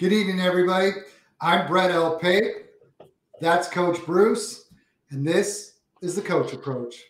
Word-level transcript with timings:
Good 0.00 0.14
evening, 0.14 0.40
everybody. 0.40 0.92
I'm 1.42 1.66
Brett 1.68 1.90
L. 1.90 2.18
Pape. 2.18 2.54
That's 3.42 3.68
Coach 3.68 4.02
Bruce, 4.06 4.70
and 5.10 5.26
this 5.26 5.74
is 6.00 6.14
the 6.14 6.22
Coach 6.22 6.54
Approach. 6.54 7.04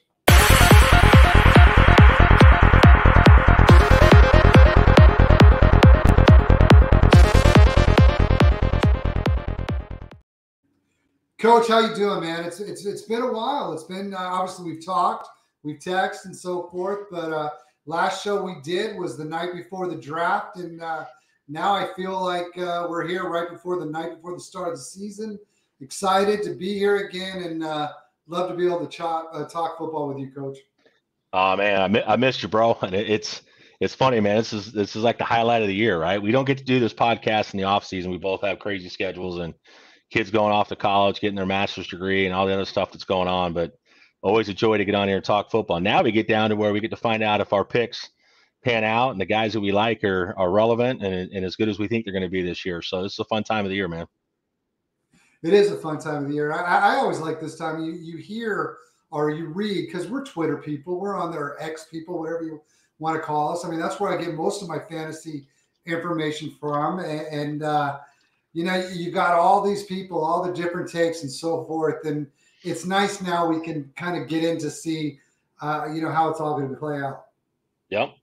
Coach, 11.38 11.68
how 11.68 11.78
you 11.78 11.94
doing, 11.94 12.22
man? 12.22 12.44
It's 12.44 12.58
it's 12.58 12.84
it's 12.86 13.02
been 13.02 13.22
a 13.22 13.32
while. 13.32 13.72
It's 13.72 13.84
been 13.84 14.12
uh, 14.12 14.18
obviously 14.18 14.72
we've 14.72 14.84
talked, 14.84 15.28
we've 15.62 15.78
texted, 15.78 16.24
and 16.24 16.36
so 16.36 16.66
forth. 16.72 17.06
But 17.08 17.32
uh, 17.32 17.50
last 17.86 18.24
show 18.24 18.42
we 18.42 18.56
did 18.64 18.98
was 18.98 19.16
the 19.16 19.24
night 19.24 19.52
before 19.54 19.86
the 19.86 19.94
draft, 19.94 20.56
and 20.56 20.82
uh, 20.82 21.04
now 21.50 21.74
I 21.74 21.92
feel 21.94 22.22
like 22.22 22.56
uh, 22.56 22.86
we're 22.88 23.06
here 23.06 23.28
right 23.28 23.50
before 23.50 23.78
the 23.80 23.86
night 23.86 24.14
before 24.14 24.34
the 24.34 24.40
start 24.40 24.68
of 24.68 24.74
the 24.74 24.82
season. 24.82 25.38
Excited 25.80 26.42
to 26.44 26.54
be 26.54 26.78
here 26.78 27.08
again, 27.08 27.42
and 27.42 27.64
uh, 27.64 27.88
love 28.28 28.48
to 28.50 28.56
be 28.56 28.66
able 28.66 28.86
to 28.86 29.04
uh, 29.04 29.48
talk 29.48 29.76
football 29.76 30.08
with 30.08 30.18
you, 30.18 30.30
Coach. 30.30 30.58
Oh 31.32 31.56
man, 31.56 31.96
I, 31.96 32.12
I 32.12 32.16
missed 32.16 32.42
you, 32.42 32.48
bro. 32.48 32.78
And 32.82 32.94
it, 32.94 33.10
it's 33.10 33.42
it's 33.80 33.94
funny, 33.94 34.20
man. 34.20 34.36
This 34.36 34.52
is 34.52 34.72
this 34.72 34.94
is 34.94 35.02
like 35.02 35.18
the 35.18 35.24
highlight 35.24 35.62
of 35.62 35.68
the 35.68 35.74
year, 35.74 36.00
right? 36.00 36.22
We 36.22 36.30
don't 36.30 36.44
get 36.44 36.58
to 36.58 36.64
do 36.64 36.78
this 36.78 36.94
podcast 36.94 37.52
in 37.52 37.58
the 37.58 37.64
off 37.64 37.84
season. 37.84 38.12
We 38.12 38.18
both 38.18 38.42
have 38.42 38.60
crazy 38.60 38.88
schedules 38.88 39.40
and 39.40 39.54
kids 40.10 40.30
going 40.30 40.52
off 40.52 40.68
to 40.68 40.76
college, 40.76 41.20
getting 41.20 41.36
their 41.36 41.46
master's 41.46 41.88
degree, 41.88 42.26
and 42.26 42.34
all 42.34 42.46
the 42.46 42.54
other 42.54 42.64
stuff 42.64 42.92
that's 42.92 43.04
going 43.04 43.28
on. 43.28 43.54
But 43.54 43.72
always 44.22 44.48
a 44.48 44.54
joy 44.54 44.78
to 44.78 44.84
get 44.84 44.94
on 44.94 45.08
here 45.08 45.16
and 45.16 45.24
talk 45.24 45.50
football. 45.50 45.80
Now 45.80 46.02
we 46.02 46.12
get 46.12 46.28
down 46.28 46.50
to 46.50 46.56
where 46.56 46.72
we 46.72 46.80
get 46.80 46.90
to 46.90 46.96
find 46.96 47.22
out 47.22 47.40
if 47.40 47.52
our 47.52 47.64
picks 47.64 48.10
pan 48.62 48.84
out 48.84 49.10
and 49.10 49.20
the 49.20 49.26
guys 49.26 49.52
that 49.52 49.60
we 49.60 49.72
like 49.72 50.04
are 50.04 50.34
are 50.36 50.50
relevant 50.50 51.02
and, 51.02 51.32
and 51.32 51.44
as 51.44 51.56
good 51.56 51.68
as 51.68 51.78
we 51.78 51.88
think 51.88 52.04
they're 52.04 52.12
going 52.12 52.22
to 52.22 52.28
be 52.28 52.42
this 52.42 52.64
year. 52.64 52.82
So 52.82 53.02
this 53.02 53.14
is 53.14 53.18
a 53.18 53.24
fun 53.24 53.42
time 53.42 53.64
of 53.64 53.70
the 53.70 53.76
year, 53.76 53.88
man. 53.88 54.06
It 55.42 55.54
is 55.54 55.70
a 55.70 55.76
fun 55.76 55.98
time 55.98 56.24
of 56.24 56.28
the 56.28 56.34
year. 56.34 56.52
I, 56.52 56.94
I 56.94 56.96
always 56.96 57.18
like 57.18 57.40
this 57.40 57.56
time. 57.56 57.82
You 57.82 57.92
you 57.92 58.18
hear 58.18 58.76
or 59.10 59.30
you 59.30 59.46
read 59.46 59.86
because 59.86 60.06
we're 60.06 60.24
Twitter 60.24 60.58
people. 60.58 61.00
We're 61.00 61.16
on 61.16 61.32
there, 61.32 61.56
X 61.60 61.86
people, 61.90 62.18
whatever 62.18 62.42
you 62.42 62.62
want 62.98 63.16
to 63.16 63.22
call 63.22 63.52
us. 63.52 63.64
I 63.64 63.70
mean, 63.70 63.80
that's 63.80 63.98
where 63.98 64.12
I 64.12 64.22
get 64.22 64.34
most 64.34 64.62
of 64.62 64.68
my 64.68 64.78
fantasy 64.78 65.46
information 65.86 66.54
from. 66.60 67.00
And, 67.00 67.26
and 67.26 67.62
uh, 67.62 67.98
you 68.52 68.64
know, 68.64 68.76
you 68.92 69.10
got 69.10 69.34
all 69.34 69.62
these 69.62 69.84
people, 69.84 70.22
all 70.22 70.42
the 70.44 70.52
different 70.52 70.90
takes 70.90 71.22
and 71.22 71.30
so 71.30 71.64
forth. 71.64 72.04
And 72.04 72.26
it's 72.62 72.84
nice 72.84 73.20
now 73.20 73.48
we 73.48 73.60
can 73.60 73.90
kind 73.96 74.20
of 74.20 74.28
get 74.28 74.44
in 74.44 74.58
to 74.58 74.70
see, 74.70 75.18
uh, 75.60 75.88
you 75.92 76.02
know, 76.02 76.10
how 76.10 76.28
it's 76.28 76.40
all 76.40 76.58
going 76.58 76.70
to 76.70 76.76
play 76.76 77.00
out. 77.00 77.26
Yep. 77.88 78.14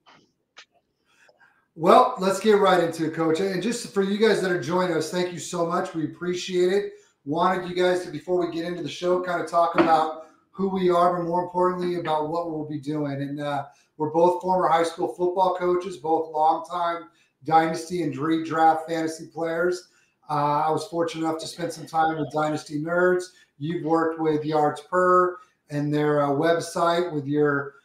Well, 1.79 2.15
let's 2.17 2.39
get 2.39 2.53
right 2.53 2.83
into 2.83 3.05
it, 3.05 3.13
Coach. 3.13 3.39
And 3.39 3.61
just 3.61 3.93
for 3.93 4.01
you 4.01 4.17
guys 4.17 4.41
that 4.41 4.49
are 4.49 4.59
joining 4.59 4.97
us, 4.97 5.11
thank 5.11 5.31
you 5.31 5.37
so 5.37 5.63
much. 5.63 5.93
We 5.93 6.05
appreciate 6.05 6.73
it. 6.73 6.93
Wanted 7.23 7.69
you 7.69 7.75
guys 7.75 8.03
to, 8.03 8.09
before 8.09 8.43
we 8.43 8.51
get 8.51 8.65
into 8.65 8.81
the 8.81 8.89
show, 8.89 9.21
kind 9.21 9.43
of 9.43 9.47
talk 9.47 9.75
about 9.75 10.25
who 10.49 10.69
we 10.69 10.89
are, 10.89 11.15
but 11.15 11.27
more 11.27 11.43
importantly, 11.43 11.99
about 11.99 12.29
what 12.29 12.49
we'll 12.49 12.67
be 12.67 12.79
doing. 12.79 13.21
And 13.21 13.39
uh, 13.39 13.65
we're 13.97 14.09
both 14.09 14.41
former 14.41 14.67
high 14.67 14.85
school 14.85 15.09
football 15.09 15.55
coaches, 15.55 15.97
both 15.97 16.33
longtime 16.33 17.09
dynasty 17.43 18.01
and 18.01 18.11
Draft 18.11 18.89
fantasy 18.89 19.27
players. 19.27 19.89
Uh, 20.27 20.63
I 20.65 20.71
was 20.71 20.87
fortunate 20.87 21.27
enough 21.27 21.39
to 21.41 21.47
spend 21.47 21.71
some 21.71 21.85
time 21.85 22.17
with 22.17 22.31
Dynasty 22.33 22.81
Nerds. 22.81 23.25
You've 23.59 23.85
worked 23.85 24.19
with 24.19 24.43
Yards 24.43 24.81
Per 24.81 25.37
and 25.69 25.93
their 25.93 26.23
uh, 26.23 26.29
website 26.29 27.13
with 27.13 27.27
your 27.27 27.75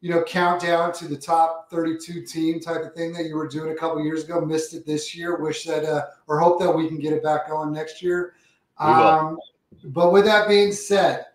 you 0.00 0.10
know, 0.10 0.22
countdown 0.22 0.92
to 0.92 1.08
the 1.08 1.16
top 1.16 1.68
32 1.70 2.24
team 2.24 2.60
type 2.60 2.82
of 2.82 2.94
thing 2.94 3.12
that 3.12 3.24
you 3.24 3.36
were 3.36 3.48
doing 3.48 3.72
a 3.72 3.74
couple 3.74 4.02
years 4.02 4.24
ago. 4.24 4.40
Missed 4.40 4.74
it 4.74 4.86
this 4.86 5.14
year. 5.14 5.36
Wish 5.40 5.64
that, 5.64 5.84
uh, 5.84 6.06
or 6.28 6.38
hope 6.38 6.60
that 6.60 6.70
we 6.70 6.86
can 6.86 6.98
get 6.98 7.12
it 7.12 7.22
back 7.22 7.48
going 7.48 7.72
next 7.72 8.00
year. 8.00 8.34
Um, 8.78 9.38
but 9.84 10.12
with 10.12 10.24
that 10.24 10.48
being 10.48 10.72
said, 10.72 11.26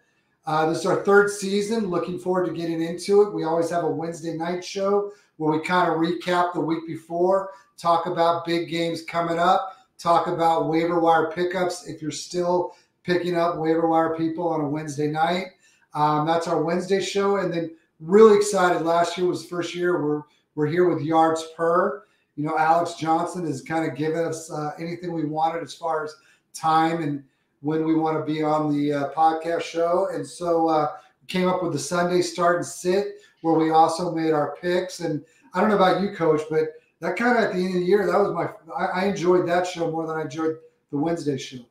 uh, 0.45 0.69
this 0.69 0.79
is 0.79 0.85
our 0.85 1.03
third 1.03 1.29
season. 1.29 1.89
Looking 1.89 2.17
forward 2.17 2.45
to 2.47 2.53
getting 2.53 2.81
into 2.81 3.21
it. 3.23 3.33
We 3.33 3.43
always 3.43 3.69
have 3.69 3.83
a 3.83 3.89
Wednesday 3.89 4.35
night 4.35 4.63
show 4.63 5.11
where 5.37 5.51
we 5.51 5.65
kind 5.65 5.89
of 5.89 5.97
recap 5.97 6.53
the 6.53 6.61
week 6.61 6.85
before, 6.87 7.51
talk 7.77 8.05
about 8.05 8.45
big 8.45 8.69
games 8.69 9.03
coming 9.03 9.39
up, 9.39 9.77
talk 9.97 10.27
about 10.27 10.69
waiver 10.69 10.99
wire 10.99 11.31
pickups 11.31 11.87
if 11.87 12.01
you're 12.01 12.11
still 12.11 12.75
picking 13.03 13.37
up 13.37 13.57
waiver 13.57 13.87
wire 13.87 14.15
people 14.15 14.47
on 14.47 14.61
a 14.61 14.67
Wednesday 14.67 15.07
night. 15.07 15.47
Um, 15.93 16.25
that's 16.25 16.47
our 16.47 16.61
Wednesday 16.61 17.01
show. 17.01 17.37
And 17.37 17.53
then 17.53 17.71
really 17.99 18.35
excited. 18.37 18.81
Last 18.81 19.17
year 19.17 19.27
was 19.27 19.43
the 19.43 19.49
first 19.49 19.75
year 19.75 20.01
we're 20.03 20.23
we're 20.55 20.67
here 20.67 20.87
with 20.87 21.03
yards 21.03 21.45
per. 21.55 22.03
You 22.35 22.45
know, 22.45 22.57
Alex 22.57 22.95
Johnson 22.95 23.45
has 23.45 23.61
kind 23.61 23.89
of 23.89 23.97
given 23.97 24.23
us 24.25 24.51
uh, 24.51 24.71
anything 24.79 25.13
we 25.13 25.25
wanted 25.25 25.63
as 25.63 25.73
far 25.73 26.03
as 26.03 26.15
time 26.53 27.01
and 27.01 27.23
when 27.61 27.85
we 27.85 27.95
want 27.95 28.17
to 28.17 28.33
be 28.33 28.43
on 28.43 28.71
the 28.71 28.93
uh, 28.93 29.13
podcast 29.13 29.61
show. 29.61 30.09
And 30.11 30.25
so 30.25 30.67
uh, 30.67 30.93
came 31.27 31.47
up 31.47 31.63
with 31.63 31.73
the 31.73 31.79
Sunday 31.79 32.21
start 32.21 32.57
and 32.57 32.65
sit 32.65 33.21
where 33.41 33.55
we 33.55 33.71
also 33.71 34.11
made 34.11 34.31
our 34.31 34.55
picks. 34.61 34.99
And 34.99 35.23
I 35.53 35.59
don't 35.59 35.69
know 35.69 35.75
about 35.75 36.01
you, 36.01 36.15
Coach, 36.15 36.41
but 36.49 36.69
that 36.99 37.15
kind 37.15 37.37
of 37.37 37.43
at 37.43 37.53
the 37.53 37.59
end 37.59 37.75
of 37.75 37.81
the 37.81 37.85
year, 37.85 38.05
that 38.05 38.19
was 38.19 38.31
my 38.33 38.49
I, 38.75 39.01
I 39.01 39.05
enjoyed 39.05 39.47
that 39.47 39.67
show 39.67 39.91
more 39.91 40.07
than 40.07 40.17
I 40.17 40.21
enjoyed 40.21 40.57
the 40.91 40.97
Wednesday 40.97 41.37
show. 41.37 41.65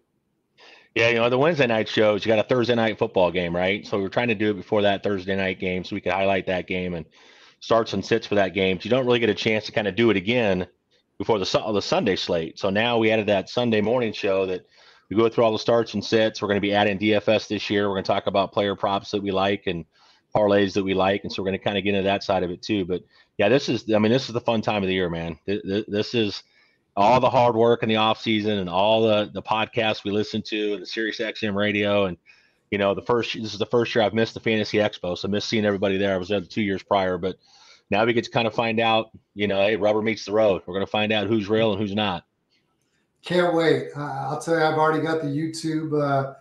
Yeah, 0.94 1.08
you 1.08 1.14
know, 1.14 1.30
the 1.30 1.38
Wednesday 1.38 1.66
night 1.66 1.88
shows, 1.88 2.24
you 2.24 2.28
got 2.28 2.38
a 2.38 2.46
Thursday 2.46 2.74
night 2.74 2.98
football 2.98 3.30
game, 3.30 3.56
right? 3.56 3.86
So 3.86 3.98
we 3.98 4.04
are 4.04 4.10
trying 4.10 4.28
to 4.28 4.34
do 4.34 4.50
it 4.50 4.54
before 4.54 4.82
that 4.82 5.02
Thursday 5.02 5.34
night 5.34 5.58
game 5.58 5.84
so 5.84 5.96
we 5.96 6.02
could 6.02 6.12
highlight 6.12 6.46
that 6.48 6.66
game 6.66 6.92
and 6.94 7.06
starts 7.60 7.94
and 7.94 8.04
sits 8.04 8.26
for 8.26 8.34
that 8.34 8.52
game. 8.52 8.78
So 8.78 8.84
you 8.84 8.90
don't 8.90 9.06
really 9.06 9.18
get 9.18 9.30
a 9.30 9.34
chance 9.34 9.64
to 9.66 9.72
kind 9.72 9.88
of 9.88 9.96
do 9.96 10.10
it 10.10 10.18
again 10.18 10.66
before 11.16 11.38
the, 11.38 11.44
the 11.72 11.80
Sunday 11.80 12.16
slate. 12.16 12.58
So 12.58 12.68
now 12.68 12.98
we 12.98 13.10
added 13.10 13.26
that 13.28 13.48
Sunday 13.48 13.80
morning 13.80 14.12
show 14.12 14.44
that 14.46 14.66
we 15.08 15.16
go 15.16 15.30
through 15.30 15.44
all 15.44 15.52
the 15.52 15.58
starts 15.58 15.94
and 15.94 16.04
sits. 16.04 16.42
We're 16.42 16.48
going 16.48 16.58
to 16.58 16.60
be 16.60 16.74
adding 16.74 16.98
DFS 16.98 17.48
this 17.48 17.70
year. 17.70 17.88
We're 17.88 17.94
going 17.94 18.04
to 18.04 18.12
talk 18.12 18.26
about 18.26 18.52
player 18.52 18.76
props 18.76 19.12
that 19.12 19.22
we 19.22 19.30
like 19.30 19.66
and 19.66 19.86
parlays 20.34 20.74
that 20.74 20.84
we 20.84 20.92
like. 20.92 21.24
And 21.24 21.32
so 21.32 21.42
we're 21.42 21.48
going 21.48 21.58
to 21.58 21.64
kind 21.64 21.78
of 21.78 21.84
get 21.84 21.94
into 21.94 22.04
that 22.04 22.22
side 22.22 22.42
of 22.42 22.50
it 22.50 22.60
too. 22.60 22.84
But 22.84 23.02
yeah, 23.38 23.48
this 23.48 23.70
is, 23.70 23.90
I 23.94 23.98
mean, 23.98 24.12
this 24.12 24.28
is 24.28 24.34
the 24.34 24.40
fun 24.40 24.60
time 24.60 24.82
of 24.82 24.88
the 24.88 24.94
year, 24.94 25.08
man. 25.08 25.38
This 25.46 26.14
is, 26.14 26.42
all 26.96 27.20
the 27.20 27.30
hard 27.30 27.54
work 27.54 27.82
in 27.82 27.88
the 27.88 27.96
off 27.96 28.20
season 28.20 28.58
and 28.58 28.68
all 28.68 29.02
the 29.02 29.30
the 29.32 29.42
podcasts 29.42 30.04
we 30.04 30.10
listen 30.10 30.42
to 30.42 30.74
and 30.74 30.82
the 30.82 30.86
Sirius 30.86 31.18
XM 31.18 31.54
radio 31.54 32.04
and 32.04 32.16
you 32.70 32.78
know 32.78 32.94
the 32.94 33.02
first 33.02 33.34
this 33.34 33.52
is 33.52 33.58
the 33.58 33.66
first 33.66 33.94
year 33.94 34.04
I've 34.04 34.14
missed 34.14 34.34
the 34.34 34.40
Fantasy 34.40 34.78
Expo, 34.78 35.16
so 35.16 35.28
I 35.28 35.30
missed 35.30 35.48
seeing 35.48 35.64
everybody 35.64 35.96
there. 35.96 36.14
I 36.14 36.18
was 36.18 36.28
there 36.28 36.40
the 36.40 36.46
two 36.46 36.62
years 36.62 36.82
prior, 36.82 37.18
but 37.18 37.36
now 37.90 38.04
we 38.06 38.14
get 38.14 38.24
to 38.24 38.30
kind 38.30 38.46
of 38.46 38.54
find 38.54 38.80
out, 38.80 39.10
you 39.34 39.46
know, 39.46 39.60
hey, 39.60 39.76
rubber 39.76 40.00
meets 40.00 40.24
the 40.24 40.32
road. 40.32 40.62
We're 40.64 40.74
going 40.74 40.86
to 40.86 40.90
find 40.90 41.12
out 41.12 41.26
who's 41.26 41.48
real 41.48 41.72
and 41.72 41.80
who's 41.80 41.94
not. 41.94 42.24
Can't 43.22 43.54
wait. 43.54 43.88
Uh, 43.94 44.00
I'll 44.00 44.40
tell 44.40 44.58
you, 44.58 44.64
I've 44.64 44.78
already 44.78 45.04
got 45.04 45.20
the 45.20 45.28
YouTube 45.28 46.02
uh, 46.02 46.34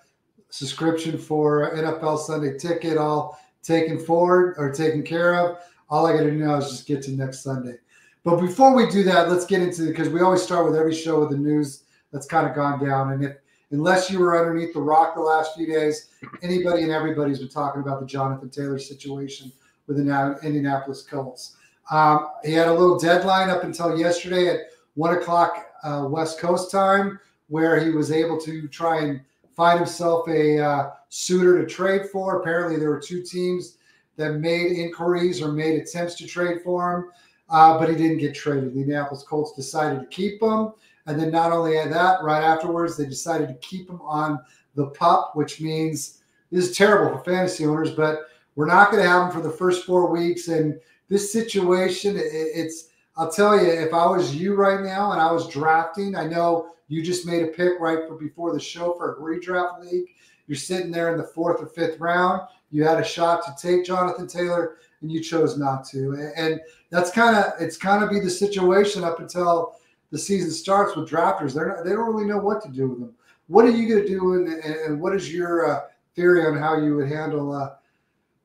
subscription 0.49 1.17
for 1.17 1.75
NFL 1.75 2.19
Sunday 2.19 2.57
Ticket 2.57 2.97
all 2.97 3.37
taken 3.61 3.99
forward 3.99 4.55
or 4.57 4.71
taken 4.71 5.03
care 5.03 5.35
of. 5.35 5.57
All 5.89 6.05
I 6.05 6.13
got 6.13 6.23
to 6.23 6.31
do 6.31 6.37
now 6.37 6.55
is 6.55 6.69
just 6.69 6.87
get 6.87 7.01
to 7.03 7.11
next 7.11 7.43
Sunday. 7.43 7.75
But 8.23 8.39
before 8.39 8.75
we 8.75 8.89
do 8.89 9.03
that, 9.03 9.29
let's 9.29 9.45
get 9.45 9.61
into 9.61 9.87
because 9.87 10.09
we 10.09 10.21
always 10.21 10.43
start 10.43 10.65
with 10.65 10.75
every 10.75 10.93
show 10.93 11.19
with 11.19 11.31
the 11.31 11.37
news 11.37 11.83
that's 12.11 12.27
kind 12.27 12.47
of 12.47 12.55
gone 12.55 12.83
down. 12.83 13.13
And 13.13 13.23
if 13.23 13.37
unless 13.71 14.11
you 14.11 14.19
were 14.19 14.39
underneath 14.39 14.73
the 14.73 14.81
rock 14.81 15.15
the 15.15 15.21
last 15.21 15.55
few 15.55 15.65
days, 15.65 16.09
anybody 16.41 16.83
and 16.83 16.91
everybody's 16.91 17.39
been 17.39 17.49
talking 17.49 17.81
about 17.81 17.99
the 17.99 18.05
Jonathan 18.05 18.49
Taylor 18.49 18.77
situation 18.77 19.51
with 19.87 19.97
the 19.97 20.39
Indianapolis 20.43 21.01
Colts. 21.01 21.55
Um, 21.89 22.29
he 22.43 22.53
had 22.53 22.67
a 22.67 22.73
little 22.73 22.99
deadline 22.99 23.49
up 23.49 23.63
until 23.63 23.97
yesterday 23.97 24.47
at 24.47 24.59
one 24.93 25.15
o'clock 25.15 25.67
uh, 25.83 26.05
West 26.07 26.39
Coast 26.39 26.69
time, 26.71 27.19
where 27.47 27.83
he 27.83 27.89
was 27.91 28.11
able 28.11 28.39
to 28.41 28.67
try 28.67 29.01
and 29.01 29.21
find 29.55 29.79
himself 29.79 30.27
a 30.29 30.59
uh, 30.59 30.89
suitor 31.09 31.59
to 31.59 31.67
trade 31.67 32.05
for. 32.11 32.39
Apparently, 32.39 32.77
there 32.77 32.89
were 32.89 32.99
two 32.99 33.23
teams 33.23 33.77
that 34.15 34.35
made 34.35 34.73
inquiries 34.73 35.41
or 35.41 35.51
made 35.51 35.81
attempts 35.81 36.15
to 36.15 36.27
trade 36.27 36.61
for 36.61 36.95
him 36.95 37.09
uh, 37.51 37.77
but 37.77 37.89
he 37.89 37.95
didn't 37.95 38.17
get 38.17 38.33
traded. 38.33 38.73
The 38.73 38.79
Indianapolis 38.79 39.23
Colts 39.23 39.53
decided 39.55 39.99
to 39.99 40.07
keep 40.07 40.41
him. 40.41 40.71
And 41.05 41.19
then 41.19 41.31
not 41.31 41.51
only 41.51 41.73
that, 41.73 42.23
right 42.23 42.43
afterwards, 42.43 42.95
they 42.95 43.05
decided 43.05 43.47
to 43.47 43.55
keep 43.55 43.89
him 43.89 44.01
on 44.01 44.39
the 44.75 44.87
pup, 44.87 45.31
which 45.35 45.59
means 45.59 46.21
this 46.51 46.69
is 46.69 46.77
terrible 46.77 47.17
for 47.17 47.23
fantasy 47.23 47.65
owners, 47.65 47.91
but 47.91 48.27
we're 48.55 48.67
not 48.67 48.91
going 48.91 49.03
to 49.03 49.09
have 49.09 49.27
him 49.27 49.31
for 49.31 49.45
the 49.45 49.55
first 49.55 49.85
four 49.85 50.09
weeks. 50.09 50.47
And 50.47 50.79
this 51.09 51.31
situation, 51.31 52.15
it's, 52.17 52.89
I'll 53.17 53.31
tell 53.31 53.57
you, 53.57 53.69
if 53.69 53.93
I 53.93 54.05
was 54.05 54.35
you 54.35 54.55
right 54.55 54.81
now 54.81 55.11
and 55.11 55.21
I 55.21 55.31
was 55.31 55.49
drafting, 55.49 56.15
I 56.15 56.27
know 56.27 56.71
you 56.87 57.01
just 57.01 57.25
made 57.25 57.43
a 57.43 57.47
pick 57.47 57.79
right 57.79 57.99
before 58.19 58.53
the 58.53 58.59
show 58.59 58.93
for 58.93 59.13
a 59.13 59.19
redraft 59.19 59.81
league. 59.81 60.05
You're 60.47 60.57
sitting 60.57 60.91
there 60.91 61.11
in 61.11 61.17
the 61.17 61.27
fourth 61.27 61.61
or 61.61 61.67
fifth 61.67 61.99
round. 61.99 62.41
You 62.71 62.83
had 62.83 62.99
a 62.99 63.03
shot 63.03 63.43
to 63.45 63.55
take 63.61 63.85
Jonathan 63.85 64.27
Taylor 64.27 64.77
and 65.01 65.11
you 65.11 65.21
chose 65.21 65.57
not 65.57 65.85
to. 65.89 66.31
And 66.35 66.59
that's 66.89 67.11
kind 67.11 67.35
of 67.35 67.53
it's 67.59 67.77
kind 67.77 68.03
of 68.03 68.09
be 68.09 68.19
the 68.19 68.29
situation 68.29 69.03
up 69.03 69.19
until 69.19 69.75
the 70.11 70.17
season 70.17 70.51
starts 70.51 70.95
with 70.95 71.09
drafters. 71.09 71.53
They're 71.53 71.69
not, 71.69 71.83
they 71.83 71.91
don't 71.91 72.13
really 72.13 72.27
know 72.27 72.37
what 72.37 72.61
to 72.63 72.69
do 72.69 72.89
with 72.89 72.99
them. 72.99 73.13
What 73.47 73.65
are 73.65 73.71
you 73.71 73.89
going 73.89 74.01
to 74.03 74.07
do, 74.07 74.33
and, 74.33 74.47
and, 74.47 75.01
what 75.01 75.13
is 75.13 75.33
your 75.33 75.69
uh, 75.69 75.81
theory 76.15 76.45
on 76.45 76.57
how 76.57 76.77
you 76.77 76.95
would 76.95 77.09
handle 77.09 77.53
uh, 77.53 77.71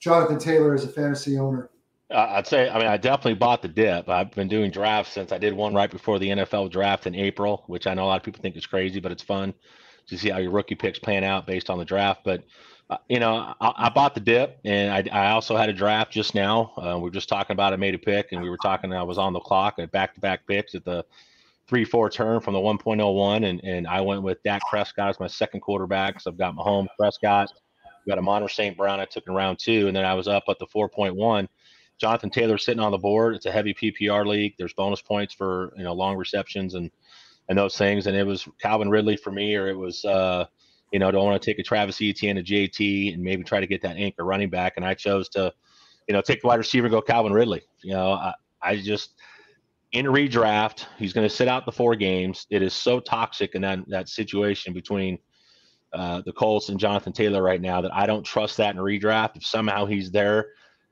Jonathan 0.00 0.38
Taylor 0.38 0.74
as 0.74 0.84
a 0.84 0.88
fantasy 0.88 1.38
owner? 1.38 1.70
Uh, 2.10 2.26
I'd 2.30 2.46
say, 2.46 2.68
I 2.68 2.78
mean, 2.78 2.88
I 2.88 2.96
definitely 2.96 3.34
bought 3.34 3.62
the 3.62 3.68
dip. 3.68 4.08
I've 4.08 4.32
been 4.32 4.48
doing 4.48 4.70
drafts 4.70 5.12
since 5.12 5.30
I 5.32 5.38
did 5.38 5.52
one 5.52 5.74
right 5.74 5.90
before 5.90 6.18
the 6.18 6.28
NFL 6.28 6.70
draft 6.70 7.06
in 7.06 7.14
April, 7.14 7.64
which 7.66 7.86
I 7.86 7.94
know 7.94 8.04
a 8.04 8.06
lot 8.06 8.16
of 8.16 8.24
people 8.24 8.40
think 8.40 8.56
is 8.56 8.66
crazy, 8.66 9.00
but 9.00 9.12
it's 9.12 9.22
fun 9.22 9.54
to 10.08 10.18
see 10.18 10.30
how 10.30 10.38
your 10.38 10.52
rookie 10.52 10.76
picks 10.76 10.98
pan 10.98 11.24
out 11.24 11.46
based 11.46 11.68
on 11.68 11.78
the 11.78 11.84
draft. 11.84 12.20
But 12.24 12.44
uh, 12.88 12.98
you 13.08 13.18
know, 13.18 13.54
I, 13.60 13.72
I, 13.76 13.88
bought 13.88 14.14
the 14.14 14.20
dip, 14.20 14.58
and 14.64 14.92
I, 14.92 15.28
I, 15.28 15.30
also 15.32 15.56
had 15.56 15.68
a 15.68 15.72
draft 15.72 16.12
just 16.12 16.36
now. 16.36 16.72
Uh, 16.76 16.98
we 16.98 17.08
are 17.08 17.12
just 17.12 17.28
talking 17.28 17.54
about. 17.54 17.72
I 17.72 17.76
made 17.76 17.96
a 17.96 17.98
pick, 17.98 18.30
and 18.30 18.40
we 18.40 18.48
were 18.48 18.58
talking. 18.58 18.92
I 18.92 19.02
was 19.02 19.18
on 19.18 19.32
the 19.32 19.40
clock 19.40 19.74
at 19.78 19.90
back-to-back 19.90 20.46
picks 20.46 20.74
at 20.76 20.84
the 20.84 21.04
three-four 21.68 22.10
turn 22.10 22.40
from 22.40 22.54
the 22.54 22.60
1.01, 22.60 23.44
and 23.44 23.60
and 23.64 23.88
I 23.88 24.00
went 24.00 24.22
with 24.22 24.40
Dak 24.44 24.62
Prescott 24.70 25.08
as 25.08 25.18
my 25.18 25.26
second 25.26 25.62
quarterback. 25.62 26.20
So 26.20 26.30
I've 26.30 26.38
got 26.38 26.54
Mahomes, 26.54 26.86
Prescott, 26.96 27.52
got 28.06 28.18
Amon-Ra 28.18 28.46
St. 28.46 28.76
Brown. 28.76 29.00
I 29.00 29.04
took 29.04 29.26
in 29.26 29.34
round 29.34 29.58
two, 29.58 29.88
and 29.88 29.96
then 29.96 30.04
I 30.04 30.14
was 30.14 30.28
up 30.28 30.44
at 30.48 30.60
the 30.60 30.66
4.1. 30.66 31.48
Jonathan 31.98 32.30
Taylor 32.30 32.58
sitting 32.58 32.82
on 32.82 32.92
the 32.92 32.98
board. 32.98 33.34
It's 33.34 33.46
a 33.46 33.52
heavy 33.52 33.74
PPR 33.74 34.26
league. 34.26 34.54
There's 34.58 34.74
bonus 34.74 35.02
points 35.02 35.34
for 35.34 35.72
you 35.76 35.82
know 35.82 35.92
long 35.92 36.16
receptions 36.16 36.74
and 36.74 36.90
and 37.48 37.58
those 37.58 37.76
things. 37.76 38.06
And 38.06 38.16
it 38.16 38.24
was 38.24 38.46
Calvin 38.60 38.90
Ridley 38.90 39.16
for 39.16 39.32
me, 39.32 39.56
or 39.56 39.66
it 39.66 39.76
was 39.76 40.04
uh, 40.04 40.46
you 40.96 41.00
know, 41.00 41.10
don't 41.10 41.26
want 41.26 41.42
to 41.42 41.44
take 41.44 41.58
a 41.58 41.62
Travis 41.62 42.00
Etienne, 42.00 42.38
a 42.38 42.42
JT, 42.42 43.12
and 43.12 43.22
maybe 43.22 43.44
try 43.44 43.60
to 43.60 43.66
get 43.66 43.82
that 43.82 43.98
anchor 43.98 44.24
running 44.24 44.48
back. 44.48 44.72
And 44.76 44.84
I 44.86 44.94
chose 44.94 45.28
to, 45.28 45.52
you 46.08 46.14
know, 46.14 46.22
take 46.22 46.40
the 46.40 46.46
wide 46.46 46.56
receiver 46.56 46.86
and 46.86 46.90
go 46.90 47.02
Calvin 47.02 47.34
Ridley. 47.34 47.60
You 47.82 47.92
know, 47.92 48.12
I, 48.12 48.32
I 48.62 48.76
just 48.76 49.10
in 49.92 50.06
redraft, 50.06 50.86
he's 50.96 51.12
going 51.12 51.28
to 51.28 51.34
sit 51.34 51.48
out 51.48 51.66
the 51.66 51.72
four 51.72 51.96
games. 51.96 52.46
It 52.48 52.62
is 52.62 52.72
so 52.72 52.98
toxic 52.98 53.54
in 53.54 53.60
that 53.60 53.80
that 53.88 54.08
situation 54.08 54.72
between 54.72 55.18
uh, 55.92 56.22
the 56.24 56.32
Colts 56.32 56.70
and 56.70 56.80
Jonathan 56.80 57.12
Taylor 57.12 57.42
right 57.42 57.60
now 57.60 57.82
that 57.82 57.94
I 57.94 58.06
don't 58.06 58.24
trust 58.24 58.56
that 58.56 58.74
in 58.74 58.80
redraft. 58.80 59.36
If 59.36 59.44
somehow 59.44 59.84
he's 59.84 60.10
there 60.10 60.46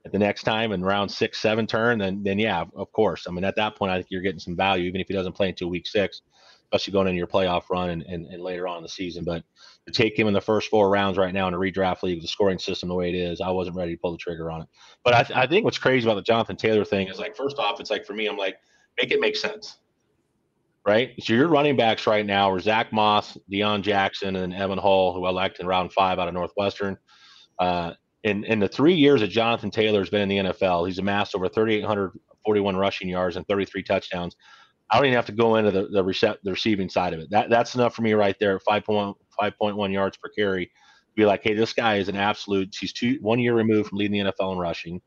at 0.05 0.11
the 0.11 0.19
next 0.19 0.43
time 0.43 0.71
in 0.71 0.85
round 0.85 1.09
six, 1.09 1.39
seven 1.39 1.65
turn, 1.65 1.97
then 1.97 2.21
then 2.21 2.37
yeah, 2.37 2.63
of 2.75 2.91
course. 2.91 3.25
I 3.27 3.31
mean, 3.31 3.43
at 3.43 3.55
that 3.55 3.75
point, 3.75 3.91
I 3.91 3.95
think 3.95 4.11
you're 4.11 4.21
getting 4.21 4.37
some 4.37 4.55
value, 4.55 4.87
even 4.87 5.01
if 5.01 5.07
he 5.07 5.15
doesn't 5.15 5.33
play 5.33 5.49
until 5.49 5.69
week 5.69 5.87
six 5.87 6.21
especially 6.75 6.93
going 6.93 7.07
into 7.07 7.17
your 7.17 7.27
playoff 7.27 7.63
run 7.69 7.89
and, 7.89 8.01
and, 8.03 8.25
and, 8.27 8.41
later 8.41 8.67
on 8.67 8.77
in 8.77 8.83
the 8.83 8.89
season. 8.89 9.23
But 9.23 9.43
to 9.87 9.91
take 9.93 10.17
him 10.17 10.27
in 10.27 10.33
the 10.33 10.41
first 10.41 10.69
four 10.69 10.89
rounds 10.89 11.17
right 11.17 11.33
now 11.33 11.47
in 11.47 11.53
a 11.53 11.57
redraft 11.57 12.01
league, 12.03 12.21
the 12.21 12.27
scoring 12.27 12.57
system 12.57 12.89
the 12.89 12.95
way 12.95 13.09
it 13.09 13.15
is, 13.15 13.39
I 13.39 13.49
wasn't 13.51 13.75
ready 13.75 13.95
to 13.95 14.01
pull 14.01 14.11
the 14.11 14.17
trigger 14.17 14.49
on 14.49 14.61
it. 14.61 14.67
But 15.03 15.13
I, 15.13 15.23
th- 15.23 15.37
I 15.37 15.45
think 15.45 15.63
what's 15.63 15.77
crazy 15.77 16.07
about 16.07 16.15
the 16.15 16.23
Jonathan 16.23 16.55
Taylor 16.55 16.83
thing 16.83 17.07
is 17.07 17.19
like, 17.19 17.35
first 17.35 17.59
off, 17.59 17.79
it's 17.79 17.91
like 17.91 18.05
for 18.05 18.13
me, 18.13 18.27
I'm 18.27 18.37
like, 18.37 18.57
make 18.99 19.11
it 19.11 19.19
make 19.19 19.35
sense. 19.35 19.77
Right. 20.85 21.13
So 21.19 21.33
your 21.33 21.47
running 21.47 21.75
backs 21.75 22.05
right 22.05 22.25
now 22.25 22.51
are 22.51 22.59
Zach 22.59 22.93
Moss, 22.93 23.37
Deon 23.51 23.81
Jackson, 23.81 24.35
and 24.35 24.53
Evan 24.53 24.77
Hull, 24.77 25.13
who 25.13 25.25
I 25.25 25.31
liked 25.31 25.59
in 25.59 25.65
round 25.65 25.91
five 25.91 26.19
out 26.19 26.27
of 26.27 26.33
Northwestern. 26.33 26.97
Uh, 27.57 27.93
in, 28.23 28.43
in 28.43 28.59
the 28.59 28.67
three 28.67 28.93
years 28.93 29.21
that 29.21 29.27
Jonathan 29.27 29.71
Taylor's 29.71 30.09
been 30.09 30.21
in 30.21 30.29
the 30.29 30.51
NFL, 30.51 30.87
he's 30.87 30.99
amassed 30.99 31.35
over 31.35 31.47
3,841 31.47 32.75
rushing 32.75 33.09
yards 33.09 33.35
and 33.35 33.47
33 33.47 33.83
touchdowns. 33.83 34.35
I 34.89 34.97
don't 34.97 35.05
even 35.05 35.15
have 35.15 35.25
to 35.27 35.31
go 35.31 35.55
into 35.55 35.71
the 35.71 35.87
the, 35.87 36.03
recept, 36.03 36.37
the 36.43 36.51
receiving 36.51 36.89
side 36.89 37.13
of 37.13 37.19
it. 37.19 37.29
That 37.31 37.49
that's 37.49 37.75
enough 37.75 37.95
for 37.95 38.03
me 38.03 38.13
right 38.13 38.35
there. 38.39 38.59
5.1 39.39 39.91
yards 39.91 40.17
per 40.17 40.29
carry. 40.29 40.71
Be 41.15 41.25
like, 41.25 41.43
hey, 41.43 41.53
this 41.53 41.73
guy 41.73 41.95
is 41.95 42.09
an 42.09 42.17
absolute. 42.17 42.75
He's 42.77 42.93
two 42.93 43.17
one 43.21 43.39
year 43.39 43.53
removed 43.53 43.89
from 43.89 43.99
leading 43.99 44.25
the 44.25 44.31
NFL 44.31 44.53
in 44.53 44.57
rushing. 44.57 45.01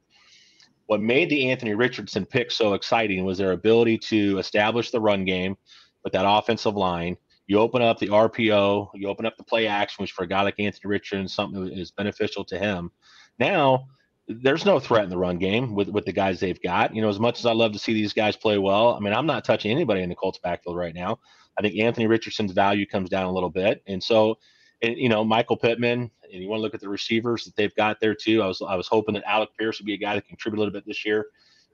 What 0.87 1.03
made 1.03 1.29
the 1.29 1.51
Anthony 1.51 1.75
Richardson 1.75 2.25
pick 2.25 2.51
so 2.51 2.73
exciting 2.73 3.25
was 3.25 3.37
their 3.37 3.53
ability 3.53 3.99
to 3.99 4.39
establish 4.39 4.91
the 4.91 5.01
run 5.01 5.27
game 5.27 5.57
with 6.03 6.15
that 6.15 6.25
offensive 6.27 6.77
line. 6.77 7.17
You 7.47 7.59
open 7.59 7.83
up 7.83 7.99
the 7.99 8.09
RPO, 8.09 8.91
you 8.95 9.09
open 9.09 9.27
up 9.27 9.37
the 9.37 9.45
play 9.45 9.67
action, 9.67 10.03
which 10.03 10.13
for 10.13 10.25
a 10.25 10.29
guy 10.29 10.43
like 10.43 10.59
Anthony 10.59 10.89
Richardson, 10.89 11.29
something 11.29 11.63
that 11.65 11.79
is 11.79 11.91
beneficial 11.91 12.45
to 12.47 12.59
him. 12.59 12.91
Now 13.39 13.87
there's 14.29 14.67
no 14.67 14.79
threat 14.79 15.05
in 15.05 15.11
the 15.11 15.17
run 15.17 15.39
game 15.39 15.75
with 15.75 15.89
with 15.89 16.05
the 16.05 16.13
guys 16.13 16.39
they've 16.39 16.63
got. 16.63 16.95
You 16.95 17.03
know, 17.03 17.09
as 17.09 17.19
much 17.19 17.39
as 17.39 17.47
I 17.47 17.53
love 17.53 17.73
to 17.73 17.79
see 17.79 17.95
these 17.95 18.13
guys 18.13 18.37
play 18.37 18.59
well, 18.59 18.95
I 18.95 19.01
mean, 19.01 19.15
I'm 19.15 19.27
not 19.27 19.45
touching 19.45 19.71
anybody 19.71 20.03
in 20.03 20.09
the 20.09 20.15
Colts 20.15 20.39
backfield 20.39 20.77
right 20.77 20.95
now. 20.95 21.19
I 21.59 21.63
think 21.63 21.79
Anthony 21.79 22.07
Richardson's 22.07 22.53
value 22.53 22.87
comes 22.87 23.11
down 23.11 23.27
a 23.27 23.33
little 23.33 23.51
bit, 23.51 23.83
and 23.87 24.03
so, 24.03 24.39
and, 24.83 24.97
you 24.97 25.09
know, 25.09 25.25
Michael 25.25 25.57
Pittman, 25.57 26.11
and 26.33 26.43
you 26.43 26.49
want 26.49 26.59
to 26.61 26.63
look 26.63 26.75
at 26.75 26.81
the 26.81 26.89
receivers 26.89 27.45
that 27.45 27.57
they've 27.57 27.75
got 27.75 27.99
there 28.01 28.15
too. 28.15 28.43
I 28.43 28.47
was 28.47 28.63
I 28.63 28.77
was 28.77 28.87
hoping 28.87 29.15
that 29.15 29.25
Alec 29.27 29.51
Pierce 29.59 29.81
would 29.81 29.87
be 29.87 29.95
a 29.95 29.99
guy 29.99 30.15
that 30.15 30.29
contribute 30.29 30.59
a 30.59 30.61
little 30.61 30.73
bit 30.73 30.87
this 30.87 31.05
year, 31.05 31.27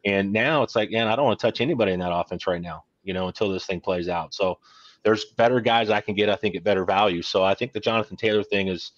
and 0.04 0.32
now 0.32 0.62
it's 0.62 0.74
like, 0.74 0.90
man, 0.90 1.06
I 1.06 1.16
don't 1.16 1.26
want 1.26 1.38
to 1.38 1.46
touch 1.46 1.60
anybody 1.60 1.92
in 1.92 2.00
that 2.00 2.14
offense 2.14 2.46
right 2.46 2.62
now. 2.62 2.84
You 3.02 3.12
know, 3.12 3.26
until 3.26 3.50
this 3.50 3.66
thing 3.66 3.80
plays 3.80 4.08
out. 4.08 4.32
So 4.32 4.58
there's 5.02 5.26
better 5.36 5.60
guys 5.60 5.90
I 5.90 6.00
can 6.00 6.14
get, 6.14 6.30
I 6.30 6.36
think, 6.36 6.56
at 6.56 6.64
better 6.64 6.86
value. 6.86 7.20
So 7.20 7.44
I 7.44 7.54
think 7.54 7.72
the 7.72 7.80
Jonathan 7.80 8.16
Taylor 8.16 8.42
thing 8.42 8.68
is 8.68 8.92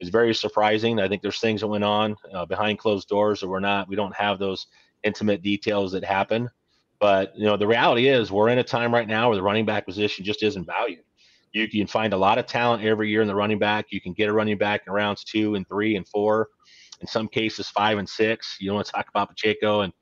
is 0.00 0.08
very 0.08 0.34
surprising. 0.34 1.00
I 1.00 1.08
think 1.08 1.22
there's 1.22 1.40
things 1.40 1.60
that 1.60 1.66
went 1.66 1.84
on 1.84 2.16
uh, 2.32 2.46
behind 2.46 2.78
closed 2.78 3.08
doors 3.08 3.40
that 3.40 3.48
we're 3.48 3.58
not, 3.58 3.88
we 3.88 3.96
don't 3.96 4.14
have 4.14 4.38
those 4.38 4.68
intimate 5.02 5.42
details 5.42 5.90
that 5.92 6.04
happen. 6.04 6.48
But 7.00 7.32
you 7.36 7.46
know, 7.46 7.56
the 7.56 7.66
reality 7.66 8.08
is 8.08 8.32
we're 8.32 8.48
in 8.48 8.58
a 8.58 8.64
time 8.64 8.92
right 8.92 9.06
now 9.06 9.28
where 9.28 9.36
the 9.36 9.42
running 9.42 9.66
back 9.66 9.86
position 9.86 10.24
just 10.24 10.42
isn't 10.42 10.66
valued. 10.66 11.04
You 11.52 11.68
can 11.68 11.86
find 11.86 12.12
a 12.12 12.16
lot 12.16 12.38
of 12.38 12.46
talent 12.46 12.84
every 12.84 13.08
year 13.08 13.22
in 13.22 13.28
the 13.28 13.34
running 13.34 13.58
back. 13.58 13.86
You 13.90 14.00
can 14.00 14.12
get 14.12 14.28
a 14.28 14.32
running 14.32 14.58
back 14.58 14.82
in 14.86 14.92
rounds 14.92 15.24
two 15.24 15.54
and 15.54 15.66
three 15.66 15.96
and 15.96 16.06
four, 16.06 16.48
in 17.00 17.06
some 17.06 17.28
cases 17.28 17.68
five 17.68 17.98
and 17.98 18.08
six. 18.08 18.56
You 18.60 18.68
don't 18.68 18.76
want 18.76 18.86
to 18.86 18.92
talk 18.92 19.08
about 19.08 19.28
Pacheco 19.28 19.80
and 19.80 19.92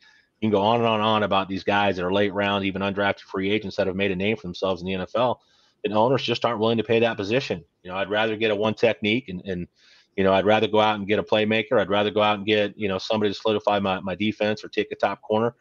you 0.40 0.50
can 0.50 0.58
go 0.58 0.62
on 0.62 0.80
and 0.80 0.86
on 0.86 1.00
and 1.00 1.06
on 1.06 1.22
about 1.22 1.48
these 1.48 1.64
guys 1.64 1.96
that 1.96 2.04
are 2.04 2.12
late 2.12 2.32
round, 2.34 2.64
even 2.64 2.82
undrafted 2.82 3.20
free 3.20 3.50
agents 3.50 3.76
that 3.76 3.86
have 3.86 3.96
made 3.96 4.10
a 4.10 4.16
name 4.16 4.36
for 4.36 4.42
themselves 4.42 4.82
in 4.82 4.88
the 4.88 5.06
NFL. 5.06 5.36
And 5.84 5.94
owners 5.94 6.22
just 6.22 6.44
aren't 6.44 6.58
willing 6.58 6.78
to 6.78 6.84
pay 6.84 6.98
that 7.00 7.16
position. 7.16 7.64
You 7.82 7.90
know, 7.90 7.96
I'd 7.96 8.10
rather 8.10 8.36
get 8.36 8.50
a 8.50 8.56
one 8.56 8.74
technique 8.74 9.28
and, 9.28 9.40
and 9.46 9.68
you 10.16 10.24
know, 10.24 10.32
I'd 10.32 10.46
rather 10.46 10.66
go 10.66 10.80
out 10.80 10.96
and 10.96 11.06
get 11.06 11.18
a 11.18 11.22
playmaker. 11.22 11.78
I'd 11.78 11.90
rather 11.90 12.10
go 12.10 12.22
out 12.22 12.38
and 12.38 12.46
get, 12.46 12.76
you 12.76 12.88
know, 12.88 12.98
somebody 12.98 13.32
to 13.32 13.38
solidify 13.38 13.78
my, 13.78 14.00
my 14.00 14.14
defense 14.14 14.64
or 14.64 14.68
take 14.68 14.90
a 14.90 14.96
top 14.96 15.22
corner. 15.22 15.54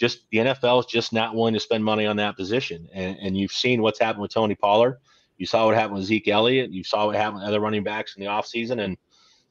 Just 0.00 0.20
the 0.30 0.38
NFL 0.38 0.80
is 0.80 0.86
just 0.86 1.12
not 1.12 1.34
willing 1.34 1.54
to 1.54 1.60
spend 1.60 1.84
money 1.84 2.06
on 2.06 2.16
that 2.16 2.36
position. 2.36 2.88
And, 2.92 3.16
and 3.20 3.36
you've 3.36 3.52
seen 3.52 3.82
what's 3.82 4.00
happened 4.00 4.22
with 4.22 4.32
Tony 4.32 4.54
Pollard. 4.54 4.98
You 5.36 5.46
saw 5.46 5.66
what 5.66 5.76
happened 5.76 5.96
with 5.96 6.06
Zeke 6.06 6.28
Elliott. 6.28 6.72
You 6.72 6.82
saw 6.82 7.06
what 7.06 7.16
happened 7.16 7.40
with 7.40 7.48
other 7.48 7.60
running 7.60 7.84
backs 7.84 8.16
in 8.16 8.22
the 8.22 8.28
offseason. 8.28 8.82
And 8.82 8.96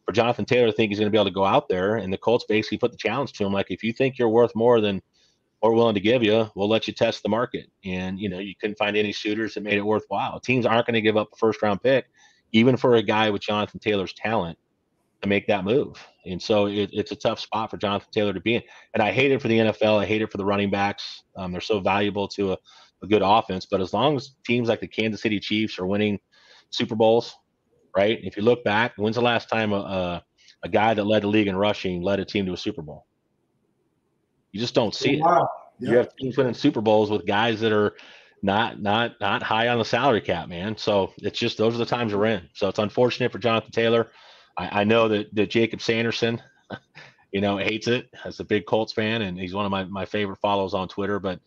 for 0.06 0.12
Jonathan 0.12 0.46
Taylor 0.46 0.68
to 0.68 0.74
think 0.74 0.90
he's 0.90 1.00
going 1.00 1.08
to 1.08 1.16
be 1.16 1.18
able 1.18 1.30
to 1.30 1.34
go 1.34 1.46
out 1.46 1.70
there, 1.70 1.98
and 1.98 2.12
the 2.12 2.18
Colts 2.18 2.46
basically 2.50 2.80
put 2.80 2.92
the 2.92 2.98
challenge 2.98 3.34
to 3.34 3.46
him 3.46 3.54
like, 3.54 3.70
if 3.70 3.84
you 3.84 3.94
think 3.94 4.18
you're 4.18 4.30
worth 4.30 4.56
more 4.56 4.82
than 4.82 5.02
we're 5.62 5.74
willing 5.74 5.94
to 5.94 6.02
give 6.02 6.24
you, 6.24 6.50
we'll 6.56 6.70
let 6.70 6.88
you 6.88 6.94
test 6.94 7.22
the 7.22 7.30
market. 7.30 7.70
And, 7.86 8.20
you 8.20 8.30
know, 8.30 8.40
you 8.40 8.56
couldn't 8.60 8.78
find 8.78 8.98
any 8.98 9.12
suitors 9.12 9.54
that 9.54 9.64
made 9.64 9.78
it 9.78 9.86
worthwhile. 9.86 10.40
Teams 10.40 10.66
aren't 10.66 10.88
going 10.88 10.96
to 10.96 11.02
give 11.02 11.18
up 11.18 11.30
a 11.34 11.36
first 11.36 11.62
round 11.62 11.82
pick 11.82 12.06
even 12.52 12.78
for 12.78 12.96
a 12.96 13.04
guy 13.04 13.30
with 13.30 13.42
Jonathan 13.42 13.80
Taylor's 13.80 14.14
talent 14.14 14.58
to 15.22 15.30
make 15.30 15.48
that 15.48 15.64
move. 15.64 16.08
And 16.32 16.42
so 16.42 16.68
it, 16.68 16.90
it's 16.94 17.12
a 17.12 17.16
tough 17.16 17.40
spot 17.40 17.70
for 17.70 17.78
Jonathan 17.78 18.10
Taylor 18.12 18.34
to 18.34 18.40
be 18.40 18.56
in. 18.56 18.64
And 18.94 19.04
I 19.04 19.12
hate 19.12 19.32
it 19.32 19.42
for 19.42 19.48
the 19.48 19.58
NFL. 19.58 20.02
I 20.02 20.06
hate 20.06 20.22
it 20.22 20.32
for 20.32 20.38
the 20.38 20.46
running 20.46 20.70
backs. 20.70 21.24
Um, 21.36 21.52
they're 21.52 21.62
so 21.62 21.80
valuable 21.80 22.28
to 22.30 22.54
a, 22.54 22.58
a, 23.04 23.08
good 23.08 23.22
offense. 23.24 23.66
But 23.70 23.82
as 23.82 23.94
long 23.94 24.16
as 24.16 24.36
teams 24.46 24.70
like 24.70 24.80
the 24.80 24.88
Kansas 24.88 25.22
City 25.22 25.40
Chiefs 25.40 25.80
are 25.80 25.86
winning 25.86 26.20
Super 26.70 26.96
Bowls, 26.96 27.36
right? 27.96 28.20
If 28.24 28.38
you 28.38 28.44
look 28.44 28.64
back, 28.64 28.94
when's 28.98 29.16
the 29.16 29.22
last 29.22 29.50
time 29.50 29.74
a, 29.74 29.78
a, 29.78 30.24
a 30.64 30.70
guy 30.70 30.94
that 30.94 31.06
led 31.06 31.24
the 31.24 31.28
league 31.28 31.48
in 31.48 31.56
rushing 31.56 32.02
led 32.02 32.20
a 32.20 32.26
team 32.26 32.46
to 32.46 32.54
a 32.54 32.58
Super 32.58 32.82
Bowl? 32.82 33.06
You 34.52 34.60
just 34.60 34.74
don't 34.74 34.96
see 34.96 35.22
wow. 35.22 35.44
it. 35.80 35.90
You 35.90 35.98
have 35.98 36.16
teams 36.16 36.38
winning 36.38 36.54
Super 36.54 36.82
Bowls 36.82 37.10
with 37.10 37.26
guys 37.26 37.62
that 37.62 37.72
are 37.72 37.96
not 38.42 38.82
not 38.82 39.20
not 39.20 39.44
high 39.44 39.68
on 39.68 39.78
the 39.78 39.86
salary 39.86 40.22
cap, 40.22 40.50
man. 40.50 40.78
So 40.78 41.14
it's 41.18 41.40
just 41.40 41.58
those 41.58 41.76
are 41.76 41.80
the 41.80 41.86
times 41.86 42.14
we're 42.14 42.26
in. 42.26 42.50
So 42.54 42.68
it's 42.68 42.80
unfortunate 42.80 43.32
for 43.32 43.40
Jonathan 43.40 43.72
Taylor. 43.72 44.12
I, 44.60 44.82
I 44.82 44.84
know 44.84 45.08
that, 45.08 45.34
that 45.34 45.50
Jacob 45.50 45.82
Sanderson, 45.82 46.42
you 47.32 47.42
know, 47.42 47.58
hates 47.58 47.88
it 47.88 48.10
as 48.26 48.40
a 48.40 48.44
big 48.44 48.66
Colts 48.66 48.94
fan, 48.94 49.24
and 49.24 49.40
he's 49.40 49.54
one 49.54 49.66
of 49.66 49.72
my, 49.72 49.86
my 49.86 50.06
favorite 50.06 50.38
follows 50.38 50.74
on 50.74 50.88
Twitter. 50.88 51.20
But 51.20 51.40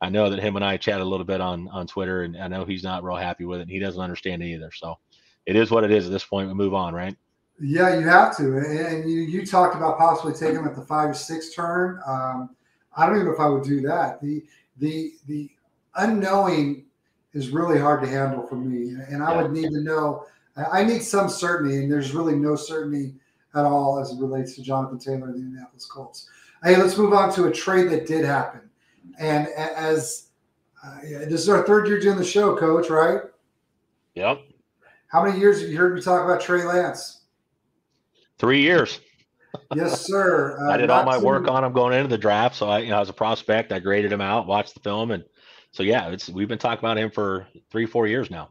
I 0.00 0.08
know 0.08 0.30
that 0.30 0.38
him 0.38 0.56
and 0.56 0.64
I 0.64 0.76
chat 0.76 1.00
a 1.00 1.04
little 1.04 1.26
bit 1.26 1.40
on 1.40 1.68
on 1.68 1.86
Twitter, 1.86 2.22
and 2.22 2.36
I 2.36 2.48
know 2.48 2.64
he's 2.64 2.84
not 2.84 3.04
real 3.04 3.16
happy 3.16 3.44
with 3.44 3.58
it. 3.58 3.62
And 3.62 3.70
he 3.70 3.78
doesn't 3.78 4.00
understand 4.00 4.42
it 4.42 4.46
either. 4.46 4.70
So 4.72 4.98
it 5.46 5.56
is 5.56 5.70
what 5.70 5.84
it 5.84 5.90
is 5.90 6.06
at 6.06 6.12
this 6.12 6.24
point. 6.24 6.48
We 6.48 6.54
move 6.54 6.74
on, 6.74 6.94
right? 6.94 7.16
Yeah, 7.60 7.98
you 7.98 8.08
have 8.08 8.36
to. 8.38 8.58
And 8.58 9.10
you 9.10 9.20
you 9.20 9.44
talked 9.44 9.76
about 9.76 9.98
possibly 9.98 10.32
taking 10.32 10.56
him 10.56 10.66
at 10.66 10.76
the 10.76 10.82
five 10.82 11.10
or 11.10 11.14
six 11.14 11.54
turn. 11.54 12.00
Um, 12.06 12.56
I 12.96 13.06
don't 13.06 13.16
even 13.16 13.26
know 13.26 13.34
if 13.34 13.40
I 13.40 13.48
would 13.48 13.64
do 13.64 13.80
that. 13.82 14.20
The 14.22 14.42
the 14.78 15.12
the 15.26 15.50
unknowing 15.96 16.86
is 17.34 17.50
really 17.50 17.78
hard 17.78 18.02
to 18.02 18.08
handle 18.08 18.46
for 18.46 18.56
me, 18.56 18.94
and 19.08 19.22
I 19.22 19.34
yeah. 19.34 19.42
would 19.42 19.52
need 19.52 19.70
to 19.70 19.80
know. 19.82 20.24
I 20.56 20.84
need 20.84 21.02
some 21.02 21.28
certainty, 21.28 21.76
and 21.76 21.90
there's 21.90 22.12
really 22.12 22.34
no 22.34 22.56
certainty 22.56 23.14
at 23.54 23.64
all 23.64 23.98
as 23.98 24.12
it 24.12 24.20
relates 24.20 24.54
to 24.56 24.62
Jonathan 24.62 24.98
Taylor 24.98 25.26
and 25.26 25.34
the 25.34 25.38
Indianapolis 25.38 25.86
Colts. 25.86 26.28
Hey, 26.62 26.76
let's 26.76 26.96
move 26.96 27.12
on 27.12 27.32
to 27.34 27.46
a 27.46 27.52
trade 27.52 27.90
that 27.90 28.06
did 28.06 28.24
happen. 28.24 28.68
And 29.18 29.48
as 29.48 30.28
uh, 30.84 31.00
this 31.02 31.40
is 31.40 31.48
our 31.48 31.66
third 31.66 31.88
year 31.88 32.00
doing 32.00 32.16
the 32.16 32.24
show, 32.24 32.56
Coach, 32.56 32.90
right? 32.90 33.20
Yep. 34.14 34.40
How 35.08 35.24
many 35.24 35.38
years 35.38 35.60
have 35.60 35.70
you 35.70 35.76
heard 35.76 35.94
me 35.94 36.00
talk 36.00 36.24
about 36.24 36.40
Trey 36.40 36.64
Lance? 36.64 37.22
Three 38.38 38.62
years. 38.62 39.00
Yes, 39.74 40.06
sir. 40.06 40.56
Uh, 40.60 40.70
I 40.70 40.76
did 40.76 40.90
all 40.90 41.04
my 41.04 41.18
work 41.18 41.48
on 41.48 41.64
him 41.64 41.72
going 41.72 41.94
into 41.94 42.08
the 42.08 42.18
draft. 42.18 42.54
So 42.54 42.68
I, 42.68 42.78
you 42.80 42.90
know, 42.90 43.00
as 43.00 43.08
a 43.08 43.12
prospect, 43.12 43.72
I 43.72 43.78
graded 43.78 44.12
him 44.12 44.20
out, 44.20 44.46
watched 44.46 44.74
the 44.74 44.80
film, 44.80 45.10
and 45.10 45.24
so 45.72 45.82
yeah, 45.82 46.08
it's 46.08 46.28
we've 46.28 46.48
been 46.48 46.58
talking 46.58 46.80
about 46.80 46.98
him 46.98 47.10
for 47.10 47.46
three, 47.70 47.86
four 47.86 48.06
years 48.06 48.30
now. 48.30 48.50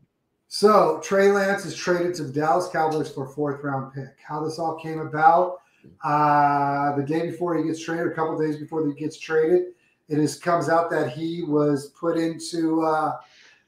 So 0.51 0.99
Trey 1.03 1.31
Lance 1.31 1.63
is 1.63 1.75
traded 1.75 2.15
to 2.15 2.23
the 2.23 2.33
Dallas 2.33 2.69
Cowboys 2.69 3.11
for 3.11 3.27
a 3.27 3.29
fourth 3.29 3.63
round 3.63 3.93
pick. 3.93 4.17
How 4.27 4.43
this 4.43 4.57
all 4.57 4.75
came 4.75 4.99
about, 4.99 5.57
Uh, 6.03 6.95
the 6.97 7.03
day 7.03 7.29
before 7.29 7.55
he 7.55 7.63
gets 7.63 7.79
traded, 7.79 8.07
a 8.07 8.13
couple 8.15 8.37
days 8.37 8.57
before 8.57 8.85
he 8.85 8.93
gets 8.93 9.17
traded, 9.17 9.67
it 10.09 10.17
is 10.17 10.37
comes 10.37 10.67
out 10.67 10.89
that 10.89 11.11
he 11.11 11.43
was 11.43 11.91
put 11.91 12.17
into 12.17 12.81
uh, 12.81 13.17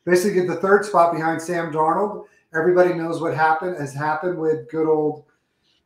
basically 0.05 0.45
the 0.45 0.55
third 0.55 0.83
spot 0.83 1.13
behind 1.13 1.39
Sam 1.39 1.71
Darnold. 1.71 2.25
Everybody 2.53 2.95
knows 2.95 3.21
what 3.21 3.35
happened 3.35 3.77
has 3.77 3.93
happened 3.93 4.37
with 4.37 4.69
good 4.69 4.87
old 4.87 5.23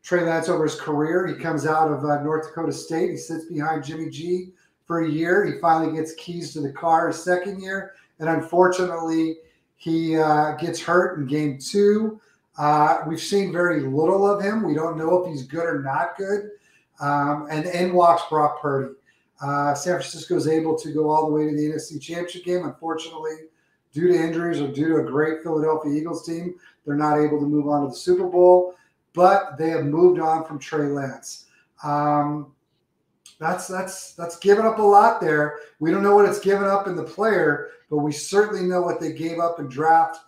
Trey 0.02 0.24
Lance 0.24 0.48
over 0.48 0.64
his 0.64 0.80
career. 0.80 1.28
He 1.28 1.36
comes 1.36 1.68
out 1.68 1.92
of 1.92 2.06
uh, 2.06 2.24
North 2.24 2.48
Dakota 2.48 2.72
State. 2.72 3.12
He 3.12 3.18
sits 3.18 3.46
behind 3.46 3.84
Jimmy 3.84 4.10
G 4.10 4.54
for 4.86 5.02
a 5.02 5.10
year. 5.10 5.44
He 5.46 5.60
finally 5.60 5.94
gets 5.94 6.16
keys 6.16 6.54
to 6.54 6.62
the 6.62 6.72
car 6.72 7.08
his 7.08 7.22
second 7.22 7.62
year, 7.62 7.92
and 8.20 8.30
unfortunately, 8.30 9.40
he 9.86 10.18
uh, 10.18 10.54
gets 10.54 10.82
hurt 10.82 11.20
in 11.20 11.28
game 11.28 11.60
two. 11.60 12.20
Uh, 12.58 13.02
we've 13.08 13.22
seen 13.22 13.52
very 13.52 13.82
little 13.82 14.28
of 14.28 14.42
him. 14.42 14.64
We 14.64 14.74
don't 14.74 14.98
know 14.98 15.24
if 15.24 15.32
he's 15.32 15.44
good 15.44 15.66
or 15.66 15.84
not 15.84 16.18
good. 16.18 16.50
Um, 17.00 17.48
and 17.52 17.68
in 17.68 17.94
walks 17.94 18.24
Brock 18.28 18.60
Purdy. 18.62 18.96
Uh, 19.40 19.76
San 19.76 19.94
Francisco 19.94 20.36
is 20.38 20.48
able 20.48 20.76
to 20.80 20.92
go 20.92 21.12
all 21.12 21.28
the 21.28 21.32
way 21.32 21.48
to 21.48 21.56
the 21.56 21.70
NFC 21.70 22.02
Championship 22.02 22.46
game. 22.46 22.66
Unfortunately, 22.66 23.36
due 23.94 24.08
to 24.08 24.16
injuries 24.16 24.60
or 24.60 24.70
due 24.70 24.90
to 24.90 24.96
a 24.96 25.04
great 25.04 25.44
Philadelphia 25.44 25.92
Eagles 25.92 26.26
team, 26.26 26.56
they're 26.84 26.96
not 26.96 27.20
able 27.20 27.40
to 27.40 27.46
move 27.46 27.68
on 27.68 27.84
to 27.84 27.90
the 27.90 27.96
Super 27.96 28.28
Bowl. 28.28 28.74
But 29.14 29.56
they 29.60 29.70
have 29.70 29.86
moved 29.86 30.20
on 30.20 30.46
from 30.46 30.58
Trey 30.58 30.88
Lance. 30.88 31.46
Um, 31.84 32.54
that's 33.40 33.68
that's 33.68 34.14
that's 34.14 34.40
given 34.40 34.66
up 34.66 34.80
a 34.80 34.82
lot 34.82 35.22
there. 35.22 35.60
We 35.80 35.92
don't 35.92 36.02
know 36.02 36.16
what 36.16 36.28
it's 36.28 36.40
given 36.40 36.68
up 36.68 36.88
in 36.88 36.96
the 36.96 37.04
player, 37.04 37.70
but 37.90 37.98
we 37.98 38.12
certainly 38.12 38.64
know 38.64 38.82
what 38.82 39.00
they 39.00 39.14
gave 39.14 39.40
up 39.40 39.60
in 39.60 39.68
draft 39.68 40.20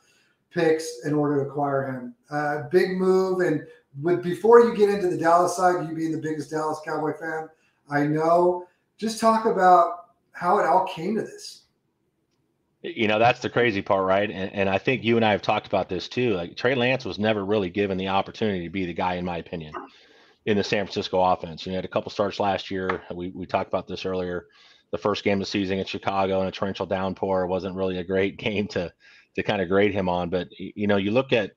picks 0.52 1.06
in 1.06 1.14
order 1.14 1.44
to 1.44 1.50
acquire 1.50 1.92
him. 1.92 2.16
Uh, 2.30 2.64
big 2.70 2.98
move. 2.98 3.42
And 3.42 3.66
with 4.02 4.24
before 4.24 4.62
you 4.62 4.76
get 4.76 4.90
into 4.90 5.08
the 5.10 5.18
Dallas 5.18 5.56
side, 5.56 5.88
you 5.88 5.96
being 5.96 6.12
the 6.12 6.18
biggest 6.18 6.52
Dallas 6.52 6.80
Cowboy 6.86 7.14
fan, 7.20 7.50
I 7.90 8.06
know. 8.06 8.66
Just 8.98 9.20
talk 9.20 9.46
about 9.46 10.08
how 10.32 10.60
it 10.60 10.66
all 10.66 10.86
came 10.86 11.16
to 11.16 11.22
this. 11.22 11.64
You 12.84 13.08
know, 13.08 13.20
that's 13.20 13.42
the 13.42 13.50
crazy 13.50 13.82
part, 13.82 14.06
right? 14.06 14.30
And, 14.30 14.52
and 14.54 14.70
I 14.70 14.78
think 14.78 15.04
you 15.04 15.16
and 15.16 15.26
I 15.26 15.32
have 15.32 15.42
talked 15.42 15.68
about 15.68 15.90
this 15.90 16.08
too. 16.08 16.34
Like 16.34 16.56
Trey 16.56 16.76
Lance 16.76 17.06
was 17.06 17.20
never 17.20 17.44
really 17.44 17.70
given 17.70 17.98
the 17.98 18.08
opportunity 18.08 18.64
to 18.64 18.70
be 18.70 18.86
the 18.86 18.94
guy, 18.94 19.16
in 19.16 19.26
my 19.26 19.38
opinion, 19.38 19.74
in 20.46 20.58
the 20.58 20.64
San 20.64 20.86
Francisco 20.86 21.22
offense. 21.22 21.66
You 21.66 21.72
know, 21.72 21.78
had 21.78 21.86
a 21.86 21.90
couple 21.90 22.12
starts 22.12 22.40
last 22.40 22.72
year. 22.72 23.02
We 23.14 23.30
we 23.30 23.46
talked 23.46 23.68
about 23.68 23.88
this 23.88 24.06
earlier. 24.06 24.48
The 24.92 24.98
first 24.98 25.24
game 25.24 25.34
of 25.34 25.40
the 25.40 25.46
season 25.46 25.80
in 25.80 25.86
Chicago 25.86 26.42
in 26.42 26.48
a 26.48 26.52
torrential 26.52 26.86
downpour 26.86 27.48
wasn't 27.48 27.76
really 27.76 27.98
a 27.98 28.04
great 28.04 28.38
game 28.38 28.68
to 28.70 28.92
to 29.36 29.44
kind 29.44 29.62
of 29.62 29.70
grade 29.70 29.94
him 29.94 30.10
on. 30.10 30.30
But 30.30 30.48
you 30.58 30.88
know, 30.88 30.98
you 30.98 31.12
look 31.12 31.32
at 31.32 31.52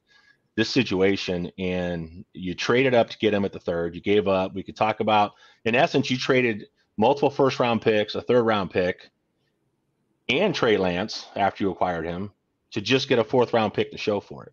this 0.56 0.68
situation 0.68 1.50
and 1.58 2.24
you 2.34 2.54
traded 2.54 2.94
up 2.94 3.08
to 3.10 3.18
get 3.18 3.32
him 3.32 3.44
at 3.44 3.52
the 3.52 3.58
third. 3.58 3.94
You 3.94 4.00
gave 4.00 4.28
up. 4.28 4.54
We 4.54 4.62
could 4.62 4.76
talk 4.76 5.00
about, 5.00 5.32
in 5.64 5.74
essence, 5.74 6.10
you 6.10 6.18
traded 6.18 6.66
multiple 6.98 7.30
first 7.30 7.58
round 7.58 7.80
picks, 7.80 8.14
a 8.14 8.20
third 8.20 8.42
round 8.42 8.70
pick, 8.70 9.10
and 10.28 10.54
Trey 10.54 10.76
Lance 10.76 11.26
after 11.36 11.64
you 11.64 11.70
acquired 11.70 12.04
him 12.04 12.32
to 12.72 12.80
just 12.80 13.08
get 13.08 13.18
a 13.18 13.24
fourth 13.24 13.52
round 13.52 13.74
pick 13.74 13.90
to 13.90 13.98
show 13.98 14.20
for 14.20 14.44
it. 14.44 14.52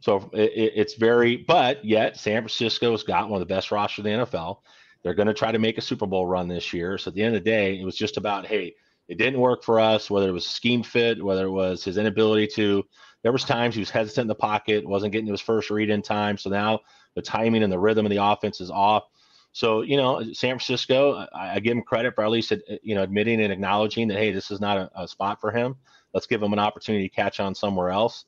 So 0.00 0.30
it, 0.32 0.72
it's 0.76 0.94
very, 0.94 1.36
but 1.36 1.84
yet 1.84 2.16
San 2.16 2.42
Francisco's 2.42 3.02
got 3.02 3.28
one 3.28 3.40
of 3.40 3.48
the 3.48 3.52
best 3.52 3.70
rosters 3.70 4.04
in 4.04 4.18
the 4.18 4.26
NFL. 4.26 4.58
They're 5.02 5.14
going 5.14 5.28
to 5.28 5.34
try 5.34 5.52
to 5.52 5.58
make 5.58 5.78
a 5.78 5.82
Super 5.82 6.06
Bowl 6.06 6.26
run 6.26 6.48
this 6.48 6.72
year. 6.72 6.98
So 6.98 7.10
at 7.10 7.14
the 7.14 7.22
end 7.22 7.34
of 7.34 7.44
the 7.44 7.50
day, 7.50 7.78
it 7.80 7.84
was 7.84 7.96
just 7.96 8.16
about, 8.16 8.46
hey, 8.46 8.74
it 9.08 9.16
didn't 9.16 9.40
work 9.40 9.64
for 9.64 9.80
us, 9.80 10.10
whether 10.10 10.28
it 10.28 10.32
was 10.32 10.46
scheme 10.46 10.82
fit, 10.82 11.22
whether 11.22 11.46
it 11.46 11.50
was 11.50 11.84
his 11.84 11.96
inability 11.96 12.46
to. 12.54 12.84
There 13.22 13.32
was 13.32 13.44
times 13.44 13.74
he 13.74 13.80
was 13.80 13.90
hesitant 13.90 14.24
in 14.24 14.28
the 14.28 14.34
pocket, 14.34 14.86
wasn't 14.86 15.12
getting 15.12 15.26
to 15.26 15.32
his 15.32 15.40
first 15.40 15.70
read 15.70 15.90
in 15.90 16.02
time. 16.02 16.36
So 16.38 16.50
now 16.50 16.80
the 17.14 17.22
timing 17.22 17.62
and 17.62 17.72
the 17.72 17.78
rhythm 17.78 18.06
of 18.06 18.10
the 18.10 18.22
offense 18.22 18.60
is 18.60 18.70
off. 18.70 19.04
So 19.52 19.82
you 19.82 19.96
know, 19.96 20.22
San 20.34 20.58
Francisco, 20.58 21.26
I, 21.32 21.54
I 21.54 21.60
give 21.60 21.76
him 21.76 21.82
credit 21.82 22.14
for 22.14 22.22
at 22.22 22.30
least 22.30 22.52
you 22.82 22.94
know 22.94 23.02
admitting 23.02 23.40
and 23.40 23.52
acknowledging 23.52 24.08
that 24.08 24.18
hey, 24.18 24.30
this 24.30 24.50
is 24.50 24.60
not 24.60 24.76
a, 24.76 24.90
a 24.94 25.08
spot 25.08 25.40
for 25.40 25.50
him. 25.50 25.76
Let's 26.12 26.26
give 26.26 26.42
him 26.42 26.52
an 26.52 26.58
opportunity 26.58 27.08
to 27.08 27.14
catch 27.14 27.40
on 27.40 27.54
somewhere 27.54 27.90
else. 27.90 28.24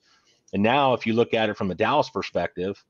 And 0.52 0.62
now, 0.62 0.94
if 0.94 1.06
you 1.06 1.12
look 1.12 1.34
at 1.34 1.48
it 1.48 1.56
from 1.56 1.70
a 1.70 1.74
Dallas 1.74 2.10
perspective, 2.10 2.82
uh, 2.82 2.89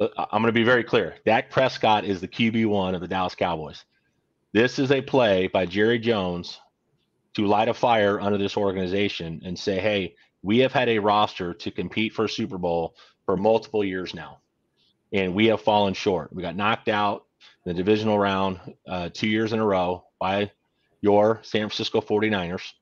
I'm 0.00 0.42
going 0.42 0.46
to 0.46 0.52
be 0.52 0.64
very 0.64 0.84
clear. 0.84 1.14
Dak 1.24 1.50
Prescott 1.50 2.04
is 2.04 2.20
the 2.20 2.28
QB 2.28 2.66
one 2.66 2.94
of 2.94 3.00
the 3.00 3.08
Dallas 3.08 3.34
Cowboys. 3.34 3.84
This 4.52 4.78
is 4.78 4.90
a 4.90 5.00
play 5.00 5.46
by 5.46 5.66
Jerry 5.66 5.98
Jones 5.98 6.60
to 7.34 7.46
light 7.46 7.68
a 7.68 7.74
fire 7.74 8.20
under 8.20 8.38
this 8.38 8.56
organization 8.56 9.42
and 9.44 9.58
say, 9.58 9.80
hey, 9.80 10.14
we 10.42 10.58
have 10.58 10.72
had 10.72 10.88
a 10.88 10.98
roster 10.98 11.54
to 11.54 11.70
compete 11.70 12.12
for 12.12 12.26
a 12.26 12.28
Super 12.28 12.58
Bowl 12.58 12.94
for 13.24 13.36
multiple 13.36 13.84
years 13.84 14.14
now, 14.14 14.38
and 15.12 15.34
we 15.34 15.46
have 15.46 15.60
fallen 15.60 15.94
short. 15.94 16.32
We 16.32 16.42
got 16.42 16.56
knocked 16.56 16.88
out 16.88 17.24
in 17.64 17.70
the 17.70 17.82
divisional 17.82 18.18
round 18.18 18.60
uh, 18.86 19.08
two 19.12 19.28
years 19.28 19.52
in 19.52 19.58
a 19.58 19.64
row 19.64 20.04
by 20.20 20.50
your 21.00 21.40
San 21.42 21.62
Francisco 21.62 22.00
49ers. 22.00 22.72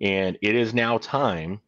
And 0.00 0.38
it 0.42 0.54
is 0.54 0.74
now 0.74 0.98
time. 0.98 1.60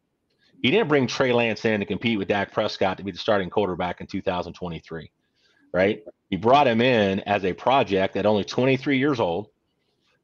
He 0.61 0.71
didn't 0.71 0.89
bring 0.89 1.07
Trey 1.07 1.31
Lance 1.31 1.63
in 1.65 1.79
to 1.79 1.85
compete 1.85 2.17
with 2.17 2.27
Dak 2.27 2.51
Prescott 2.51 2.97
to 2.97 3.03
be 3.03 3.11
the 3.11 3.17
starting 3.17 3.49
quarterback 3.49 4.01
in 4.01 4.07
2023, 4.07 5.11
right? 5.73 6.03
He 6.29 6.35
brought 6.35 6.67
him 6.67 6.81
in 6.81 7.21
as 7.21 7.45
a 7.45 7.53
project 7.53 8.15
at 8.17 8.25
only 8.25 8.43
23 8.43 8.97
years 8.97 9.19
old 9.19 9.47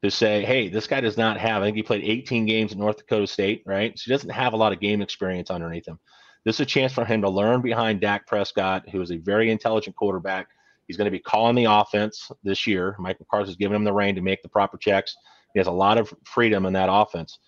to 0.03 0.11
say, 0.11 0.43
hey, 0.43 0.69
this 0.69 0.87
guy 0.87 1.01
does 1.01 1.17
not 1.17 1.37
have, 1.37 1.61
I 1.61 1.65
think 1.65 1.77
he 1.77 1.83
played 1.83 2.03
18 2.03 2.45
games 2.45 2.73
at 2.73 2.77
North 2.77 2.97
Dakota 2.97 3.27
State, 3.27 3.63
right? 3.65 3.97
So 3.97 4.03
he 4.05 4.11
doesn't 4.11 4.29
have 4.29 4.53
a 4.53 4.57
lot 4.57 4.73
of 4.73 4.79
game 4.79 5.01
experience 5.01 5.49
underneath 5.49 5.87
him. 5.87 5.99
This 6.43 6.57
is 6.57 6.61
a 6.61 6.65
chance 6.65 6.93
for 6.93 7.05
him 7.05 7.21
to 7.21 7.29
learn 7.29 7.61
behind 7.61 8.01
Dak 8.01 8.27
Prescott, 8.27 8.87
who 8.89 9.01
is 9.01 9.11
a 9.11 9.17
very 9.17 9.49
intelligent 9.49 9.95
quarterback. 9.95 10.47
He's 10.85 10.97
going 10.97 11.05
to 11.05 11.11
be 11.11 11.19
calling 11.19 11.55
the 11.55 11.65
offense 11.65 12.29
this 12.43 12.67
year. 12.67 12.95
Mike 12.99 13.19
McCarthy 13.19 13.47
has 13.47 13.55
given 13.55 13.75
him 13.75 13.83
the 13.83 13.93
reign 13.93 14.13
to 14.15 14.21
make 14.21 14.43
the 14.43 14.49
proper 14.49 14.77
checks. 14.77 15.15
He 15.53 15.59
has 15.59 15.67
a 15.67 15.71
lot 15.71 15.97
of 15.97 16.13
freedom 16.25 16.67
in 16.67 16.73
that 16.73 16.89
offense. 16.91 17.39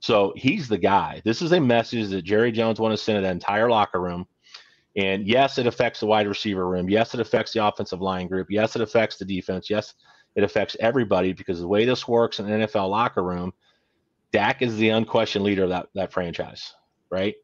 So 0.00 0.32
he's 0.36 0.68
the 0.68 0.78
guy. 0.78 1.22
This 1.24 1.42
is 1.42 1.52
a 1.52 1.60
message 1.60 2.08
that 2.10 2.22
Jerry 2.22 2.52
Jones 2.52 2.78
wants 2.78 3.00
to 3.00 3.04
send 3.04 3.16
to 3.16 3.22
the 3.22 3.30
entire 3.30 3.68
locker 3.68 4.00
room. 4.00 4.26
And 4.96 5.26
yes, 5.26 5.58
it 5.58 5.66
affects 5.66 6.00
the 6.00 6.06
wide 6.06 6.26
receiver 6.26 6.68
room. 6.68 6.88
Yes, 6.88 7.14
it 7.14 7.20
affects 7.20 7.52
the 7.52 7.64
offensive 7.64 8.00
line 8.00 8.26
group. 8.26 8.48
Yes, 8.50 8.76
it 8.76 8.82
affects 8.82 9.16
the 9.16 9.24
defense. 9.24 9.68
Yes, 9.70 9.94
it 10.34 10.44
affects 10.44 10.76
everybody 10.80 11.32
because 11.32 11.60
the 11.60 11.68
way 11.68 11.84
this 11.84 12.06
works 12.08 12.38
in 12.38 12.46
NFL 12.46 12.90
locker 12.90 13.22
room, 13.22 13.52
Dak 14.32 14.62
is 14.62 14.76
the 14.76 14.90
unquestioned 14.90 15.44
leader 15.44 15.64
of 15.64 15.70
that, 15.70 15.86
that 15.94 16.12
franchise, 16.12 16.72
right? 17.10 17.34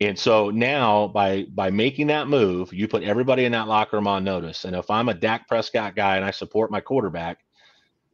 And 0.00 0.18
so 0.18 0.50
now 0.50 1.08
by 1.08 1.44
by 1.54 1.70
making 1.70 2.08
that 2.08 2.28
move, 2.28 2.72
you 2.72 2.86
put 2.86 3.02
everybody 3.02 3.46
in 3.46 3.52
that 3.52 3.68
locker 3.68 3.96
room 3.96 4.06
on 4.06 4.24
notice. 4.24 4.66
And 4.66 4.76
if 4.76 4.90
I'm 4.90 5.08
a 5.08 5.14
Dak 5.14 5.48
Prescott 5.48 5.96
guy 5.96 6.16
and 6.16 6.24
I 6.24 6.30
support 6.30 6.70
my 6.70 6.80
quarterback, 6.80 7.38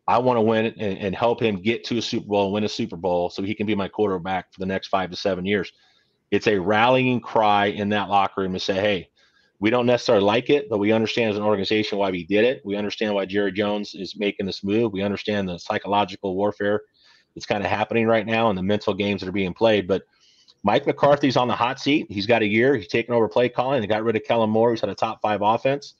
I 0.09 0.19
want 0.19 0.37
to 0.37 0.43
win 0.43 0.67
and, 0.67 0.99
and 0.99 1.15
help 1.15 1.41
him 1.41 1.63
get 1.63 1.85
to 1.85 1.99
a 1.99 2.03
Super 2.03 2.27
Bowl 2.27 2.45
and 2.47 2.55
win 2.55 2.65
a 2.65 2.69
Super 2.69 2.97
Bowl 2.97 3.31
so 3.31 3.43
he 3.43 3.55
can 3.55 3.67
be 3.67 3.75
my 3.75 3.89
quarterback 3.89 4.53
for 4.53 4.61
the 4.61 4.67
next 4.67 4.89
five 4.89 5.11
to 5.11 5.17
seven 5.17 5.47
years. 5.47 5.73
It's 6.31 6.47
a 6.47 6.59
rallying 6.59 7.21
cry 7.21 7.67
in 7.67 7.91
that 7.91 8.09
locker 8.09 8.41
room 8.41 8.55
to 8.55 8.61
say, 8.61 8.75
hey, 8.75 9.09
we 9.61 9.71
don't 9.71 9.87
necessarily 9.87 10.25
like 10.25 10.51
it, 10.51 10.69
but 10.69 10.79
we 10.79 10.91
understand 10.91 11.31
as 11.31 11.37
an 11.37 11.45
organization 11.45 11.99
why 11.99 12.11
we 12.11 12.25
did 12.25 12.45
it. 12.45 12.63
We 12.65 12.75
understand 12.75 13.15
why 13.15 13.27
Jerry 13.27 13.53
Jones 13.53 13.95
is 13.95 14.17
making 14.19 14.47
this 14.47 14.65
move. 14.65 14.93
We 14.93 15.03
understand 15.03 15.49
the 15.49 15.59
psychological 15.59 16.35
warfare 16.35 16.81
that's 17.35 17.47
kind 17.47 17.63
of 17.63 17.71
happening 17.71 18.07
right 18.07 18.27
now 18.27 18.49
and 18.49 18.59
the 18.59 18.63
mental 18.63 18.93
games 18.93 19.21
that 19.21 19.29
are 19.29 19.33
being 19.33 19.55
played. 19.55 19.87
But 19.87 20.03
Mike 20.65 20.87
McCarthy's 20.87 21.37
on 21.37 21.49
the 21.49 21.55
hot 21.55 21.79
seat. 21.79 22.07
He's 22.11 22.27
got 22.27 22.43
a 22.43 22.47
year. 22.47 22.75
He's 22.75 22.89
taken 22.89 23.15
over 23.15 23.29
play 23.29 23.49
calling. 23.49 23.81
They 23.81 23.87
got 23.87 24.03
rid 24.03 24.17
of 24.17 24.25
Kellen 24.25 24.51
Moore. 24.51 24.73
He's 24.73 24.81
had 24.81 24.91
a 24.91 24.95
top 24.95 25.21
five 25.23 25.43
offense. 25.43 25.95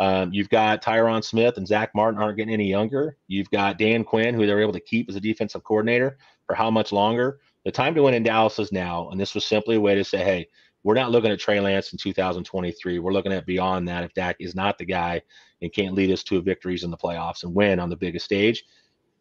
Um, 0.00 0.32
you've 0.32 0.48
got 0.48 0.82
Tyron 0.82 1.22
Smith 1.22 1.58
and 1.58 1.68
Zach 1.68 1.90
Martin 1.94 2.20
aren't 2.20 2.38
getting 2.38 2.54
any 2.54 2.68
younger. 2.68 3.18
You've 3.28 3.50
got 3.50 3.78
Dan 3.78 4.02
Quinn, 4.02 4.34
who 4.34 4.46
they're 4.46 4.62
able 4.62 4.72
to 4.72 4.80
keep 4.80 5.10
as 5.10 5.14
a 5.14 5.20
defensive 5.20 5.62
coordinator 5.62 6.16
for 6.46 6.54
how 6.54 6.70
much 6.70 6.90
longer. 6.90 7.38
The 7.66 7.70
time 7.70 7.94
to 7.94 8.02
win 8.02 8.14
in 8.14 8.22
Dallas 8.22 8.58
is 8.58 8.72
now. 8.72 9.10
And 9.10 9.20
this 9.20 9.34
was 9.34 9.44
simply 9.44 9.76
a 9.76 9.80
way 9.80 9.94
to 9.94 10.02
say, 10.02 10.24
hey, 10.24 10.48
we're 10.82 10.94
not 10.94 11.10
looking 11.10 11.30
at 11.30 11.38
Trey 11.38 11.60
Lance 11.60 11.92
in 11.92 11.98
2023. 11.98 12.98
We're 12.98 13.12
looking 13.12 13.32
at 13.32 13.44
beyond 13.44 13.86
that. 13.88 14.02
If 14.02 14.14
Dak 14.14 14.36
is 14.40 14.54
not 14.54 14.78
the 14.78 14.86
guy 14.86 15.20
and 15.60 15.70
can't 15.70 15.94
lead 15.94 16.10
us 16.10 16.22
to 16.24 16.40
victories 16.40 16.82
in 16.82 16.90
the 16.90 16.96
playoffs 16.96 17.42
and 17.42 17.54
win 17.54 17.78
on 17.78 17.90
the 17.90 17.96
biggest 17.96 18.24
stage, 18.24 18.64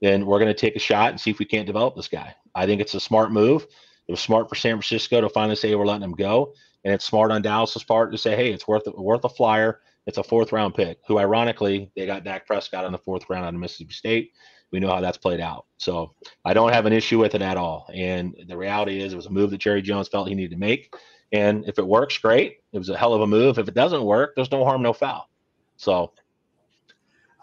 then 0.02 0.26
we're 0.26 0.40
going 0.40 0.48
to 0.48 0.54
take 0.54 0.78
a 0.78 0.80
shot 0.80 1.10
and 1.10 1.20
see 1.20 1.32
if 1.32 1.40
we 1.40 1.46
can't 1.46 1.68
develop 1.68 1.98
this 1.98 2.08
guy. 2.08 2.34
I 2.56 2.66
think 2.66 2.80
it's 2.80 2.94
a 2.94 3.02
smart 3.02 3.34
move. 3.34 3.68
It 4.08 4.12
was 4.14 4.22
smart 4.22 4.48
for 4.48 4.56
San 4.56 4.76
Francisco 4.76 5.20
to 5.20 5.28
finally 5.28 5.58
say 5.58 5.76
we're 5.76 5.86
letting 5.86 6.04
him 6.04 6.16
go, 6.16 6.54
and 6.86 6.94
it's 6.94 7.06
smart 7.06 7.32
on 7.32 7.42
Dallas's 7.42 7.84
part 7.84 8.14
to 8.14 8.18
say, 8.18 8.38
hey, 8.38 8.54
it's 8.54 8.68
worth 8.68 8.88
worth 8.88 9.26
a 9.26 9.30
flyer. 9.30 9.82
It's 10.10 10.18
a 10.18 10.24
fourth 10.24 10.52
round 10.52 10.74
pick. 10.74 10.98
Who, 11.08 11.20
ironically, 11.20 11.92
they 11.96 12.08
got 12.08 12.24
Dak 12.24 12.48
Prescott 12.48 12.84
in 12.84 12.92
the 12.92 12.98
fourth 12.98 13.30
round 13.30 13.46
out 13.46 13.54
of 13.54 13.60
Mississippi 13.60 13.94
State. 13.94 14.32
We 14.72 14.80
know 14.80 14.90
how 14.90 15.02
that's 15.02 15.18
played 15.18 15.40
out. 15.40 15.68
So 15.78 16.16
I 16.44 16.54
don't 16.54 16.74
have 16.74 16.88
an 16.88 16.94
issue 16.94 17.20
with 17.20 17.36
it 17.36 17.44
at 17.44 17.58
all. 17.58 17.88
And 17.94 18.36
the 18.48 18.58
reality 18.58 19.02
is, 19.02 19.14
it 19.14 19.16
was 19.16 19.28
a 19.28 19.32
move 19.32 19.52
that 19.52 19.60
Jerry 19.60 19.84
Jones 19.84 20.08
felt 20.08 20.28
he 20.28 20.34
needed 20.34 20.56
to 20.56 20.60
make. 20.60 20.96
And 21.32 21.64
if 21.68 21.78
it 21.78 21.86
works, 21.86 22.18
great. 22.18 22.58
It 22.74 22.80
was 22.80 22.90
a 22.90 22.98
hell 22.98 23.14
of 23.14 23.22
a 23.22 23.28
move. 23.28 23.60
If 23.60 23.68
it 23.68 23.76
doesn't 23.76 24.04
work, 24.04 24.34
there's 24.36 24.52
no 24.52 24.66
harm, 24.66 24.82
no 24.82 24.94
foul. 24.94 25.30
So 25.78 26.12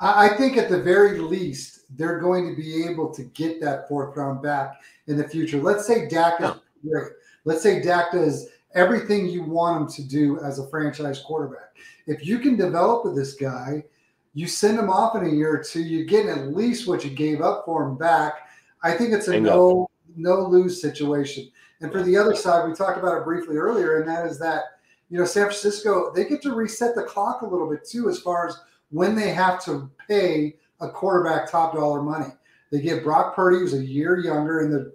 I 0.00 0.30
think 0.30 0.56
at 0.56 0.68
the 0.68 0.82
very 0.82 1.20
least, 1.20 1.84
they're 1.96 2.18
going 2.18 2.50
to 2.50 2.60
be 2.60 2.84
able 2.84 3.14
to 3.14 3.22
get 3.22 3.60
that 3.60 3.88
fourth 3.88 4.16
round 4.16 4.42
back 4.42 4.80
in 5.06 5.16
the 5.16 5.28
future. 5.28 5.62
Let's 5.62 5.86
say 5.86 6.08
Dak 6.08 6.40
is 6.40 6.50
great. 6.82 7.12
Let's 7.44 7.62
say 7.62 7.80
Dak 7.80 8.10
does 8.10 8.48
everything 8.76 9.26
you 9.26 9.42
want 9.42 9.80
him 9.80 9.88
to 9.88 10.08
do 10.08 10.38
as 10.40 10.58
a 10.58 10.68
franchise 10.68 11.20
quarterback. 11.26 11.74
If 12.06 12.24
you 12.24 12.38
can 12.38 12.56
develop 12.56 13.04
with 13.04 13.16
this 13.16 13.34
guy, 13.34 13.82
You 14.34 14.46
send 14.46 14.78
him 14.78 14.90
off 14.90 15.16
in 15.16 15.24
a 15.24 15.30
year 15.30 15.56
or 15.56 15.64
two, 15.64 15.80
you 15.80 16.04
get 16.04 16.26
getting 16.26 16.42
at 16.42 16.54
least 16.54 16.86
what 16.86 17.02
you 17.02 17.10
gave 17.10 17.40
up 17.40 17.64
for 17.64 17.88
him 17.88 17.96
back. 17.96 18.34
I 18.82 18.92
think 18.92 19.14
it's 19.14 19.28
a 19.28 19.40
no 19.40 19.88
no 20.14 20.46
lose 20.46 20.78
situation. 20.80 21.50
And 21.80 21.90
for 21.90 22.02
the 22.02 22.18
other 22.18 22.34
side, 22.34 22.68
we 22.68 22.74
talked 22.74 22.98
about 22.98 23.16
it 23.16 23.24
briefly 23.24 23.56
earlier, 23.56 23.98
and 23.98 24.08
that 24.08 24.26
is 24.26 24.38
that 24.40 24.64
you 25.08 25.18
know 25.18 25.24
San 25.24 25.44
Francisco 25.44 26.12
they 26.14 26.26
get 26.26 26.42
to 26.42 26.54
reset 26.54 26.94
the 26.94 27.02
clock 27.02 27.40
a 27.40 27.46
little 27.46 27.68
bit 27.70 27.88
too 27.88 28.10
as 28.10 28.20
far 28.20 28.46
as 28.46 28.60
when 28.90 29.16
they 29.16 29.30
have 29.32 29.64
to 29.64 29.90
pay 30.06 30.56
a 30.80 30.90
quarterback 30.90 31.50
top 31.50 31.74
dollar 31.74 32.02
money. 32.02 32.32
They 32.70 32.82
get 32.82 33.04
Brock 33.04 33.34
Purdy, 33.34 33.58
who's 33.58 33.72
a 33.72 33.82
year 33.82 34.18
younger 34.18 34.60
in 34.60 34.70
the 34.70 34.92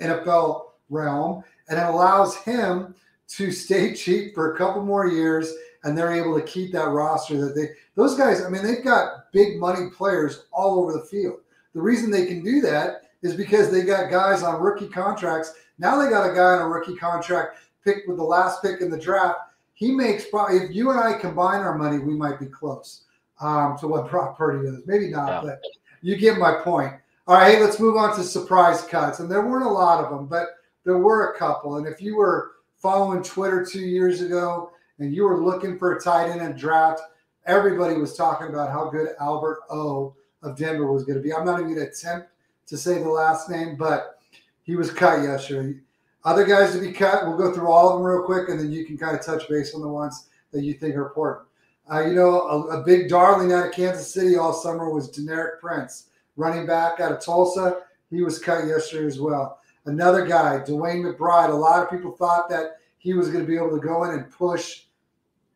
NFL 0.00 0.70
realm, 0.88 1.44
and 1.68 1.78
it 1.78 1.84
allows 1.84 2.36
him 2.36 2.94
to 3.28 3.52
stay 3.52 3.94
cheap 3.94 4.34
for 4.34 4.52
a 4.54 4.58
couple 4.58 4.84
more 4.84 5.06
years, 5.06 5.52
and 5.84 5.96
they're 5.96 6.12
able 6.12 6.38
to 6.38 6.46
keep 6.46 6.72
that 6.72 6.88
roster 6.88 7.38
that 7.44 7.54
they 7.54 7.68
those 7.94 8.16
guys. 8.16 8.44
I 8.44 8.48
mean, 8.48 8.62
they've 8.62 8.84
got 8.84 9.32
big 9.32 9.58
money 9.58 9.90
players 9.90 10.46
all 10.52 10.80
over 10.80 10.92
the 10.92 11.04
field. 11.04 11.40
The 11.74 11.80
reason 11.80 12.10
they 12.10 12.26
can 12.26 12.42
do 12.42 12.60
that 12.62 13.02
is 13.22 13.34
because 13.34 13.70
they 13.70 13.82
got 13.82 14.10
guys 14.10 14.42
on 14.42 14.60
rookie 14.60 14.88
contracts. 14.88 15.54
Now 15.78 16.02
they 16.02 16.10
got 16.10 16.30
a 16.30 16.34
guy 16.34 16.54
on 16.54 16.62
a 16.62 16.68
rookie 16.68 16.96
contract 16.96 17.58
picked 17.84 18.08
with 18.08 18.16
the 18.16 18.24
last 18.24 18.62
pick 18.62 18.80
in 18.80 18.90
the 18.90 18.98
draft. 18.98 19.38
He 19.74 19.92
makes 19.92 20.28
probably 20.28 20.58
if 20.58 20.74
you 20.74 20.90
and 20.90 20.98
I 20.98 21.18
combine 21.18 21.60
our 21.60 21.76
money, 21.76 21.98
we 21.98 22.14
might 22.14 22.40
be 22.40 22.46
close 22.46 23.04
um, 23.40 23.76
to 23.78 23.86
what 23.86 24.10
Brock 24.10 24.36
Purdy 24.36 24.66
does. 24.66 24.82
Maybe 24.86 25.08
not, 25.08 25.28
yeah. 25.28 25.40
but 25.50 25.60
you 26.02 26.16
get 26.16 26.38
my 26.38 26.54
point. 26.62 26.94
All 27.26 27.36
right, 27.36 27.60
let's 27.60 27.78
move 27.78 27.96
on 27.96 28.16
to 28.16 28.24
surprise 28.24 28.82
cuts. 28.82 29.20
And 29.20 29.30
there 29.30 29.46
weren't 29.46 29.66
a 29.66 29.70
lot 29.70 30.02
of 30.02 30.10
them, 30.10 30.26
but 30.26 30.48
there 30.84 30.98
were 30.98 31.32
a 31.32 31.38
couple. 31.38 31.76
And 31.76 31.86
if 31.86 32.00
you 32.00 32.16
were 32.16 32.52
following 32.78 33.22
Twitter 33.22 33.64
two 33.64 33.80
years 33.80 34.22
ago 34.22 34.70
and 34.98 35.14
you 35.14 35.24
were 35.24 35.42
looking 35.42 35.78
for 35.78 35.96
a 35.96 36.00
tight 36.00 36.30
end 36.30 36.40
and 36.40 36.58
draft, 36.58 37.00
everybody 37.46 37.96
was 37.96 38.16
talking 38.16 38.48
about 38.48 38.70
how 38.70 38.88
good 38.90 39.10
Albert 39.20 39.60
O 39.70 40.14
of 40.42 40.56
Denver 40.56 40.92
was 40.92 41.04
going 41.04 41.16
to 41.16 41.22
be. 41.22 41.32
I'm 41.32 41.44
not 41.44 41.60
even 41.60 41.74
going 41.74 41.86
to 41.86 41.92
attempt 41.92 42.28
to 42.66 42.76
say 42.76 42.98
the 42.98 43.08
last 43.08 43.50
name, 43.50 43.76
but 43.76 44.20
he 44.62 44.76
was 44.76 44.90
cut 44.90 45.22
yesterday. 45.22 45.78
Other 46.24 46.44
guys 46.44 46.72
to 46.72 46.80
be 46.80 46.92
cut, 46.92 47.26
we'll 47.26 47.38
go 47.38 47.52
through 47.52 47.70
all 47.70 47.88
of 47.88 47.96
them 47.96 48.04
real 48.04 48.22
quick, 48.22 48.48
and 48.48 48.60
then 48.60 48.70
you 48.70 48.84
can 48.84 48.98
kind 48.98 49.16
of 49.16 49.24
touch 49.24 49.48
base 49.48 49.74
on 49.74 49.80
the 49.80 49.88
ones 49.88 50.28
that 50.52 50.62
you 50.62 50.74
think 50.74 50.94
are 50.94 51.06
important. 51.06 51.46
Uh, 51.90 52.00
you 52.00 52.12
know, 52.12 52.42
a, 52.42 52.80
a, 52.80 52.84
big 52.84 53.08
darling 53.08 53.52
out 53.52 53.66
of 53.66 53.72
Kansas 53.72 54.12
City 54.12 54.36
all 54.36 54.52
summer 54.52 54.90
was 54.90 55.10
Deneric 55.10 55.58
Prince, 55.58 56.10
running 56.36 56.66
back 56.66 57.00
out 57.00 57.12
of 57.12 57.24
Tulsa. 57.24 57.80
He 58.10 58.20
was 58.20 58.38
cut 58.38 58.66
yesterday 58.66 59.06
as 59.06 59.18
well. 59.18 59.57
Another 59.88 60.26
guy, 60.26 60.60
DeWayne 60.66 61.02
McBride. 61.02 61.48
A 61.48 61.54
lot 61.54 61.82
of 61.82 61.90
people 61.90 62.12
thought 62.12 62.50
that 62.50 62.76
he 62.98 63.14
was 63.14 63.30
going 63.30 63.42
to 63.42 63.48
be 63.48 63.56
able 63.56 63.70
to 63.70 63.80
go 63.80 64.04
in 64.04 64.10
and 64.10 64.30
push, 64.30 64.82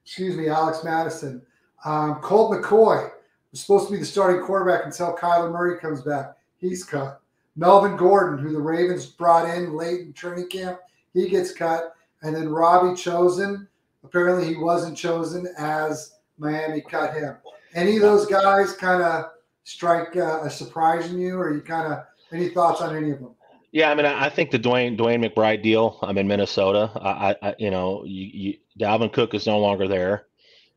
excuse 0.04 0.36
me, 0.36 0.48
Alex 0.48 0.82
Mattison. 0.82 1.42
Um, 1.84 2.14
Colt 2.22 2.50
McCoy 2.50 3.10
was 3.50 3.60
supposed 3.60 3.88
to 3.88 3.92
be 3.92 3.98
the 3.98 4.06
starting 4.06 4.42
quarterback 4.42 4.86
until 4.86 5.14
Kyler 5.14 5.52
Murray 5.52 5.78
comes 5.78 6.00
back. 6.00 6.36
He's 6.56 6.82
cut. 6.82 7.20
Melvin 7.56 7.98
Gordon, 7.98 8.38
who 8.38 8.52
the 8.52 8.58
Ravens 8.58 9.04
brought 9.04 9.54
in 9.54 9.76
late 9.76 10.00
in 10.00 10.14
training 10.14 10.48
camp, 10.48 10.78
he 11.12 11.28
gets 11.28 11.52
cut. 11.52 11.94
And 12.22 12.34
then 12.34 12.48
Robbie 12.48 12.96
Chosen, 12.96 13.68
apparently 14.02 14.46
he 14.46 14.56
wasn't 14.56 14.96
chosen 14.96 15.46
as 15.58 16.14
Miami 16.38 16.80
cut 16.80 17.12
him. 17.12 17.36
Any 17.74 17.96
of 17.96 18.02
those 18.02 18.24
guys 18.24 18.72
kind 18.72 19.02
of 19.02 19.32
strike 19.64 20.16
uh, 20.16 20.40
a 20.42 20.48
surprise 20.48 21.10
in 21.10 21.20
you, 21.20 21.36
or 21.36 21.52
you 21.52 21.60
kind 21.60 21.92
of 21.92 22.04
any 22.32 22.48
thoughts 22.48 22.80
on 22.80 22.96
any 22.96 23.10
of 23.10 23.18
them? 23.18 23.34
Yeah, 23.72 23.90
I 23.90 23.94
mean, 23.94 24.04
I 24.04 24.28
think 24.28 24.50
the 24.50 24.58
DeWayne 24.58 24.98
DeWayne 24.98 25.26
McBride 25.26 25.62
deal. 25.62 25.98
I'm 26.02 26.18
in 26.18 26.28
Minnesota. 26.28 26.92
I, 26.94 27.36
I 27.42 27.54
you 27.58 27.70
know, 27.70 28.04
you, 28.04 28.30
you, 28.32 28.54
Dalvin 28.78 29.12
Cook 29.12 29.32
is 29.32 29.46
no 29.46 29.58
longer 29.58 29.88
there. 29.88 30.26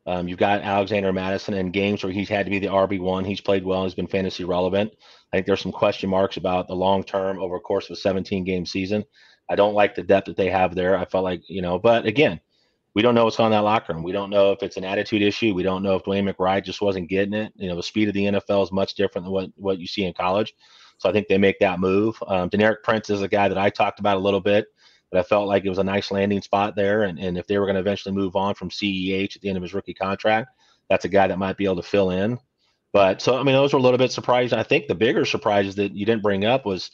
Um, 0.06 0.28
you've 0.28 0.38
got 0.38 0.62
Alexander 0.62 1.12
Mattison 1.12 1.54
in 1.54 1.72
games 1.72 2.02
where 2.02 2.12
he's 2.12 2.28
had 2.28 2.46
to 2.46 2.50
be 2.50 2.58
the 2.58 2.68
RB 2.68 2.98
one. 2.98 3.24
He's 3.24 3.40
played 3.40 3.64
well. 3.64 3.84
He's 3.84 3.94
been 3.94 4.06
fantasy 4.06 4.44
relevant. 4.44 4.92
I 5.32 5.36
think 5.36 5.46
there's 5.46 5.60
some 5.60 5.72
question 5.72 6.08
marks 6.08 6.38
about 6.38 6.68
the 6.68 6.76
long 6.76 7.04
term 7.04 7.38
over 7.38 7.56
a 7.56 7.60
course 7.60 7.86
of 7.86 7.94
a 7.94 7.96
17 7.96 8.44
game 8.44 8.64
season. 8.64 9.04
I 9.50 9.56
don't 9.56 9.74
like 9.74 9.94
the 9.94 10.02
depth 10.02 10.26
that 10.26 10.36
they 10.36 10.48
have 10.50 10.74
there. 10.74 10.96
I 10.96 11.04
felt 11.04 11.24
like 11.24 11.42
you 11.48 11.60
know, 11.60 11.78
but 11.78 12.06
again, 12.06 12.40
we 12.94 13.02
don't 13.02 13.14
know 13.14 13.24
what's 13.24 13.40
on 13.40 13.50
that 13.50 13.58
locker 13.58 13.92
room. 13.92 14.04
We 14.04 14.12
don't 14.12 14.30
know 14.30 14.52
if 14.52 14.62
it's 14.62 14.78
an 14.78 14.84
attitude 14.84 15.20
issue. 15.20 15.52
We 15.52 15.62
don't 15.62 15.82
know 15.82 15.96
if 15.96 16.04
DeWayne 16.04 16.32
McBride 16.32 16.64
just 16.64 16.80
wasn't 16.80 17.10
getting 17.10 17.34
it. 17.34 17.52
You 17.56 17.68
know, 17.68 17.76
the 17.76 17.82
speed 17.82 18.08
of 18.08 18.14
the 18.14 18.24
NFL 18.24 18.62
is 18.62 18.72
much 18.72 18.94
different 18.94 19.26
than 19.26 19.34
what 19.34 19.50
what 19.56 19.78
you 19.78 19.86
see 19.86 20.04
in 20.04 20.14
college. 20.14 20.54
So 20.98 21.08
I 21.08 21.12
think 21.12 21.28
they 21.28 21.38
make 21.38 21.58
that 21.60 21.80
move. 21.80 22.16
Um, 22.26 22.50
Deneric 22.50 22.82
Prince 22.82 23.10
is 23.10 23.22
a 23.22 23.28
guy 23.28 23.48
that 23.48 23.58
I 23.58 23.70
talked 23.70 24.00
about 24.00 24.16
a 24.16 24.20
little 24.20 24.40
bit, 24.40 24.66
but 25.10 25.20
I 25.20 25.22
felt 25.22 25.48
like 25.48 25.64
it 25.64 25.68
was 25.68 25.78
a 25.78 25.84
nice 25.84 26.10
landing 26.10 26.42
spot 26.42 26.74
there. 26.74 27.04
And, 27.04 27.18
and 27.18 27.36
if 27.36 27.46
they 27.46 27.58
were 27.58 27.66
going 27.66 27.74
to 27.74 27.80
eventually 27.80 28.14
move 28.14 28.36
on 28.36 28.54
from 28.54 28.70
CEH 28.70 29.36
at 29.36 29.42
the 29.42 29.48
end 29.48 29.56
of 29.56 29.62
his 29.62 29.74
rookie 29.74 29.94
contract, 29.94 30.48
that's 30.88 31.04
a 31.04 31.08
guy 31.08 31.26
that 31.26 31.38
might 31.38 31.56
be 31.56 31.64
able 31.64 31.76
to 31.76 31.82
fill 31.82 32.10
in. 32.10 32.38
But 32.92 33.20
so 33.20 33.36
I 33.36 33.42
mean, 33.42 33.54
those 33.54 33.72
were 33.72 33.78
a 33.78 33.82
little 33.82 33.98
bit 33.98 34.12
surprising. 34.12 34.58
I 34.58 34.62
think 34.62 34.86
the 34.86 34.94
bigger 34.94 35.24
surprises 35.24 35.74
that 35.74 35.94
you 35.94 36.06
didn't 36.06 36.22
bring 36.22 36.44
up 36.44 36.64
was, 36.64 36.90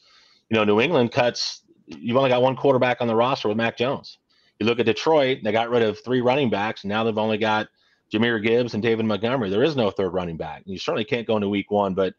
you 0.50 0.56
know, 0.56 0.64
New 0.64 0.80
England 0.80 1.12
cuts. 1.12 1.62
You've 1.86 2.16
only 2.16 2.30
got 2.30 2.42
one 2.42 2.56
quarterback 2.56 3.00
on 3.00 3.06
the 3.06 3.14
roster 3.14 3.48
with 3.48 3.56
Mac 3.56 3.76
Jones. 3.76 4.18
You 4.58 4.66
look 4.66 4.80
at 4.80 4.86
Detroit, 4.86 5.38
they 5.44 5.52
got 5.52 5.70
rid 5.70 5.82
of 5.82 6.02
three 6.02 6.20
running 6.20 6.50
backs, 6.50 6.84
and 6.84 6.88
now 6.88 7.04
they've 7.04 7.18
only 7.18 7.38
got 7.38 7.68
Jahmyr 8.12 8.42
Gibbs 8.42 8.74
and 8.74 8.82
David 8.82 9.06
Montgomery. 9.06 9.50
There 9.50 9.62
is 9.62 9.76
no 9.76 9.90
third 9.90 10.10
running 10.10 10.36
back. 10.36 10.62
You 10.66 10.78
certainly 10.78 11.04
can't 11.04 11.26
go 11.26 11.36
into 11.36 11.48
week 11.48 11.70
one, 11.70 11.94
but 11.94 12.14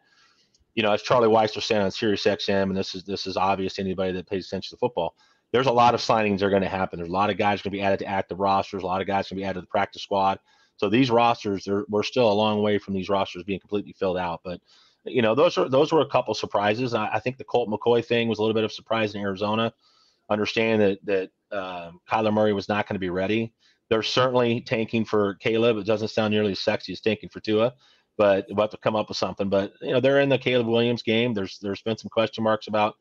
you 0.75 0.83
know, 0.83 0.91
as 0.91 1.01
Charlie 1.01 1.27
Weis 1.27 1.55
was 1.55 1.65
saying 1.65 1.81
on 1.81 1.91
Sirius 1.91 2.25
XM, 2.25 2.63
and 2.63 2.77
this 2.77 2.95
is 2.95 3.03
this 3.03 3.27
is 3.27 3.37
obvious 3.37 3.75
to 3.75 3.81
anybody 3.81 4.11
that 4.13 4.27
pays 4.27 4.47
attention 4.47 4.75
to 4.75 4.79
football. 4.79 5.15
There's 5.51 5.67
a 5.67 5.71
lot 5.71 5.93
of 5.93 6.01
signings 6.01 6.39
that 6.39 6.45
are 6.45 6.49
going 6.49 6.63
to 6.63 6.69
happen. 6.69 6.97
There's 6.97 7.09
a 7.09 7.13
lot 7.13 7.29
of 7.29 7.37
guys 7.37 7.61
going 7.61 7.71
to 7.71 7.77
be 7.77 7.81
added 7.81 7.99
to 7.99 8.05
active 8.05 8.39
rosters. 8.39 8.81
A 8.81 8.87
lot 8.87 9.01
of 9.01 9.07
guys 9.07 9.29
going 9.29 9.37
to 9.37 9.41
be 9.41 9.45
added 9.45 9.59
to 9.59 9.61
the 9.61 9.67
practice 9.67 10.01
squad. 10.01 10.39
So 10.77 10.89
these 10.89 11.11
rosters, 11.11 11.67
we're 11.87 12.03
still 12.03 12.31
a 12.31 12.33
long 12.33 12.63
way 12.63 12.79
from 12.79 12.95
these 12.95 13.07
rosters 13.07 13.43
being 13.43 13.59
completely 13.59 13.93
filled 13.93 14.17
out. 14.17 14.41
But 14.43 14.61
you 15.05 15.21
know, 15.21 15.35
those 15.35 15.57
are 15.57 15.69
those 15.69 15.91
were 15.91 16.01
a 16.01 16.09
couple 16.09 16.33
surprises. 16.33 16.93
I, 16.93 17.07
I 17.13 17.19
think 17.19 17.37
the 17.37 17.43
Colt 17.43 17.69
McCoy 17.69 18.03
thing 18.03 18.27
was 18.27 18.39
a 18.39 18.41
little 18.41 18.55
bit 18.55 18.63
of 18.63 18.71
surprise 18.71 19.13
in 19.13 19.21
Arizona. 19.21 19.73
Understand 20.29 20.81
that 20.81 21.05
that 21.05 21.57
um, 21.57 21.99
Kyler 22.09 22.33
Murray 22.33 22.53
was 22.53 22.69
not 22.69 22.87
going 22.87 22.95
to 22.95 22.99
be 22.99 23.09
ready. 23.09 23.53
They're 23.89 24.01
certainly 24.01 24.61
tanking 24.61 25.05
for 25.05 25.35
Caleb. 25.35 25.77
It 25.77 25.85
doesn't 25.85 26.07
sound 26.07 26.33
nearly 26.33 26.53
as 26.53 26.59
sexy 26.59 26.93
as 26.93 27.01
tanking 27.01 27.29
for 27.29 27.41
Tua, 27.41 27.73
but 28.17 28.45
we'll 28.49 28.63
have 28.63 28.71
to 28.71 28.77
come 28.77 28.95
up 28.95 29.09
with 29.09 29.17
something. 29.17 29.49
But 29.49 29.73
you 29.81 29.91
know, 29.91 29.99
they're 29.99 30.21
in 30.21 30.29
the 30.29 30.37
Caleb 30.37 30.67
Williams 30.67 31.03
game. 31.03 31.33
There's 31.33 31.57
there's 31.59 31.81
been 31.81 31.97
some 31.97 32.09
question 32.09 32.43
marks 32.43 32.67
about 32.67 32.95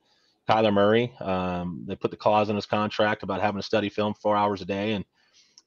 Kyler 0.49 0.73
Murray. 0.73 1.13
Um, 1.21 1.85
they 1.87 1.97
put 1.97 2.11
the 2.11 2.17
clause 2.17 2.49
in 2.49 2.57
his 2.57 2.67
contract 2.67 3.23
about 3.23 3.41
having 3.41 3.61
to 3.61 3.67
study 3.67 3.89
film 3.89 4.15
four 4.15 4.37
hours 4.37 4.63
a 4.63 4.67
day, 4.67 4.93
and 4.93 5.05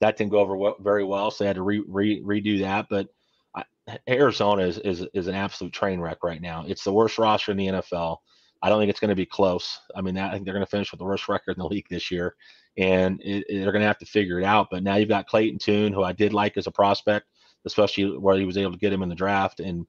that 0.01 0.17
didn't 0.17 0.31
go 0.31 0.39
over 0.39 0.73
very 0.79 1.03
well. 1.03 1.31
So 1.31 1.43
they 1.43 1.47
had 1.47 1.55
to 1.57 1.61
re, 1.61 1.83
re, 1.87 2.21
redo 2.21 2.59
that. 2.61 2.87
But 2.89 3.07
I, 3.55 3.63
Arizona 4.09 4.63
is, 4.63 4.79
is 4.79 5.05
is 5.13 5.27
an 5.27 5.35
absolute 5.35 5.73
train 5.73 5.99
wreck 5.99 6.23
right 6.23 6.41
now. 6.41 6.65
It's 6.67 6.83
the 6.83 6.93
worst 6.93 7.17
roster 7.17 7.51
in 7.51 7.57
the 7.57 7.67
NFL. 7.67 8.17
I 8.61 8.69
don't 8.69 8.79
think 8.79 8.89
it's 8.89 8.99
going 8.99 9.09
to 9.09 9.15
be 9.15 9.27
close. 9.27 9.79
I 9.95 10.01
mean, 10.01 10.17
I 10.17 10.31
think 10.31 10.45
they're 10.45 10.53
going 10.53 10.65
to 10.65 10.69
finish 10.69 10.91
with 10.91 10.99
the 10.99 11.05
worst 11.05 11.27
record 11.27 11.57
in 11.57 11.59
the 11.59 11.67
league 11.67 11.87
this 11.89 12.09
year 12.09 12.35
and 12.77 13.21
it, 13.21 13.45
it, 13.47 13.59
they're 13.59 13.71
going 13.71 13.81
to 13.81 13.87
have 13.87 13.99
to 13.99 14.05
figure 14.05 14.39
it 14.39 14.45
out. 14.45 14.67
But 14.69 14.83
now 14.83 14.95
you've 14.95 15.09
got 15.09 15.27
Clayton 15.27 15.59
Tune, 15.59 15.93
who 15.93 16.03
I 16.03 16.11
did 16.11 16.33
like 16.33 16.57
as 16.57 16.67
a 16.67 16.71
prospect, 16.71 17.27
especially 17.65 18.17
where 18.17 18.37
he 18.37 18.45
was 18.45 18.57
able 18.57 18.71
to 18.71 18.77
get 18.77 18.93
him 18.93 19.03
in 19.03 19.09
the 19.09 19.15
draft, 19.15 19.59
and 19.59 19.85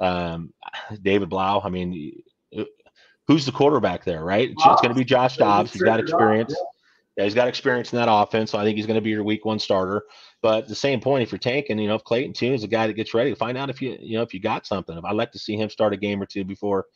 um, 0.00 0.52
David 1.02 1.28
Blough, 1.28 1.60
I 1.64 1.68
mean, 1.68 2.22
who's 3.26 3.44
the 3.44 3.52
quarterback 3.52 4.04
there, 4.04 4.24
right? 4.24 4.50
It's, 4.50 4.64
it's 4.64 4.80
going 4.80 4.94
to 4.94 4.98
be 4.98 5.04
Josh 5.04 5.36
Dobbs. 5.36 5.72
He's 5.72 5.82
got 5.82 6.00
experience. 6.00 6.54
Yeah, 7.16 7.24
he's 7.24 7.34
got 7.34 7.48
experience 7.48 7.92
in 7.92 7.98
that 7.98 8.08
offense, 8.08 8.52
so 8.52 8.58
I 8.58 8.64
think 8.64 8.76
he's 8.76 8.86
going 8.86 8.94
to 8.94 9.02
be 9.02 9.10
your 9.10 9.24
week 9.24 9.44
one 9.44 9.58
starter. 9.58 10.04
But 10.40 10.62
at 10.62 10.68
the 10.68 10.74
same 10.76 11.00
point, 11.00 11.24
if 11.24 11.32
you're 11.32 11.40
tanking, 11.40 11.78
you 11.78 11.88
know, 11.88 11.96
if 11.96 12.04
Clayton 12.04 12.32
Tune 12.32 12.54
is 12.54 12.62
a 12.62 12.68
guy 12.68 12.86
that 12.86 12.92
gets 12.92 13.12
ready, 13.12 13.30
to 13.30 13.36
find 13.36 13.58
out 13.58 13.70
if 13.70 13.82
you, 13.82 13.98
you 14.00 14.16
know, 14.16 14.22
if 14.22 14.32
you 14.32 14.38
got 14.38 14.66
something. 14.66 14.96
I'd 15.04 15.16
like 15.16 15.32
to 15.32 15.38
see 15.38 15.56
him 15.56 15.68
start 15.68 15.92
a 15.92 15.96
game 15.96 16.22
or 16.22 16.26
two 16.26 16.44
before 16.44 16.86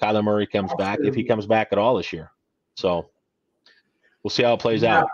Kyler 0.00 0.22
Murray 0.22 0.46
comes 0.46 0.70
back, 0.78 1.00
if 1.02 1.16
he 1.16 1.24
comes 1.24 1.46
back 1.46 1.68
at 1.72 1.78
all 1.78 1.96
this 1.96 2.12
year. 2.12 2.30
So 2.76 3.10
we'll 4.22 4.30
see 4.30 4.44
how 4.44 4.54
it 4.54 4.60
plays 4.60 4.82
yeah. 4.82 5.00
out. 5.00 5.08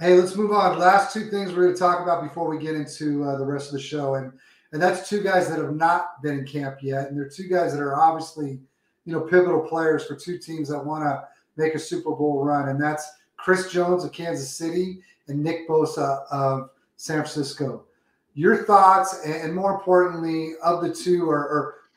Hey, 0.00 0.14
let's 0.14 0.34
move 0.34 0.50
on. 0.50 0.78
Last 0.78 1.12
two 1.12 1.28
things 1.28 1.52
we're 1.52 1.64
going 1.64 1.74
to 1.74 1.78
talk 1.78 2.00
about 2.00 2.22
before 2.22 2.48
we 2.48 2.56
get 2.56 2.74
into 2.74 3.22
uh, 3.22 3.36
the 3.36 3.44
rest 3.44 3.66
of 3.66 3.74
the 3.74 3.80
show, 3.80 4.14
and 4.14 4.32
and 4.72 4.80
that's 4.80 5.06
two 5.06 5.22
guys 5.22 5.50
that 5.50 5.58
have 5.58 5.76
not 5.76 6.22
been 6.22 6.38
in 6.38 6.46
camp 6.46 6.78
yet, 6.80 7.08
and 7.08 7.18
they're 7.18 7.28
two 7.28 7.48
guys 7.48 7.74
that 7.74 7.82
are 7.82 8.00
obviously, 8.00 8.58
you 9.04 9.12
know, 9.12 9.20
pivotal 9.20 9.60
players 9.60 10.06
for 10.06 10.16
two 10.16 10.38
teams 10.38 10.70
that 10.70 10.82
want 10.82 11.04
to 11.04 11.22
make 11.56 11.74
a 11.74 11.78
Super 11.78 12.12
Bowl 12.12 12.42
run, 12.42 12.70
and 12.70 12.82
that's 12.82 13.12
Chris 13.36 13.70
Jones 13.70 14.02
of 14.02 14.10
Kansas 14.10 14.48
City 14.48 15.02
and 15.28 15.44
Nick 15.44 15.68
Bosa 15.68 16.24
of 16.30 16.70
San 16.96 17.16
Francisco. 17.16 17.84
Your 18.32 18.64
thoughts, 18.64 19.22
and 19.26 19.54
more 19.54 19.74
importantly, 19.74 20.54
of 20.64 20.82
the 20.82 20.94
two, 20.94 21.28
or, 21.28 21.36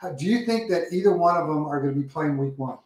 or 0.01 0.11
do 0.17 0.25
you 0.25 0.45
think 0.45 0.69
that 0.71 0.91
either 0.91 1.15
one 1.15 1.37
of 1.37 1.47
them 1.47 1.65
are 1.65 1.79
going 1.79 1.93
to 1.93 2.01
be 2.01 2.09
playing 2.09 2.37
Week 2.37 2.57
One? 2.57 2.79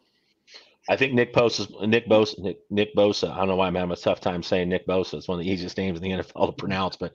I 0.88 0.96
think 0.96 1.12
Nick 1.12 1.34
Bosa, 1.34 1.86
Nick 1.86 2.08
Bosa, 2.08 2.38
Nick, 2.38 2.58
Nick 2.70 2.94
Bosa. 2.96 3.30
I 3.30 3.38
don't 3.38 3.48
know 3.48 3.56
why 3.56 3.66
I'm 3.66 3.74
having 3.74 3.92
a 3.92 3.96
tough 3.96 4.20
time 4.20 4.42
saying 4.42 4.68
Nick 4.68 4.86
Bosa. 4.86 5.14
It's 5.14 5.28
one 5.28 5.38
of 5.38 5.44
the 5.44 5.50
easiest 5.50 5.76
names 5.76 6.00
in 6.00 6.02
the 6.02 6.10
NFL 6.24 6.46
to 6.46 6.52
pronounce, 6.52 6.96
but 6.96 7.14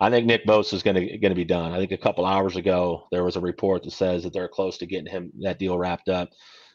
I 0.00 0.10
think 0.10 0.26
Nick 0.26 0.44
Bosa 0.44 0.74
is 0.74 0.82
going 0.82 0.96
to 0.96 1.18
going 1.18 1.30
to 1.30 1.36
be 1.36 1.44
done. 1.44 1.72
I 1.72 1.78
think 1.78 1.92
a 1.92 1.98
couple 1.98 2.26
hours 2.26 2.56
ago 2.56 3.06
there 3.12 3.24
was 3.24 3.36
a 3.36 3.40
report 3.40 3.84
that 3.84 3.92
says 3.92 4.24
that 4.24 4.32
they're 4.32 4.48
close 4.48 4.78
to 4.78 4.86
getting 4.86 5.10
him 5.10 5.30
that 5.40 5.58
deal 5.58 5.78
wrapped 5.78 6.08
up. 6.08 6.30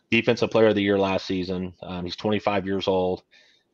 Defensive 0.10 0.50
Player 0.50 0.68
of 0.68 0.76
the 0.76 0.82
Year 0.82 0.98
last 0.98 1.26
season. 1.28 1.74
Um, 1.84 2.06
he's 2.06 2.16
25 2.16 2.66
years 2.66 2.88
old. 2.88 3.24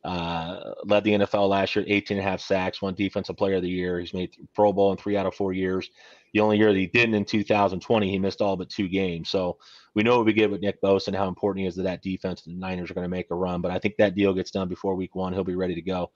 Uh, 0.04 0.74
led 0.84 1.02
the 1.04 1.12
NFL 1.12 1.48
last 1.48 1.74
year, 1.74 1.84
18 1.88 2.18
and 2.18 2.26
a 2.26 2.28
half 2.28 2.40
sacks, 2.40 2.82
one 2.82 2.94
defensive 2.94 3.38
player 3.38 3.56
of 3.56 3.62
the 3.62 3.70
year. 3.70 3.98
He's 4.00 4.12
made 4.12 4.34
Pro 4.54 4.70
Bowl 4.70 4.90
in 4.90 4.98
three 4.98 5.16
out 5.16 5.24
of 5.24 5.34
four 5.34 5.54
years. 5.54 5.88
The 6.34 6.40
only 6.40 6.58
year 6.58 6.72
that 6.72 6.78
he 6.78 6.86
didn't 6.86 7.14
in 7.14 7.24
2020, 7.24 8.10
he 8.10 8.18
missed 8.18 8.42
all 8.42 8.56
but 8.56 8.68
two 8.68 8.88
games. 8.88 9.30
So 9.30 9.56
we 9.94 10.02
know 10.02 10.16
what 10.16 10.26
we 10.26 10.32
get 10.32 10.50
with 10.50 10.60
Nick 10.60 10.80
Bosa 10.82 11.08
and 11.08 11.16
how 11.16 11.28
important 11.28 11.62
he 11.62 11.68
is 11.68 11.76
to 11.76 11.82
that 11.82 12.02
defense. 12.02 12.42
The 12.42 12.52
Niners 12.52 12.90
are 12.90 12.94
going 12.94 13.04
to 13.04 13.08
make 13.08 13.30
a 13.30 13.34
run, 13.34 13.60
but 13.60 13.70
I 13.70 13.78
think 13.78 13.96
that 13.98 14.14
deal 14.14 14.34
gets 14.34 14.50
done 14.50 14.68
before 14.68 14.94
week 14.94 15.14
one. 15.14 15.32
He'll 15.32 15.44
be 15.44 15.54
ready 15.54 15.74
to 15.74 15.82
go. 15.82 16.10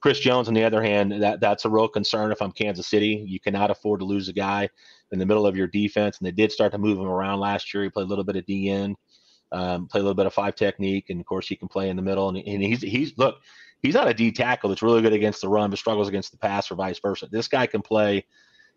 Chris 0.00 0.18
Jones, 0.18 0.48
on 0.48 0.54
the 0.54 0.64
other 0.64 0.82
hand, 0.82 1.22
that 1.22 1.40
that's 1.40 1.66
a 1.66 1.70
real 1.70 1.86
concern 1.86 2.32
if 2.32 2.40
I'm 2.40 2.52
Kansas 2.52 2.88
City. 2.88 3.24
You 3.26 3.38
cannot 3.38 3.70
afford 3.70 4.00
to 4.00 4.06
lose 4.06 4.28
a 4.28 4.32
guy 4.32 4.68
in 5.12 5.18
the 5.18 5.26
middle 5.26 5.46
of 5.46 5.56
your 5.56 5.66
defense, 5.66 6.18
and 6.18 6.26
they 6.26 6.32
did 6.32 6.50
start 6.50 6.72
to 6.72 6.78
move 6.78 6.98
him 6.98 7.06
around 7.06 7.38
last 7.38 7.72
year. 7.72 7.84
He 7.84 7.90
played 7.90 8.06
a 8.06 8.08
little 8.08 8.24
bit 8.24 8.36
of 8.36 8.46
DN, 8.46 8.94
um, 9.52 9.86
play 9.86 10.00
a 10.00 10.02
little 10.02 10.14
bit 10.14 10.26
of 10.26 10.32
five 10.32 10.54
technique, 10.54 11.10
and 11.10 11.20
of 11.20 11.26
course 11.26 11.46
he 11.46 11.56
can 11.56 11.68
play 11.68 11.90
in 11.90 11.96
the 11.96 12.02
middle. 12.02 12.30
And, 12.30 12.38
and 12.38 12.62
he's 12.62 12.80
he's 12.80 13.16
look, 13.18 13.36
he's 13.82 13.94
not 13.94 14.08
a 14.08 14.14
D 14.14 14.32
tackle 14.32 14.70
that's 14.70 14.82
really 14.82 15.02
good 15.02 15.12
against 15.12 15.42
the 15.42 15.48
run, 15.48 15.68
but 15.68 15.78
struggles 15.78 16.08
against 16.08 16.32
the 16.32 16.38
pass 16.38 16.70
or 16.70 16.76
vice 16.76 16.98
versa. 16.98 17.28
This 17.30 17.48
guy 17.48 17.66
can 17.66 17.82
play 17.82 18.24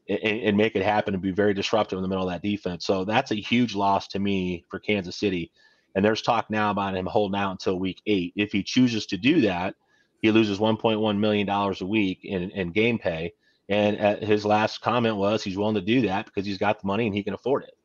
and, 0.10 0.20
and, 0.20 0.58
make 0.58 0.76
it 0.76 0.84
happen 0.84 1.14
and 1.14 1.24
be 1.24 1.32
very 1.32 1.54
disruptive 1.54 1.98
in 1.98 2.04
the 2.04 2.08
middle 2.08 2.28
of 2.28 2.34
that 2.34 2.48
defense. 2.48 2.86
So 2.86 3.06
that's 3.06 3.32
a 3.32 3.36
huge 3.36 3.76
loss 3.76 4.08
to 4.10 4.20
me 4.20 4.66
for 4.70 4.80
Kansas 4.80 5.16
City. 5.16 5.52
And 5.96 6.04
there's 6.04 6.22
talk 6.22 6.50
now 6.50 6.72
about 6.72 6.96
him 6.96 7.06
holding 7.06 7.40
out 7.40 7.52
until 7.52 7.80
week 7.80 8.02
eight. 8.06 8.34
If 8.36 8.52
he 8.52 8.64
chooses 8.64 9.06
to 9.08 9.18
do 9.18 9.42
that, 9.42 9.76
he 10.22 10.32
loses 10.32 10.60
1.1 10.60 11.18
million 11.18 11.46
dollars 11.46 11.82
a 11.82 11.86
week 11.86 12.20
in, 12.24 12.50
in 12.52 12.72
game 12.72 12.98
pay. 12.98 13.34
And 13.70 14.00
uh, 14.00 14.18
his 14.18 14.46
last 14.46 14.82
comment 14.82 15.16
was 15.16 15.44
he's 15.44 15.58
willing 15.58 15.76
to 15.76 15.82
do 15.82 16.02
that 16.08 16.26
because 16.26 16.46
he's 16.46 16.58
got 16.58 16.82
the 16.82 16.88
money 16.88 17.06
and 17.06 17.16
he 17.16 17.24
can 17.24 17.34
afford 17.34 17.64
it. 17.64 17.76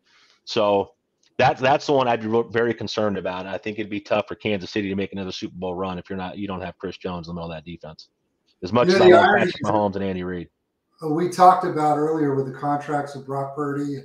So 0.45 0.93
that's 1.37 1.61
that's 1.61 1.87
the 1.87 1.93
one 1.93 2.09
I'd 2.09 2.21
be 2.21 2.43
very 2.51 2.75
concerned 2.75 3.17
about. 3.17 3.47
I 3.47 3.59
think 3.59 3.79
it'd 3.79 3.91
be 3.91 4.01
tough 4.01 4.27
for 4.27 4.35
Kansas 4.35 4.71
City 4.71 4.89
to 4.89 4.97
make 4.97 5.13
another 5.13 5.31
Super 5.31 5.55
Bowl 5.57 5.75
run 5.75 5.99
if 5.99 6.11
you're 6.11 6.17
not 6.17 6.37
you 6.37 6.49
don't 6.49 6.61
have 6.61 6.77
Chris 6.79 6.97
Jones 6.97 7.29
in 7.29 7.35
the 7.35 7.41
middle 7.41 7.53
of 7.53 7.57
that 7.57 7.65
defense. 7.65 8.09
As 8.63 8.73
much 8.73 8.89
as 8.89 9.01
I 9.01 9.07
love 9.07 9.37
Patrick 9.37 9.63
Mahomes 9.65 9.95
and 9.95 10.05
Andy 10.05 10.25
Reid. 10.25 10.49
We 11.03 11.29
talked 11.29 11.65
about 11.65 11.99
earlier 11.99 12.35
with 12.35 12.47
the 12.47 12.59
contracts 12.59 13.15
of 13.15 13.27
Brock 13.27 13.55
Purdy 13.55 13.99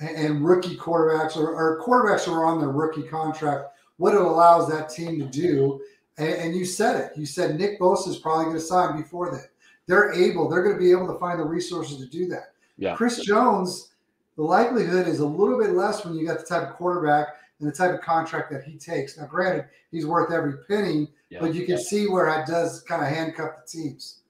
and, 0.00 0.16
and 0.16 0.44
rookie 0.44 0.76
quarterbacks 0.76 1.36
or, 1.36 1.54
or, 1.54 1.82
quarterbacks 1.82 2.24
who 2.24 2.32
are 2.32 2.44
on 2.44 2.60
their 2.60 2.70
rookie 2.70 3.02
contract, 3.02 3.64
what 3.96 4.14
it 4.14 4.20
allows 4.20 4.68
that 4.68 4.88
team 4.88 5.18
to 5.18 5.26
do. 5.26 5.80
And, 6.18 6.34
and 6.34 6.56
you 6.56 6.64
said 6.64 7.00
it. 7.00 7.18
You 7.18 7.26
said 7.26 7.58
Nick 7.58 7.80
Bosa 7.80 8.08
is 8.08 8.18
probably 8.18 8.44
going 8.44 8.56
to 8.56 8.62
sign 8.62 8.96
before 8.96 9.32
that. 9.32 9.48
They're 9.86 10.12
able. 10.12 10.48
They're 10.48 10.62
going 10.62 10.76
to 10.76 10.80
be 10.80 10.92
able 10.92 11.12
to 11.12 11.18
find 11.18 11.40
the 11.40 11.44
resources 11.44 11.98
to 11.98 12.06
do 12.06 12.26
that. 12.28 12.52
Yeah. 12.78 12.94
Chris 12.94 13.24
Jones 13.24 13.92
the 14.36 14.42
likelihood 14.42 15.06
is 15.06 15.20
a 15.20 15.26
little 15.26 15.58
bit 15.58 15.70
less 15.70 16.04
when 16.04 16.14
you 16.14 16.26
got 16.26 16.38
the 16.38 16.46
type 16.46 16.68
of 16.68 16.74
quarterback 16.76 17.28
and 17.60 17.68
the 17.68 17.72
type 17.72 17.92
of 17.92 18.00
contract 18.00 18.50
that 18.50 18.64
he 18.64 18.76
takes. 18.76 19.18
Now, 19.18 19.26
granted, 19.26 19.66
he's 19.90 20.06
worth 20.06 20.32
every 20.32 20.54
penny, 20.68 21.08
yeah. 21.30 21.40
but 21.40 21.54
you 21.54 21.66
can 21.66 21.76
yeah. 21.76 21.82
see 21.82 22.08
where 22.08 22.28
it 22.40 22.46
does 22.46 22.82
kind 22.82 23.02
of 23.02 23.08
handcuff 23.08 23.56
the 23.56 23.70
teams. 23.70 24.20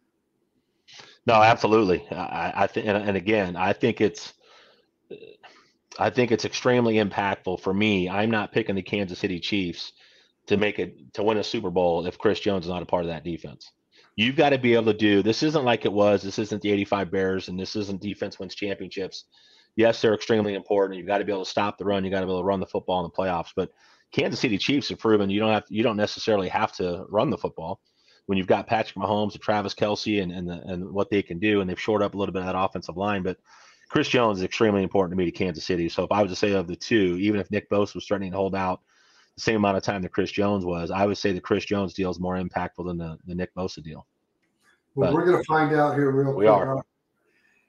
No, 1.26 1.34
absolutely. 1.34 2.06
I, 2.10 2.64
I 2.64 2.66
think, 2.66 2.86
and, 2.86 2.96
and 2.96 3.16
again, 3.16 3.56
I 3.56 3.72
think 3.72 4.00
it's, 4.00 4.32
I 5.98 6.10
think 6.10 6.32
it's 6.32 6.44
extremely 6.44 6.94
impactful 6.94 7.60
for 7.60 7.72
me. 7.72 8.08
I'm 8.08 8.30
not 8.30 8.52
picking 8.52 8.74
the 8.74 8.82
Kansas 8.82 9.18
City 9.18 9.38
Chiefs 9.38 9.92
to 10.46 10.56
make 10.56 10.78
it 10.78 11.14
to 11.14 11.22
win 11.22 11.38
a 11.38 11.44
Super 11.44 11.70
Bowl 11.70 12.06
if 12.06 12.18
Chris 12.18 12.40
Jones 12.40 12.64
is 12.64 12.70
not 12.70 12.82
a 12.82 12.86
part 12.86 13.04
of 13.04 13.08
that 13.08 13.24
defense. 13.24 13.70
You've 14.16 14.36
got 14.36 14.50
to 14.50 14.58
be 14.58 14.74
able 14.74 14.92
to 14.92 14.98
do. 14.98 15.22
This 15.22 15.42
isn't 15.42 15.64
like 15.64 15.84
it 15.84 15.92
was. 15.92 16.22
This 16.22 16.38
isn't 16.38 16.60
the 16.62 16.70
'85 16.70 17.10
Bears, 17.10 17.48
and 17.48 17.58
this 17.58 17.76
isn't 17.76 18.00
defense 18.02 18.38
wins 18.38 18.54
championships 18.54 19.24
yes, 19.76 20.00
they're 20.00 20.14
extremely 20.14 20.54
important. 20.54 20.98
You've 20.98 21.06
got 21.06 21.18
to 21.18 21.24
be 21.24 21.32
able 21.32 21.44
to 21.44 21.50
stop 21.50 21.78
the 21.78 21.84
run. 21.84 22.04
You 22.04 22.10
got 22.10 22.20
to 22.20 22.26
be 22.26 22.32
able 22.32 22.40
to 22.40 22.46
run 22.46 22.60
the 22.60 22.66
football 22.66 23.04
in 23.04 23.10
the 23.10 23.16
playoffs. 23.16 23.52
But 23.54 23.70
Kansas 24.12 24.40
City 24.40 24.58
Chiefs 24.58 24.88
have 24.90 24.98
proven 24.98 25.30
you 25.30 25.40
don't 25.40 25.52
have 25.52 25.64
you 25.68 25.82
don't 25.82 25.96
necessarily 25.96 26.48
have 26.48 26.72
to 26.76 27.04
run 27.08 27.30
the 27.30 27.38
football 27.38 27.80
when 28.32 28.38
you've 28.38 28.46
got 28.46 28.66
Patrick 28.66 28.96
Mahomes 28.96 29.34
and 29.34 29.42
Travis 29.42 29.74
Kelce 29.74 30.22
and 30.22 30.32
and, 30.32 30.48
the, 30.48 30.62
and 30.62 30.90
what 30.90 31.10
they 31.10 31.20
can 31.20 31.38
do, 31.38 31.60
and 31.60 31.68
they've 31.68 31.78
shored 31.78 32.02
up 32.02 32.14
a 32.14 32.16
little 32.16 32.32
bit 32.32 32.40
of 32.40 32.46
that 32.46 32.58
offensive 32.58 32.96
line. 32.96 33.22
But 33.22 33.36
Chris 33.90 34.08
Jones 34.08 34.38
is 34.38 34.44
extremely 34.44 34.82
important 34.82 35.12
to 35.12 35.18
me 35.18 35.30
to 35.30 35.30
Kansas 35.30 35.66
City. 35.66 35.86
So 35.90 36.02
if 36.02 36.10
I 36.10 36.22
was 36.22 36.32
to 36.32 36.36
say 36.36 36.52
of 36.52 36.66
the 36.66 36.74
two, 36.74 37.18
even 37.20 37.38
if 37.38 37.50
Nick 37.50 37.68
Bosa 37.68 37.94
was 37.94 38.06
threatening 38.06 38.30
to 38.30 38.38
hold 38.38 38.54
out 38.54 38.80
the 39.34 39.42
same 39.42 39.56
amount 39.56 39.76
of 39.76 39.82
time 39.82 40.00
that 40.00 40.12
Chris 40.12 40.32
Jones 40.32 40.64
was, 40.64 40.90
I 40.90 41.04
would 41.04 41.18
say 41.18 41.32
the 41.32 41.42
Chris 41.42 41.66
Jones 41.66 41.92
deal 41.92 42.10
is 42.10 42.18
more 42.18 42.36
impactful 42.36 42.86
than 42.86 42.96
the, 42.96 43.18
the 43.26 43.34
Nick 43.34 43.54
Bosa 43.54 43.82
deal. 43.82 44.06
Well, 44.94 45.10
but 45.10 45.14
we're 45.14 45.26
going 45.26 45.36
to 45.36 45.44
find 45.44 45.74
out 45.74 45.92
here 45.92 46.10
real 46.10 46.32
we 46.32 46.46
quick. 46.46 46.48
Are. 46.48 46.82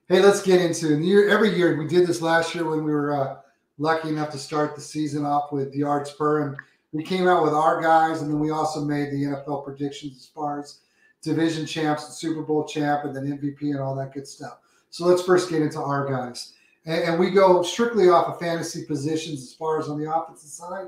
Hey, 0.08 0.22
let's 0.22 0.42
get 0.42 0.62
into 0.62 0.98
year, 0.98 1.28
every 1.28 1.54
year. 1.54 1.76
We 1.76 1.88
did 1.88 2.08
this 2.08 2.22
last 2.22 2.56
year 2.56 2.70
when 2.70 2.86
we 2.86 2.94
were 2.94 3.14
uh, 3.14 3.36
lucky 3.80 4.08
enough 4.08 4.30
to 4.32 4.38
start 4.38 4.76
the 4.76 4.82
season 4.82 5.26
off 5.26 5.52
with 5.52 5.74
the 5.74 5.80
Yards 5.80 6.12
Per, 6.12 6.48
and 6.48 6.58
we 6.94 7.04
came 7.04 7.28
out 7.28 7.44
with 7.44 7.54
our 7.54 7.82
guys, 7.82 8.22
and 8.22 8.32
then 8.32 8.40
we 8.40 8.52
also 8.52 8.82
made 8.86 9.12
the 9.12 9.24
NFL 9.24 9.66
predictions 9.66 10.16
as 10.16 10.28
far 10.28 10.60
as 10.60 10.80
division 11.22 11.66
champs 11.66 12.06
and 12.06 12.14
Super 12.14 12.42
Bowl 12.42 12.66
champ, 12.66 13.04
and 13.04 13.16
then 13.16 13.38
MVP 13.38 13.72
and 13.72 13.80
all 13.80 13.96
that 13.96 14.14
good 14.14 14.28
stuff. 14.28 14.60
So 14.92 15.06
let's 15.06 15.24
first 15.24 15.50
get 15.50 15.62
into 15.62 15.82
our 15.82 16.10
guys, 16.10 16.54
and, 16.86 17.04
and 17.04 17.20
we 17.20 17.32
go 17.32 17.64
strictly 17.64 18.10
off 18.10 18.28
of 18.28 18.40
fantasy 18.40 18.86
positions 18.86 19.42
as 19.42 19.54
far 19.54 19.80
as 19.80 19.90
on 19.90 20.00
the 20.00 20.14
offensive 20.16 20.50
side. 20.50 20.88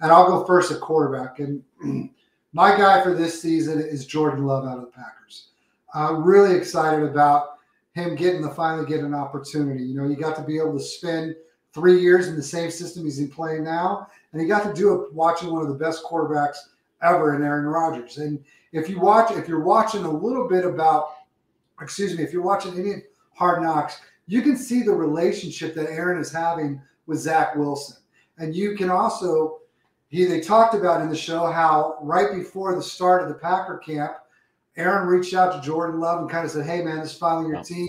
And 0.00 0.10
I'll 0.10 0.26
go 0.26 0.44
first 0.44 0.72
at 0.72 0.80
quarterback, 0.80 1.38
and 1.38 1.62
my 2.52 2.76
guy 2.76 3.02
for 3.02 3.14
this 3.14 3.40
season 3.40 3.78
is 3.78 4.06
Jordan 4.06 4.44
Love 4.44 4.64
out 4.64 4.78
of 4.78 4.84
the 4.86 4.90
Packers. 4.90 5.48
I'm 5.94 6.24
really 6.24 6.56
excited 6.56 7.04
about 7.04 7.58
him 7.94 8.16
getting 8.16 8.42
to 8.42 8.48
finally 8.48 8.86
get 8.86 9.00
an 9.00 9.14
opportunity. 9.14 9.84
You 9.84 9.94
know, 9.94 10.08
you 10.08 10.16
got 10.16 10.36
to 10.36 10.42
be 10.42 10.58
able 10.58 10.78
to 10.78 10.82
spend 10.82 11.36
three 11.74 12.00
years 12.00 12.28
in 12.28 12.36
the 12.36 12.42
same 12.42 12.70
system 12.70 13.04
he's 13.04 13.18
in 13.18 13.28
playing 13.28 13.64
now, 13.64 14.08
and 14.32 14.40
he 14.40 14.48
got 14.48 14.64
to 14.64 14.72
do 14.72 14.94
it 14.94 15.12
watching 15.12 15.52
one 15.52 15.62
of 15.62 15.68
the 15.68 15.74
best 15.74 16.04
quarterbacks 16.04 16.56
ever 17.02 17.34
in 17.34 17.42
Aaron 17.42 17.66
Rodgers. 17.66 18.18
And 18.18 18.42
if 18.72 18.88
you 18.88 18.98
watch, 18.98 19.30
if 19.32 19.48
you're 19.48 19.60
watching 19.60 20.04
a 20.04 20.10
little 20.10 20.48
bit 20.48 20.64
about, 20.64 21.08
excuse 21.80 22.16
me, 22.16 22.22
if 22.22 22.32
you're 22.32 22.42
watching 22.42 22.78
any 22.78 23.02
Hard 23.34 23.62
Knocks, 23.62 24.00
you 24.26 24.42
can 24.42 24.56
see 24.56 24.82
the 24.82 24.92
relationship 24.92 25.74
that 25.74 25.90
Aaron 25.90 26.20
is 26.20 26.32
having 26.32 26.80
with 27.06 27.18
Zach 27.18 27.56
Wilson, 27.56 27.96
and 28.38 28.54
you 28.54 28.76
can 28.76 28.90
also. 28.90 29.58
He, 30.08 30.26
they 30.26 30.42
talked 30.42 30.74
about 30.74 31.00
in 31.00 31.08
the 31.08 31.16
show 31.16 31.50
how 31.50 31.96
right 32.02 32.34
before 32.34 32.74
the 32.74 32.82
start 32.82 33.22
of 33.22 33.28
the 33.28 33.34
Packer 33.34 33.78
camp, 33.78 34.12
Aaron 34.76 35.08
reached 35.08 35.32
out 35.32 35.54
to 35.54 35.66
Jordan 35.66 36.00
Love 36.00 36.20
and 36.20 36.30
kind 36.30 36.44
of 36.44 36.50
said, 36.50 36.66
Hey, 36.66 36.82
man, 36.82 37.00
this 37.00 37.12
is 37.12 37.18
finally 37.18 37.48
your 37.48 37.62
team. 37.62 37.88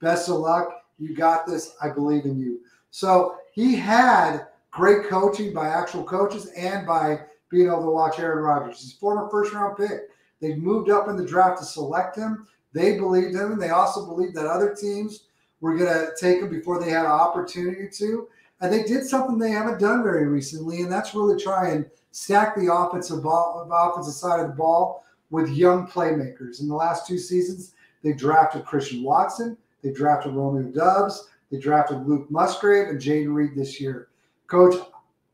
Best 0.00 0.28
of 0.28 0.36
luck. 0.36 0.84
You 1.00 1.16
got 1.16 1.46
this. 1.46 1.74
I 1.82 1.88
believe 1.88 2.26
in 2.26 2.38
you. 2.38 2.60
So 2.92 3.38
he 3.52 3.74
had 3.74 4.46
great 4.74 5.08
coaching 5.08 5.54
by 5.54 5.68
actual 5.68 6.02
coaches 6.02 6.46
and 6.56 6.84
by 6.84 7.20
being 7.48 7.68
able 7.68 7.84
to 7.84 7.90
watch 7.90 8.18
Aaron 8.18 8.42
Rodgers. 8.42 8.82
His 8.82 8.92
former 8.92 9.30
first 9.30 9.54
round 9.54 9.76
pick. 9.76 10.10
They 10.40 10.56
moved 10.56 10.90
up 10.90 11.08
in 11.08 11.16
the 11.16 11.24
draft 11.24 11.60
to 11.60 11.64
select 11.64 12.16
him. 12.16 12.48
They 12.72 12.98
believed 12.98 13.36
him, 13.36 13.52
and 13.52 13.62
they 13.62 13.70
also 13.70 14.04
believed 14.04 14.34
that 14.34 14.46
other 14.46 14.74
teams 14.74 15.26
were 15.60 15.76
going 15.76 15.92
to 15.92 16.10
take 16.20 16.42
him 16.42 16.50
before 16.50 16.82
they 16.82 16.90
had 16.90 17.04
an 17.04 17.12
opportunity 17.12 17.88
to. 17.98 18.28
And 18.60 18.72
they 18.72 18.82
did 18.82 19.06
something 19.06 19.38
they 19.38 19.52
haven't 19.52 19.78
done 19.78 20.02
very 20.02 20.26
recently, 20.26 20.80
and 20.80 20.90
that's 20.90 21.14
really 21.14 21.40
try 21.40 21.70
and 21.70 21.86
stack 22.10 22.56
the 22.56 22.72
offensive 22.72 23.22
ball, 23.22 23.68
offensive 23.72 24.14
side 24.14 24.40
of 24.40 24.48
the 24.48 24.54
ball 24.54 25.04
with 25.30 25.50
young 25.50 25.86
playmakers. 25.86 26.60
In 26.60 26.68
the 26.68 26.74
last 26.74 27.06
two 27.06 27.18
seasons, 27.18 27.74
they 28.02 28.12
drafted 28.12 28.64
Christian 28.64 29.04
Watson, 29.04 29.56
they 29.82 29.92
drafted 29.92 30.34
Romeo 30.34 30.70
Doubs, 30.72 31.28
they 31.50 31.58
drafted 31.58 32.06
Luke 32.06 32.28
Musgrave 32.30 32.88
and 32.88 33.00
Jayden 33.00 33.32
Reed 33.32 33.54
this 33.54 33.80
year. 33.80 34.08
Coach, 34.46 34.76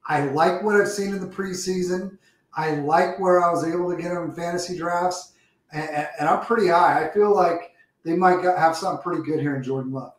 I 0.06 0.24
like 0.24 0.62
what 0.62 0.80
I've 0.80 0.88
seen 0.88 1.12
in 1.12 1.20
the 1.20 1.26
preseason. 1.26 2.18
I 2.54 2.76
like 2.76 3.18
where 3.18 3.42
I 3.42 3.50
was 3.50 3.64
able 3.64 3.90
to 3.90 4.00
get 4.00 4.08
them 4.08 4.24
in 4.24 4.32
fantasy 4.32 4.76
drafts, 4.76 5.32
and, 5.72 6.08
and 6.18 6.28
I'm 6.28 6.44
pretty 6.44 6.68
high. 6.68 7.04
I 7.04 7.12
feel 7.12 7.34
like 7.34 7.72
they 8.04 8.16
might 8.16 8.42
have 8.44 8.76
something 8.76 9.02
pretty 9.02 9.22
good 9.22 9.40
here 9.40 9.56
in 9.56 9.62
Jordan 9.62 9.92
Love. 9.92 10.12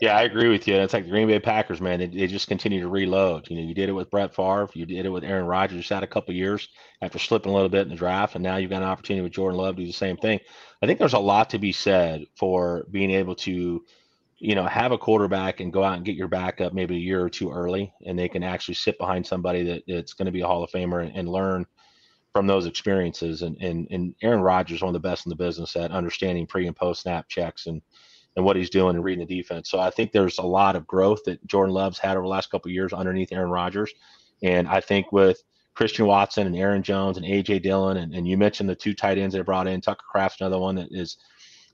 Yeah, 0.00 0.16
I 0.16 0.22
agree 0.22 0.48
with 0.48 0.66
you. 0.66 0.74
It's 0.74 0.92
like 0.92 1.04
the 1.04 1.10
Green 1.10 1.28
Bay 1.28 1.38
Packers, 1.38 1.80
man. 1.80 2.00
They, 2.00 2.08
they 2.08 2.26
just 2.26 2.48
continue 2.48 2.80
to 2.80 2.88
reload. 2.88 3.48
You 3.48 3.56
know, 3.56 3.62
you 3.62 3.74
did 3.74 3.88
it 3.88 3.92
with 3.92 4.10
Brett 4.10 4.34
Favre, 4.34 4.68
you 4.74 4.84
did 4.86 5.06
it 5.06 5.10
with 5.10 5.22
Aaron 5.22 5.46
Rodgers. 5.46 5.78
Just 5.78 5.90
had 5.90 6.02
a 6.02 6.08
couple 6.08 6.34
years 6.34 6.68
after 7.00 7.18
slipping 7.18 7.52
a 7.52 7.54
little 7.54 7.68
bit 7.68 7.82
in 7.82 7.90
the 7.90 7.94
draft, 7.94 8.34
and 8.34 8.42
now 8.42 8.56
you've 8.56 8.70
got 8.70 8.82
an 8.82 8.88
opportunity 8.88 9.22
with 9.22 9.32
Jordan 9.32 9.58
Love 9.58 9.76
to 9.76 9.82
do 9.82 9.86
the 9.86 9.92
same 9.92 10.16
thing. 10.16 10.40
I 10.82 10.86
think 10.86 10.98
there's 10.98 11.14
a 11.14 11.18
lot 11.18 11.50
to 11.50 11.58
be 11.58 11.72
said 11.72 12.26
for 12.36 12.86
being 12.90 13.12
able 13.12 13.36
to, 13.36 13.84
you 14.44 14.54
know, 14.54 14.66
have 14.66 14.92
a 14.92 14.98
quarterback 14.98 15.60
and 15.60 15.72
go 15.72 15.82
out 15.82 15.96
and 15.96 16.04
get 16.04 16.16
your 16.16 16.28
backup 16.28 16.74
maybe 16.74 16.96
a 16.96 17.00
year 17.00 17.24
or 17.24 17.30
two 17.30 17.50
early, 17.50 17.90
and 18.04 18.18
they 18.18 18.28
can 18.28 18.42
actually 18.42 18.74
sit 18.74 18.98
behind 18.98 19.26
somebody 19.26 19.64
that 19.64 19.82
it's 19.86 20.12
going 20.12 20.26
to 20.26 20.32
be 20.32 20.42
a 20.42 20.46
Hall 20.46 20.62
of 20.62 20.70
Famer 20.70 21.02
and, 21.02 21.16
and 21.16 21.26
learn 21.30 21.64
from 22.34 22.46
those 22.46 22.66
experiences. 22.66 23.40
And 23.40 23.56
and 23.62 23.88
and 23.90 24.14
Aaron 24.22 24.42
Rodgers 24.42 24.82
one 24.82 24.94
of 24.94 25.02
the 25.02 25.08
best 25.08 25.24
in 25.24 25.30
the 25.30 25.36
business 25.36 25.76
at 25.76 25.92
understanding 25.92 26.46
pre 26.46 26.66
and 26.66 26.76
post 26.76 27.00
snap 27.00 27.26
checks 27.26 27.68
and 27.68 27.80
and 28.36 28.44
what 28.44 28.56
he's 28.56 28.68
doing 28.68 28.96
and 28.96 29.04
reading 29.04 29.26
the 29.26 29.34
defense. 29.34 29.70
So 29.70 29.80
I 29.80 29.88
think 29.88 30.12
there's 30.12 30.36
a 30.36 30.42
lot 30.42 30.76
of 30.76 30.86
growth 30.86 31.24
that 31.24 31.44
Jordan 31.46 31.72
Love's 31.74 31.98
had 31.98 32.18
over 32.18 32.24
the 32.24 32.28
last 32.28 32.50
couple 32.50 32.70
years 32.70 32.92
underneath 32.92 33.32
Aaron 33.32 33.50
Rodgers. 33.50 33.94
And 34.42 34.68
I 34.68 34.80
think 34.80 35.10
with 35.10 35.42
Christian 35.74 36.06
Watson 36.06 36.46
and 36.46 36.56
Aaron 36.56 36.82
Jones 36.82 37.16
and 37.16 37.24
AJ 37.24 37.62
Dillon, 37.62 37.96
and, 37.96 38.14
and 38.14 38.28
you 38.28 38.36
mentioned 38.36 38.68
the 38.68 38.74
two 38.74 38.92
tight 38.92 39.16
ends 39.16 39.34
they 39.34 39.40
brought 39.40 39.68
in, 39.68 39.80
Tucker 39.80 40.04
Kraft's 40.10 40.40
another 40.40 40.58
one 40.58 40.74
that 40.74 40.88
is 40.90 41.16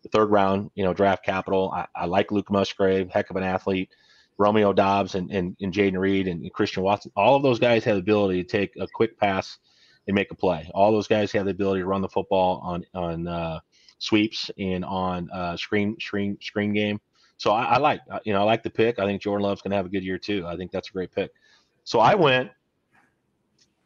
third 0.09 0.31
round, 0.31 0.71
you 0.75 0.85
know, 0.85 0.95
draft 0.95 1.25
capital. 1.25 1.71
I, 1.75 1.87
I 1.95 2.07
like 2.07 2.33
Luke 2.33 2.51
Musgrave, 2.51 3.11
heck 3.11 3.31
of 3.31 3.37
an 3.37 3.43
athlete. 3.43 3.91
Romeo 4.39 4.73
Doubs 4.73 5.17
and, 5.17 5.31
and, 5.31 5.55
and 5.61 5.73
Jayden 5.73 5.99
Reed 5.99 6.27
and, 6.27 6.43
and 6.43 6.53
Christian 6.53 6.83
Watson, 6.83 7.13
all 7.15 7.37
of 7.37 7.43
those 7.43 7.59
guys 7.59 7.85
have 7.85 7.97
the 7.97 8.01
ability 8.01 8.43
to 8.43 8.49
take 8.49 8.73
a 8.81 8.87
quick 8.87 9.19
pass 9.19 9.59
and 10.07 10.15
make 10.15 10.31
a 10.31 10.35
play. 10.35 10.71
All 10.75 10.93
those 10.93 11.07
guys 11.07 11.31
have 11.33 11.45
the 11.45 11.51
ability 11.51 11.81
to 11.81 11.87
run 11.87 12.01
the 12.01 12.09
football 12.09 12.61
on 12.65 12.85
on 12.95 13.27
uh, 13.29 13.61
sweeps 13.99 14.51
and 14.59 14.85
on 14.85 15.31
uh, 15.31 15.57
screen 15.57 15.97
screen 16.01 16.39
screen 16.41 16.73
game. 16.73 17.01
So 17.37 17.53
I, 17.53 17.65
I 17.65 17.79
like 17.79 18.01
uh, 18.11 18.19
you 18.25 18.33
know 18.33 18.41
I 18.41 18.45
like 18.45 18.63
the 18.63 18.71
pick. 18.71 18.99
I 18.99 19.05
think 19.05 19.21
Jordan 19.21 19.45
Love's 19.45 19.63
going 19.63 19.71
to 19.71 19.77
have 19.77 19.87
a 19.87 19.91
good 19.91 20.05
year 20.05 20.19
too. 20.19 20.47
I 20.47 20.57
think 20.57 20.73
that's 20.73 20.89
a 20.89 20.93
great 20.93 21.13
pick. 21.13 21.31
So 21.85 22.01
I 22.01 22.15
went. 22.15 22.51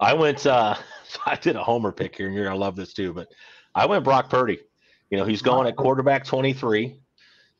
I 0.01 0.15
went. 0.15 0.47
Uh, 0.47 0.77
I 1.27 1.37
did 1.37 1.57
a 1.57 1.63
homer 1.63 1.93
pick 1.93 2.17
here, 2.17 2.27
and 2.27 2.35
you're 2.35 2.45
gonna 2.45 2.57
love 2.57 2.77
this 2.77 2.93
too. 2.93 3.13
But 3.13 3.29
I 3.75 3.87
went 3.87 4.05
Brock 4.05 4.31
Purdy. 4.31 4.61
You 5.11 5.19
know 5.19 5.25
he's 5.25 5.43
going 5.43 5.67
at 5.67 5.77
quarterback 5.77 6.25
23. 6.25 6.99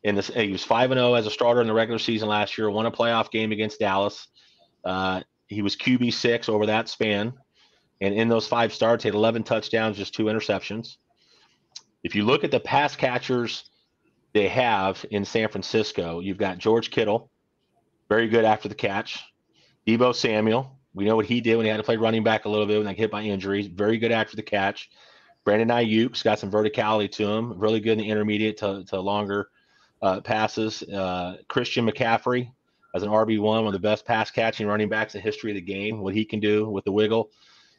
In 0.03 0.15
this, 0.17 0.29
he 0.29 0.53
was 0.53 0.63
five 0.63 0.91
and 0.91 0.99
zero 0.99 1.13
oh 1.13 1.15
as 1.15 1.27
a 1.27 1.31
starter 1.31 1.61
in 1.61 1.67
the 1.67 1.73
regular 1.73 1.99
season 1.99 2.29
last 2.29 2.59
year. 2.59 2.71
Won 2.71 2.87
a 2.87 2.91
playoff 2.91 3.31
game 3.31 3.53
against 3.53 3.81
Dallas. 3.81 4.29
Uh, 4.85 5.23
he 5.47 5.63
was 5.63 5.77
QB 5.77 6.13
six 6.13 6.49
over 6.49 6.67
that 6.67 6.89
span, 6.89 7.33
and 8.01 8.15
in 8.15 8.29
those 8.29 8.47
five 8.47 8.73
starts, 8.73 9.05
he 9.05 9.09
had 9.09 9.15
11 9.15 9.45
touchdowns, 9.45 9.97
just 9.97 10.15
two 10.15 10.25
interceptions. 10.25 10.97
If 12.03 12.15
you 12.15 12.25
look 12.25 12.45
at 12.45 12.51
the 12.51 12.61
pass 12.61 12.95
catchers 12.97 13.71
they 14.35 14.49
have 14.49 15.05
in 15.11 15.25
San 15.25 15.49
Francisco, 15.49 16.21
you've 16.21 16.39
got 16.39 16.59
George 16.59 16.91
Kittle, 16.91 17.31
very 18.09 18.29
good 18.29 18.45
after 18.45 18.69
the 18.69 18.75
catch. 18.75 19.25
Deebo 19.87 20.15
Samuel, 20.15 20.79
we 20.93 21.05
know 21.05 21.17
what 21.17 21.27
he 21.27 21.41
did 21.41 21.57
when 21.57 21.65
he 21.65 21.71
had 21.71 21.79
to 21.79 21.83
play 21.83 21.97
running 21.97 22.23
back 22.23 22.45
a 22.45 22.49
little 22.49 22.67
bit 22.67 22.77
when 22.77 22.87
they 22.87 22.95
hit 22.95 23.11
by 23.11 23.23
injuries. 23.23 23.67
Very 23.67 23.99
good 23.99 24.13
after 24.13 24.37
the 24.37 24.43
catch. 24.43 24.91
Brandon 25.45 25.69
Aiyuk's 25.69 26.23
got 26.23 26.39
some 26.39 26.51
verticality 26.51 27.11
to 27.13 27.29
him. 27.29 27.59
Really 27.59 27.81
good 27.81 27.93
in 27.93 27.99
the 27.99 28.11
intermediate 28.11 28.57
to, 28.59 28.85
to 28.85 29.01
longer 29.01 29.49
uh, 30.03 30.21
passes. 30.21 30.83
Uh, 30.83 31.37
Christian 31.49 31.87
McCaffrey 31.87 32.51
as 32.95 33.03
an 33.03 33.11
RB 33.11 33.41
one, 33.41 33.65
one 33.65 33.67
of 33.67 33.73
the 33.73 33.79
best 33.79 34.07
pass 34.07 34.31
catching 34.31 34.67
running 34.67 34.89
backs 34.89 35.15
in 35.15 35.19
the 35.19 35.23
history 35.23 35.51
of 35.51 35.57
the 35.57 35.61
game. 35.61 36.01
What 36.01 36.15
he 36.15 36.25
can 36.25 36.41
do 36.41 36.69
with 36.69 36.85
the 36.85 36.93
wiggle, 36.93 37.31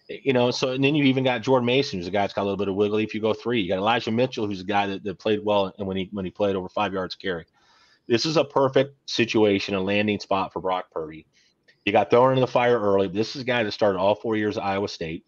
you 0.10 0.34
know. 0.34 0.52
So 0.52 0.72
and 0.72 0.84
then 0.84 0.94
you 0.94 1.06
even 1.06 1.24
got 1.24 1.42
Jordan 1.42 1.66
Mason, 1.66 2.00
who's 2.00 2.08
a 2.08 2.12
guy 2.12 2.22
that's 2.22 2.34
got 2.34 2.42
a 2.42 2.44
little 2.44 2.58
bit 2.58 2.68
of 2.68 2.76
wiggle. 2.76 3.00
If 3.00 3.16
you 3.16 3.22
go 3.22 3.34
three, 3.34 3.62
you 3.62 3.70
got 3.70 3.78
Elijah 3.78 4.12
Mitchell, 4.12 4.46
who's 4.46 4.62
a 4.62 4.66
guy 4.66 4.88
that, 4.88 5.04
that 5.04 5.18
played 5.18 5.44
well 5.44 5.74
and 5.78 5.88
when 5.88 5.98
he 5.98 6.10
when 6.12 6.26
he 6.26 6.32
played 6.32 6.56
over 6.56 6.70
five 6.70 6.94
yards 6.94 7.16
carry. 7.16 7.46
This 8.08 8.26
is 8.26 8.38
a 8.38 8.44
perfect 8.44 8.96
situation, 9.10 9.74
a 9.74 9.82
landing 9.82 10.20
spot 10.20 10.54
for 10.54 10.62
Brock 10.62 10.92
Purdy. 10.92 11.26
He 11.86 11.92
got 11.92 12.10
thrown 12.10 12.32
into 12.32 12.42
the 12.42 12.48
fire 12.48 12.80
early. 12.80 13.08
This 13.08 13.36
is 13.36 13.44
a 13.44 13.46
guy 13.46 13.64
that 13.64 13.72
started 13.72 13.98
all 13.98 14.16
four 14.16 14.36
years 14.36 14.58
at 14.58 14.64
Iowa 14.64 14.88
State. 14.88 15.26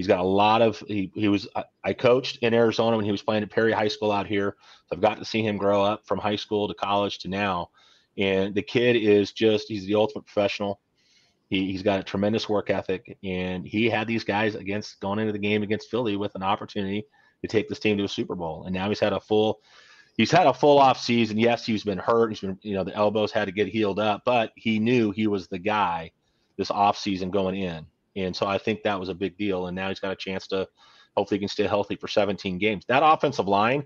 He's 0.00 0.06
got 0.06 0.20
a 0.20 0.22
lot 0.22 0.62
of 0.62 0.82
he 0.88 1.12
he 1.14 1.28
was 1.28 1.46
I 1.84 1.92
coached 1.92 2.38
in 2.38 2.54
Arizona 2.54 2.96
when 2.96 3.04
he 3.04 3.10
was 3.10 3.20
playing 3.20 3.42
at 3.42 3.50
Perry 3.50 3.70
High 3.70 3.88
School 3.88 4.10
out 4.10 4.26
here. 4.26 4.56
So 4.86 4.96
I've 4.96 5.02
got 5.02 5.18
to 5.18 5.26
see 5.26 5.42
him 5.42 5.58
grow 5.58 5.84
up 5.84 6.06
from 6.06 6.18
high 6.18 6.36
school 6.36 6.66
to 6.68 6.72
college 6.72 7.18
to 7.18 7.28
now. 7.28 7.68
And 8.16 8.54
the 8.54 8.62
kid 8.62 8.96
is 8.96 9.32
just 9.32 9.68
he's 9.68 9.84
the 9.84 9.96
ultimate 9.96 10.24
professional. 10.24 10.80
He, 11.50 11.70
he's 11.70 11.82
got 11.82 12.00
a 12.00 12.02
tremendous 12.02 12.48
work 12.48 12.70
ethic, 12.70 13.18
and 13.22 13.66
he 13.66 13.90
had 13.90 14.06
these 14.06 14.24
guys 14.24 14.54
against 14.54 15.00
going 15.00 15.18
into 15.18 15.32
the 15.32 15.38
game 15.38 15.62
against 15.62 15.90
Philly 15.90 16.16
with 16.16 16.34
an 16.34 16.42
opportunity 16.42 17.04
to 17.42 17.46
take 17.46 17.68
this 17.68 17.78
team 17.78 17.98
to 17.98 18.04
a 18.04 18.08
Super 18.08 18.34
Bowl. 18.34 18.64
And 18.64 18.72
now 18.72 18.88
he's 18.88 19.00
had 19.00 19.12
a 19.12 19.20
full 19.20 19.60
he's 20.16 20.30
had 20.30 20.46
a 20.46 20.54
full 20.54 20.78
off 20.78 20.98
season. 20.98 21.36
Yes, 21.36 21.66
he's 21.66 21.84
been 21.84 21.98
hurt. 21.98 22.30
He's 22.30 22.40
been, 22.40 22.58
you 22.62 22.72
know, 22.72 22.84
the 22.84 22.96
elbows 22.96 23.32
had 23.32 23.48
to 23.48 23.52
get 23.52 23.68
healed 23.68 23.98
up, 23.98 24.22
but 24.24 24.52
he 24.56 24.78
knew 24.78 25.10
he 25.10 25.26
was 25.26 25.48
the 25.48 25.58
guy 25.58 26.10
this 26.56 26.70
off 26.70 26.96
season 26.96 27.30
going 27.30 27.56
in. 27.56 27.84
And 28.16 28.34
so 28.34 28.46
I 28.46 28.58
think 28.58 28.82
that 28.82 28.98
was 28.98 29.08
a 29.08 29.14
big 29.14 29.36
deal. 29.36 29.66
And 29.66 29.76
now 29.76 29.88
he's 29.88 30.00
got 30.00 30.12
a 30.12 30.16
chance 30.16 30.46
to 30.48 30.66
hopefully 31.16 31.38
he 31.38 31.40
can 31.40 31.48
stay 31.48 31.66
healthy 31.66 31.96
for 31.96 32.08
17 32.08 32.58
games. 32.58 32.84
That 32.88 33.02
offensive 33.04 33.48
line, 33.48 33.84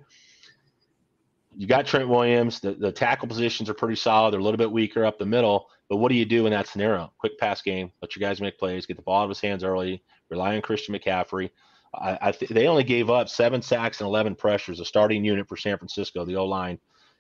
you 1.57 1.67
got 1.67 1.87
Trent 1.87 2.09
Williams. 2.09 2.61
The, 2.61 2.73
the 2.73 2.93
tackle 2.93 3.29
positions 3.29 3.69
are 3.69 3.75
pretty 3.75 3.97
solid. 3.97 4.33
They're 4.33 4.41
a 4.41 4.45
little 4.45 4.59
bit 4.59 4.71
weaker 4.73 5.05
up 5.05 5.19
the 5.19 5.27
middle. 5.27 5.69
But 5.89 5.97
what 5.97 6.09
do 6.09 6.15
you 6.15 6.25
do 6.25 6.47
in 6.47 6.53
that 6.53 6.67
scenario? 6.67 7.13
Quick 7.19 7.39
pass 7.39 7.61
game, 7.63 7.93
let 8.01 8.17
your 8.17 8.27
guys 8.27 8.41
make 8.41 8.59
plays, 8.59 8.87
get 8.87 8.97
the 8.97 9.03
ball 9.03 9.21
out 9.21 9.25
of 9.25 9.29
his 9.31 9.41
hands 9.41 9.63
early, 9.63 10.03
rely 10.31 10.57
on 10.57 10.63
Christian 10.63 10.95
McCaffrey. 10.95 11.51
I, 11.95 12.19
I 12.21 12.33
th- 12.33 12.51
they 12.51 12.67
only 12.67 12.85
gave 12.85 13.11
up 13.11 13.29
seven 13.29 13.61
sacks 13.61 14.01
and 14.01 14.09
11 14.09 14.37
pressures, 14.37 14.81
a 14.81 14.85
starting 14.85 15.25
unit 15.25 15.47
for 15.47 15.57
San 15.57 15.77
Francisco, 15.77 16.25
the 16.25 16.37
O 16.37 16.47
line, 16.47 16.79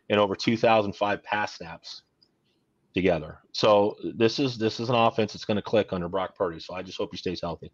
and 0.08 0.18
over 0.18 0.34
2,005 0.34 1.22
pass 1.22 1.56
snaps 1.56 2.02
together. 2.94 3.40
So 3.52 3.96
this 4.16 4.38
is 4.38 4.56
this 4.56 4.80
is 4.80 4.88
an 4.88 4.94
offense 4.94 5.32
that's 5.32 5.44
going 5.44 5.56
to 5.56 5.62
click 5.62 5.92
under 5.92 6.08
Brock 6.08 6.36
Purdy. 6.36 6.60
So 6.60 6.74
I 6.74 6.82
just 6.82 6.96
hope 6.96 7.10
he 7.10 7.16
stays 7.16 7.40
healthy. 7.40 7.72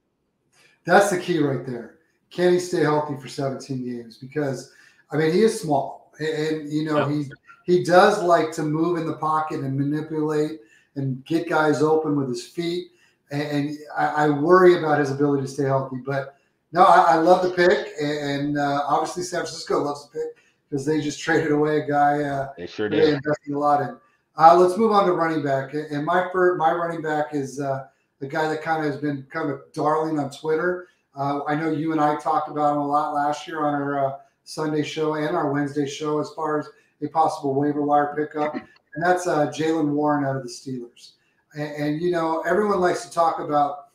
That's 0.85 1.11
the 1.11 1.18
key 1.18 1.38
right 1.38 1.64
there. 1.64 1.98
Can 2.30 2.54
he 2.54 2.59
stay 2.59 2.80
healthy 2.80 3.16
for 3.20 3.28
17 3.28 3.85
games? 3.85 4.16
Because 4.16 4.72
I 5.12 5.16
mean, 5.16 5.33
he 5.33 5.42
is 5.42 5.61
small, 5.61 6.12
and, 6.18 6.28
and 6.28 6.72
you 6.72 6.85
know 6.85 7.06
he 7.06 7.30
he 7.66 7.85
does 7.85 8.22
like 8.22 8.50
to 8.52 8.62
move 8.62 8.98
in 8.98 9.06
the 9.06 9.16
pocket 9.16 9.61
and 9.61 9.78
manipulate 9.78 10.61
and 10.96 11.24
get 11.24 11.48
guys 11.48 11.83
open 11.83 12.16
with 12.16 12.28
his 12.28 12.46
feet. 12.46 12.88
And, 13.30 13.42
and 13.42 13.78
I, 13.96 14.06
I 14.06 14.28
worry 14.28 14.78
about 14.78 14.98
his 14.98 15.11
ability 15.11 15.42
to 15.42 15.48
stay 15.48 15.64
healthy, 15.64 15.98
but 16.04 16.37
no, 16.72 16.85
I, 16.85 17.12
I 17.12 17.14
love 17.16 17.42
the 17.42 17.50
pick, 17.50 17.88
and 18.00 18.56
uh, 18.56 18.83
obviously 18.87 19.22
San 19.24 19.40
Francisco 19.40 19.83
loves 19.83 20.09
the 20.09 20.18
pick 20.18 20.37
because 20.68 20.87
they 20.87 21.00
just 21.00 21.20
traded 21.20 21.52
away 21.52 21.80
a 21.80 21.87
guy. 21.87 22.22
Uh, 22.22 22.52
they 22.56 22.66
sure 22.66 22.88
did. 22.88 23.14
Investing 23.14 23.54
a 23.54 23.59
lot 23.59 23.83
in. 23.83 23.96
Uh, 24.36 24.56
let's 24.56 24.78
move 24.78 24.92
on 24.92 25.06
to 25.06 25.12
running 25.12 25.42
back, 25.42 25.74
and 25.74 26.04
my 26.04 26.28
first, 26.32 26.58
my 26.58 26.72
running 26.72 27.02
back 27.02 27.34
is 27.34 27.60
uh, 27.60 27.86
guy 28.28 28.48
that 28.48 28.62
kind 28.62 28.84
of 28.84 28.90
has 28.90 29.00
been 29.00 29.26
kind 29.30 29.50
of 29.50 29.60
darling 29.72 30.18
on 30.18 30.30
Twitter. 30.30 30.88
Uh, 31.16 31.44
I 31.44 31.54
know 31.54 31.70
you 31.70 31.92
and 31.92 32.00
I 32.00 32.16
talked 32.16 32.48
about 32.48 32.74
him 32.74 32.78
a 32.78 32.86
lot 32.86 33.12
last 33.12 33.46
year 33.46 33.64
on 33.64 33.74
our 33.74 34.06
uh, 34.06 34.16
Sunday 34.44 34.82
show 34.82 35.14
and 35.14 35.36
our 35.36 35.52
Wednesday 35.52 35.86
show 35.86 36.20
as 36.20 36.30
far 36.30 36.60
as 36.60 36.68
a 37.02 37.08
possible 37.08 37.54
waiver 37.54 37.82
wire 37.82 38.14
pickup, 38.16 38.54
and 38.54 39.04
that's 39.04 39.26
Jaylen 39.26 39.90
Warren 39.90 40.24
out 40.24 40.36
of 40.36 40.42
the 40.42 40.48
Steelers. 40.48 41.12
And, 41.54 41.72
and 41.72 42.00
you 42.00 42.10
know, 42.10 42.42
everyone 42.42 42.80
likes 42.80 43.04
to 43.04 43.12
talk 43.12 43.40
about 43.40 43.88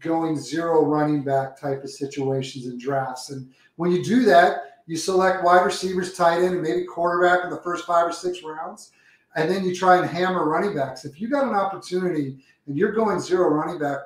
going 0.00 0.38
zero 0.38 0.84
running 0.84 1.22
back 1.22 1.58
type 1.58 1.82
of 1.82 1.90
situations 1.90 2.66
in 2.66 2.78
drafts. 2.78 3.30
And 3.30 3.50
when 3.76 3.90
you 3.90 4.04
do 4.04 4.24
that, 4.24 4.82
you 4.86 4.96
select 4.96 5.44
wide 5.44 5.64
receivers, 5.64 6.14
tight 6.14 6.42
end, 6.42 6.54
and 6.54 6.62
maybe 6.62 6.84
quarterback 6.84 7.44
in 7.44 7.50
the 7.50 7.60
first 7.62 7.86
five 7.86 8.06
or 8.06 8.12
six 8.12 8.42
rounds. 8.42 8.92
And 9.36 9.50
then 9.50 9.64
you 9.64 9.74
try 9.74 9.98
and 9.98 10.08
hammer 10.08 10.48
running 10.48 10.74
backs. 10.74 11.04
If 11.04 11.20
you 11.20 11.28
got 11.28 11.46
an 11.46 11.54
opportunity 11.54 12.38
and 12.66 12.76
you're 12.76 12.92
going 12.92 13.20
zero 13.20 13.48
running 13.48 13.78
back 13.78 13.98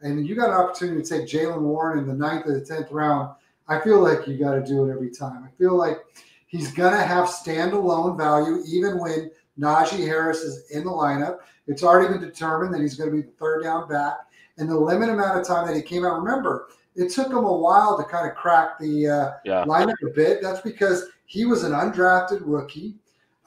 and 0.00 0.26
you 0.26 0.34
got 0.34 0.50
an 0.50 0.54
opportunity 0.54 1.02
to 1.02 1.08
take 1.08 1.28
Jaylen 1.28 1.60
Warren 1.60 1.98
in 1.98 2.06
the 2.06 2.14
ninth 2.14 2.46
or 2.46 2.58
the 2.58 2.64
10th 2.64 2.92
round, 2.92 3.34
I 3.68 3.80
feel 3.80 4.00
like 4.00 4.26
you 4.26 4.38
got 4.38 4.54
to 4.54 4.64
do 4.64 4.88
it 4.88 4.92
every 4.92 5.10
time. 5.10 5.44
I 5.44 5.50
feel 5.58 5.76
like 5.76 5.98
he's 6.46 6.72
going 6.72 6.94
to 6.94 7.02
have 7.02 7.28
standalone 7.28 8.16
value 8.16 8.62
even 8.66 8.98
when 8.98 9.30
Najee 9.58 10.06
Harris 10.06 10.38
is 10.38 10.70
in 10.70 10.84
the 10.84 10.90
lineup. 10.90 11.38
It's 11.66 11.82
already 11.82 12.14
been 12.14 12.22
determined 12.22 12.72
that 12.74 12.80
he's 12.80 12.94
going 12.94 13.10
to 13.10 13.16
be 13.16 13.22
the 13.22 13.32
third 13.32 13.64
down 13.64 13.88
back 13.88 14.14
And 14.56 14.68
the 14.68 14.76
limited 14.76 15.12
amount 15.12 15.38
of 15.38 15.46
time 15.46 15.66
that 15.66 15.76
he 15.76 15.82
came 15.82 16.04
out. 16.04 16.22
Remember, 16.22 16.68
it 16.96 17.12
took 17.12 17.28
him 17.28 17.44
a 17.44 17.52
while 17.52 17.96
to 17.98 18.04
kind 18.04 18.28
of 18.28 18.34
crack 18.34 18.78
the 18.78 19.06
uh, 19.06 19.30
yeah. 19.44 19.64
lineup 19.66 19.94
a 20.04 20.10
bit. 20.10 20.42
That's 20.42 20.60
because 20.60 21.06
he 21.26 21.44
was 21.44 21.62
an 21.62 21.72
undrafted 21.72 22.40
rookie. 22.44 22.94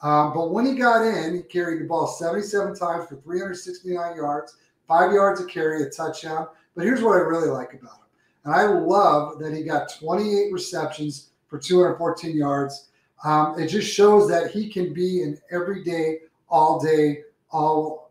Um, 0.02 0.32
but 0.34 0.50
when 0.50 0.66
he 0.66 0.74
got 0.74 1.04
in, 1.04 1.34
he 1.34 1.42
carried 1.42 1.80
the 1.80 1.86
ball 1.86 2.06
77 2.06 2.74
times 2.74 3.08
for 3.08 3.16
369 3.16 4.16
yards, 4.16 4.56
five 4.88 5.12
yards 5.12 5.40
a 5.40 5.46
carry, 5.46 5.82
a 5.82 5.90
touchdown. 5.90 6.48
But 6.74 6.84
here's 6.84 7.02
what 7.02 7.16
I 7.16 7.20
really 7.20 7.48
like 7.48 7.72
about 7.74 7.92
him. 7.92 7.98
And 8.44 8.54
I 8.54 8.64
love 8.64 9.38
that 9.38 9.52
he 9.52 9.62
got 9.62 9.94
28 9.94 10.52
receptions 10.52 11.30
for 11.46 11.58
214 11.58 12.36
yards. 12.36 12.88
Um, 13.24 13.58
it 13.58 13.68
just 13.68 13.92
shows 13.92 14.28
that 14.28 14.50
he 14.50 14.68
can 14.68 14.92
be 14.92 15.22
an 15.22 15.38
everyday, 15.52 16.22
all 16.48 16.80
day, 16.80 17.22
all 17.50 18.10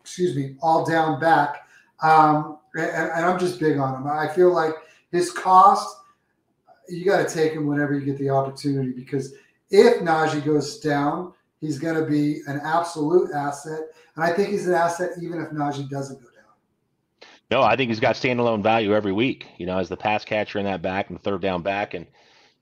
excuse 0.00 0.34
me, 0.34 0.56
all 0.62 0.84
down 0.86 1.20
back 1.20 1.68
um, 2.02 2.58
and, 2.74 2.90
and, 2.90 3.26
I'm 3.26 3.38
just 3.38 3.60
big 3.60 3.78
on 3.78 3.94
him. 3.94 4.06
I 4.06 4.28
feel 4.28 4.52
like 4.52 4.74
his 5.12 5.30
cost, 5.30 5.98
you 6.88 7.04
got 7.04 7.26
to 7.26 7.34
take 7.34 7.52
him 7.52 7.66
whenever 7.66 7.94
you 7.94 8.04
get 8.04 8.18
the 8.18 8.30
opportunity 8.30 8.90
because 8.90 9.34
if 9.70 10.02
Najee 10.02 10.44
goes 10.44 10.80
down, 10.80 11.32
he's 11.60 11.78
going 11.78 11.94
to 11.94 12.08
be 12.08 12.40
an 12.46 12.60
absolute 12.64 13.32
asset. 13.32 13.80
And 14.16 14.24
I 14.24 14.32
think 14.32 14.50
he's 14.50 14.66
an 14.66 14.74
asset 14.74 15.10
even 15.22 15.40
if 15.40 15.50
Najee 15.50 15.88
doesn't 15.88 16.20
go 16.20 16.26
down. 16.26 17.28
No, 17.50 17.62
I 17.62 17.76
think 17.76 17.88
he's 17.88 18.00
got 18.00 18.16
standalone 18.16 18.62
value 18.62 18.94
every 18.94 19.12
week, 19.12 19.46
you 19.58 19.66
know, 19.66 19.78
as 19.78 19.88
the 19.88 19.96
pass 19.96 20.24
catcher 20.24 20.58
in 20.58 20.64
that 20.66 20.82
back 20.82 21.08
and 21.08 21.18
the 21.18 21.22
third 21.22 21.42
down 21.42 21.62
back. 21.62 21.94
And 21.94 22.06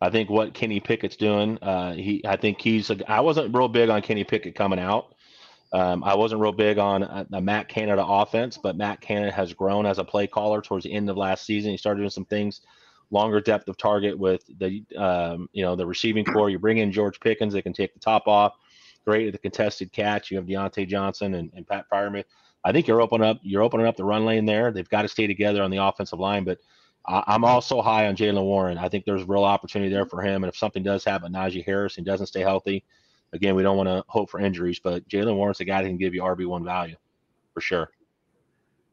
I 0.01 0.11
think 0.11 0.31
what 0.31 0.55
Kenny 0.55 0.81
Pickett's 0.81 1.17
doing, 1.17 1.59
uh, 1.59 1.95
he, 1.95 2.23
I 2.27 2.37
think 2.37 2.61
he's, 2.61 2.91
a, 2.91 3.11
I 3.11 3.21
wasn't 3.21 3.55
real 3.55 3.69
big 3.69 3.89
on 3.89 4.03
Kenny 4.03 4.25
Pickett 4.25 4.55
coming 4.55 4.79
out. 4.79 5.15
Um, 5.73 6.03
I 6.03 6.15
wasn't 6.15 6.41
real 6.41 6.53
big 6.53 6.79
on 6.79 7.03
a, 7.03 7.27
a, 7.33 7.41
Matt 7.43 7.69
Canada 7.69 8.03
offense, 8.07 8.57
but 8.57 8.77
Matt 8.77 9.03
Canada 9.03 9.31
has 9.33 9.53
grown 9.53 9.85
as 9.85 9.99
a 9.99 10.05
play 10.05 10.27
caller 10.27 10.63
towards 10.63 10.85
the 10.85 10.93
end 10.93 11.11
of 11.11 11.17
last 11.17 11.45
season. 11.45 11.71
He 11.71 11.77
started 11.77 12.01
doing 12.01 12.11
some 12.11 12.25
things, 12.25 12.63
longer 13.11 13.41
depth 13.41 13.69
of 13.69 13.77
target 13.77 14.19
with 14.19 14.45
the 14.59 14.85
um, 14.97 15.49
you 15.53 15.63
know 15.63 15.75
the 15.77 15.87
receiving 15.87 16.25
corps. 16.25 16.51
You 16.51 16.59
bring 16.59 16.79
in 16.79 16.93
George 16.93 17.19
Pickens, 17.21 17.53
they 17.53 17.63
can 17.63 17.73
take 17.73 17.95
the 17.95 18.01
top 18.01 18.27
off. 18.27 18.55
Great 19.07 19.27
at 19.27 19.33
the 19.33 19.39
contested 19.39 19.93
catch. 19.93 20.31
You 20.31 20.37
have 20.37 20.47
Diontae 20.47 20.87
Johnson 20.87 21.35
and, 21.35 21.51
and 21.55 21.67
Pat 21.67 21.87
Freiermuth. 21.91 22.25
I 22.65 22.73
think 22.73 22.87
you're 22.87 23.01
opening 23.01 23.29
up 23.29 23.39
you're 23.43 23.63
opening 23.63 23.87
up 23.87 23.97
the 23.97 24.05
run 24.05 24.25
lane 24.25 24.45
there. 24.45 24.71
They've 24.71 24.89
got 24.89 25.03
to 25.03 25.09
stay 25.09 25.27
together 25.27 25.63
on 25.63 25.71
the 25.71 25.79
offensive 25.79 26.19
line, 26.19 26.45
but 26.45 26.59
I, 27.07 27.35
am 27.35 27.45
also 27.45 27.81
high 27.81 28.07
on 28.07 28.17
Jaylen 28.17 28.45
Warren. 28.45 28.77
I 28.77 28.89
think 28.89 29.05
there's 29.05 29.25
real 29.25 29.45
opportunity 29.45 29.91
there 29.91 30.05
for 30.05 30.21
him. 30.21 30.45
And 30.45 30.53
if 30.53 30.57
something 30.57 30.83
does 30.83 31.05
happen, 31.05 31.33
Najee 31.33 31.65
Harris 31.65 31.97
and 31.97 32.05
doesn't 32.05 32.27
stay 32.27 32.41
healthy, 32.41 32.85
again, 33.33 33.55
we 33.55 33.63
don't 33.63 33.77
want 33.77 33.89
to 33.89 34.05
hope 34.09 34.29
for 34.29 34.41
injuries, 34.41 34.79
but 34.79 35.09
Jaylen 35.09 35.37
Warren's 35.37 35.61
a 35.61 35.65
guy 35.65 35.83
that 35.83 35.89
can 35.89 35.97
give 35.97 36.15
you 36.15 36.23
RB 36.23 36.47
one 36.47 36.65
value 36.65 36.97
for 37.55 37.61
sure. 37.61 37.91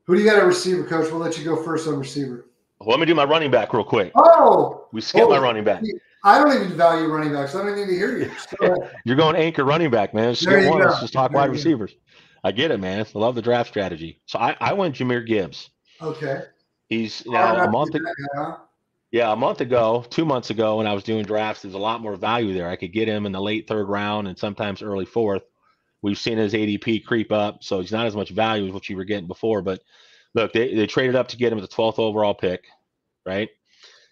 Who 0.06 0.16
do 0.16 0.22
you 0.22 0.30
got 0.30 0.38
at 0.38 0.46
receiver, 0.46 0.84
coach? 0.84 1.12
We'll 1.12 1.20
let 1.20 1.38
you 1.38 1.44
go 1.44 1.62
first 1.62 1.88
on 1.88 1.96
receiver. 1.96 2.46
Let 2.86 3.00
me 3.00 3.06
do 3.06 3.16
my 3.16 3.24
running 3.26 3.52
back 3.52 3.74
real 3.74 3.84
quick. 3.84 4.12
Oh, 4.16 4.88
we 4.92 5.02
skipped 5.02 5.26
oh, 5.26 5.30
my 5.30 5.40
running 5.40 5.64
back. 5.64 5.84
I 6.24 6.40
don't 6.40 6.54
even 6.54 6.78
value 6.78 7.08
running 7.08 7.34
backs. 7.34 7.54
I 7.56 7.60
don't 7.60 7.70
even 7.70 7.82
need 7.82 7.94
to 7.94 7.98
hear 7.98 8.18
you. 8.18 8.32
So, 8.60 8.90
You're 9.06 9.16
going 9.16 9.36
anchor 9.36 9.64
running 9.64 9.92
back, 9.92 10.14
man. 10.14 10.34
Just 10.34 10.46
There 10.48 10.62
you 10.62 10.70
one. 10.70 10.80
go. 10.82 10.88
Let's 10.88 11.02
just 11.02 11.14
talk 11.14 11.32
There 11.32 11.40
wide 11.40 11.46
you 11.46 11.52
go. 11.52 11.58
receivers. 11.58 11.96
I 12.44 12.52
get 12.52 12.72
it, 12.72 12.80
man. 12.80 13.06
I 13.14 13.20
love 13.20 13.36
the 13.36 13.42
draft 13.42 13.70
strategy. 13.70 14.22
So 14.26 14.40
I, 14.40 14.56
I 14.60 14.74
went 14.74 14.96
Jahmyr 14.96 15.26
Gibbs. 15.26 15.70
okay. 16.02 16.42
He's 16.90 17.26
now 17.26 17.64
a 17.64 17.70
month 17.72 17.96
ago. 17.96 18.06
huh? 18.36 18.58
Yeah, 19.12 19.32
a 19.32 19.36
month 19.36 19.62
ago, 19.62 20.06
two 20.10 20.26
months 20.26 20.50
ago, 20.52 20.78
when 20.78 20.88
I 20.88 20.94
was 20.94 21.04
doing 21.04 21.26
drafts, 21.26 21.62
there's 21.64 21.74
a 21.74 21.80
lot 21.80 22.02
more 22.02 22.16
value 22.16 22.54
there. 22.54 22.70
I 22.70 22.76
could 22.76 22.92
get 22.94 23.08
him 23.08 23.26
in 23.26 23.32
the 23.32 23.42
late 23.42 23.68
third 23.68 23.86
round 23.88 24.28
and 24.28 24.38
sometimes 24.38 24.82
early 24.84 25.06
fourth. 25.06 25.44
We've 26.02 26.18
seen 26.18 26.38
his 26.38 26.54
ADP 26.54 27.06
creep 27.06 27.32
up, 27.32 27.64
so 27.64 27.80
he's 27.82 27.92
not 27.92 28.06
as 28.06 28.16
much 28.16 28.30
value 28.30 28.68
as 28.68 28.74
what 28.74 28.88
you 28.90 28.98
were 28.98 29.06
getting 29.06 29.26
before. 29.28 29.62
But 29.64 29.82
look, 30.36 30.54
they, 30.54 30.76
they 30.76 30.86
traded 30.86 31.16
up 31.16 31.30
to 31.30 31.38
get 31.38 31.52
him 31.52 31.58
as 31.60 31.68
the 31.68 31.74
12th 31.76 31.98
overall 31.98 32.36
pick, 32.36 32.66
right? 33.26 33.50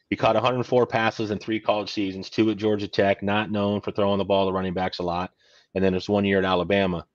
He 0.10 0.16
caught 0.16 0.36
104 0.36 0.86
passes 0.86 1.32
in 1.32 1.40
three 1.40 1.60
college 1.60 1.92
seasons, 1.92 2.30
two 2.30 2.50
at 2.52 2.58
Georgia 2.58 2.88
Tech, 2.88 3.24
not 3.24 3.52
known 3.52 3.82
for 3.82 3.92
throwing 3.92 4.20
the 4.20 4.26
ball 4.26 4.48
to 4.48 4.54
running 4.54 4.74
backs 4.74 5.00
a 5.00 5.04
lot. 5.04 5.32
And 5.74 5.84
then 5.84 5.94
there's 5.94 6.10
one 6.10 6.26
year 6.26 6.40
at 6.40 6.46
Alabama. 6.46 7.06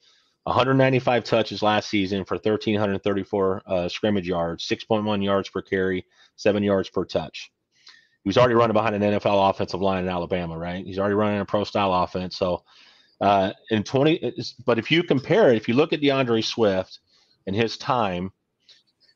195 0.44 1.24
touches 1.24 1.62
last 1.62 1.90
season 1.90 2.24
for 2.24 2.34
1,334 2.36 3.62
uh, 3.66 3.88
scrimmage 3.88 4.26
yards, 4.26 4.66
6.1 4.66 5.22
yards 5.22 5.48
per 5.50 5.62
carry, 5.62 6.06
seven 6.36 6.62
yards 6.62 6.88
per 6.88 7.04
touch 7.04 7.52
he 8.24 8.28
was 8.28 8.36
already 8.36 8.54
running 8.54 8.74
behind 8.74 8.94
an 8.94 9.02
NFL 9.02 9.48
offensive 9.48 9.80
line 9.80 10.04
in 10.04 10.10
Alabama, 10.10 10.58
right? 10.58 10.84
He's 10.84 10.98
already 10.98 11.14
running 11.14 11.40
a 11.40 11.44
pro 11.44 11.64
style 11.64 11.94
offense. 11.94 12.36
So, 12.36 12.62
uh, 13.20 13.52
in 13.70 13.82
20, 13.82 14.34
but 14.66 14.78
if 14.78 14.90
you 14.90 15.02
compare 15.02 15.50
it, 15.50 15.56
if 15.56 15.66
you 15.66 15.74
look 15.74 15.94
at 15.94 16.00
DeAndre 16.00 16.44
Swift 16.44 16.98
and 17.46 17.56
his 17.56 17.76
time 17.78 18.30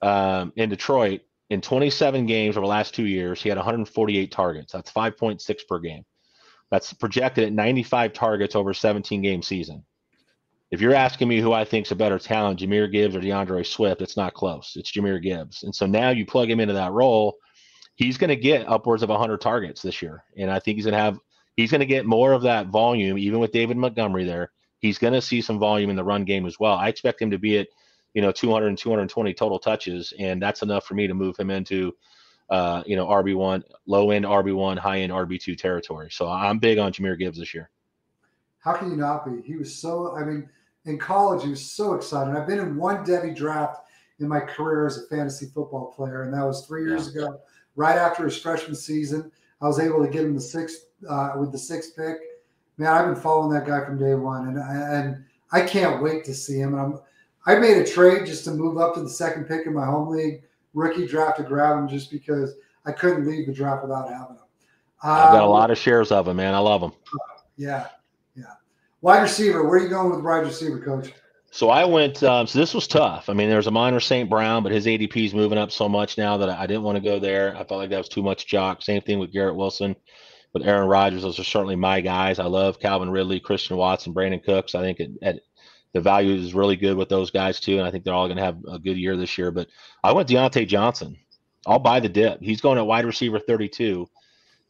um, 0.01 0.53
in 0.57 0.71
Detroit 0.71 1.21
in 1.53 1.61
27 1.61 2.27
games 2.27 2.57
over 2.57 2.65
the 2.65 2.71
last 2.71 2.95
two 2.95 3.07
years, 3.07 3.43
he 3.43 3.49
had 3.49 3.59
148 3.59 4.33
targets. 4.33 4.73
That's 4.73 4.93
5.6 4.93 5.67
per 5.69 5.79
game. 5.79 6.05
That's 6.71 6.93
projected 6.93 7.45
at 7.45 7.53
95 7.53 8.13
targets 8.13 8.57
over 8.57 8.73
17 8.73 9.23
game 9.23 9.43
season. 9.43 9.85
If 10.71 10.81
you're 10.81 10.95
asking 10.95 11.29
me 11.29 11.41
who 11.41 11.53
I 11.53 11.65
think 11.65 11.87
is 11.87 11.93
a 11.93 11.97
better 11.97 12.19
talent, 12.19 12.61
Jahmyr 12.61 12.91
Gibbs 12.91 13.15
or 13.15 13.21
DeAndre 13.21 13.67
Swift, 13.67 14.01
it's 14.01 14.17
not 14.17 14.33
close. 14.33 14.73
It's 14.77 14.91
Jahmyr 14.91 15.23
Gibbs. 15.23 15.65
And 15.65 15.75
so 15.75 15.85
now 15.85 16.09
you 16.09 16.25
plug 16.25 16.51
him 16.51 16.61
into 16.61 16.75
that 16.75 16.93
role 16.93 17.37
he's 17.95 18.19
going 18.19 18.29
to 18.29 18.37
get 18.37 18.69
upwards 18.69 19.03
of 19.03 19.09
100 19.09 19.41
targets 19.41 19.83
this 19.83 20.03
year 20.03 20.25
and 20.37 20.51
i 20.51 20.59
think 20.59 20.77
he's 20.77 20.85
going 20.85 20.93
to 20.93 20.99
have 20.99 21.19
he's 21.57 21.71
going 21.71 21.81
to 21.81 21.87
get 21.87 22.07
more 22.07 22.33
of 22.33 22.43
that 22.43 22.69
volume 22.69 23.19
even 23.19 23.39
with 23.39 23.53
david 23.53 23.77
montgomery 23.77 24.25
there 24.25 24.51
he's 24.79 24.99
going 24.99 25.13
to 25.13 25.23
see 25.23 25.41
some 25.41 25.59
volume 25.59 25.91
in 25.91 25.97
the 25.97 26.05
run 26.05 26.25
game 26.25 26.47
as 26.47 26.59
well 26.59 26.75
i 26.75 26.89
expect 26.89 27.21
him 27.21 27.31
to 27.31 27.39
be 27.39 27.59
at 27.59 27.69
you 28.15 28.23
know 28.23 28.33
200 28.33 28.69
and 28.69 28.79
220 28.79 29.35
total 29.35 29.59
touches 29.59 30.13
and 30.19 30.41
that's 30.41 30.63
enough 30.63 30.87
for 30.87 30.95
me 30.95 31.07
to 31.07 31.15
move 31.15 31.37
him 31.37 31.51
into 31.51 31.95
uh, 32.51 32.83
you 32.87 32.97
know 32.97 33.07
rb1 33.07 33.63
low 33.87 34.11
end 34.11 34.25
rb1 34.25 34.79
high 34.79 35.01
end 35.01 35.13
rb2 35.13 35.57
territory 35.57 36.09
so 36.11 36.29
i'm 36.29 36.59
big 36.59 36.79
on 36.79 36.93
jahmyr 36.93 37.19
gibbs 37.19 37.39
this 37.39 37.55
year 37.55 37.71
How 38.63 38.75
can 38.75 38.91
you 38.91 38.97
not 38.97 39.27
be? 39.27 39.43
He 39.43 39.57
was 39.57 39.75
so, 39.75 40.17
I 40.17 40.25
mean, 40.25 40.49
in 40.85 40.97
college, 40.97 41.43
he 41.43 41.51
was 41.51 41.69
so 41.69 41.95
excited. 41.95 42.35
I've 42.35 42.47
been 42.47 42.61
in 42.61 42.77
one 42.77 43.05
devy 43.05 43.35
draft 43.35 43.83
in 44.21 44.29
my 44.29 44.39
career 44.41 44.87
as 44.87 44.99
a 44.99 45.07
fantasy 45.09 45.47
football 45.47 45.93
player, 45.97 46.23
and 46.23 46.33
that 46.33 46.45
was 46.45 46.67
three 46.67 46.85
years 46.85 47.09
ago, 47.09 47.41
right 47.75 47.99
after 47.99 48.25
his 48.25 48.39
freshman 48.39 48.77
season. 48.77 49.33
I 49.61 49.67
was 49.67 49.81
able 49.81 50.05
to 50.05 50.11
get 50.11 50.25
him 50.25 50.35
the 50.35 50.41
sixth 50.41 50.87
uh, 51.09 51.33
with 51.39 51.51
the 51.51 51.59
sixth 51.59 51.97
pick. 51.97 52.19
Man, 52.79 52.93
I've 52.93 53.07
been 53.07 53.17
following 53.17 53.53
that 53.53 53.67
guy 53.67 53.85
from 53.85 53.99
day 53.99 54.15
one, 54.15 54.49
and 54.49 54.59
and 54.59 55.25
I 55.51 55.63
can't 55.63 56.03
wait 56.03 56.25
to 56.25 56.35
see 56.35 56.59
him. 56.59 56.75
And 56.75 56.81
I'm 56.81 56.99
I 57.47 57.57
made 57.57 57.77
a 57.79 57.85
trade 57.87 58.27
just 58.27 58.45
to 58.45 58.53
move 58.53 58.79
up 58.79 58.95
to 58.95 59.03
the 59.03 59.09
second 59.09 59.45
pick 59.45 59.67
in 59.67 59.75
my 59.75 59.85
home 59.85 60.09
league 60.09 60.43
rookie 60.75 61.07
draft 61.07 61.37
to 61.39 61.43
grab 61.43 61.77
him, 61.79 61.89
just 61.89 62.11
because 62.11 62.55
I 62.87 62.93
couldn't 62.93 63.27
leave 63.27 63.47
the 63.47 63.53
draft 63.53 63.83
without 63.83 64.09
having 64.09 64.37
him. 64.37 64.43
i've 65.03 65.33
got 65.33 65.41
a 65.43 65.45
Um, 65.45 65.51
lot 65.51 65.71
of 65.71 65.79
shares 65.79 66.11
of 66.13 66.27
him 66.29 66.37
man 66.37 66.55
i 66.55 66.59
love 66.59 66.81
him 66.83 66.93
yeah, 67.57 67.89
yeah. 68.35 68.45
Wide 69.03 69.23
receiver. 69.23 69.65
Where 69.69 69.79
are 69.79 69.83
you 69.83 69.89
going 69.89 70.11
with 70.11 70.25
wide 70.25 70.45
receiver, 70.45 70.81
coach? 70.81 71.13
So 71.51 71.69
I 71.69 71.85
went. 71.85 72.23
Um, 72.23 72.47
so 72.47 72.59
this 72.59 72.73
was 72.73 72.87
tough. 72.89 73.29
I 73.29 73.35
mean, 73.35 73.51
there's 73.51 73.67
Amon-Ra 73.67 73.99
St. 73.99 74.31
Brown, 74.31 74.63
but 74.63 74.73
his 74.73 74.87
ADP 74.87 75.17
is 75.27 75.35
moving 75.35 75.59
up 75.59 75.71
so 75.71 75.87
much 75.89 76.17
now 76.17 76.39
that 76.39 76.49
I 76.49 76.67
didn't 76.67 76.83
want 76.85 76.97
to 76.97 77.03
go 77.05 77.19
there. 77.19 77.55
I 77.55 77.65
felt 77.65 77.73
like 77.81 77.91
that 77.91 77.99
was 77.99 78.09
too 78.09 78.23
much 78.23 78.47
jock. 78.47 78.81
Same 78.81 79.03
thing 79.03 79.19
with 79.19 79.33
Garrett 79.33 79.55
Wilson, 79.55 79.95
with 80.55 80.67
Aaron 80.67 80.89
Rodgers. 80.89 81.23
Those 81.23 81.39
are 81.39 81.45
certainly 81.45 81.77
my 81.77 82.01
guys. 82.01 82.39
I 82.39 82.47
love 82.47 82.81
Calvin 82.81 83.11
Ridley, 83.11 83.39
Christian 83.39 83.77
Watson, 83.77 84.15
Brandin 84.15 84.43
Cooks. 84.43 84.75
I 84.75 84.81
think 84.81 84.99
it, 85.01 85.11
at, 85.21 85.41
the 85.93 86.01
value 86.01 86.35
is 86.35 86.55
really 86.55 86.77
good 86.77 86.97
with 86.97 87.09
those 87.09 87.31
guys 87.31 87.61
too, 87.61 87.79
and 87.79 87.87
I 87.87 87.91
think 87.91 88.05
they're 88.05 88.15
all 88.15 88.27
going 88.27 88.39
to 88.39 88.45
have 88.45 88.59
a 88.71 88.79
good 88.79 88.97
year 88.97 89.17
this 89.17 89.37
year. 89.37 89.51
But 89.51 89.69
I 90.03 90.13
went 90.13 90.29
Diontae 90.29 90.67
Johnson. 90.67 91.17
I'll 91.67 91.79
buy 91.79 92.01
the 92.01 92.09
dip. 92.09 92.41
He's 92.41 92.61
going 92.61 92.79
at 92.79 92.87
wide 92.87 93.05
receiver 93.05 93.39
32. 93.39 94.07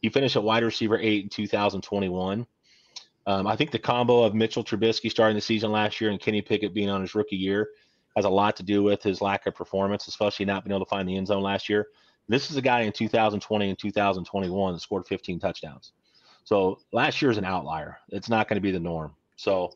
He 0.01 0.09
finished 0.09 0.35
at 0.35 0.43
wide 0.43 0.63
receiver 0.63 0.97
eight 0.97 1.23
in 1.23 1.29
2021. 1.29 2.45
Um, 3.25 3.47
I 3.47 3.55
think 3.55 3.71
the 3.71 3.79
combo 3.79 4.23
of 4.23 4.35
Mitchell 4.35 4.63
Trubisky 4.63 5.09
starting 5.09 5.35
the 5.35 5.41
season 5.41 5.71
last 5.71 6.01
year 6.01 6.11
and 6.11 6.19
Kenny 6.19 6.41
Pickett 6.41 6.73
being 6.73 6.89
on 6.89 7.01
his 7.01 7.15
rookie 7.15 7.37
year 7.37 7.69
has 8.15 8.25
a 8.25 8.29
lot 8.29 8.57
to 8.57 8.63
do 8.63 8.83
with 8.83 9.01
his 9.01 9.21
lack 9.21 9.47
of 9.47 9.55
performance, 9.55 10.07
especially 10.07 10.45
not 10.45 10.63
being 10.65 10.75
able 10.75 10.85
to 10.85 10.89
find 10.89 11.07
the 11.07 11.15
end 11.15 11.27
zone 11.27 11.41
last 11.41 11.69
year. 11.69 11.87
This 12.27 12.51
is 12.51 12.57
a 12.57 12.61
guy 12.61 12.81
in 12.81 12.91
2020 12.91 13.69
and 13.69 13.79
2021 13.79 14.73
that 14.73 14.79
scored 14.79 15.07
15 15.07 15.39
touchdowns. 15.39 15.93
So 16.43 16.79
last 16.91 17.21
year 17.21 17.31
is 17.31 17.37
an 17.37 17.45
outlier. 17.45 17.97
It's 18.09 18.29
not 18.29 18.47
going 18.47 18.57
to 18.57 18.61
be 18.61 18.71
the 18.71 18.79
norm. 18.79 19.15
So 19.37 19.71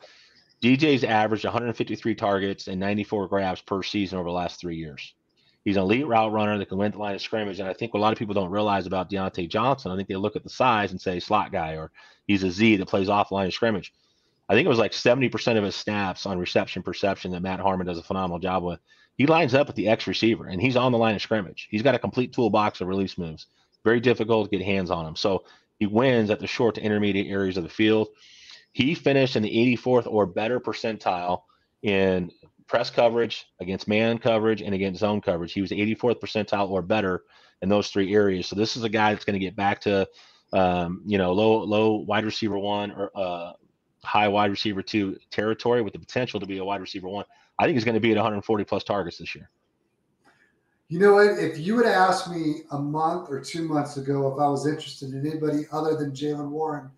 DJ's 0.62 1.04
averaged 1.04 1.46
153 1.46 2.15
targets 2.15 2.67
and 2.67 2.80
94 2.80 3.28
grabs 3.28 3.62
per 3.62 3.84
season 3.84 4.17
over 4.17 4.30
the 4.30 4.34
last 4.34 4.60
three 4.60 4.76
years. 4.76 5.13
He's 5.63 5.76
an 5.76 5.84
elite 5.84 6.08
route 6.08 6.32
runner 6.32 6.58
that 6.58 6.70
can 6.70 6.78
win 6.78 6.93
the 6.93 6.98
line 6.98 7.15
of 7.15 7.22
scrimmage. 7.22 7.60
And 7.60 7.67
I 7.67 7.74
think 7.74 7.93
a 7.93 7.98
lot 7.98 8.13
of 8.13 8.20
people 8.20 8.34
don't 8.34 8.50
realize 8.50 8.88
about 8.88 9.10
Diontae 9.10 9.50
Johnson, 9.50 9.91
I 9.91 9.96
think 9.96 10.08
they 10.08 10.15
look 10.15 10.36
at 10.36 10.43
the 10.43 10.50
size 10.50 10.91
and 10.91 11.02
say 11.02 11.20
slot 11.20 11.52
guy 11.52 11.74
or 11.74 11.91
he's 12.26 12.43
a 12.43 12.50
Z 12.50 12.78
that 12.78 12.88
plays 12.88 13.10
off 13.10 13.32
line 13.32 13.48
of 13.48 13.54
scrimmage. 13.54 13.93
I 14.50 14.54
think 14.54 14.65
it 14.65 14.70
was 14.70 14.80
like 14.80 14.93
70% 14.93 15.58
of 15.58 15.63
his 15.63 15.76
snaps 15.76 16.26
on 16.26 16.39
reception 16.39 16.82
perception 16.82 17.32
that 17.32 17.41
Matt 17.41 17.60
Harmon 17.60 17.86
does 17.86 17.98
a 17.98 18.04
phenomenal 18.04 18.39
job 18.39 18.63
with. 18.63 18.80
He 19.17 19.26
lines 19.28 19.54
up 19.54 19.67
with 19.67 19.76
the 19.76 19.89
X 19.89 20.08
receiver 20.08 20.48
and 20.48 20.62
he's 20.62 20.78
on 20.78 20.91
the 20.91 20.98
line 20.98 21.15
of 21.15 21.22
scrimmage. 21.22 21.67
He's 21.70 21.82
got 21.82 21.96
a 21.96 22.00
complete 22.00 22.32
toolbox 22.34 22.80
of 22.80 22.88
release 22.88 23.17
moves. 23.17 23.48
Very 23.84 24.00
difficult 24.00 24.50
to 24.50 24.58
get 24.58 24.65
hands 24.65 24.89
on 24.89 25.06
him. 25.06 25.15
So 25.15 25.43
he 25.80 25.86
wins 25.86 26.30
at 26.30 26.39
the 26.39 26.48
short 26.48 26.76
to 26.76 26.82
intermediate 26.82 27.28
areas 27.28 27.58
of 27.58 27.63
the 27.63 27.70
field. 27.70 28.08
He 28.78 28.94
finished 28.94 29.36
in 29.36 29.42
the 29.42 29.50
84th 29.50 30.06
or 30.06 30.28
better 30.28 30.60
percentile 30.60 31.42
in 31.82 32.30
press 32.68 32.92
coverage, 32.92 33.48
against 33.60 33.88
man 33.88 34.20
coverage, 34.20 34.62
and 34.62 34.76
against 34.76 35.00
zone 35.00 35.20
coverage. 35.20 35.52
He 35.52 35.62
was 35.62 35.72
84th 35.72 36.20
percentile 36.20 36.70
or 36.70 36.84
better 36.84 37.24
in 37.63 37.70
those 37.70 37.88
three 37.88 38.13
areas. 38.13 38.46
So 38.46 38.56
this 38.56 38.78
is 38.78 38.84
a 38.84 38.90
guy 38.90 39.13
that's 39.13 39.26
going 39.26 39.34
to 39.34 39.44
get 39.44 39.56
back 39.56 39.82
to 39.82 40.08
um, 40.54 41.02
you 41.08 41.18
know, 41.18 41.34
low 41.34 41.63
low 41.63 41.96
wide 41.96 42.24
receiver 42.24 42.60
one 42.60 42.92
or 42.92 43.10
uh, 43.16 43.54
high 44.04 44.28
wide 44.28 44.52
receiver 44.52 44.84
two 44.84 45.18
territory 45.32 45.82
with 45.82 45.94
the 45.94 46.00
potential 46.00 46.40
to 46.40 46.46
be 46.46 46.60
a 46.60 46.63
wide 46.63 46.80
receiver 46.80 47.08
one. 47.08 47.26
I 47.58 47.66
think 47.66 47.74
he's 47.74 47.84
going 47.84 47.96
to 47.96 48.00
be 48.00 48.12
at 48.12 48.18
140 48.18 48.63
plus 48.63 48.84
targets 48.84 49.18
this 49.18 49.34
year. 49.34 49.50
You 50.88 51.00
know 51.00 51.13
what? 51.16 51.40
If 51.40 51.58
you 51.58 51.78
had 51.78 51.88
asked 51.88 52.30
me 52.30 52.58
a 52.70 52.78
month 52.78 53.32
or 53.32 53.42
two 53.42 53.68
months 53.68 53.98
ago 53.98 54.32
if 54.32 54.40
I 54.40 54.48
was 54.48 54.68
interested 54.68 55.16
in 55.16 55.26
anybody 55.26 55.66
other 55.72 55.96
than 55.96 56.12
Jaylen 56.12 56.50
Warren 56.50 56.92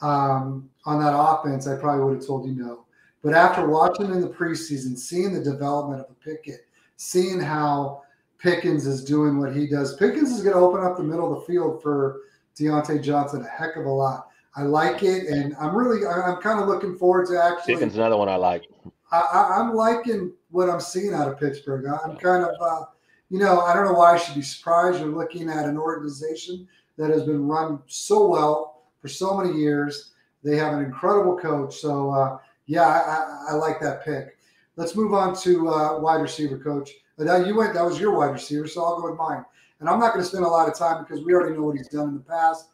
um, 0.00 0.68
on 0.84 1.00
that 1.00 1.16
offense, 1.16 1.66
I 1.66 1.76
probably 1.76 2.04
would 2.04 2.16
have 2.16 2.26
told 2.26 2.46
you 2.46 2.54
no. 2.54 2.84
But 3.22 3.34
after 3.34 3.66
watching 3.66 4.06
in 4.06 4.20
the 4.20 4.28
preseason, 4.28 4.96
seeing 4.96 5.32
the 5.32 5.42
development 5.42 6.00
of 6.00 6.10
a 6.10 6.14
Pickett, 6.14 6.66
seeing 6.96 7.40
how 7.40 8.02
Pickens 8.38 8.86
is 8.86 9.04
doing 9.04 9.38
what 9.38 9.54
he 9.54 9.66
does, 9.66 9.96
Pickens 9.96 10.30
is 10.30 10.42
going 10.42 10.54
to 10.54 10.60
open 10.60 10.84
up 10.84 10.96
the 10.96 11.02
middle 11.02 11.32
of 11.32 11.40
the 11.40 11.46
field 11.46 11.82
for 11.82 12.20
Diontae 12.56 13.02
Johnson 13.02 13.42
a 13.42 13.48
heck 13.48 13.76
of 13.76 13.86
a 13.86 13.90
lot. 13.90 14.28
I 14.56 14.62
like 14.62 15.02
it, 15.02 15.26
and 15.28 15.54
I'm 15.60 15.74
really, 15.74 16.06
I'm 16.06 16.40
kind 16.40 16.60
of 16.60 16.68
looking 16.68 16.96
forward 16.96 17.28
to 17.28 17.42
actually. 17.42 17.74
Pickens, 17.74 17.96
another 17.96 18.16
one 18.16 18.28
I 18.28 18.36
like. 18.36 18.64
I, 19.12 19.20
I, 19.20 19.60
I'm 19.60 19.74
liking 19.74 20.32
what 20.50 20.70
I'm 20.70 20.80
seeing 20.80 21.14
out 21.14 21.28
of 21.28 21.38
Pittsburgh. 21.38 21.86
I'm 21.86 22.16
kind 22.16 22.44
of, 22.44 22.50
uh, 22.60 22.84
you 23.30 23.38
know, 23.38 23.60
I 23.60 23.74
don't 23.74 23.84
know 23.84 23.92
why 23.92 24.14
I 24.14 24.18
should 24.18 24.34
be 24.34 24.42
surprised. 24.42 25.00
You're 25.00 25.08
looking 25.08 25.48
at 25.48 25.66
an 25.66 25.76
organization 25.76 26.66
that 26.96 27.10
has 27.10 27.24
been 27.24 27.46
run 27.46 27.80
so 27.86 28.26
well 28.26 28.77
for 29.00 29.08
so 29.08 29.36
many 29.36 29.56
years. 29.58 30.12
They 30.44 30.56
have 30.56 30.74
an 30.74 30.84
incredible 30.84 31.36
coach. 31.38 31.76
So, 31.76 32.10
uh, 32.10 32.38
yeah, 32.66 32.82
I, 32.82 33.50
I, 33.50 33.52
I 33.52 33.54
like 33.54 33.80
that 33.80 34.04
pick. 34.04 34.36
Let's 34.76 34.94
move 34.94 35.12
on 35.12 35.36
to 35.40 35.68
uh, 35.68 35.98
wide 35.98 36.20
receiver 36.20 36.58
coach. 36.58 36.90
Now 37.18 37.36
you 37.36 37.56
went, 37.56 37.74
that 37.74 37.84
was 37.84 37.98
your 37.98 38.16
wide 38.16 38.32
receiver, 38.32 38.68
so 38.68 38.84
I'll 38.84 39.00
go 39.00 39.10
with 39.10 39.18
mine. 39.18 39.44
And 39.80 39.88
I'm 39.88 39.98
not 39.98 40.12
going 40.12 40.22
to 40.22 40.28
spend 40.28 40.44
a 40.44 40.48
lot 40.48 40.68
of 40.68 40.76
time 40.76 41.02
because 41.02 41.24
we 41.24 41.32
already 41.34 41.56
know 41.56 41.62
what 41.62 41.76
he's 41.76 41.88
done 41.88 42.08
in 42.08 42.14
the 42.14 42.20
past. 42.20 42.68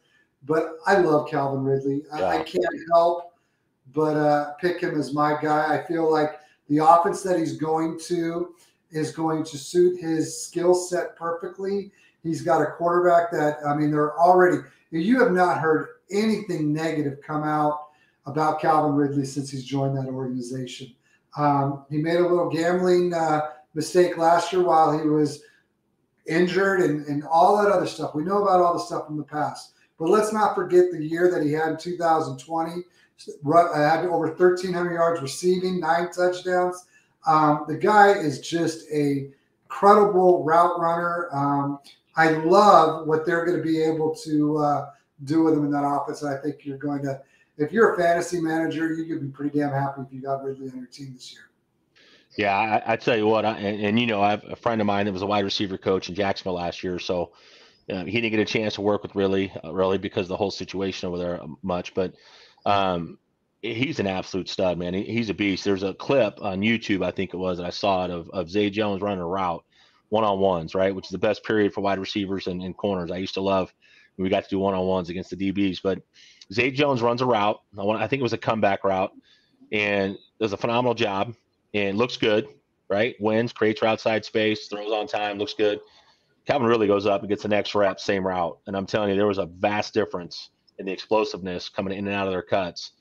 But 0.47 0.77
I 0.87 0.99
love 0.99 1.31
Calvin 1.31 1.65
Ridley. 1.65 2.03
I, 2.13 2.25
I 2.25 2.43
can't 2.43 2.65
help 2.93 3.33
but 3.95 4.17
uh, 4.17 4.53
pick 4.55 4.81
him 4.81 4.99
as 4.99 5.15
my 5.15 5.37
guy. 5.41 5.75
I 5.75 5.87
feel 5.87 6.11
like 6.11 6.41
the 6.69 6.79
offense 6.79 7.23
that 7.23 7.39
he's 7.39 7.57
going 7.57 7.99
to 8.07 8.55
is 8.91 9.13
going 9.13 9.45
to 9.45 9.59
suit 9.59 10.01
his 10.01 10.43
skill 10.43 10.75
set 10.75 11.17
perfectly. 11.17 11.93
He's 12.23 12.43
got 12.43 12.63
a 12.63 12.67
quarterback 12.67 13.31
that, 13.33 13.59
I 13.67 13.75
mean, 13.75 13.91
they're 13.91 14.19
already, 14.19 14.59
you 14.91 15.21
have 15.21 15.33
not 15.33 15.59
heard 15.59 15.89
anything 16.11 16.73
negative 16.73 17.19
come 17.23 17.43
out 17.43 17.89
about 18.27 18.61
Calvin 18.61 18.95
Ridley 18.95 19.25
since 19.25 19.51
he's 19.51 19.65
joined 19.65 19.97
that 19.97 20.07
organization. 20.07 20.95
Um, 21.37 21.85
he 21.91 21.99
made 21.99 22.17
a 22.17 22.27
little 22.27 22.49
gambling 22.49 23.13
uh, 23.13 23.51
mistake 23.75 24.17
last 24.17 24.53
year 24.53 24.63
while 24.63 24.97
he 24.97 25.07
was 25.07 25.43
injured 26.27 26.81
and, 26.81 27.07
and 27.07 27.25
all 27.25 27.57
that 27.63 27.71
other 27.71 27.87
stuff. 27.87 28.15
We 28.15 28.25
know 28.25 28.43
about 28.43 28.61
all 28.61 28.75
the 28.75 28.81
stuff 28.81 29.07
from 29.07 29.17
the 29.17 29.25
past. 29.25 29.73
But 29.99 30.09
let's 30.09 30.33
not 30.33 30.55
forget 30.55 30.91
the 30.91 31.05
year 31.05 31.31
that 31.31 31.43
he 31.43 31.53
had 31.53 31.69
in 31.69 31.77
2020. 31.77 32.83
Had 33.47 34.07
over 34.07 34.27
1,300 34.27 34.93
yards 34.93 35.23
receiving, 35.23 35.81
nine 35.81 36.11
touchdowns. 36.11 36.87
Um, 37.27 37.65
the 37.69 37.77
guy 37.77 38.13
is 38.13 38.41
just 38.41 38.91
a 38.93 39.31
credible 39.69 40.45
route 40.45 40.79
runner. 40.79 41.29
Um, 41.33 41.79
I 42.17 42.31
love 42.31 43.07
what 43.07 43.25
they're 43.25 43.45
going 43.45 43.57
to 43.57 43.63
be 43.63 43.83
able 43.83 44.15
to 44.17 44.59
uh, 44.59 44.91
do 45.25 45.43
with 45.43 45.55
him 45.55 45.65
in 45.65 45.71
that 45.73 45.85
office. 45.85 46.23
And 46.23 46.35
I 46.35 46.41
think 46.41 46.65
you're 46.65 46.79
going 46.79 47.03
to, 47.03 47.21
if 47.57 47.73
you're 47.73 47.95
a 47.95 47.97
fantasy 47.97 48.41
manager, 48.41 48.93
you 48.93 49.07
could 49.07 49.21
be 49.21 49.29
pretty 49.29 49.59
damn 49.59 49.71
happy 49.71 50.03
if 50.03 50.13
you 50.13 50.21
got 50.21 50.43
Ridley 50.43 50.71
on 50.71 50.79
your 50.79 50.87
team 50.87 51.13
this 51.15 51.33
year. 51.33 51.43
Yeah, 52.37 52.57
I, 52.57 52.95
I 52.95 52.97
tell 52.97 53.17
you 53.17 53.29
what, 53.29 53.45
I, 53.45 53.53
and, 53.59 53.81
and, 53.81 54.01
you 54.01 54.09
know, 54.09 54.21
I 54.21 54.31
have 54.31 54.45
a 54.51 54.57
friend 54.57 54.81
of 54.81 54.89
mine 54.89 55.07
that 55.07 55.13
was 55.13 55.23
a 55.23 55.27
wide 55.27 55.45
receiver 55.45 55.79
coach 55.79 56.09
in 56.09 56.17
Jacksonville 56.17 56.55
last 56.55 56.83
year, 56.83 56.99
so 56.99 57.31
uh, 57.89 58.05
he 58.05 58.21
didn't 58.21 58.33
get 58.33 58.41
a 58.41 58.45
chance 58.45 58.75
to 58.75 58.81
work 58.81 59.05
with 59.05 59.15
Ridley, 59.15 59.53
uh, 59.63 59.73
really 59.73 59.99
because 59.99 60.27
the 60.27 60.37
whole 60.37 60.51
situation 60.51 61.09
over 61.09 61.17
there 61.17 61.41
much. 61.63 61.95
But 61.95 62.15
um, 62.67 63.19
he's 63.63 64.01
an 64.01 64.09
absolute 64.09 64.49
stud, 64.49 64.79
man. 64.79 64.95
He, 64.95 65.05
he's 65.05 65.31
a 65.31 65.35
beast. 65.35 65.63
There's 65.63 65.85
a 65.85 65.95
clip 65.95 66.43
on 66.43 66.61
YouTube, 66.61 67.05
I 67.05 67.13
think 67.13 67.35
it 67.35 67.37
was, 67.37 67.59
that 67.59 67.67
I 67.67 67.71
saw 67.71 68.05
it 68.05 68.11
of, 68.11 68.29
of 68.31 68.51
Zay 68.51 68.69
Jones 68.69 69.01
running 69.01 69.21
a 69.21 69.27
route 69.27 69.65
one 70.09 70.25
on 70.25 70.41
ones, 70.41 70.75
right? 70.75 70.95
Which 70.95 71.07
is 71.07 71.11
the 71.11 71.19
best 71.19 71.45
period 71.45 71.73
for 71.73 71.83
wide 71.83 71.99
receivers 72.01 72.49
and, 72.49 72.63
and 72.63 72.77
corners. 72.77 73.13
I 73.13 73.17
used 73.19 73.35
to 73.35 73.41
love 73.41 73.73
we 74.17 74.29
got 74.29 74.45
to 74.45 74.51
do 74.51 74.59
one 74.59 74.75
on 74.75 74.87
ones 74.87 75.11
against 75.11 75.31
the 75.31 75.37
DBs. 75.37 75.81
But 75.83 76.01
Zay 76.53 76.71
Jones 76.71 77.03
runs 77.03 77.23
a 77.23 77.27
route. 77.27 77.61
I, 77.79 78.07
think 78.07 78.21
it 78.21 78.23
was 78.23 78.33
a 78.33 78.39
comeback 78.39 78.85
route, 78.85 79.13
and 79.73 80.17
does 80.41 80.53
a 80.53 80.57
phenomenal 80.57 80.95
job 80.95 81.35
and 81.73 81.99
looks 81.99 82.17
good, 82.17 82.49
right? 82.89 83.17
Wins, 83.21 83.53
creates 83.53 83.83
outside 83.83 84.25
space, 84.25 84.69
throws 84.69 84.93
on 84.93 85.07
time, 85.07 85.39
looks 85.39 85.55
good. 85.55 85.81
Calvin 86.47 86.69
Ridley 86.69 86.87
goes 86.87 87.07
up 87.07 87.23
and 87.23 87.29
gets 87.29 87.43
the 87.43 87.49
next 87.49 87.75
rep, 87.75 87.99
same 87.99 88.27
route. 88.27 88.59
And 88.67 88.77
I'm 88.77 88.87
telling 88.87 89.11
you, 89.11 89.17
there 89.17 89.27
was 89.27 89.39
a 89.39 89.47
vast 89.47 89.95
difference 89.95 90.51
in 90.79 90.87
the 90.87 90.93
explosiveness 90.93 91.69
coming 91.69 91.97
in 91.97 92.07
and 92.07 92.15
out 92.15 92.27
of 92.27 92.33
their 92.33 92.43
cuts 92.43 92.93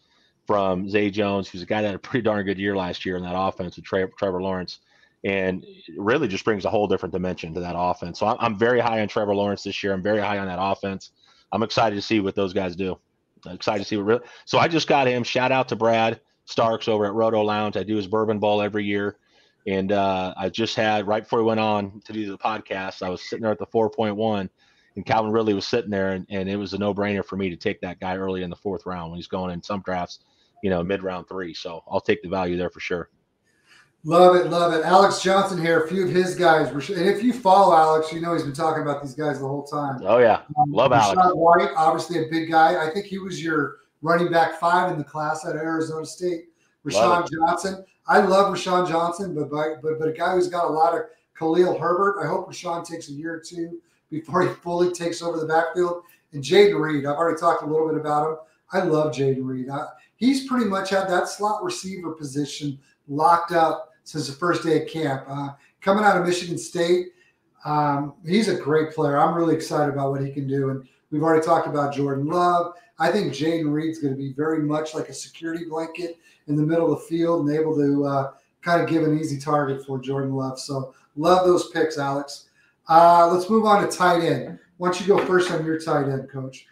from 0.48 0.90
Zay 0.90 1.10
Jones, 1.10 1.50
who's 1.50 1.62
a 1.62 1.66
guy 1.66 1.82
that 1.82 1.88
had 1.88 1.96
a 1.96 2.00
pretty 2.00 2.24
darn 2.24 2.46
good 2.46 2.60
year 2.60 2.76
last 2.76 3.06
year 3.06 3.18
in 3.18 3.24
that 3.24 3.38
offense 3.38 3.76
with 3.76 3.86
Trevor 3.86 4.42
Lawrence. 4.42 4.80
And 5.24 5.66
Ridley 5.98 6.28
just 6.28 6.44
brings 6.44 6.66
a 6.66 6.70
whole 6.70 6.88
different 6.88 7.14
dimension 7.14 7.54
to 7.54 7.62
that 7.62 7.76
offense. 7.78 8.20
So 8.20 8.36
I'm 8.40 8.58
very 8.58 8.82
high 8.82 9.02
on 9.02 9.08
Trevor 9.08 9.36
Lawrence 9.36 9.64
this 9.64 9.82
year. 9.82 9.94
I'm 9.94 10.04
very 10.04 10.20
high 10.20 10.38
on 10.38 10.48
that 10.48 10.60
offense. 10.62 11.12
I'm 11.52 11.64
excited 11.64 11.96
to 11.96 12.02
see 12.02 12.20
what 12.20 12.36
those 12.36 12.54
guys 12.54 12.76
do. 12.76 12.98
I'm 13.46 13.56
excited 13.56 13.84
to 13.84 13.88
see 13.88 13.98
what 13.98 14.06
really. 14.06 14.22
So 14.46 14.58
I 14.58 14.68
just 14.68 14.88
got 14.88 15.08
him. 15.08 15.24
Shout 15.24 15.52
out 15.52 15.70
to 15.70 15.76
Brad 15.76 16.20
Starks 16.46 16.88
over 16.88 17.06
at 17.06 17.14
Roto 17.14 17.42
Lounge. 17.42 17.78
I 17.78 17.84
do 17.84 17.96
his 17.96 18.08
bourbon 18.08 18.40
bowl 18.40 18.62
every 18.62 18.84
year. 18.84 19.18
And 19.66 19.92
uh, 19.92 20.34
I 20.36 20.50
just 20.50 20.76
had 20.76 21.08
right 21.08 21.24
before 21.24 21.40
we 21.40 21.46
went 21.46 21.60
on 21.60 22.02
to 22.06 22.14
do 22.14 22.30
the 22.30 22.38
podcast, 22.38 23.02
I 23.02 23.10
was 23.10 23.22
sitting 23.22 23.44
there 23.44 23.52
at 23.52 23.60
the 23.60 23.68
4.1, 23.68 24.50
and 24.96 25.06
Calvin 25.06 25.32
Ridley 25.32 25.54
was 25.54 25.66
sitting 25.66 25.90
there, 25.90 26.12
and, 26.12 26.26
and 26.30 26.50
it 26.50 26.58
was 26.58 26.74
a 26.74 26.78
no 26.78 26.94
brainer 26.94 27.24
for 27.24 27.38
me 27.38 27.50
to 27.50 27.56
take 27.56 27.80
that 27.82 28.00
guy 28.00 28.18
early 28.18 28.44
in 28.44 28.50
the 28.50 28.56
fourth 28.56 28.86
round 28.86 29.12
when 29.12 29.18
he's 29.18 29.28
going 29.28 29.54
in 29.54 29.64
some 29.64 29.82
drafts, 29.82 30.20
you 30.64 30.70
know, 30.70 30.84
mid 30.84 31.02
round 31.02 31.30
three. 31.30 31.54
So 31.54 31.82
I'll 31.88 32.02
take 32.02 32.22
the 32.22 32.30
value 32.30 32.58
there 32.58 32.70
for 32.70 32.82
sure. 32.82 33.10
Love 34.06 34.36
it, 34.36 34.48
love 34.48 34.74
it. 34.74 34.84
Alex 34.84 35.22
Johnson 35.22 35.62
here, 35.62 35.84
a 35.84 35.88
few 35.88 36.04
of 36.04 36.10
his 36.10 36.36
guys. 36.36 36.70
And 36.90 37.08
if 37.08 37.24
you 37.24 37.32
follow 37.32 37.74
Alex, 37.74 38.12
you 38.12 38.20
know 38.20 38.34
he's 38.34 38.44
been 38.44 38.52
talking 38.52 38.82
about 38.84 39.02
these 39.02 39.14
guys 39.14 39.40
the 39.40 39.48
whole 39.48 39.64
time. 39.64 40.02
Oh, 40.04 40.18
yeah. 40.18 40.42
Um, 40.60 40.72
love 40.72 40.92
Rachaad 40.92 41.16
Alex. 41.16 41.36
White, 41.36 41.70
obviously 41.78 42.20
a 42.20 42.28
big 42.30 42.52
guy. 42.52 42.86
I 42.86 42.94
think 42.94 43.06
he 43.06 43.18
was 43.18 43.42
your 43.42 43.78
running 44.02 44.30
back 44.30 44.60
five 44.60 44.92
in 44.92 44.98
the 44.98 45.06
class 45.06 45.46
at 45.46 45.56
Arizona 45.56 46.06
State. 46.06 46.50
Roschon 46.86 47.30
Johnson. 47.32 47.86
I 48.06 48.20
love 48.20 48.54
Roschon 48.54 48.90
Johnson, 48.90 49.34
but, 49.34 49.50
but 49.50 49.82
but 49.82 50.10
a 50.10 50.12
guy 50.12 50.34
who's 50.34 50.50
got 50.50 50.66
a 50.66 50.70
lot 50.70 50.94
of 50.94 51.04
Khalil 51.40 51.80
Herbert. 51.80 52.22
I 52.22 52.28
hope 52.28 52.50
Roschon 52.50 52.86
takes 52.86 53.08
a 53.08 53.14
year 53.14 53.36
or 53.36 53.40
two 53.40 53.80
before 54.10 54.42
he 54.46 54.54
fully 54.56 54.92
takes 54.92 55.22
over 55.22 55.40
the 55.40 55.46
backfield. 55.46 56.04
And 56.34 56.44
Jayden 56.44 56.78
Reed, 56.78 57.06
I've 57.06 57.16
already 57.16 57.40
talked 57.40 57.64
a 57.64 57.66
little 57.66 57.88
bit 57.88 57.98
about 57.98 58.28
him. 58.28 58.38
I 58.74 58.84
love 58.84 59.14
Jayden 59.14 59.46
Reed. 59.46 59.70
I, 59.70 59.86
he's 60.18 60.46
pretty 60.46 60.66
much 60.66 60.90
had 60.90 61.08
that 61.08 61.30
slot 61.30 61.64
receiver 61.64 62.12
position 62.12 62.78
locked 63.08 63.54
up 63.54 63.92
since 64.04 64.28
the 64.28 64.34
first 64.34 64.64
day 64.64 64.82
of 64.82 64.90
camp. 64.90 65.24
Uh, 65.28 65.50
coming 65.82 66.04
out 66.04 66.18
of 66.18 66.26
Michigan 66.26 66.58
State, 66.58 67.08
um, 67.66 68.14
he's 68.26 68.50
a 68.50 68.56
great 68.56 68.92
player. 68.92 69.18
I'm 69.18 69.36
really 69.36 69.56
excited 69.56 69.94
about 69.94 70.12
what 70.12 70.26
he 70.26 70.32
can 70.32 70.48
do. 70.48 70.70
And 70.70 70.88
we've 71.12 71.24
already 71.24 71.46
talked 71.46 71.68
about 71.68 71.94
Jordan 71.94 72.26
Love. 72.26 72.74
I 73.00 73.12
think 73.12 73.34
Jayden 73.34 73.72
Reed's 73.72 74.00
going 74.00 74.14
to 74.14 74.18
be 74.18 74.34
very 74.34 74.60
much 74.60 74.94
like 74.94 75.10
a 75.10 75.14
security 75.14 75.66
blanket 75.66 76.18
in 76.48 76.56
the 76.56 76.64
middle 76.64 76.94
of 76.94 77.00
the 77.00 77.06
field 77.08 77.48
and 77.48 77.58
able 77.58 77.76
to 77.76 78.06
uh, 78.06 78.32
kind 78.62 78.82
of 78.82 78.90
give 78.90 79.04
an 79.04 79.18
easy 79.18 79.40
target 79.40 79.86
for 79.86 80.00
Jordan 80.00 80.34
Love. 80.34 80.60
So 80.60 80.94
love 81.16 81.46
those 81.46 81.70
picks, 81.70 81.98
Alex. 81.98 82.50
Uh, 82.88 83.30
let's 83.32 83.50
move 83.50 83.66
on 83.66 83.88
to 83.88 83.96
tight 83.96 84.24
end. 84.24 84.60
Why 84.78 84.90
don't 84.90 85.00
you 85.00 85.08
go 85.08 85.26
first 85.26 85.52
on 85.52 85.66
your 85.66 85.80
tight 85.80 86.10
end, 86.10 86.30
coach? 86.30 86.68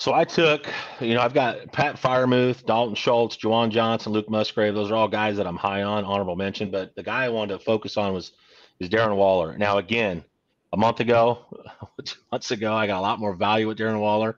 So 0.00 0.12
I 0.12 0.24
took, 0.24 0.66
you 1.00 1.14
know, 1.14 1.20
I've 1.20 1.34
got 1.34 1.72
Pat 1.72 1.96
Freiermuth, 1.96 2.66
Dalton 2.66 2.94
Schultz, 2.94 3.36
Juwan 3.36 3.70
Johnson, 3.70 4.12
Luke 4.12 4.28
Musgrave. 4.28 4.74
Those 4.74 4.90
are 4.90 4.96
all 4.96 5.08
guys 5.08 5.36
that 5.36 5.46
I'm 5.46 5.56
high 5.56 5.82
on, 5.82 6.04
honorable 6.04 6.36
mention. 6.36 6.70
But 6.70 6.94
the 6.94 7.02
guy 7.02 7.24
I 7.24 7.28
wanted 7.28 7.58
to 7.58 7.64
focus 7.64 7.96
on 7.96 8.12
was 8.12 8.32
is 8.80 8.88
Darren 8.88 9.16
Waller. 9.16 9.56
Now, 9.56 9.78
again, 9.78 10.24
a 10.72 10.76
month 10.76 11.00
ago, 11.00 11.46
two 12.04 12.18
months 12.32 12.50
ago, 12.50 12.74
I 12.74 12.86
got 12.86 12.98
a 12.98 13.00
lot 13.00 13.20
more 13.20 13.34
value 13.34 13.68
with 13.68 13.78
Darren 13.78 14.00
Waller 14.00 14.36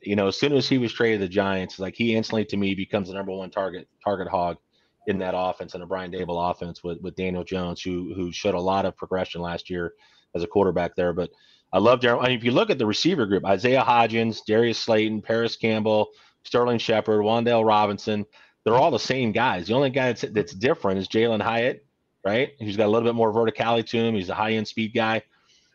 you 0.00 0.16
know, 0.16 0.28
as 0.28 0.38
soon 0.38 0.52
as 0.52 0.68
he 0.68 0.78
was 0.78 0.92
traded 0.92 1.20
to 1.20 1.26
the 1.26 1.32
Giants, 1.32 1.78
like 1.78 1.94
he 1.96 2.14
instantly 2.14 2.44
to 2.46 2.56
me 2.56 2.74
becomes 2.74 3.08
the 3.08 3.14
number 3.14 3.32
one 3.32 3.50
target 3.50 3.88
target 4.02 4.28
hog 4.28 4.58
in 5.06 5.18
that 5.18 5.34
offense 5.36 5.74
and 5.74 5.82
a 5.82 5.86
Brian 5.86 6.12
Daboll 6.12 6.50
offense 6.50 6.82
with 6.82 7.00
with 7.00 7.16
Daniel 7.16 7.44
Jones, 7.44 7.82
who 7.82 8.12
who 8.14 8.32
showed 8.32 8.54
a 8.54 8.60
lot 8.60 8.84
of 8.84 8.96
progression 8.96 9.40
last 9.40 9.70
year 9.70 9.92
as 10.34 10.42
a 10.42 10.46
quarterback 10.46 10.94
there. 10.94 11.12
But 11.12 11.30
I 11.72 11.78
love 11.78 12.00
Darren. 12.00 12.22
I 12.22 12.28
mean, 12.28 12.38
if 12.38 12.44
you 12.44 12.50
look 12.50 12.70
at 12.70 12.78
the 12.78 12.86
receiver 12.86 13.26
group, 13.26 13.44
Isaiah 13.44 13.82
Hodgins, 13.82 14.44
Darius 14.46 14.78
Slayton, 14.78 15.22
Parris 15.22 15.56
Campbell, 15.56 16.08
Sterling 16.44 16.78
Shepard, 16.78 17.20
Wan'Dale 17.20 17.66
Robinson, 17.66 18.26
they're 18.64 18.74
all 18.74 18.90
the 18.90 18.98
same 18.98 19.32
guys. 19.32 19.66
The 19.66 19.74
only 19.74 19.90
guy 19.90 20.12
that's 20.12 20.22
that's 20.32 20.52
different 20.52 20.98
is 20.98 21.08
Jalin 21.08 21.40
Hyatt, 21.40 21.84
right? 22.24 22.50
He's 22.58 22.76
got 22.76 22.86
a 22.86 22.90
little 22.90 23.08
bit 23.08 23.14
more 23.14 23.32
verticality 23.32 23.86
to 23.88 23.98
him. 23.98 24.14
He's 24.14 24.28
a 24.28 24.34
high 24.34 24.52
end 24.52 24.68
speed 24.68 24.92
guy. 24.94 25.22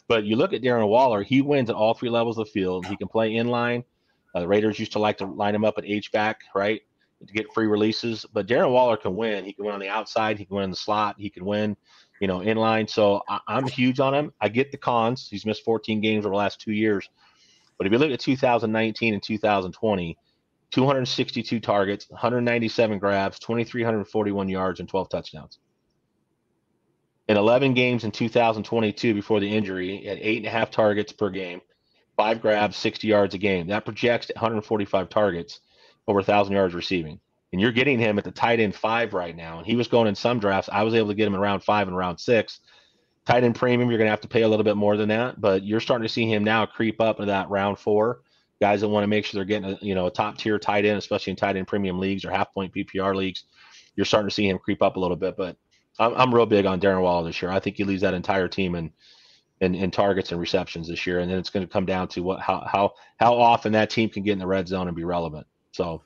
But 0.08 0.24
you 0.24 0.38
look 0.38 0.54
at 0.54 0.62
Darren 0.62 0.88
Waller, 0.88 1.22
he 1.24 1.42
wins 1.42 1.70
at 1.70 1.76
all 1.76 1.94
three 1.94 2.10
levels 2.10 2.38
of 2.38 2.46
the 2.46 2.52
field. 2.52 2.86
He 2.86 2.96
can 2.96 3.10
play 3.10 3.36
in 3.36 3.48
line. 3.48 3.84
Uh, 4.34 4.42
the 4.42 4.48
Raiders 4.48 4.80
used 4.80 4.94
to 4.94 5.00
like 5.00 5.18
to 5.18 5.26
line 5.26 5.56
him 5.56 5.66
up 5.66 5.78
at 5.78 5.86
H 5.86 6.12
back, 6.12 6.42
right, 6.56 6.82
to 7.26 7.34
get 7.34 7.52
free 7.54 7.68
releases. 7.68 8.26
But 8.32 8.48
Darren 8.48 8.72
Waller 8.72 8.96
can 8.96 9.16
win. 9.16 9.44
He 9.44 9.52
can 9.52 9.66
win 9.66 9.74
on 9.74 9.82
the 9.82 9.90
outside. 9.90 10.38
He 10.38 10.46
can 10.46 10.56
win 10.56 10.66
in 10.66 10.70
the 10.70 10.78
slot. 10.78 11.16
He 11.18 11.30
can 11.30 11.44
win, 11.44 11.76
you 12.20 12.28
know, 12.28 12.42
in 12.42 12.58
line. 12.58 12.88
So 12.88 13.22
I, 13.28 13.40
am 13.48 13.68
huge 13.68 14.00
on 14.00 14.14
him. 14.14 14.34
I 14.42 14.50
get 14.50 14.72
the 14.72 14.78
cons. 14.78 15.28
He's 15.30 15.46
missed 15.46 15.64
14 15.64 16.02
games 16.02 16.26
over 16.26 16.34
the 16.34 16.38
last 16.38 16.60
two 16.60 16.72
years. 16.72 17.10
But 17.78 17.88
if 17.88 17.94
you 17.94 18.00
look 18.00 18.12
at 18.12 18.20
2019 18.20 19.14
and 19.14 19.24
2020, 19.24 20.18
262 20.72 21.60
targets, 21.60 22.10
197 22.10 23.00
grabs, 23.00 23.40
2,341 23.40 24.50
yards, 24.50 24.80
and 24.80 24.90
12 24.90 25.10
touchdowns. 25.10 25.60
In 27.28 27.38
11 27.38 27.74
games 27.74 28.04
in 28.04 28.12
2022 28.12 29.14
before 29.14 29.40
the 29.40 29.56
injury, 29.56 29.98
he 29.98 30.08
had 30.08 30.18
eight 30.20 30.38
and 30.38 30.46
a 30.46 30.50
half 30.50 30.72
targets 30.72 31.12
per 31.12 31.30
game, 31.30 31.62
five 32.16 32.42
grabs, 32.42 32.78
60 32.78 33.08
yards 33.08 33.36
a 33.36 33.38
game. 33.38 33.68
That 33.68 33.86
projects 33.86 34.32
145 34.34 35.10
targets, 35.10 35.60
over 36.08 36.18
1,000 36.18 36.54
yards 36.54 36.74
receiving. 36.74 37.20
And 37.52 37.62
you're 37.62 37.72
getting 37.72 38.00
him 38.00 38.18
at 38.18 38.24
the 38.24 38.32
tight 38.32 38.60
end 38.60 38.76
five 38.76 39.14
right 39.14 39.36
now. 39.36 39.58
And 39.58 39.66
he 39.66 39.76
was 39.76 39.88
going 39.88 40.08
in 40.08 40.16
some 40.16 40.40
drafts. 40.40 40.70
I 40.72 40.84
was 40.84 40.94
able 40.94 41.10
to 41.10 41.16
get 41.16 41.28
him 41.28 41.34
in 41.34 41.40
round 41.40 41.64
five 41.64 41.88
and 41.88 41.96
round 41.96 42.20
six. 42.20 42.60
Tight 43.26 43.44
end 43.44 43.56
premium, 43.56 43.90
you're 43.90 43.98
going 43.98 44.08
to 44.08 44.12
have 44.12 44.22
to 44.22 44.28
pay 44.28 44.44
a 44.44 44.48
little 44.48 44.64
bit 44.64 44.78
more 44.78 44.98
than 44.98 45.10
that, 45.10 45.40
but 45.40 45.64
you're 45.64 45.82
starting 45.82 46.08
to 46.08 46.14
see 46.14 46.32
him 46.32 46.44
now 46.44 46.66
creep 46.66 47.02
up 47.02 47.18
into 47.20 47.32
that 47.32 47.50
round 47.50 47.78
four. 47.78 48.22
Guys 48.62 48.82
that 48.82 48.88
want 48.88 49.04
to 49.04 49.08
make 49.08 49.26
sure 49.26 49.38
they're 49.38 49.46
getting 49.46 49.72
a 49.72 49.78
you 49.82 49.94
know 49.94 50.08
a 50.08 50.12
top 50.12 50.38
tier 50.38 50.58
tight 50.58 50.86
end, 50.86 50.98
especially 50.98 51.32
in 51.32 51.38
tight 51.38 51.58
end 51.58 51.68
premium 51.68 52.00
leagues 52.00 52.26
or 52.26 52.32
half 52.32 52.54
point 52.54 52.74
PPR 52.74 53.16
leagues. 53.16 53.44
You're 53.96 54.06
starting 54.06 54.30
to 54.30 54.34
see 54.34 54.48
him 54.48 54.58
creep 54.58 54.82
up 54.82 54.96
a 54.96 55.00
little 55.00 55.18
bit, 55.18 55.36
but 55.38 55.58
I'm, 56.00 56.14
I'm 56.16 56.34
real 56.34 56.46
big 56.46 56.66
on 56.66 56.80
Darren 56.80 57.02
Waller 57.02 57.28
this 57.28 57.42
year. 57.42 57.52
I 57.52 57.60
think 57.60 57.76
he 57.76 57.84
leads 57.84 58.02
that 58.02 58.14
entire 58.14 58.48
team 58.48 58.76
in 58.76 58.92
in, 59.60 59.74
in 59.74 59.92
targets 59.92 60.32
and 60.32 60.40
receptions 60.40 60.88
this 60.88 61.06
year, 61.08 61.20
and 61.20 61.32
then 61.32 61.40
it's 61.40 61.50
going 61.50 61.66
to 61.66 61.72
come 61.72 61.86
down 61.86 62.08
to 62.10 62.22
what 62.22 62.40
how 62.40 62.66
how 62.72 62.94
how 63.20 63.36
often 63.36 63.74
that 63.74 63.90
team 63.90 64.10
can 64.10 64.24
get 64.24 64.34
in 64.34 64.40
the 64.40 64.48
red 64.48 64.68
zone 64.68 64.88
and 64.88 64.96
be 64.96 65.04
relevant. 65.04 65.48
So, 65.72 66.04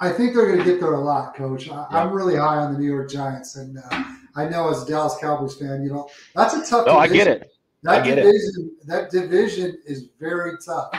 I 0.00 0.10
think 0.10 0.34
they're 0.34 0.46
going 0.46 0.58
to 0.58 0.64
get 0.64 0.80
there 0.80 0.94
a 0.94 1.00
lot, 1.00 1.34
Coach. 1.34 1.68
I, 1.70 2.02
am 2.02 2.12
really 2.12 2.36
high 2.36 2.56
on 2.56 2.72
the 2.72 2.78
New 2.78 2.86
York 2.86 3.10
Giants, 3.10 3.56
and 3.56 3.78
uh, 3.78 4.04
I 4.36 4.48
know 4.48 4.70
as 4.70 4.82
a 4.82 4.86
Dallas 4.86 5.16
Cowboys 5.20 5.56
fan, 5.56 5.82
you 5.82 5.90
know 5.90 6.08
that's 6.34 6.54
a 6.54 6.64
tough. 6.68 6.86
No, 6.86 7.00
division. 7.02 7.02
I 7.02 7.08
get 7.08 7.28
it. 7.28 7.52
That 7.82 8.02
I 8.02 8.04
get 8.06 8.14
division, 8.16 8.76
it. 8.80 8.86
that 8.86 9.10
division 9.10 9.78
is 9.86 10.08
very 10.20 10.52
tough, 10.64 10.92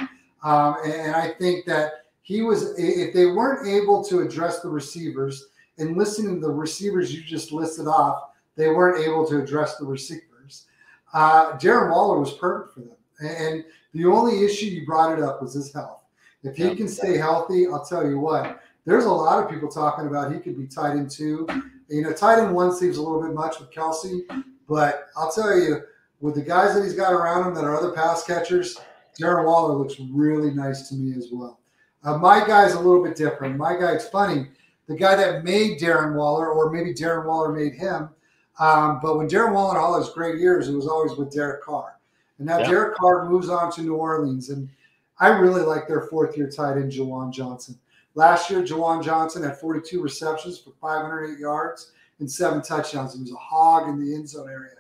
um, 0.43 0.77
and 0.85 1.15
I 1.15 1.29
think 1.29 1.65
that 1.65 2.05
he 2.21 2.41
was 2.41 2.77
if 2.77 3.13
they 3.13 3.27
weren't 3.27 3.67
able 3.67 4.03
to 4.05 4.19
address 4.19 4.59
the 4.61 4.69
receivers 4.69 5.47
and 5.77 5.97
listening 5.97 6.41
to 6.41 6.47
the 6.47 6.53
receivers 6.53 7.13
you 7.13 7.23
just 7.23 7.51
listed 7.51 7.87
off, 7.87 8.31
they 8.55 8.67
weren't 8.67 9.05
able 9.05 9.25
to 9.27 9.41
address 9.41 9.77
the 9.77 9.85
receivers 9.85 10.29
uh, 11.13 11.57
Darren 11.57 11.91
Waller 11.91 12.19
was 12.19 12.33
perfect 12.33 12.73
for 12.73 12.81
them. 12.81 12.95
And 13.21 13.63
the 13.93 14.05
only 14.05 14.43
issue 14.43 14.67
you 14.67 14.85
brought 14.85 15.17
it 15.17 15.23
up 15.23 15.41
was 15.41 15.53
his 15.53 15.73
health. 15.73 16.03
If 16.43 16.55
he 16.55 16.73
can 16.75 16.87
stay 16.87 17.17
healthy, 17.17 17.67
I'll 17.67 17.83
tell 17.83 18.07
you 18.07 18.17
what, 18.17 18.61
there's 18.89 19.05
a 19.05 19.11
lot 19.11 19.43
of 19.43 19.51
people 19.51 19.69
talking 19.69 20.07
about 20.07 20.33
he 20.33 20.39
could 20.39 20.57
be 20.57 20.65
tight 20.65 20.91
end 20.91 21.11
two. 21.11 21.47
You 21.89 22.01
know, 22.01 22.11
tight 22.11 22.39
end 22.39 22.55
one 22.55 22.75
seems 22.75 22.97
a 22.97 23.01
little 23.01 23.21
bit 23.21 23.33
much 23.35 23.59
with 23.59 23.71
Kelce, 23.71 24.21
but 24.67 25.09
I'll 25.15 25.31
tell 25.31 25.55
you, 25.55 25.81
with 26.21 26.35
the 26.35 26.41
guys 26.41 26.73
that 26.73 26.83
he's 26.83 26.95
got 26.95 27.13
around 27.13 27.47
him 27.47 27.53
that 27.53 27.63
are 27.63 27.75
other 27.75 27.91
pass 27.91 28.23
catchers, 28.23 28.77
Darren 29.19 29.45
Waller 29.45 29.75
looks 29.75 29.99
really 30.11 30.51
nice 30.51 30.89
to 30.89 30.95
me 30.95 31.15
as 31.15 31.29
well. 31.31 31.59
Uh, 32.03 32.17
my 32.17 32.45
guy's 32.45 32.73
a 32.73 32.79
little 32.79 33.03
bit 33.03 33.15
different. 33.15 33.57
My 33.57 33.77
guy, 33.77 33.91
it's 33.91 34.09
funny, 34.09 34.47
the 34.87 34.95
guy 34.95 35.15
that 35.15 35.43
made 35.43 35.79
Darren 35.79 36.15
Waller, 36.15 36.49
or 36.49 36.71
maybe 36.71 36.93
Darren 36.93 37.25
Waller 37.25 37.51
made 37.53 37.73
him. 37.73 38.09
Um, 38.59 38.99
but 39.01 39.17
when 39.17 39.29
Darren 39.29 39.53
Waller 39.53 39.75
had 39.75 39.81
all 39.81 39.99
his 39.99 40.09
great 40.09 40.39
years, 40.39 40.67
it 40.67 40.75
was 40.75 40.87
always 40.87 41.17
with 41.17 41.31
Derek 41.31 41.61
Carr. 41.61 41.99
And 42.39 42.47
now 42.47 42.57
yeah. 42.59 42.69
Derek 42.69 42.95
Carr 42.95 43.29
moves 43.29 43.49
on 43.49 43.71
to 43.73 43.81
New 43.81 43.95
Orleans. 43.95 44.49
And 44.49 44.67
I 45.19 45.27
really 45.27 45.61
like 45.61 45.87
their 45.87 46.07
fourth 46.07 46.35
year 46.35 46.49
tight 46.49 46.77
end, 46.77 46.91
Juwan 46.91 47.31
Johnson. 47.31 47.77
Last 48.15 48.49
year, 48.49 48.61
Juwan 48.61 49.03
Johnson 49.03 49.43
had 49.43 49.57
42 49.57 50.01
receptions 50.01 50.59
for 50.59 50.71
508 50.81 51.39
yards 51.39 51.91
and 52.19 52.29
seven 52.29 52.61
touchdowns. 52.61 53.13
He 53.13 53.21
was 53.21 53.31
a 53.31 53.35
hog 53.35 53.87
in 53.87 54.03
the 54.03 54.13
end 54.15 54.27
zone 54.27 54.49
area. 54.49 54.75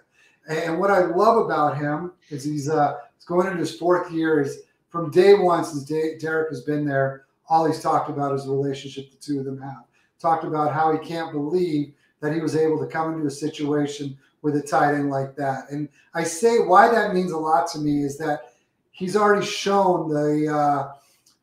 And 0.49 0.79
what 0.79 0.91
I 0.91 1.05
love 1.05 1.45
about 1.45 1.77
him 1.77 2.11
is 2.29 2.43
he's, 2.43 2.69
uh, 2.69 2.97
going 3.29 3.47
into 3.47 3.59
his 3.59 3.77
fourth 3.77 4.11
year. 4.11 4.41
Is 4.41 4.63
from 4.89 5.11
day 5.11 5.35
one 5.35 5.63
since 5.63 5.83
day, 5.83 6.17
Derek 6.17 6.49
has 6.49 6.61
been 6.61 6.85
there, 6.85 7.25
all 7.47 7.65
he's 7.65 7.81
talked 7.81 8.09
about 8.09 8.33
is 8.33 8.45
the 8.45 8.51
relationship 8.51 9.11
the 9.11 9.17
two 9.17 9.39
of 9.39 9.45
them 9.45 9.61
have. 9.61 9.83
Talked 10.19 10.43
about 10.43 10.73
how 10.73 10.91
he 10.91 10.99
can't 10.99 11.31
believe 11.31 11.93
that 12.19 12.33
he 12.33 12.41
was 12.41 12.55
able 12.55 12.79
to 12.79 12.87
come 12.87 13.13
into 13.13 13.27
a 13.27 13.31
situation 13.31 14.17
with 14.41 14.55
a 14.55 14.61
tight 14.61 14.95
end 14.95 15.09
like 15.09 15.35
that. 15.35 15.69
And 15.69 15.89
I 16.13 16.23
say 16.23 16.59
why 16.59 16.89
that 16.89 17.13
means 17.13 17.31
a 17.31 17.37
lot 17.37 17.67
to 17.71 17.79
me 17.79 18.03
is 18.03 18.17
that 18.17 18.53
he's 18.91 19.15
already 19.15 19.45
shown 19.45 20.09
the 20.09 20.53
uh, 20.53 20.93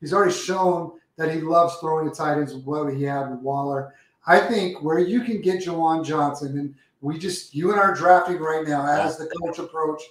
he's 0.01 0.13
already 0.13 0.33
shown 0.33 0.93
that 1.17 1.33
he 1.33 1.41
loves 1.41 1.77
throwing 1.77 2.07
the 2.07 2.15
tight 2.15 2.39
ends. 2.39 2.55
What 2.55 2.93
he 2.93 3.03
had 3.03 3.31
with 3.31 3.41
Waller, 3.41 3.95
I 4.27 4.41
think 4.41 4.83
where 4.83 4.99
you 4.99 5.23
can 5.23 5.41
get 5.41 5.65
Juwan 5.65 6.05
Johnson, 6.05 6.59
and 6.59 6.75
we 7.01 7.19
just 7.19 7.55
you 7.55 7.73
and 7.73 7.81
I 7.81 7.85
are 7.85 7.95
drafting 7.95 8.39
right 8.39 8.67
now 8.67 8.87
as 8.87 9.17
the 9.17 9.31
coach 9.41 9.59
approach, 9.59 10.03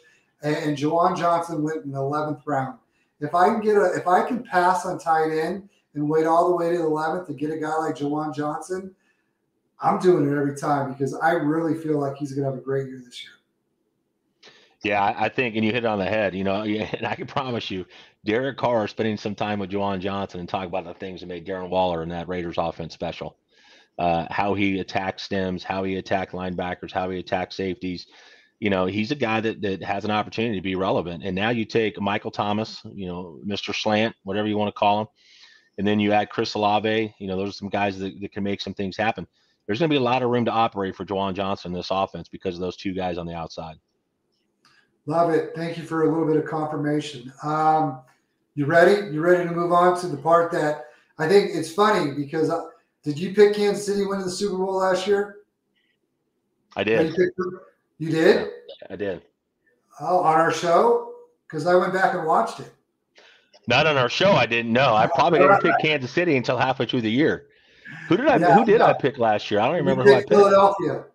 and, 0.41 0.55
and 0.55 0.77
Juwan 0.77 1.17
Johnson 1.17 1.63
went 1.63 1.85
in 1.85 1.91
the 1.91 1.99
eleventh 1.99 2.41
round. 2.45 2.77
If 3.19 3.33
I 3.33 3.47
can 3.47 3.61
get 3.61 3.77
a 3.77 3.93
if 3.95 4.07
I 4.07 4.27
can 4.27 4.43
pass 4.43 4.85
on 4.85 4.99
tight 4.99 5.31
end 5.31 5.69
and 5.93 6.09
wait 6.09 6.25
all 6.25 6.49
the 6.49 6.55
way 6.55 6.71
to 6.71 6.77
the 6.77 6.83
eleventh 6.83 7.27
to 7.27 7.33
get 7.33 7.51
a 7.51 7.57
guy 7.57 7.75
like 7.77 7.95
Juwan 7.95 8.35
Johnson 8.35 8.95
I'm 9.79 9.99
doing 9.99 10.27
it 10.27 10.35
every 10.35 10.55
time 10.55 10.91
because 10.91 11.13
I 11.15 11.31
really 11.31 11.75
feel 11.75 11.99
like 11.99 12.15
he's 12.15 12.33
going 12.33 12.45
to 12.45 12.51
have 12.51 12.59
a 12.59 12.63
great 12.63 12.87
year 12.87 13.01
this 13.03 13.23
year. 13.23 13.31
Yeah, 14.83 15.15
I 15.17 15.29
think, 15.29 15.55
and 15.55 15.65
you 15.65 15.71
hit 15.71 15.83
it 15.83 15.87
on 15.87 15.99
the 15.99 16.05
head. 16.05 16.35
You 16.35 16.43
know, 16.43 16.61
and 16.63 17.05
I 17.05 17.15
can 17.15 17.27
promise 17.27 17.69
you, 17.71 17.85
Derek 18.25 18.57
Carr 18.57 18.87
spending 18.87 19.17
some 19.17 19.35
time 19.35 19.59
with 19.59 19.71
Juwan 19.71 19.99
Johnson 19.99 20.39
and 20.39 20.49
talk 20.49 20.67
about 20.67 20.83
the 20.83 20.93
things 20.93 21.21
that 21.21 21.27
made 21.27 21.45
Darren 21.45 21.69
Waller 21.69 22.01
and 22.01 22.11
that 22.11 22.27
Raiders 22.27 22.57
offense 22.57 22.93
special. 22.93 23.37
Uh, 23.97 24.25
how 24.29 24.53
he 24.53 24.79
attacks 24.79 25.23
stems, 25.23 25.63
how 25.63 25.83
he 25.83 25.95
attacked 25.95 26.33
linebackers, 26.33 26.91
how 26.91 27.09
he 27.09 27.19
attacked 27.19 27.53
safeties. 27.53 28.07
You 28.59 28.69
know, 28.69 28.85
he's 28.85 29.11
a 29.11 29.15
guy 29.15 29.39
that 29.41 29.61
that 29.61 29.81
has 29.83 30.03
an 30.03 30.11
opportunity 30.11 30.57
to 30.57 30.63
be 30.63 30.75
relevant. 30.75 31.23
And 31.23 31.35
now 31.35 31.49
you 31.49 31.63
take 31.63 31.99
Michael 32.01 32.31
Thomas, 32.31 32.81
you 32.83 33.07
know, 33.07 33.39
Mr. 33.45 33.73
Slant, 33.73 34.15
whatever 34.23 34.47
you 34.47 34.57
want 34.57 34.73
to 34.73 34.79
call 34.79 35.01
him, 35.01 35.07
and 35.77 35.87
then 35.87 35.99
you 35.99 36.11
add 36.11 36.29
Chris 36.29 36.55
Olave. 36.55 37.15
You 37.17 37.27
know, 37.27 37.37
those 37.37 37.49
are 37.49 37.53
some 37.53 37.69
guys 37.69 37.97
that, 37.99 38.19
that 38.19 38.31
can 38.33 38.43
make 38.43 38.59
some 38.59 38.73
things 38.73 38.97
happen 38.97 39.27
there's 39.65 39.79
going 39.79 39.89
to 39.89 39.93
be 39.93 39.97
a 39.97 40.03
lot 40.03 40.21
of 40.21 40.29
room 40.29 40.45
to 40.45 40.51
operate 40.51 40.95
for 40.95 41.05
Juwan 41.05 41.33
Johnson 41.33 41.71
in 41.71 41.77
this 41.77 41.89
offense 41.89 42.27
because 42.29 42.55
of 42.55 42.61
those 42.61 42.77
two 42.77 42.93
guys 42.93 43.17
on 43.17 43.25
the 43.25 43.33
outside. 43.33 43.77
Love 45.07 45.31
it. 45.31 45.51
Thank 45.55 45.77
you 45.77 45.83
for 45.83 46.03
a 46.03 46.09
little 46.09 46.25
bit 46.25 46.37
of 46.37 46.45
confirmation. 46.45 47.31
Um, 47.43 48.01
you 48.55 48.65
ready? 48.65 49.13
You 49.13 49.21
ready 49.21 49.47
to 49.47 49.53
move 49.53 49.71
on 49.71 49.99
to 50.01 50.07
the 50.07 50.17
part 50.17 50.51
that 50.53 50.85
I 51.19 51.27
think 51.27 51.51
it's 51.53 51.71
funny 51.71 52.11
because 52.11 52.49
uh, 52.49 52.65
did 53.03 53.19
you 53.19 53.33
pick 53.33 53.55
Kansas 53.55 53.85
City 53.85 54.05
winning 54.05 54.25
the 54.25 54.31
Super 54.31 54.57
Bowl 54.57 54.77
last 54.77 55.05
year? 55.05 55.37
I 56.75 56.83
did. 56.83 57.15
You, 57.17 57.59
you 57.99 58.11
did? 58.11 58.49
I 58.89 58.95
did. 58.95 59.21
Oh, 59.99 60.19
on 60.19 60.35
our 60.35 60.51
show? 60.51 61.13
Because 61.47 61.67
I 61.67 61.75
went 61.75 61.93
back 61.93 62.15
and 62.15 62.25
watched 62.25 62.59
it. 62.59 62.73
Not 63.67 63.87
on 63.87 63.97
our 63.97 64.09
show. 64.09 64.31
I 64.31 64.45
didn't 64.45 64.73
know. 64.73 64.93
I 64.93 65.07
probably 65.07 65.39
didn't 65.39 65.61
pick 65.61 65.73
Kansas 65.81 66.11
City 66.11 66.35
until 66.37 66.57
halfway 66.57 66.85
through 66.85 67.01
the 67.01 67.11
year. 67.11 67.47
Who 68.07 68.17
did 68.17 68.27
I? 68.27 68.37
Yeah, 68.37 68.55
who 68.55 68.65
did 68.65 68.79
yeah. 68.79 68.87
I 68.87 68.93
pick 68.93 69.17
last 69.17 69.49
year? 69.49 69.59
I 69.59 69.67
don't 69.67 69.75
remember 69.75 70.03
who 70.03 70.13
I 70.13 70.17
picked. 70.17 70.29
Philadelphia. 70.29 71.05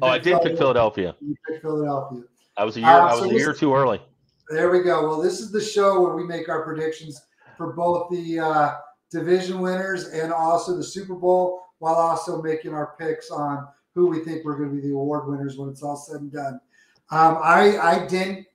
Oh, 0.00 0.08
I 0.08 0.18
did 0.18 0.40
pick 0.42 0.56
Philadelphia. 0.56 1.14
You 1.20 1.36
picked 1.46 1.62
Philadelphia. 1.62 2.22
I 2.56 2.64
was 2.64 2.76
a 2.76 2.80
year. 2.80 2.88
Uh, 2.88 3.08
I 3.08 3.14
was 3.14 3.30
a 3.30 3.34
year 3.34 3.52
too 3.52 3.74
early. 3.74 4.00
There 4.48 4.70
we 4.70 4.82
go. 4.82 5.06
Well, 5.08 5.20
this 5.20 5.40
is 5.40 5.50
the 5.50 5.60
show 5.60 6.00
where 6.00 6.14
we 6.14 6.24
make 6.24 6.48
our 6.48 6.62
predictions 6.62 7.26
for 7.56 7.72
both 7.72 8.10
the 8.10 8.38
uh, 8.40 8.74
division 9.10 9.60
winners 9.60 10.08
and 10.08 10.32
also 10.32 10.76
the 10.76 10.84
Super 10.84 11.14
Bowl, 11.14 11.62
while 11.78 11.94
also 11.94 12.42
making 12.42 12.74
our 12.74 12.94
picks 12.98 13.30
on 13.30 13.66
who 13.94 14.06
we 14.06 14.20
think 14.20 14.44
we're 14.44 14.56
going 14.56 14.70
to 14.70 14.74
be 14.74 14.88
the 14.88 14.94
award 14.94 15.28
winners 15.28 15.56
when 15.56 15.68
it's 15.68 15.82
all 15.82 15.96
said 15.96 16.20
and 16.20 16.32
done. 16.32 16.60
Um, 17.10 17.38
I 17.42 17.78
I 17.78 18.06
didn't 18.06 18.46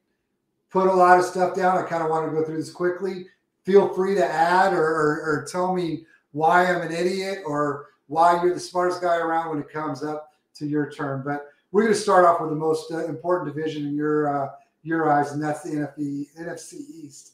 put 0.69 0.87
a 0.87 0.93
lot 0.93 1.19
of 1.19 1.25
stuff 1.25 1.55
down. 1.55 1.77
I 1.77 1.83
kind 1.83 2.03
of 2.03 2.09
want 2.09 2.29
to 2.29 2.31
go 2.31 2.45
through 2.45 2.57
this 2.57 2.71
quickly. 2.71 3.25
Feel 3.63 3.93
free 3.93 4.15
to 4.15 4.25
add 4.25 4.73
or, 4.73 4.83
or, 4.83 5.21
or 5.25 5.47
tell 5.49 5.73
me 5.73 6.05
why 6.31 6.65
I'm 6.65 6.81
an 6.81 6.91
idiot 6.91 7.39
or 7.45 7.87
why 8.07 8.41
you're 8.41 8.53
the 8.53 8.59
smartest 8.59 9.01
guy 9.01 9.17
around 9.17 9.49
when 9.49 9.59
it 9.59 9.69
comes 9.69 10.03
up 10.03 10.31
to 10.55 10.65
your 10.65 10.89
turn. 10.91 11.23
But 11.25 11.47
we're 11.71 11.83
going 11.83 11.93
to 11.93 11.99
start 11.99 12.25
off 12.25 12.41
with 12.41 12.49
the 12.49 12.55
most 12.55 12.91
uh, 12.91 13.05
important 13.05 13.53
division 13.53 13.85
in 13.85 13.95
your 13.95 14.45
uh, 14.45 14.49
your 14.84 15.11
eyes, 15.11 15.32
and 15.32 15.43
that's 15.43 15.63
the 15.63 15.69
NFC, 15.69 16.27
NFC 16.39 16.73
East. 17.03 17.34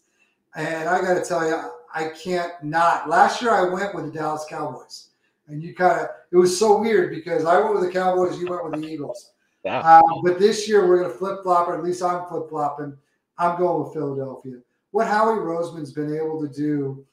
And 0.56 0.90
I 0.90 1.02
got 1.02 1.16
to 1.16 1.24
tell 1.24 1.48
you, 1.48 1.60
I 1.94 2.10
can't 2.10 2.52
not. 2.64 3.10
Last 3.10 3.42
year 3.42 3.52
I 3.52 3.70
went 3.70 3.94
with 3.94 4.06
the 4.06 4.12
Dallas 4.12 4.46
Cowboys, 4.50 5.10
and 5.48 5.62
you 5.62 5.76
kind 5.76 6.02
of 6.02 6.08
it 6.32 6.38
was 6.38 6.58
so 6.58 6.80
weird 6.80 7.12
because 7.12 7.46
I 7.46 7.60
went 7.60 7.76
with 7.76 7.84
the 7.84 7.92
Cowboys, 7.92 8.40
you 8.40 8.48
went 8.48 8.64
with 8.64 8.82
the 8.82 8.88
Eagles. 8.88 9.32
Yeah. 9.64 9.80
Um, 9.80 10.22
but 10.24 10.40
this 10.40 10.68
year 10.68 10.88
we're 10.88 11.00
going 11.00 11.12
to 11.12 11.18
flip 11.18 11.40
flop, 11.44 11.68
or 11.68 11.78
at 11.78 11.84
least 11.84 12.04
I'm 12.04 12.28
flip 12.28 12.50
flopping. 12.50 12.96
I'm 13.38 13.58
going 13.58 13.84
with 13.84 13.94
Philadelphia. 13.94 14.58
What 14.92 15.08
Howie 15.08 15.40
Roseman's 15.40 15.92
been 15.92 16.16
able 16.16 16.40
to 16.42 16.48
do 16.48 17.06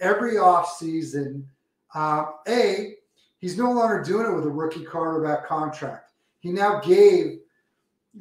every 0.00 0.38
off 0.38 0.76
season. 0.76 1.46
Uh, 1.94 2.26
a, 2.46 2.94
he's 3.38 3.58
no 3.58 3.72
longer 3.72 4.02
doing 4.02 4.26
it 4.26 4.34
with 4.34 4.44
a 4.44 4.50
rookie 4.50 4.84
quarterback 4.84 5.46
contract. 5.46 6.12
He 6.40 6.52
now 6.52 6.80
gave 6.80 7.40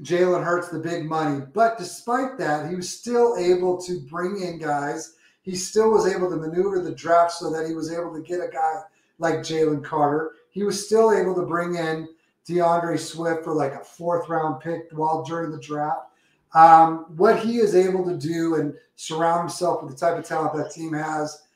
Jalen 0.01 0.43
Hurts 0.43 0.69
the 0.69 0.79
big 0.79 1.05
money, 1.05 1.43
but 1.53 1.77
despite 1.77 2.37
that, 2.37 2.69
he 2.69 2.75
was 2.75 2.89
still 2.89 3.35
able 3.37 3.81
to 3.81 3.99
bring 4.01 4.41
in 4.41 4.59
guys. 4.59 5.15
He 5.41 5.55
still 5.55 5.91
was 5.91 6.07
able 6.07 6.29
to 6.29 6.35
maneuver 6.35 6.81
the 6.81 6.93
draft 6.93 7.33
so 7.33 7.49
that 7.51 7.67
he 7.67 7.73
was 7.73 7.91
able 7.91 8.13
to 8.13 8.21
get 8.21 8.39
a 8.39 8.49
guy 8.51 8.81
like 9.19 9.35
Jalen 9.35 9.83
Carter. 9.83 10.33
He 10.49 10.63
was 10.63 10.85
still 10.85 11.11
able 11.11 11.33
to 11.35 11.43
bring 11.43 11.75
in 11.75 12.07
DeAndre 12.47 12.99
Swift 12.99 13.43
for 13.43 13.53
like 13.53 13.73
a 13.73 13.83
fourth 13.83 14.29
round 14.29 14.61
pick 14.61 14.89
while 14.91 15.23
during 15.23 15.51
the 15.51 15.59
draft. 15.59 16.09
Um, 16.53 17.05
what 17.15 17.39
he 17.39 17.57
is 17.57 17.75
able 17.75 18.05
to 18.05 18.17
do 18.17 18.55
and 18.55 18.73
surround 18.95 19.41
himself 19.41 19.83
with 19.83 19.93
the 19.93 19.97
type 19.97 20.17
of 20.17 20.25
talent 20.25 20.55
that 20.55 20.71
team 20.71 20.93
has 20.93 21.47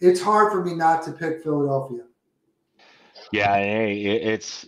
it's 0.00 0.20
hard 0.20 0.50
for 0.52 0.64
me 0.64 0.74
not 0.74 1.02
to 1.04 1.12
pick 1.12 1.42
Philadelphia. 1.42 2.04
Yeah, 3.32 3.56
it's 3.56 4.66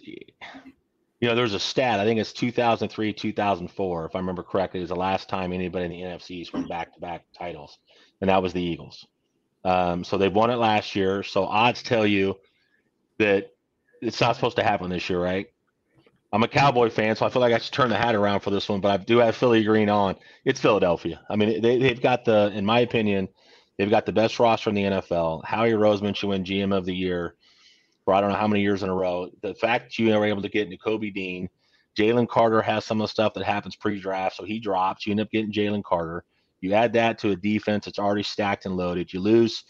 you 1.22 1.28
know 1.28 1.36
there's 1.36 1.54
a 1.54 1.60
stat. 1.60 2.00
I 2.00 2.04
think 2.04 2.18
it's 2.18 2.32
2003, 2.32 3.12
2004, 3.12 4.06
if 4.06 4.14
I 4.14 4.18
remember 4.18 4.42
correctly, 4.42 4.80
is 4.80 4.88
the 4.88 4.96
last 4.96 5.28
time 5.28 5.52
anybody 5.52 5.84
in 5.84 5.90
the 5.92 6.00
NFC 6.00 6.52
won 6.52 6.66
back-to-back 6.66 7.24
titles, 7.38 7.78
and 8.20 8.28
that 8.28 8.42
was 8.42 8.52
the 8.52 8.60
Eagles. 8.60 9.06
Um, 9.64 10.02
so 10.02 10.18
they've 10.18 10.34
won 10.34 10.50
it 10.50 10.56
last 10.56 10.96
year. 10.96 11.22
So 11.22 11.44
odds 11.44 11.80
tell 11.80 12.04
you 12.04 12.38
that 13.18 13.52
it's 14.00 14.20
not 14.20 14.34
supposed 14.34 14.56
to 14.56 14.64
happen 14.64 14.90
this 14.90 15.08
year, 15.08 15.22
right? 15.22 15.46
I'm 16.32 16.42
a 16.42 16.48
Cowboy 16.48 16.90
fan, 16.90 17.14
so 17.14 17.24
I 17.24 17.28
feel 17.28 17.40
like 17.40 17.52
I 17.52 17.58
should 17.58 17.72
turn 17.72 17.90
the 17.90 17.96
hat 17.96 18.16
around 18.16 18.40
for 18.40 18.50
this 18.50 18.68
one, 18.68 18.80
but 18.80 18.90
I 18.90 18.96
do 18.96 19.18
have 19.18 19.36
Philly 19.36 19.62
green 19.62 19.88
on. 19.88 20.16
It's 20.44 20.58
Philadelphia. 20.58 21.20
I 21.30 21.36
mean, 21.36 21.62
they, 21.62 21.78
they've 21.78 22.02
got 22.02 22.24
the, 22.24 22.50
in 22.52 22.66
my 22.66 22.80
opinion, 22.80 23.28
They've 23.78 23.90
got 23.90 24.06
the 24.06 24.12
best 24.12 24.38
roster 24.38 24.70
in 24.70 24.76
the 24.76 24.84
NFL. 24.84 25.44
Howie 25.44 25.70
Roseman 25.72 26.14
should 26.14 26.28
win 26.28 26.44
GM 26.44 26.76
of 26.76 26.84
the 26.84 26.94
year 26.94 27.34
for 28.04 28.14
I 28.14 28.20
don't 28.20 28.30
know 28.30 28.36
how 28.36 28.48
many 28.48 28.62
years 28.62 28.82
in 28.82 28.88
a 28.88 28.94
row. 28.94 29.30
The 29.42 29.54
fact 29.54 29.98
you 29.98 30.08
were 30.10 30.24
able 30.24 30.42
to 30.42 30.48
get 30.48 30.68
Kobe 30.82 31.10
Dean, 31.10 31.48
Jalen 31.98 32.28
Carter 32.28 32.62
has 32.62 32.84
some 32.84 33.00
of 33.00 33.04
the 33.04 33.10
stuff 33.12 33.34
that 33.34 33.44
happens 33.44 33.76
pre-draft, 33.76 34.36
so 34.36 34.44
he 34.44 34.58
drops. 34.58 35.06
You 35.06 35.12
end 35.12 35.20
up 35.20 35.30
getting 35.30 35.52
Jalen 35.52 35.84
Carter. 35.84 36.24
You 36.60 36.72
add 36.74 36.92
that 36.94 37.18
to 37.18 37.30
a 37.30 37.36
defense 37.36 37.84
that's 37.84 37.98
already 37.98 38.22
stacked 38.22 38.66
and 38.66 38.76
loaded. 38.76 39.12
You 39.12 39.20
lose 39.20 39.64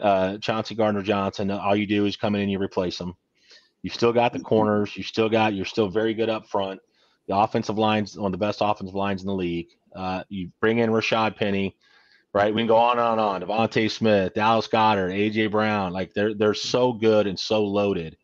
uh, 0.00 0.38
Chauncey 0.38 0.74
Gardner 0.74 1.02
Johnson. 1.02 1.50
All 1.50 1.76
you 1.76 1.86
do 1.86 2.04
is 2.06 2.16
come 2.16 2.34
in 2.34 2.42
and 2.42 2.50
you 2.50 2.60
replace 2.60 3.00
him. 3.00 3.14
You 3.82 3.90
still 3.90 4.12
got 4.12 4.32
the 4.32 4.40
corners. 4.40 4.96
You 4.96 5.02
still 5.02 5.28
got. 5.28 5.54
You're 5.54 5.64
still 5.64 5.88
very 5.88 6.14
good 6.14 6.28
up 6.28 6.48
front. 6.48 6.80
The 7.28 7.36
offensive 7.36 7.78
lines, 7.78 8.16
one 8.16 8.26
of 8.26 8.32
the 8.32 8.44
best 8.44 8.58
offensive 8.60 8.94
lines 8.94 9.22
in 9.22 9.28
the 9.28 9.34
league. 9.34 9.68
Uh, 9.94 10.24
you 10.28 10.50
bring 10.60 10.78
in 10.78 10.90
Rashad 10.90 11.36
Penny 11.36 11.76
right? 12.34 12.54
We 12.54 12.60
can 12.60 12.66
go 12.66 12.76
on 12.76 12.98
and 12.98 13.20
on. 13.20 13.42
DeVonta 13.42 13.90
Smith, 13.90 14.34
Dallas 14.34 14.68
Goedert, 14.68 15.12
AJ 15.12 15.50
Brown, 15.50 15.92
like 15.92 16.12
they're 16.14 16.34
they're 16.34 16.54
so 16.54 16.92
good 16.92 17.26
and 17.26 17.38
so 17.38 17.64
loaded, 17.64 18.16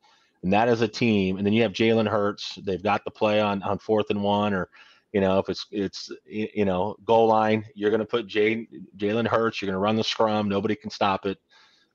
and 0.42 0.52
that 0.52 0.68
is 0.68 0.80
a 0.80 0.88
team. 0.88 1.36
And 1.36 1.46
then 1.46 1.52
you 1.52 1.62
have 1.62 1.72
Jalen 1.72 2.08
Hurts. 2.08 2.58
They've 2.64 2.82
got 2.82 3.04
the 3.04 3.10
play 3.10 3.40
on 3.40 3.62
on 3.62 3.78
fourth 3.78 4.10
and 4.10 4.22
one, 4.22 4.54
or 4.54 4.68
you 5.12 5.20
know 5.20 5.38
if 5.38 5.48
it's 5.48 5.66
it's 5.70 6.10
you 6.26 6.64
know 6.64 6.96
goal 7.04 7.28
line, 7.28 7.64
you're 7.74 7.90
going 7.90 8.00
to 8.00 8.06
put 8.06 8.26
Jay, 8.26 8.66
Jalen 8.96 9.26
Hurts. 9.26 9.60
You're 9.60 9.66
going 9.68 9.74
to 9.80 9.84
run 9.84 9.96
the 9.96 10.04
scrum. 10.04 10.48
Nobody 10.48 10.74
can 10.74 10.90
stop 10.90 11.26
it. 11.26 11.38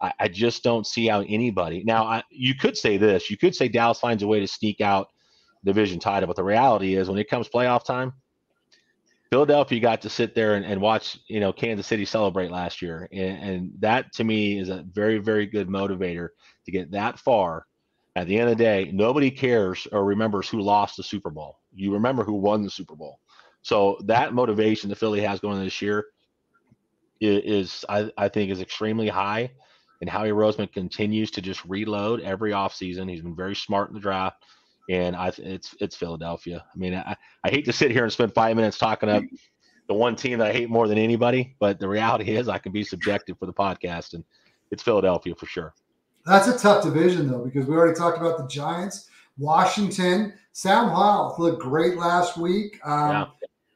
I, 0.02 0.14
I 0.20 0.28
just 0.28 0.64
don't 0.64 0.86
see 0.86 1.08
how 1.08 1.22
anybody. 1.22 1.84
Now 1.84 2.06
I, 2.06 2.24
you 2.30 2.56
could 2.56 2.78
say 2.78 2.98
this. 2.98 3.30
You 3.30 3.38
could 3.38 3.56
say 3.56 3.68
Dallas 3.68 4.00
finds 4.00 4.24
a 4.24 4.28
way 4.28 4.40
to 4.40 4.48
sneak 4.48 4.82
out 4.82 5.08
division 5.66 6.00
title, 6.00 6.28
but 6.28 6.36
the 6.36 6.44
reality 6.44 6.96
is 6.96 7.10
when 7.10 7.18
it 7.18 7.30
comes 7.30 7.48
playoff 7.50 7.86
time 7.86 8.14
Philadelphia 9.34 9.80
got 9.80 10.00
to 10.00 10.12
sit 10.12 10.36
there 10.36 10.54
and, 10.54 10.64
and 10.64 10.80
watch, 10.80 11.18
you 11.28 11.40
know, 11.40 11.52
Kansas 11.52 11.88
City 11.88 12.06
celebrate 12.06 12.52
last 12.52 12.84
year. 12.84 13.10
And, 13.12 13.50
and 13.50 13.72
that 13.80 14.14
to 14.14 14.24
me 14.24 14.60
is 14.60 14.70
a 14.70 14.86
very, 14.92 15.18
very 15.18 15.48
good 15.48 15.68
motivator 15.68 16.28
to 16.66 16.72
get 16.72 16.92
that 16.92 17.18
far. 17.18 17.66
At 18.16 18.28
the 18.28 18.38
end 18.38 18.52
of 18.52 18.56
the 18.60 18.64
day, 18.64 18.92
nobody 18.94 19.32
cares 19.32 19.88
or 19.92 20.06
remembers 20.06 20.48
who 20.48 20.62
lost 20.62 20.98
the 20.98 21.04
Super 21.04 21.32
Bowl. 21.32 21.58
You 21.74 21.94
remember 21.94 22.24
who 22.24 22.34
won 22.34 22.62
the 22.62 22.70
Super 22.70 22.96
Bowl. 22.96 23.18
So 23.64 23.98
that 24.06 24.36
motivation 24.36 24.92
the 24.92 24.96
Philly 24.96 25.22
has 25.22 25.40
going 25.40 25.64
this 25.64 25.82
year 25.82 26.06
is, 27.20 27.84
I, 27.90 28.12
I 28.16 28.28
think 28.30 28.52
is 28.52 28.62
extremely 28.62 29.08
high. 29.08 29.52
And 30.02 30.08
Howie 30.12 30.30
Roseman 30.30 30.72
continues 30.72 31.32
to 31.32 31.42
just 31.42 31.66
reload 31.66 32.22
every 32.22 32.52
offseason. 32.52 33.10
He's 33.10 33.24
been 33.24 33.36
very 33.36 33.56
smart 33.56 33.90
in 33.90 33.96
the 33.96 34.00
draft 34.00 34.44
and 34.90 35.16
I 35.16 35.32
it's 35.38 35.76
it's 35.80 35.96
Philadelphia. 35.96 36.64
I 36.74 36.78
mean, 36.78 36.94
I, 36.94 37.16
I 37.44 37.50
hate 37.50 37.66
to 37.66 37.74
sit 37.74 37.92
here 37.92 38.04
and 38.04 38.12
spend 38.12 38.34
five 38.34 38.56
minutes 38.56 38.78
talking 38.78 39.10
up 39.10 39.24
the 39.88 39.94
one 39.94 40.16
team 40.16 40.40
that 40.40 40.48
I 40.48 40.54
hate 40.54 40.70
more 40.70 40.88
than 40.88 40.98
anybody, 40.98 41.56
but 41.60 41.80
the 41.80 41.88
reality 41.88 42.36
is 42.36 42.48
I 42.48 42.58
can 42.58 42.72
be 42.72 42.84
subjective 42.84 43.38
for 43.38 43.46
the 43.46 43.54
podcast, 43.54 44.14
and 44.14 44.24
it's 44.72 44.84
Philadelphia 44.84 45.36
for 45.36 45.46
sure. 45.46 45.74
That's 46.26 46.48
a 46.48 46.58
tough 46.58 46.84
division 46.84 47.30
though, 47.30 47.44
because 47.44 47.66
we 47.66 47.76
already 47.76 47.96
talked 47.96 48.18
about 48.18 48.38
the 48.38 48.48
Giants, 48.48 49.10
Washington. 49.38 50.34
Sam 50.54 50.90
Howell 50.90 51.36
looked 51.38 51.62
great 51.62 51.98
last 51.98 52.38
week. 52.38 52.80
Um, 52.86 53.12
yeah. 53.12 53.26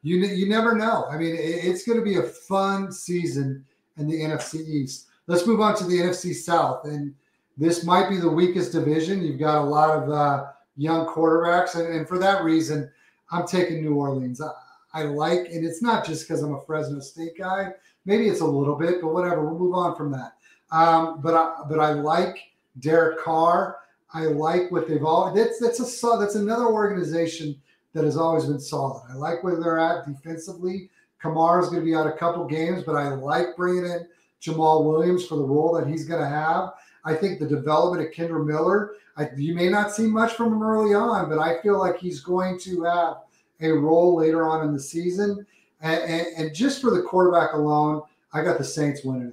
You 0.02 0.16
you 0.18 0.48
never 0.48 0.74
know. 0.76 1.06
I 1.10 1.18
mean, 1.18 1.34
it, 1.34 1.64
it's 1.64 1.84
going 1.84 1.98
to 1.98 2.04
be 2.04 2.16
a 2.16 2.22
fun 2.22 2.92
season 2.92 3.64
in 3.96 4.06
the 4.06 4.20
NFC 4.20 4.66
East. 4.66 5.06
Let's 5.26 5.46
move 5.46 5.60
on 5.60 5.76
to 5.76 5.84
the 5.84 5.98
NFC 5.98 6.34
South, 6.34 6.84
and 6.84 7.14
this 7.58 7.84
might 7.84 8.08
be 8.08 8.16
the 8.16 8.30
weakest 8.30 8.72
division. 8.72 9.22
You've 9.22 9.40
got 9.40 9.60
a 9.60 9.64
lot 9.64 9.90
of 9.90 10.10
uh, 10.10 10.46
young 10.78 11.06
quarterbacks. 11.06 11.74
And, 11.74 11.94
and 11.94 12.08
for 12.08 12.18
that 12.18 12.44
reason, 12.44 12.90
I'm 13.30 13.46
taking 13.46 13.82
New 13.82 13.94
Orleans. 13.94 14.40
I, 14.40 14.50
I 14.94 15.02
like, 15.02 15.48
and 15.52 15.66
it's 15.66 15.82
not 15.82 16.06
just 16.06 16.26
because 16.26 16.42
I'm 16.42 16.54
a 16.54 16.60
Fresno 16.62 17.00
State 17.00 17.36
guy. 17.36 17.72
Maybe 18.06 18.28
it's 18.28 18.40
a 18.40 18.46
little 18.46 18.76
bit, 18.76 19.02
but 19.02 19.12
whatever. 19.12 19.44
We'll 19.44 19.58
move 19.58 19.74
on 19.74 19.94
from 19.94 20.10
that. 20.12 20.32
Um, 20.70 21.20
but 21.20 21.34
I, 21.34 21.64
but 21.68 21.80
I 21.80 21.92
like 21.92 22.38
Derek 22.78 23.20
Carr. 23.22 23.76
I 24.14 24.22
like 24.22 24.70
what 24.70 24.88
they've 24.88 25.04
all. 25.04 25.34
That's 25.34 25.58
that's 25.58 25.80
a 25.80 26.18
that's 26.18 26.34
another 26.34 26.66
organization 26.66 27.60
that 27.92 28.04
has 28.04 28.16
always 28.16 28.46
been 28.46 28.60
solid. 28.60 29.02
I 29.10 29.14
like 29.14 29.42
where 29.42 29.60
they're 29.60 29.78
at 29.78 30.06
defensively. 30.06 30.88
Kamara 31.22 31.62
is 31.62 31.68
going 31.68 31.80
to 31.80 31.84
be 31.84 31.94
out 31.94 32.06
a 32.06 32.12
couple 32.12 32.46
games, 32.46 32.84
but 32.84 32.94
I 32.94 33.08
like 33.08 33.56
bringing 33.56 33.84
in 33.84 34.06
Jamaal 34.40 34.84
Williams 34.84 35.26
for 35.26 35.36
the 35.36 35.44
role 35.44 35.74
that 35.74 35.86
he's 35.86 36.04
going 36.04 36.22
to 36.22 36.28
have. 36.28 36.70
I 37.08 37.14
think 37.14 37.38
the 37.38 37.46
development 37.46 38.06
of 38.06 38.12
Kendre 38.12 38.44
Miller, 38.44 38.96
I, 39.16 39.30
you 39.34 39.54
may 39.54 39.70
not 39.70 39.94
see 39.94 40.06
much 40.06 40.34
from 40.34 40.52
him 40.52 40.62
early 40.62 40.94
on, 40.94 41.30
but 41.30 41.38
I 41.38 41.60
feel 41.62 41.78
like 41.78 41.98
he's 41.98 42.20
going 42.20 42.58
to 42.60 42.82
have 42.82 43.16
a 43.62 43.70
role 43.70 44.14
later 44.14 44.46
on 44.46 44.66
in 44.66 44.74
the 44.74 44.80
season. 44.80 45.46
And, 45.80 46.02
and, 46.02 46.26
and 46.36 46.54
just 46.54 46.82
for 46.82 46.90
the 46.90 47.00
quarterback 47.00 47.54
alone, 47.54 48.02
I 48.34 48.44
got 48.44 48.58
the 48.58 48.64
Saints 48.64 49.04
winning 49.04 49.28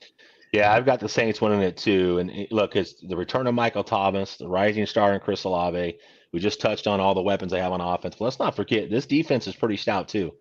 it. 0.00 0.08
Yeah, 0.52 0.72
I've 0.72 0.86
got 0.86 1.00
the 1.00 1.08
Saints 1.08 1.40
winning 1.40 1.62
it 1.62 1.76
too. 1.76 2.18
And 2.18 2.46
look, 2.52 2.76
it's 2.76 2.94
the 3.00 3.16
return 3.16 3.48
of 3.48 3.54
Michael 3.54 3.82
Thomas, 3.82 4.36
the 4.36 4.46
rising 4.46 4.86
star 4.86 5.12
in 5.12 5.20
Chris 5.20 5.42
Olave. 5.42 5.98
We 6.30 6.38
just 6.38 6.60
touched 6.60 6.86
on 6.86 7.00
all 7.00 7.14
the 7.14 7.20
weapons 7.22 7.50
they 7.50 7.60
have 7.60 7.72
on 7.72 7.80
offense. 7.80 8.14
But 8.16 8.26
let's 8.26 8.38
not 8.38 8.54
forget, 8.54 8.90
this 8.90 9.06
defense 9.06 9.48
is 9.48 9.56
pretty 9.56 9.76
stout 9.76 10.08
too. 10.08 10.32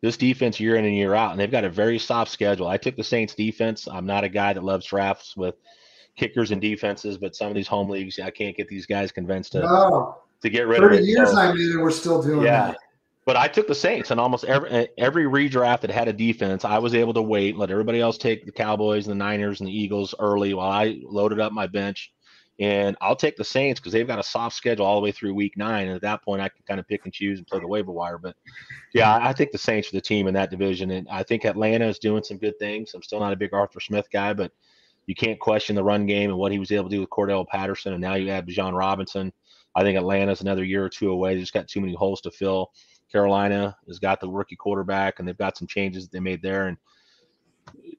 This 0.00 0.16
defense 0.16 0.60
year 0.60 0.76
in 0.76 0.84
and 0.84 0.94
year 0.94 1.14
out, 1.14 1.32
and 1.32 1.40
they've 1.40 1.50
got 1.50 1.64
a 1.64 1.70
very 1.70 1.98
soft 1.98 2.30
schedule. 2.30 2.68
I 2.68 2.76
took 2.76 2.94
the 2.94 3.02
Saints 3.02 3.34
defense. 3.34 3.88
I'm 3.90 4.06
not 4.06 4.22
a 4.22 4.28
guy 4.28 4.52
that 4.52 4.62
loves 4.62 4.86
drafts 4.86 5.36
with– 5.36 5.56
kickers 6.16 6.50
and 6.50 6.60
defenses, 6.60 7.18
but 7.18 7.34
some 7.34 7.48
of 7.48 7.54
these 7.54 7.68
home 7.68 7.88
leagues, 7.88 8.18
I 8.18 8.30
can't 8.30 8.56
get 8.56 8.68
these 8.68 8.86
guys 8.86 9.12
convinced 9.12 9.52
to 9.52 9.60
no. 9.60 10.18
to 10.42 10.50
get 10.50 10.66
rid 10.66 10.80
30 10.80 10.96
of 10.96 11.02
it. 11.02 11.06
years 11.06 11.30
so, 11.30 11.38
I'm 11.38 11.56
in, 11.56 11.80
we're 11.80 11.90
still 11.90 12.22
doing 12.22 12.44
yeah. 12.44 12.68
That. 12.68 12.78
But 13.26 13.36
I 13.36 13.48
took 13.48 13.66
the 13.66 13.74
Saints, 13.74 14.10
and 14.10 14.20
almost 14.20 14.44
every 14.44 14.88
every 14.98 15.24
redraft 15.24 15.80
that 15.80 15.90
had 15.90 16.08
a 16.08 16.12
defense, 16.12 16.64
I 16.64 16.78
was 16.78 16.94
able 16.94 17.14
to 17.14 17.22
wait, 17.22 17.56
let 17.56 17.70
everybody 17.70 18.00
else 18.00 18.18
take 18.18 18.44
the 18.44 18.52
Cowboys, 18.52 19.06
and 19.06 19.12
the 19.12 19.24
Niners, 19.24 19.60
and 19.60 19.68
the 19.68 19.76
Eagles 19.76 20.14
early 20.18 20.52
while 20.52 20.70
I 20.70 21.00
loaded 21.02 21.40
up 21.40 21.52
my 21.52 21.66
bench. 21.66 22.12
And 22.60 22.96
I'll 23.00 23.16
take 23.16 23.36
the 23.36 23.44
Saints 23.44 23.80
because 23.80 23.92
they've 23.92 24.06
got 24.06 24.20
a 24.20 24.22
soft 24.22 24.54
schedule 24.54 24.86
all 24.86 24.94
the 24.94 25.02
way 25.02 25.10
through 25.10 25.34
Week 25.34 25.56
Nine, 25.56 25.86
and 25.86 25.96
at 25.96 26.02
that 26.02 26.22
point, 26.22 26.42
I 26.42 26.48
can 26.48 26.62
kind 26.68 26.78
of 26.78 26.86
pick 26.86 27.00
and 27.04 27.12
choose 27.12 27.38
and 27.38 27.46
play 27.46 27.58
the 27.58 27.66
waiver 27.66 27.90
wire. 27.90 28.18
But 28.18 28.36
yeah, 28.92 29.18
I 29.20 29.32
think 29.32 29.50
the 29.50 29.58
Saints 29.58 29.88
are 29.88 29.96
the 29.96 30.00
team 30.02 30.28
in 30.28 30.34
that 30.34 30.50
division, 30.50 30.90
and 30.90 31.08
I 31.08 31.22
think 31.22 31.44
Atlanta 31.44 31.86
is 31.86 31.98
doing 31.98 32.22
some 32.22 32.36
good 32.36 32.56
things. 32.58 32.92
I'm 32.94 33.02
still 33.02 33.20
not 33.20 33.32
a 33.32 33.36
big 33.36 33.54
Arthur 33.54 33.80
Smith 33.80 34.06
guy, 34.12 34.34
but 34.34 34.52
you 35.06 35.14
can't 35.14 35.38
question 35.38 35.76
the 35.76 35.84
run 35.84 36.06
game 36.06 36.30
and 36.30 36.38
what 36.38 36.52
he 36.52 36.58
was 36.58 36.72
able 36.72 36.84
to 36.84 36.94
do 36.96 37.00
with 37.00 37.10
Cordarrelle 37.10 37.46
Patterson. 37.46 37.92
And 37.92 38.00
now 38.00 38.14
you 38.14 38.30
add 38.30 38.46
Bijan 38.46 38.76
Robinson. 38.76 39.32
I 39.74 39.82
think 39.82 39.98
Atlanta's 39.98 40.40
another 40.40 40.64
year 40.64 40.84
or 40.84 40.88
two 40.88 41.10
away. 41.10 41.34
They 41.34 41.40
just 41.40 41.52
got 41.52 41.68
too 41.68 41.80
many 41.80 41.94
holes 41.94 42.20
to 42.22 42.30
fill. 42.30 42.70
Carolina 43.10 43.76
has 43.86 43.98
got 43.98 44.20
the 44.20 44.28
rookie 44.28 44.56
quarterback, 44.56 45.18
and 45.18 45.28
they've 45.28 45.38
got 45.38 45.56
some 45.56 45.68
changes 45.68 46.04
that 46.04 46.12
they 46.12 46.20
made 46.20 46.42
there. 46.42 46.68
And 46.68 46.78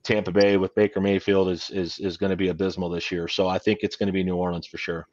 Tampa 0.04 0.32
Bay 0.32 0.58
with 0.58 0.76
Baker 0.76 1.02
Mayfield 1.02 1.50
is 1.50 1.70
is 1.70 2.00
is 2.00 2.18
going 2.18 2.30
to 2.30 2.36
be 2.36 2.50
abysmal 2.50 2.90
this 2.90 3.12
year. 3.12 3.28
So 3.28 3.48
I 3.48 3.58
think 3.58 3.80
it's 3.82 3.96
going 3.96 4.08
to 4.08 4.14
be 4.14 4.24
New 4.24 4.36
Orleans 4.36 4.68
for 4.68 4.78
sure. 4.78 5.08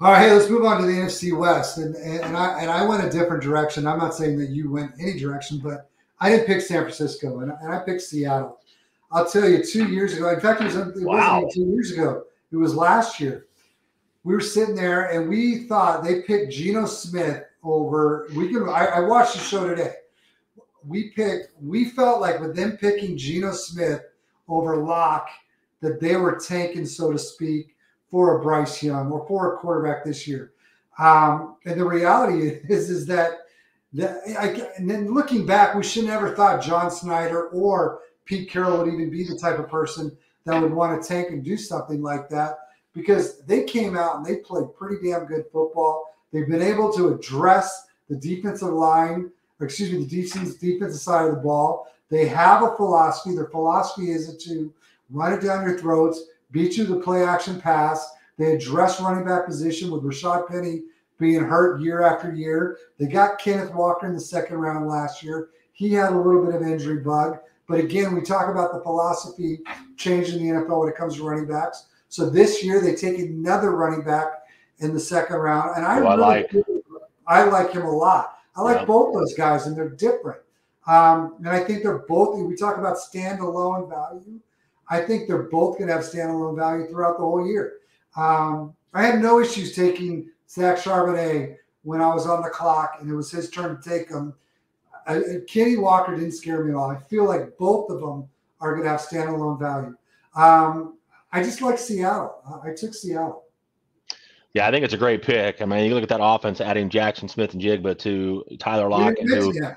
All 0.00 0.10
right, 0.10 0.22
hey, 0.22 0.32
let's 0.32 0.50
move 0.50 0.64
on 0.64 0.80
to 0.80 0.86
the 0.86 0.92
NFC 0.92 1.36
West, 1.36 1.78
and 1.78 1.94
and 1.94 2.36
I 2.36 2.60
and 2.60 2.70
I 2.70 2.84
went 2.84 3.04
a 3.04 3.10
different 3.10 3.42
direction. 3.42 3.86
I'm 3.86 3.98
not 3.98 4.14
saying 4.14 4.38
that 4.38 4.50
you 4.50 4.70
went 4.70 4.92
any 5.00 5.18
direction, 5.18 5.60
but 5.62 5.88
I 6.20 6.30
didn't 6.30 6.46
pick 6.46 6.60
San 6.60 6.82
Francisco, 6.82 7.40
and, 7.40 7.52
and 7.52 7.72
I 7.72 7.80
picked 7.80 8.02
Seattle. 8.02 8.58
I'll 9.12 9.28
tell 9.28 9.48
you, 9.48 9.62
two 9.62 9.88
years 9.88 10.16
ago, 10.16 10.30
in 10.30 10.40
fact, 10.40 10.62
it, 10.62 10.64
was, 10.64 10.76
it 10.76 11.04
wow. 11.04 11.42
wasn't 11.42 11.52
two 11.52 11.70
years 11.70 11.90
ago, 11.92 12.24
it 12.50 12.56
was 12.56 12.74
last 12.74 13.20
year. 13.20 13.46
We 14.24 14.34
were 14.34 14.40
sitting 14.40 14.74
there 14.74 15.10
and 15.10 15.28
we 15.28 15.64
thought 15.64 16.04
they 16.04 16.22
picked 16.22 16.52
Geno 16.52 16.86
Smith 16.86 17.42
over. 17.62 18.28
We 18.34 18.52
could. 18.52 18.68
I, 18.68 18.86
I 18.86 19.00
watched 19.00 19.34
the 19.34 19.40
show 19.40 19.68
today. 19.68 19.94
We 20.86 21.10
picked. 21.10 21.52
We 21.60 21.86
felt 21.86 22.20
like 22.20 22.40
with 22.40 22.54
them 22.54 22.76
picking 22.76 23.16
Geno 23.16 23.52
Smith 23.52 24.02
over 24.48 24.76
Lock, 24.76 25.28
that 25.80 26.00
they 26.00 26.16
were 26.16 26.38
tanking, 26.38 26.86
so 26.86 27.12
to 27.12 27.18
speak, 27.18 27.74
for 28.10 28.38
a 28.38 28.42
Bryce 28.42 28.82
Young 28.82 29.10
or 29.10 29.26
for 29.26 29.54
a 29.54 29.58
quarterback 29.58 30.04
this 30.04 30.26
year. 30.26 30.52
Um, 30.98 31.56
and 31.64 31.78
the 31.78 31.84
reality 31.84 32.48
is, 32.68 32.90
is 32.90 33.06
that, 33.06 33.38
that 33.94 34.18
I, 34.38 34.48
and 34.76 34.88
then 34.88 35.12
looking 35.12 35.44
back, 35.44 35.74
we 35.74 35.82
should 35.82 36.04
never 36.04 36.34
thought 36.34 36.62
John 36.62 36.94
Schneider 36.94 37.48
or 37.48 38.00
Pete 38.24 38.50
Carroll 38.50 38.78
would 38.78 38.92
even 38.92 39.10
be 39.10 39.24
the 39.24 39.38
type 39.38 39.58
of 39.58 39.68
person 39.68 40.16
that 40.44 40.60
would 40.60 40.72
want 40.72 41.00
to 41.00 41.08
tank 41.08 41.30
and 41.30 41.44
do 41.44 41.56
something 41.56 42.02
like 42.02 42.28
that 42.28 42.58
because 42.94 43.40
they 43.42 43.64
came 43.64 43.96
out 43.96 44.16
and 44.16 44.26
they 44.26 44.36
played 44.36 44.74
pretty 44.76 44.96
damn 45.08 45.26
good 45.26 45.44
football. 45.52 46.14
They've 46.32 46.48
been 46.48 46.62
able 46.62 46.92
to 46.94 47.14
address 47.14 47.86
the 48.08 48.16
defensive 48.16 48.72
line, 48.72 49.30
excuse 49.60 49.92
me, 49.92 50.04
the 50.04 50.22
defense 50.22 50.54
defensive 50.54 51.00
side 51.00 51.28
of 51.28 51.34
the 51.36 51.40
ball. 51.40 51.88
They 52.10 52.26
have 52.28 52.62
a 52.62 52.76
philosophy. 52.76 53.34
Their 53.34 53.46
philosophy 53.46 54.10
is 54.10 54.36
to 54.44 54.72
run 55.10 55.32
it 55.32 55.42
down 55.42 55.66
your 55.66 55.78
throats, 55.78 56.24
beat 56.50 56.76
you 56.76 56.84
the 56.84 57.00
play 57.00 57.24
action 57.24 57.60
pass. 57.60 58.12
They 58.38 58.52
address 58.52 59.00
running 59.00 59.24
back 59.24 59.46
position 59.46 59.90
with 59.90 60.02
Rashad 60.02 60.48
Penny 60.48 60.82
being 61.18 61.42
hurt 61.42 61.80
year 61.80 62.02
after 62.02 62.34
year. 62.34 62.78
They 62.98 63.06
got 63.06 63.38
Kenneth 63.38 63.72
Walker 63.72 64.06
in 64.06 64.14
the 64.14 64.20
second 64.20 64.56
round 64.56 64.88
last 64.88 65.22
year. 65.22 65.50
He 65.72 65.92
had 65.92 66.12
a 66.12 66.16
little 66.16 66.44
bit 66.44 66.54
of 66.54 66.62
injury 66.62 66.98
bug. 66.98 67.38
But 67.72 67.80
again, 67.80 68.14
we 68.14 68.20
talk 68.20 68.50
about 68.50 68.74
the 68.74 68.82
philosophy 68.82 69.60
change 69.96 70.28
in 70.28 70.46
the 70.46 70.52
NFL 70.52 70.80
when 70.80 70.90
it 70.90 70.94
comes 70.94 71.16
to 71.16 71.24
running 71.24 71.46
backs. 71.46 71.86
So 72.10 72.28
this 72.28 72.62
year 72.62 72.82
they 72.82 72.94
take 72.94 73.18
another 73.18 73.70
running 73.70 74.02
back 74.02 74.26
in 74.80 74.92
the 74.92 75.00
second 75.00 75.36
round, 75.36 75.74
and 75.76 75.86
I, 75.86 75.96
oh, 75.96 76.00
really, 76.00 76.12
I 76.12 76.16
like 76.16 76.52
I 77.26 77.44
like 77.44 77.72
him 77.72 77.86
a 77.86 77.90
lot. 77.90 78.40
I 78.54 78.60
like 78.60 78.80
yeah. 78.80 78.84
both 78.84 79.14
those 79.14 79.32
guys, 79.32 79.66
and 79.66 79.74
they're 79.74 79.88
different. 79.88 80.42
Um, 80.86 81.36
and 81.38 81.48
I 81.48 81.64
think 81.64 81.82
they're 81.82 82.04
both. 82.06 82.38
We 82.38 82.54
talk 82.56 82.76
about 82.76 82.98
standalone 82.98 83.88
value. 83.88 84.38
I 84.90 85.00
think 85.00 85.26
they're 85.26 85.44
both 85.44 85.78
going 85.78 85.88
to 85.88 85.94
have 85.94 86.04
standalone 86.04 86.58
value 86.58 86.88
throughout 86.88 87.16
the 87.16 87.24
whole 87.24 87.46
year. 87.46 87.78
Um, 88.18 88.74
I 88.92 89.02
had 89.02 89.22
no 89.22 89.40
issues 89.40 89.74
taking 89.74 90.28
Zach 90.46 90.76
Charbonnet 90.76 91.56
when 91.84 92.02
I 92.02 92.12
was 92.12 92.26
on 92.26 92.42
the 92.42 92.50
clock, 92.50 92.98
and 93.00 93.10
it 93.10 93.14
was 93.14 93.30
his 93.30 93.48
turn 93.48 93.80
to 93.80 93.88
take 93.88 94.10
him 94.10 94.34
I, 95.06 95.22
Kenny 95.48 95.76
Walker 95.76 96.14
didn't 96.14 96.32
scare 96.32 96.64
me 96.64 96.70
at 96.70 96.76
all. 96.76 96.90
I 96.90 96.98
feel 96.98 97.24
like 97.24 97.56
both 97.58 97.90
of 97.90 98.00
them 98.00 98.28
are 98.60 98.72
going 98.72 98.84
to 98.84 98.90
have 98.90 99.00
standalone 99.00 99.58
value. 99.58 99.96
Um, 100.34 100.98
I 101.32 101.42
just 101.42 101.62
like 101.62 101.78
Seattle. 101.78 102.34
I 102.64 102.72
took 102.74 102.94
Seattle. 102.94 103.44
Yeah, 104.54 104.68
I 104.68 104.70
think 104.70 104.84
it's 104.84 104.94
a 104.94 104.98
great 104.98 105.22
pick. 105.22 105.62
I 105.62 105.64
mean, 105.64 105.86
you 105.86 105.94
look 105.94 106.02
at 106.02 106.08
that 106.10 106.22
offense, 106.22 106.60
adding 106.60 106.90
Jackson 106.90 107.26
Smith-Njigba 107.26 107.98
to 108.00 108.44
Tyler 108.58 108.88
Lockett, 108.88 109.26
who, 109.26 109.54
yeah. 109.54 109.74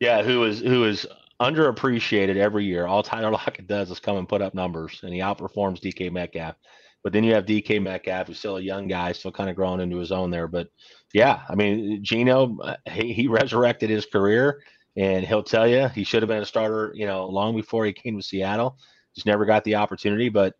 yeah, 0.00 0.22
who 0.22 0.44
is 0.44 0.60
who 0.60 0.84
is 0.84 1.06
underappreciated 1.40 2.36
every 2.36 2.64
year. 2.64 2.86
All 2.86 3.02
Tyler 3.02 3.30
Lockett 3.32 3.66
does 3.66 3.90
is 3.90 4.00
come 4.00 4.16
and 4.16 4.28
put 4.28 4.40
up 4.40 4.54
numbers, 4.54 5.00
and 5.02 5.12
he 5.12 5.20
outperforms 5.20 5.80
DK 5.80 6.10
Metcalf. 6.10 6.56
But 7.04 7.12
then 7.12 7.22
you 7.22 7.34
have 7.34 7.44
DK 7.44 7.82
Metcalf, 7.82 8.26
who's 8.26 8.38
still 8.38 8.56
a 8.56 8.62
young 8.62 8.88
guy, 8.88 9.12
still 9.12 9.30
kind 9.30 9.50
of 9.50 9.56
growing 9.56 9.80
into 9.80 9.98
his 9.98 10.10
own 10.10 10.30
there. 10.30 10.48
But 10.48 10.68
yeah, 11.12 11.42
I 11.48 11.54
mean, 11.54 12.02
Geno, 12.02 12.58
uh, 12.60 12.76
he, 12.90 13.12
he 13.12 13.28
resurrected 13.28 13.90
his 13.90 14.06
career, 14.06 14.62
and 14.96 15.24
he'll 15.24 15.42
tell 15.42 15.68
you 15.68 15.86
he 15.88 16.02
should 16.02 16.22
have 16.22 16.30
been 16.30 16.42
a 16.42 16.46
starter, 16.46 16.92
you 16.94 17.06
know, 17.06 17.26
long 17.26 17.54
before 17.54 17.84
he 17.84 17.92
came 17.92 18.16
to 18.16 18.22
Seattle. 18.22 18.78
Just 19.14 19.26
never 19.26 19.44
got 19.44 19.62
the 19.64 19.74
opportunity. 19.74 20.30
But 20.30 20.54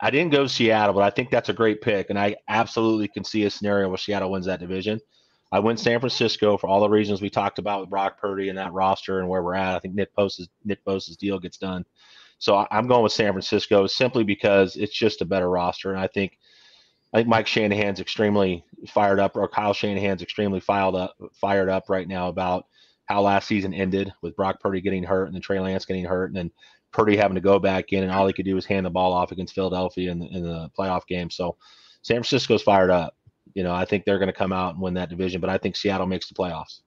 I 0.00 0.10
didn't 0.10 0.32
go 0.32 0.48
Seattle, 0.48 0.92
but 0.92 1.04
I 1.04 1.10
think 1.10 1.30
that's 1.30 1.48
a 1.50 1.54
great 1.54 1.80
pick, 1.80 2.10
and 2.10 2.18
I 2.18 2.36
absolutely 2.48 3.06
can 3.06 3.22
see 3.22 3.44
a 3.44 3.50
scenario 3.50 3.88
where 3.88 3.96
Seattle 3.96 4.32
wins 4.32 4.46
that 4.46 4.60
division. 4.60 5.00
I 5.52 5.60
went 5.60 5.80
San 5.80 6.00
Francisco 6.00 6.58
for 6.58 6.68
all 6.68 6.80
the 6.80 6.90
reasons 6.90 7.22
we 7.22 7.30
talked 7.30 7.58
about 7.58 7.80
with 7.80 7.90
Brock 7.90 8.20
Purdy 8.20 8.48
and 8.48 8.58
that 8.58 8.72
roster 8.72 9.20
and 9.20 9.28
where 9.28 9.42
we're 9.42 9.54
at. 9.54 9.76
I 9.76 9.78
think 9.78 9.94
Nick 9.94 10.14
Bosa's 10.14 10.48
Nick 10.64 10.84
Bosa's 10.84 11.16
deal 11.16 11.38
gets 11.38 11.56
done. 11.56 11.84
So 12.38 12.66
I'm 12.70 12.86
going 12.86 13.02
with 13.02 13.12
San 13.12 13.32
Francisco 13.32 13.86
simply 13.86 14.24
because 14.24 14.76
it's 14.76 14.96
just 14.96 15.22
a 15.22 15.26
better 15.26 15.50
roster, 15.50 15.90
and 15.90 16.00
I 16.00 16.06
think 16.06 16.38
I 17.12 17.18
think 17.18 17.28
Mike 17.28 17.46
Shanahan's 17.46 18.00
extremely 18.00 18.64
fired 18.88 19.18
up, 19.18 19.36
or 19.36 19.48
Kyle 19.48 19.72
Shanahan's 19.72 20.22
extremely 20.22 20.60
fired 20.60 20.94
up, 20.94 21.16
fired 21.40 21.68
up 21.68 21.88
right 21.88 22.06
now 22.06 22.28
about 22.28 22.66
how 23.06 23.22
last 23.22 23.48
season 23.48 23.72
ended 23.72 24.12
with 24.20 24.36
Brock 24.36 24.60
Purdy 24.60 24.82
getting 24.82 25.02
hurt 25.02 25.24
and 25.24 25.34
then 25.34 25.40
Trey 25.40 25.58
Lance 25.58 25.86
getting 25.86 26.04
hurt, 26.04 26.26
and 26.26 26.36
then 26.36 26.50
Purdy 26.92 27.16
having 27.16 27.34
to 27.34 27.40
go 27.40 27.58
back 27.58 27.92
in, 27.92 28.02
and 28.02 28.12
all 28.12 28.26
he 28.26 28.32
could 28.32 28.44
do 28.44 28.54
was 28.54 28.66
hand 28.66 28.84
the 28.84 28.90
ball 28.90 29.12
off 29.12 29.32
against 29.32 29.54
Philadelphia 29.54 30.10
in 30.10 30.18
the, 30.18 30.26
in 30.26 30.42
the 30.42 30.70
playoff 30.78 31.06
game. 31.06 31.30
So 31.30 31.56
San 32.02 32.16
Francisco's 32.16 32.62
fired 32.62 32.90
up. 32.90 33.16
You 33.54 33.62
know, 33.62 33.72
I 33.72 33.86
think 33.86 34.04
they're 34.04 34.18
going 34.18 34.28
to 34.28 34.32
come 34.32 34.52
out 34.52 34.74
and 34.74 34.82
win 34.82 34.94
that 34.94 35.08
division, 35.08 35.40
but 35.40 35.50
I 35.50 35.58
think 35.58 35.76
Seattle 35.76 36.06
makes 36.06 36.28
the 36.28 36.34
playoffs. 36.34 36.80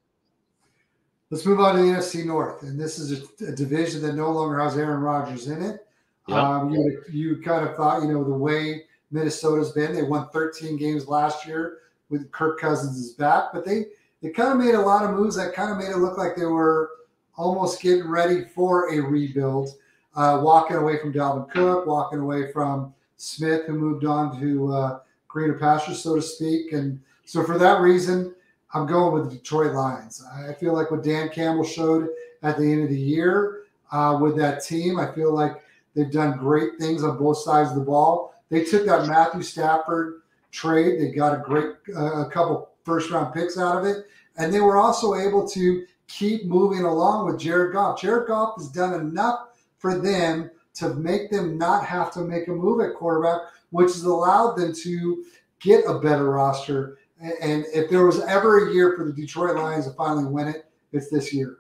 Let's 1.32 1.46
move 1.46 1.62
on 1.62 1.76
to 1.76 1.82
the 1.82 1.88
NFC 1.88 2.26
North, 2.26 2.62
and 2.64 2.78
this 2.78 3.00
is 3.00 3.24
a, 3.42 3.46
a 3.46 3.56
division 3.56 4.02
that 4.02 4.16
no 4.16 4.30
longer 4.32 4.60
has 4.60 4.78
Aaron 4.78 5.00
Rodgers 5.00 5.48
in 5.48 5.64
it. 5.64 5.88
Yep. 6.28 6.38
Um, 6.38 6.70
you 6.72 7.02
you 7.10 7.42
kind 7.42 7.66
of 7.66 7.76
thought, 7.78 8.04
you 8.04 8.10
know, 8.10 8.24
the 8.24 8.32
way 8.32 8.84
Minnesota's 9.12 9.72
been, 9.72 9.94
they 9.94 10.04
won 10.04 10.28
13 10.34 10.76
games 10.76 11.08
last 11.08 11.48
year 11.48 11.80
with 12.10 12.30
Kirk 12.34 12.60
Cousins 12.60 12.98
is 12.98 13.14
back, 13.14 13.46
but 13.54 13.66
they 13.66 13.86
they 14.22 14.30
kind 14.30 14.52
of 14.52 14.58
made 14.58 14.76
a 14.76 14.82
lot 14.82 15.06
of 15.06 15.12
moves 15.12 15.38
that 15.38 15.54
kind 15.54 15.72
of 15.72 15.78
made 15.78 15.90
it 15.90 15.98
look 15.98 16.18
like 16.18 16.36
they 16.36 16.46
were 16.46 16.92
almost 17.38 17.82
getting 17.82 18.10
ready 18.10 18.44
for 18.54 18.94
a 18.94 19.00
rebuild. 19.00 19.70
Uh, 20.14 20.42
walking 20.44 20.76
away 20.76 21.00
from 21.00 21.14
Dalvin 21.14 21.50
Cook, 21.50 21.88
walking 21.88 22.20
away 22.20 22.52
from 22.52 22.94
Smith, 23.16 23.66
who 23.66 23.74
moved 23.74 24.04
on 24.04 24.38
to 24.42 24.74
uh, 24.74 25.00
greener 25.30 25.58
pastures, 25.58 26.04
so 26.04 26.18
to 26.18 26.22
speak. 26.22 26.74
And 26.74 27.00
so 27.24 27.46
for 27.46 27.58
that 27.58 27.80
reason, 27.80 28.36
I'm 28.74 28.86
going 28.86 29.14
with 29.14 29.30
the 29.30 29.38
Detroit 29.38 29.74
Lions. 29.74 30.24
I 30.48 30.54
feel 30.54 30.74
like 30.74 30.92
what 30.92 31.04
Dan 31.04 31.30
Campbell 31.30 31.66
showed 31.66 32.10
at 32.42 32.58
the 32.58 32.64
end 32.64 32.84
of 32.84 32.90
the 32.90 33.00
year 33.00 33.64
uh, 33.92 34.18
with 34.22 34.38
that 34.38 34.64
team, 34.64 35.00
I 35.00 35.12
feel 35.14 35.34
like 35.34 35.62
they've 35.96 36.12
done 36.12 36.38
great 36.38 36.78
things 36.80 37.04
on 37.04 37.18
both 37.18 37.38
sides 37.40 37.70
of 37.72 37.76
the 37.76 37.84
ball. 37.84 38.34
They 38.50 38.64
took 38.64 38.86
that 38.86 39.08
Matthew 39.08 39.42
Stafford 39.42 40.22
trade. 40.52 41.00
They 41.00 41.12
got 41.12 41.34
a 41.34 41.42
great, 41.42 41.76
uh, 41.96 42.26
a 42.26 42.30
couple 42.30 42.70
first 42.86 43.12
round 43.12 43.34
picks 43.34 43.58
out 43.58 43.78
of 43.78 43.86
it. 43.86 44.06
And 44.38 44.54
they 44.54 44.62
were 44.62 44.78
also 44.78 45.16
able 45.16 45.48
to 45.50 45.86
keep 46.08 46.46
moving 46.46 46.84
along 46.84 47.26
with 47.26 47.40
Jared 47.40 47.74
Goff. 47.74 48.02
Jared 48.02 48.28
Goff 48.28 48.56
has 48.58 48.70
done 48.70 48.94
enough 48.94 49.50
for 49.78 49.98
them 49.98 50.50
to 50.76 50.94
make 50.96 51.30
them 51.30 51.58
not 51.58 51.86
have 51.86 52.14
to 52.14 52.22
make 52.22 52.48
a 52.48 52.52
move 52.52 52.82
at 52.82 52.96
quarterback, 52.96 53.42
which 53.72 53.92
has 53.92 54.04
allowed 54.04 54.56
them 54.56 54.74
to 54.74 55.26
get 55.60 55.84
a 55.86 56.00
better 56.00 56.30
roster. 56.30 56.98
And 57.22 57.66
if 57.74 57.90
there 57.90 58.06
was 58.06 58.20
ever 58.22 58.68
a 58.68 58.74
year 58.74 58.96
for 58.98 59.06
the 59.06 59.14
Detroit 59.14 59.56
Lions 59.56 59.86
to 59.86 59.94
finally 59.94 60.26
win 60.26 60.48
it, 60.48 60.66
it's 60.92 61.10
this 61.10 61.34
year. 61.34 61.60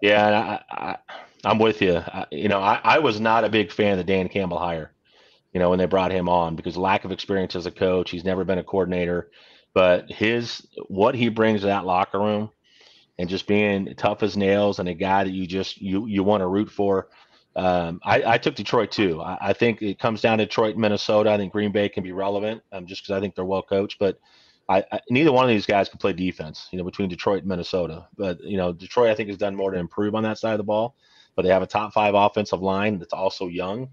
Yeah, 0.00 0.60
I, 0.70 0.96
am 1.44 1.58
with 1.58 1.82
you. 1.82 1.96
I, 1.96 2.26
you 2.30 2.48
know, 2.48 2.60
I, 2.60 2.80
I, 2.82 2.98
was 2.98 3.20
not 3.20 3.44
a 3.44 3.48
big 3.48 3.70
fan 3.72 3.92
of 3.92 3.98
the 3.98 4.04
Dan 4.04 4.28
Campbell 4.28 4.58
hire. 4.58 4.92
You 5.52 5.60
know, 5.60 5.70
when 5.70 5.78
they 5.78 5.86
brought 5.86 6.12
him 6.12 6.28
on 6.28 6.56
because 6.56 6.76
lack 6.76 7.04
of 7.04 7.12
experience 7.12 7.54
as 7.56 7.66
a 7.66 7.70
coach, 7.70 8.10
he's 8.10 8.24
never 8.24 8.44
been 8.44 8.58
a 8.58 8.64
coordinator. 8.64 9.30
But 9.74 10.10
his 10.10 10.66
what 10.88 11.14
he 11.14 11.28
brings 11.28 11.60
to 11.60 11.66
that 11.66 11.84
locker 11.84 12.18
room, 12.18 12.50
and 13.18 13.28
just 13.28 13.46
being 13.46 13.94
tough 13.96 14.22
as 14.22 14.36
nails 14.36 14.78
and 14.78 14.88
a 14.88 14.94
guy 14.94 15.24
that 15.24 15.32
you 15.32 15.46
just 15.46 15.80
you 15.80 16.06
you 16.06 16.22
want 16.22 16.40
to 16.40 16.46
root 16.46 16.70
for. 16.70 17.08
Um, 17.54 18.00
I, 18.02 18.22
I, 18.24 18.38
took 18.38 18.54
Detroit 18.54 18.90
too. 18.90 19.20
I, 19.20 19.50
I, 19.50 19.52
think 19.52 19.82
it 19.82 19.98
comes 19.98 20.22
down 20.22 20.38
to 20.38 20.46
Detroit, 20.46 20.78
Minnesota. 20.78 21.30
I 21.30 21.36
think 21.36 21.52
Green 21.52 21.70
Bay 21.70 21.90
can 21.90 22.02
be 22.02 22.12
relevant 22.12 22.62
um, 22.72 22.86
just 22.86 23.02
because 23.02 23.14
I 23.14 23.20
think 23.20 23.34
they're 23.34 23.44
well 23.44 23.62
coached. 23.62 23.98
But 23.98 24.18
I, 24.68 24.84
neither 25.10 25.32
one 25.32 25.44
of 25.44 25.50
these 25.50 25.66
guys 25.66 25.88
can 25.88 25.98
play 25.98 26.12
defense. 26.12 26.68
You 26.70 26.78
know, 26.78 26.84
between 26.84 27.08
Detroit 27.08 27.40
and 27.40 27.48
Minnesota. 27.48 28.06
But 28.16 28.42
you 28.42 28.56
know, 28.56 28.72
Detroit 28.72 29.10
I 29.10 29.14
think 29.14 29.28
has 29.28 29.38
done 29.38 29.56
more 29.56 29.70
to 29.70 29.78
improve 29.78 30.14
on 30.14 30.22
that 30.22 30.38
side 30.38 30.52
of 30.52 30.58
the 30.58 30.64
ball. 30.64 30.96
But 31.34 31.42
they 31.42 31.48
have 31.48 31.62
a 31.62 31.66
top 31.66 31.92
five 31.92 32.14
offensive 32.14 32.62
line 32.62 32.98
that's 32.98 33.12
also 33.12 33.48
young. 33.48 33.88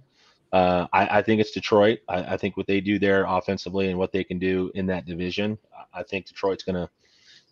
Uh, 0.51 0.88
I, 0.91 1.20
I, 1.20 1.22
think 1.22 1.39
it's 1.39 1.51
Detroit. 1.51 1.99
I, 2.09 2.34
I, 2.34 2.38
think 2.38 2.57
what 2.57 2.65
they 2.65 2.82
do 2.82 2.97
there 2.97 3.24
offensively 3.28 3.89
and 3.89 3.99
what 3.99 4.11
they 4.11 4.24
can 4.24 4.39
do 4.39 4.72
in 4.74 4.88
that 4.88 5.05
division. 5.05 5.59
I 5.93 6.01
think 6.03 6.26
Detroit's 6.26 6.63
gonna. 6.63 6.89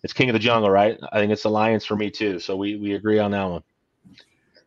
It's 0.04 0.14
king 0.14 0.30
of 0.30 0.34
the 0.34 0.40
jungle, 0.40 0.70
right? 0.70 0.98
I 1.12 1.20
think 1.20 1.32
it's 1.32 1.44
the 1.44 1.50
Lions 1.50 1.86
for 1.86 1.96
me 1.96 2.10
too. 2.10 2.40
So 2.40 2.56
we 2.56 2.76
we 2.78 2.96
agree 2.96 3.20
on 3.20 3.32
that 3.32 3.44
one. 3.44 3.64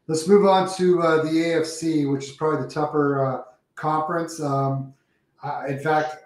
Let's 0.07 0.29
move 0.29 0.47
on 0.47 0.73
to 0.77 1.03
uh, 1.03 1.23
the 1.23 1.31
AFC, 1.31 2.11
which 2.11 2.25
is 2.25 2.33
probably 2.33 2.63
the 2.67 2.73
tougher 2.73 3.25
uh, 3.25 3.43
conference. 3.75 4.41
Um, 4.41 4.95
in 5.69 5.79
fact, 5.81 6.20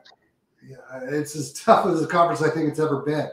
it's 1.04 1.36
as 1.36 1.52
tough 1.52 1.86
as 1.86 2.02
a 2.02 2.06
conference 2.06 2.42
I 2.42 2.50
think 2.50 2.68
it's 2.68 2.80
ever 2.80 3.00
been. 3.00 3.28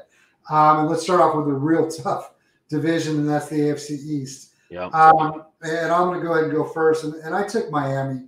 Um, 0.50 0.80
and 0.80 0.90
let's 0.90 1.04
start 1.04 1.22
off 1.22 1.36
with 1.36 1.48
a 1.48 1.58
real 1.58 1.90
tough 1.90 2.34
division, 2.70 3.18
and 3.18 3.30
that's 3.30 3.50
the 3.50 3.60
AFC 3.60 3.92
East. 3.92 4.54
Yeah. 4.70 4.86
Um, 4.88 5.44
and 5.62 5.92
I'm 5.92 6.08
going 6.08 6.20
to 6.20 6.26
go 6.26 6.34
ahead 6.34 6.46
and 6.46 6.54
go 6.54 6.64
first. 6.64 7.04
And, 7.04 7.16
and 7.16 7.36
I 7.36 7.46
took 7.46 7.70
Miami. 7.70 8.28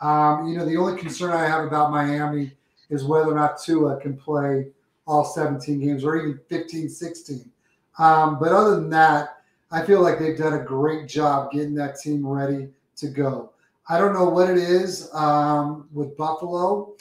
Um, 0.00 0.48
you 0.48 0.58
know, 0.58 0.64
the 0.64 0.76
only 0.76 1.00
concern 1.00 1.30
I 1.30 1.46
have 1.46 1.64
about 1.64 1.90
Miami 1.90 2.52
is 2.90 3.04
whether 3.04 3.30
or 3.30 3.34
not 3.34 3.62
Tua 3.62 4.00
can 4.00 4.16
play 4.16 4.68
all 5.06 5.24
17 5.24 5.80
games 5.80 6.04
or 6.04 6.16
even 6.16 6.40
15, 6.48 6.88
16. 6.88 7.50
Um, 7.98 8.38
but 8.38 8.52
other 8.52 8.76
than 8.76 8.90
that, 8.90 9.42
I 9.70 9.82
feel 9.82 10.02
like 10.02 10.18
they've 10.18 10.36
done 10.36 10.54
a 10.54 10.64
great 10.64 11.08
job 11.08 11.52
getting 11.52 11.74
that 11.76 11.98
team 11.98 12.26
ready 12.26 12.68
to 12.96 13.08
go. 13.08 13.52
I 13.88 13.98
don't 13.98 14.12
know 14.14 14.26
what 14.28 14.50
it 14.50 14.58
is 14.58 15.12
um, 15.14 15.88
with 15.92 16.16
Buffalo. 16.16 16.94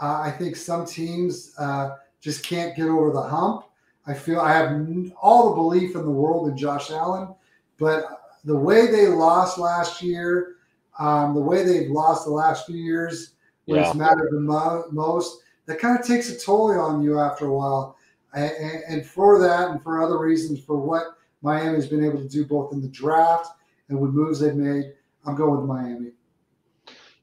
Uh, 0.00 0.20
I 0.24 0.30
think 0.30 0.56
some 0.56 0.86
teams 0.86 1.54
uh, 1.58 1.96
just 2.20 2.44
can't 2.44 2.76
get 2.76 2.88
over 2.88 3.10
the 3.10 3.22
hump. 3.22 3.64
I 4.06 4.14
feel 4.14 4.40
I 4.40 4.52
have 4.52 4.86
all 5.20 5.50
the 5.50 5.54
belief 5.54 5.94
in 5.94 6.02
the 6.02 6.10
world 6.10 6.48
in 6.48 6.56
Josh 6.56 6.90
Allen, 6.90 7.34
but 7.78 8.06
the 8.44 8.56
way 8.56 8.86
they 8.86 9.08
lost 9.08 9.58
last 9.58 10.00
year, 10.00 10.56
um, 10.98 11.34
the 11.34 11.40
way 11.40 11.62
they've 11.62 11.90
lost 11.90 12.24
the 12.24 12.30
last 12.30 12.66
few 12.66 12.76
years, 12.76 13.34
when 13.66 13.80
yeah. 13.80 13.86
it's 13.86 13.96
mattered 13.96 14.30
the 14.32 14.40
mo- 14.40 14.86
most, 14.90 15.42
that 15.66 15.78
kind 15.78 15.98
of 15.98 16.06
takes 16.06 16.30
a 16.30 16.38
toll 16.38 16.70
on 16.80 17.02
you 17.02 17.18
after 17.18 17.46
a 17.46 17.52
while. 17.52 17.96
And, 18.34 18.52
and 18.88 19.06
for 19.06 19.38
that, 19.40 19.70
and 19.70 19.82
for 19.82 20.02
other 20.02 20.18
reasons, 20.18 20.60
for 20.60 20.76
what 20.78 21.18
Miami's 21.42 21.86
been 21.86 22.04
able 22.04 22.18
to 22.18 22.28
do 22.28 22.44
both 22.44 22.72
in 22.72 22.80
the 22.80 22.88
draft 22.88 23.48
and 23.88 23.98
with 23.98 24.12
moves 24.12 24.40
they've 24.40 24.54
made. 24.54 24.92
I'm 25.26 25.34
going 25.34 25.60
with 25.60 25.66
Miami. 25.68 26.12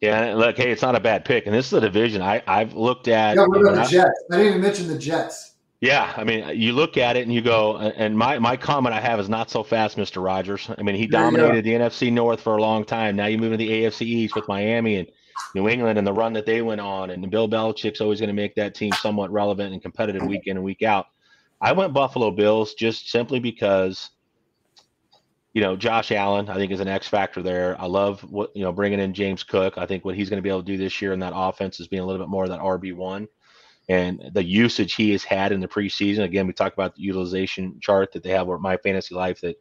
Yeah, 0.05 0.33
look, 0.35 0.57
hey, 0.57 0.71
it's 0.71 0.81
not 0.81 0.95
a 0.95 0.99
bad 0.99 1.25
pick, 1.25 1.45
and 1.45 1.55
this 1.55 1.67
is 1.67 1.73
a 1.73 1.81
division 1.81 2.21
I 2.21 2.41
I've 2.47 2.73
looked 2.73 3.07
at. 3.07 3.35
Yeah, 3.35 3.45
what 3.47 3.61
about 3.61 3.75
the 3.75 3.81
I, 3.81 3.85
Jets? 3.85 4.23
I 4.31 4.37
didn't 4.37 4.47
even 4.47 4.61
mention 4.61 4.87
the 4.87 4.97
Jets. 4.97 5.53
Yeah, 5.81 6.13
I 6.15 6.23
mean, 6.23 6.57
you 6.59 6.73
look 6.73 6.97
at 6.97 7.17
it 7.17 7.23
and 7.23 7.33
you 7.33 7.41
go, 7.41 7.77
and 7.77 8.17
my 8.17 8.39
my 8.39 8.55
comment 8.55 8.95
I 8.95 9.01
have 9.01 9.19
is 9.19 9.29
not 9.29 9.49
so 9.49 9.63
fast, 9.63 9.97
Mister 9.97 10.21
Rogers. 10.21 10.69
I 10.77 10.81
mean, 10.81 10.95
he 10.95 11.05
dominated 11.05 11.63
the 11.63 11.73
NFC 11.73 12.11
North 12.11 12.41
for 12.41 12.55
a 12.55 12.61
long 12.61 12.85
time. 12.85 13.15
Now 13.15 13.25
you 13.25 13.37
move 13.37 13.51
into 13.51 13.65
the 13.65 13.83
AFC 13.83 14.01
East 14.01 14.35
with 14.35 14.47
Miami 14.47 14.97
and 14.97 15.07
New 15.53 15.67
England 15.67 15.97
and 15.97 16.07
the 16.07 16.13
run 16.13 16.33
that 16.33 16.45
they 16.45 16.61
went 16.61 16.81
on, 16.81 17.09
and 17.09 17.29
Bill 17.29 17.47
Belichick's 17.49 18.01
always 18.01 18.19
going 18.19 18.29
to 18.29 18.33
make 18.33 18.55
that 18.55 18.73
team 18.73 18.93
somewhat 18.93 19.31
relevant 19.31 19.73
and 19.73 19.81
competitive 19.81 20.23
week 20.23 20.47
in 20.47 20.57
and 20.57 20.65
week 20.65 20.81
out. 20.81 21.07
I 21.61 21.73
went 21.73 21.93
Buffalo 21.93 22.31
Bills 22.31 22.73
just 22.73 23.09
simply 23.09 23.39
because, 23.39 24.11
you 25.55 25.61
know, 25.61 25.77
Josh 25.77 26.11
Allen, 26.11 26.49
I 26.49 26.55
think 26.55 26.73
is 26.73 26.81
an 26.81 26.89
X 26.89 27.07
factor 27.07 27.41
there. 27.41 27.79
I 27.79 27.85
love 27.85 28.19
what, 28.29 28.51
you 28.53 28.63
know, 28.63 28.73
bringing 28.73 28.99
in 28.99 29.13
James 29.13 29.41
Cook. 29.41 29.77
I 29.77 29.85
think 29.85 30.03
what 30.03 30.13
he's 30.15 30.29
going 30.29 30.37
to 30.37 30.43
be 30.43 30.49
able 30.49 30.61
to 30.61 30.65
do 30.65 30.77
this 30.77 31.01
year 31.01 31.13
in 31.13 31.19
that 31.21 31.31
offense 31.33 31.79
is 31.79 31.87
being 31.87 32.03
a 32.03 32.05
little 32.05 32.21
bit 32.21 32.29
more 32.29 32.43
of 32.43 32.49
that 32.49 32.59
RB1 32.59 33.25
and 33.87 34.21
the 34.33 34.43
usage 34.43 34.95
he 34.95 35.13
has 35.13 35.23
had 35.23 35.53
in 35.53 35.61
the 35.61 35.67
preseason. 35.67 36.23
Again, 36.23 36.45
we 36.45 36.51
talked 36.51 36.75
about 36.75 36.93
the 36.95 37.03
utilization 37.03 37.79
chart 37.79 38.11
that 38.11 38.21
they 38.21 38.31
have 38.31 38.47
with 38.47 38.59
My 38.59 38.75
Fantasy 38.75 39.15
Life 39.15 39.39
that 39.41 39.55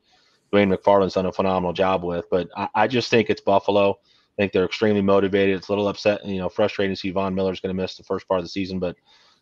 Dwain 0.53 0.75
McFarland's 0.75 1.15
done 1.15 1.27
a 1.27 1.33
phenomenal 1.33 1.73
job 1.73 2.03
with. 2.03 2.25
But 2.29 2.49
I, 2.57 2.69
I 2.75 2.87
just 2.89 3.09
think 3.09 3.31
it's 3.31 3.41
Buffalo. 3.41 3.93
I 3.93 4.43
think 4.43 4.53
they're 4.53 4.65
extremely 4.65 5.03
motivated. 5.03 5.57
It's 5.57 5.69
a 5.69 5.73
little 5.73 5.87
upset, 5.87 6.23
and 6.23 6.33
you 6.33 6.41
know, 6.41 6.49
frustrating 6.49 6.97
to 6.97 7.01
see 7.01 7.13
Von 7.13 7.37
Miller's 7.37 7.61
going 7.61 7.75
to 7.75 7.81
miss 7.81 7.97
the 7.97 8.03
first 8.03 8.27
part 8.27 8.41
of 8.41 8.45
the 8.45 8.51
season, 8.51 8.81
but 8.81 8.97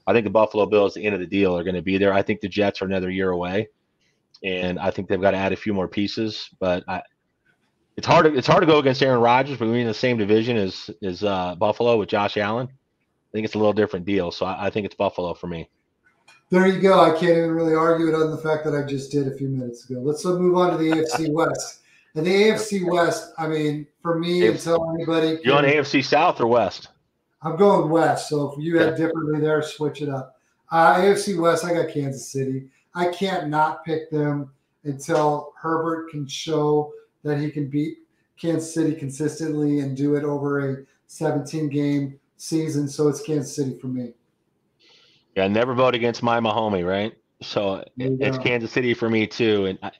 I 0.06 0.12
think 0.12 0.24
the 0.24 0.30
Buffalo 0.30 0.66
Bills, 0.66 0.92
the 0.92 1.04
end 1.06 1.14
of 1.14 1.20
the 1.20 1.26
deal, 1.26 1.56
are 1.56 1.64
going 1.64 1.76
to 1.76 1.82
be 1.82 1.96
there. 1.96 2.12
I 2.12 2.20
think 2.20 2.40
the 2.40 2.48
Jets 2.48 2.82
are 2.82 2.84
another 2.84 3.08
year 3.08 3.30
away, 3.30 3.68
and 4.44 4.78
I 4.78 4.90
think 4.90 5.08
they've 5.08 5.20
got 5.20 5.32
to 5.32 5.36
add 5.36 5.52
a 5.52 5.56
few 5.56 5.72
more 5.72 5.88
pieces. 5.88 6.50
But 6.58 6.84
I, 6.88 7.02
it's 7.96 8.06
hard. 8.06 8.26
To, 8.26 8.36
it's 8.36 8.46
hard 8.46 8.62
to 8.62 8.66
go 8.66 8.78
against 8.78 9.02
Aaron 9.02 9.20
Rodgers, 9.20 9.58
but 9.58 9.68
we're 9.68 9.78
in 9.78 9.86
the 9.86 9.94
same 9.94 10.16
division 10.16 10.56
as 10.56 10.90
as 11.02 11.22
uh, 11.24 11.54
Buffalo 11.56 11.98
with 11.98 12.08
Josh 12.08 12.36
Allen. 12.36 12.68
I 12.68 13.30
think 13.32 13.44
it's 13.44 13.54
a 13.54 13.58
little 13.58 13.72
different 13.72 14.04
deal. 14.04 14.30
So 14.30 14.46
I, 14.46 14.66
I 14.66 14.70
think 14.70 14.86
it's 14.86 14.94
Buffalo 14.94 15.34
for 15.34 15.46
me. 15.46 15.68
There 16.50 16.66
you 16.66 16.80
go. 16.80 17.00
I 17.00 17.10
can't 17.10 17.38
even 17.38 17.52
really 17.52 17.74
argue 17.74 18.08
it 18.08 18.14
on 18.14 18.30
the 18.30 18.36
fact 18.36 18.64
that 18.64 18.74
I 18.74 18.86
just 18.86 19.10
did 19.10 19.26
a 19.26 19.34
few 19.34 19.48
minutes 19.48 19.88
ago. 19.88 20.00
Let's 20.00 20.22
move 20.24 20.54
on 20.56 20.70
to 20.72 20.76
the 20.76 20.90
AFC 20.90 21.30
West. 21.32 21.80
And 22.14 22.26
the 22.26 22.30
AFC 22.30 22.86
West, 22.86 23.32
I 23.38 23.46
mean, 23.46 23.86
for 24.02 24.18
me, 24.18 24.42
AFC, 24.42 24.50
until 24.50 24.94
anybody. 24.94 25.38
You 25.44 25.54
on 25.54 25.64
AFC 25.64 26.04
South 26.04 26.42
or 26.42 26.46
West? 26.46 26.88
I'm 27.42 27.56
going 27.56 27.90
west. 27.90 28.28
So 28.28 28.52
if 28.52 28.62
you 28.62 28.78
had 28.78 28.96
differently 28.96 29.40
there, 29.40 29.62
switch 29.62 30.02
it 30.02 30.08
up. 30.08 30.38
Uh, 30.70 30.96
AFC 30.96 31.38
West, 31.38 31.64
I 31.64 31.74
got 31.74 31.88
Kansas 31.88 32.30
City. 32.30 32.68
I 32.94 33.08
can't 33.08 33.48
not 33.48 33.84
pick 33.84 34.10
them 34.10 34.50
until 34.84 35.52
Herbert 35.60 36.10
can 36.10 36.26
show 36.26 36.92
that 37.22 37.38
he 37.38 37.50
can 37.50 37.68
beat 37.68 37.98
Kansas 38.36 38.72
City 38.72 38.94
consistently 38.94 39.80
and 39.80 39.96
do 39.96 40.16
it 40.16 40.24
over 40.24 40.72
a 40.72 40.84
17 41.06 41.68
game 41.68 42.18
season. 42.36 42.88
So 42.88 43.08
it's 43.08 43.22
Kansas 43.22 43.54
City 43.54 43.78
for 43.78 43.86
me. 43.86 44.12
Yeah, 45.36 45.48
never 45.48 45.74
vote 45.74 45.94
against 45.94 46.22
my 46.22 46.40
Mahomie, 46.40 46.86
right? 46.86 47.14
So 47.40 47.84
it's 47.96 48.38
Kansas 48.38 48.70
City 48.70 48.94
for 48.94 49.08
me 49.08 49.26
too. 49.26 49.66
And 49.66 49.78
I, 49.82 49.92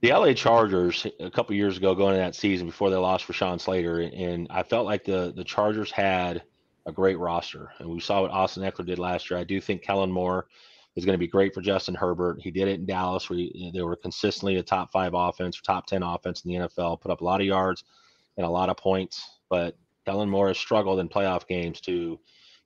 the 0.00 0.12
LA 0.12 0.32
Chargers 0.32 1.06
a 1.20 1.30
couple 1.30 1.54
years 1.54 1.76
ago, 1.76 1.94
going 1.94 2.14
into 2.14 2.24
that 2.24 2.34
season 2.34 2.66
before 2.66 2.90
they 2.90 2.96
lost 2.96 3.24
for 3.24 3.32
Sean 3.32 3.58
Slater, 3.58 4.00
and 4.00 4.46
I 4.50 4.62
felt 4.62 4.86
like 4.86 5.04
the 5.04 5.32
the 5.34 5.44
Chargers 5.44 5.90
had 5.90 6.42
a 6.86 6.92
great 6.92 7.18
roster, 7.18 7.72
and 7.78 7.88
we 7.88 8.00
saw 8.00 8.22
what 8.22 8.30
Austin 8.30 8.62
Ekeler 8.62 8.86
did 8.86 8.98
last 8.98 9.30
year. 9.30 9.38
I 9.38 9.44
do 9.44 9.60
think 9.60 9.82
Kellen 9.82 10.12
Moore 10.12 10.46
is 10.96 11.04
going 11.04 11.14
to 11.14 11.18
be 11.18 11.26
great 11.26 11.54
for 11.54 11.60
Justin 11.60 11.94
Herbert. 11.94 12.40
He 12.40 12.50
did 12.50 12.68
it 12.68 12.80
in 12.80 12.86
Dallas, 12.86 13.28
where 13.28 13.38
he, 13.38 13.70
they 13.72 13.82
were 13.82 13.96
consistently 13.96 14.56
a 14.56 14.62
top 14.62 14.90
five 14.90 15.12
offense, 15.14 15.60
top 15.60 15.86
ten 15.86 16.02
offense 16.02 16.44
in 16.44 16.50
the 16.50 16.58
NFL, 16.66 17.00
put 17.00 17.10
up 17.10 17.20
a 17.20 17.24
lot 17.24 17.40
of 17.40 17.46
yards 17.46 17.84
and 18.36 18.46
a 18.46 18.50
lot 18.50 18.70
of 18.70 18.76
points. 18.76 19.22
But 19.48 19.76
Kellen 20.06 20.30
Moore 20.30 20.48
has 20.48 20.58
struggled 20.58 20.98
in 20.98 21.08
playoff 21.08 21.46
games 21.46 21.80
to 21.82 22.18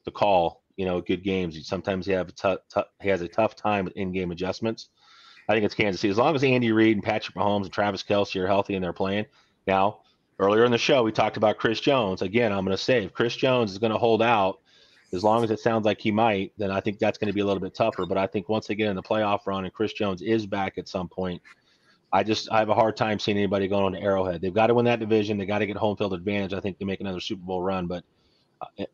to 0.05 0.11
call 0.11 0.63
you 0.77 0.87
know 0.87 1.01
good 1.01 1.23
games. 1.25 1.67
Sometimes 1.67 2.07
he 2.07 2.13
have 2.13 2.29
a 2.29 2.33
t- 2.33 2.63
t- 2.75 2.83
he 3.03 3.09
has 3.09 3.21
a 3.21 3.29
tough 3.29 3.57
time 3.57 3.85
with 3.85 3.97
in-game 3.97 4.31
adjustments. 4.31 4.89
I 5.49 5.55
think 5.55 5.65
it's 5.65 5.75
Kansas 5.75 6.01
City. 6.01 6.13
As 6.13 6.19
long 6.19 6.37
as 6.37 6.45
Andy 6.45 6.71
Reid 6.71 6.97
and 6.97 7.03
Patrick 7.03 7.37
Mahomes 7.37 7.65
and 7.65 7.73
Travis 7.73 8.05
Kelce 8.05 8.41
are 8.41 8.47
healthy 8.47 8.77
and 8.77 8.85
they're 8.85 8.93
playing. 8.93 9.27
Now, 9.67 10.03
earlier 10.39 10.65
in 10.65 10.71
the 10.71 10.79
show, 10.79 11.03
we 11.03 11.11
talked 11.11 11.37
about 11.37 11.59
Chris 11.59 11.81
Jones. 11.81 12.23
Again, 12.23 12.53
I'm 12.53 12.65
going 12.65 12.77
to 12.77 12.83
say 12.83 13.05
if 13.05 13.13
Chris 13.13 13.35
Jones 13.35 13.73
is 13.73 13.79
going 13.79 13.93
to 13.93 13.99
hold 13.99 14.23
out, 14.23 14.61
as 15.13 15.25
long 15.25 15.43
as 15.43 15.51
it 15.51 15.59
sounds 15.59 15.85
like 15.85 16.01
he 16.01 16.11
might, 16.11 16.53
then 16.57 16.71
I 16.71 16.81
think 16.81 16.99
that's 16.99 17.19
going 17.19 17.29
to 17.29 17.35
be 17.35 17.41
a 17.41 17.45
little 17.45 17.61
bit 17.61 17.75
tougher. 17.75 18.07
But 18.07 18.17
I 18.17 18.27
think 18.27 18.49
once 18.49 18.67
they 18.67 18.75
get 18.75 18.89
in 18.89 18.97
the 18.97 19.03
playoff 19.03 19.41
run 19.47 19.65
and 19.65 19.75
Chris 19.75 19.93
Jones 19.93 20.23
is 20.23 20.47
back 20.47 20.79
at 20.79 20.89
some 20.89 21.09
point, 21.09 21.43
I 22.13 22.23
just 22.23 22.51
I 22.51 22.59
have 22.59 22.69
a 22.69 22.75
hard 22.75 22.97
time 22.97 23.19
seeing 23.19 23.37
anybody 23.37 23.69
going 23.69 23.85
on 23.85 23.93
to 23.93 24.01
Arrowhead. 24.01 24.41
They've 24.41 24.55
got 24.55 24.69
to 24.69 24.75
win 24.75 24.85
that 24.87 25.01
division. 25.01 25.39
They 25.39 25.47
got 25.47 25.59
to 25.59 25.67
get 25.67 25.77
home 25.77 25.97
field 25.97 26.15
advantage. 26.15 26.53
I 26.53 26.61
think 26.61 26.79
to 26.79 26.85
make 26.85 27.01
another 27.01 27.21
Super 27.21 27.43
Bowl 27.43 27.63
run. 27.63 27.87
But 27.87 28.05
uh, 28.61 28.85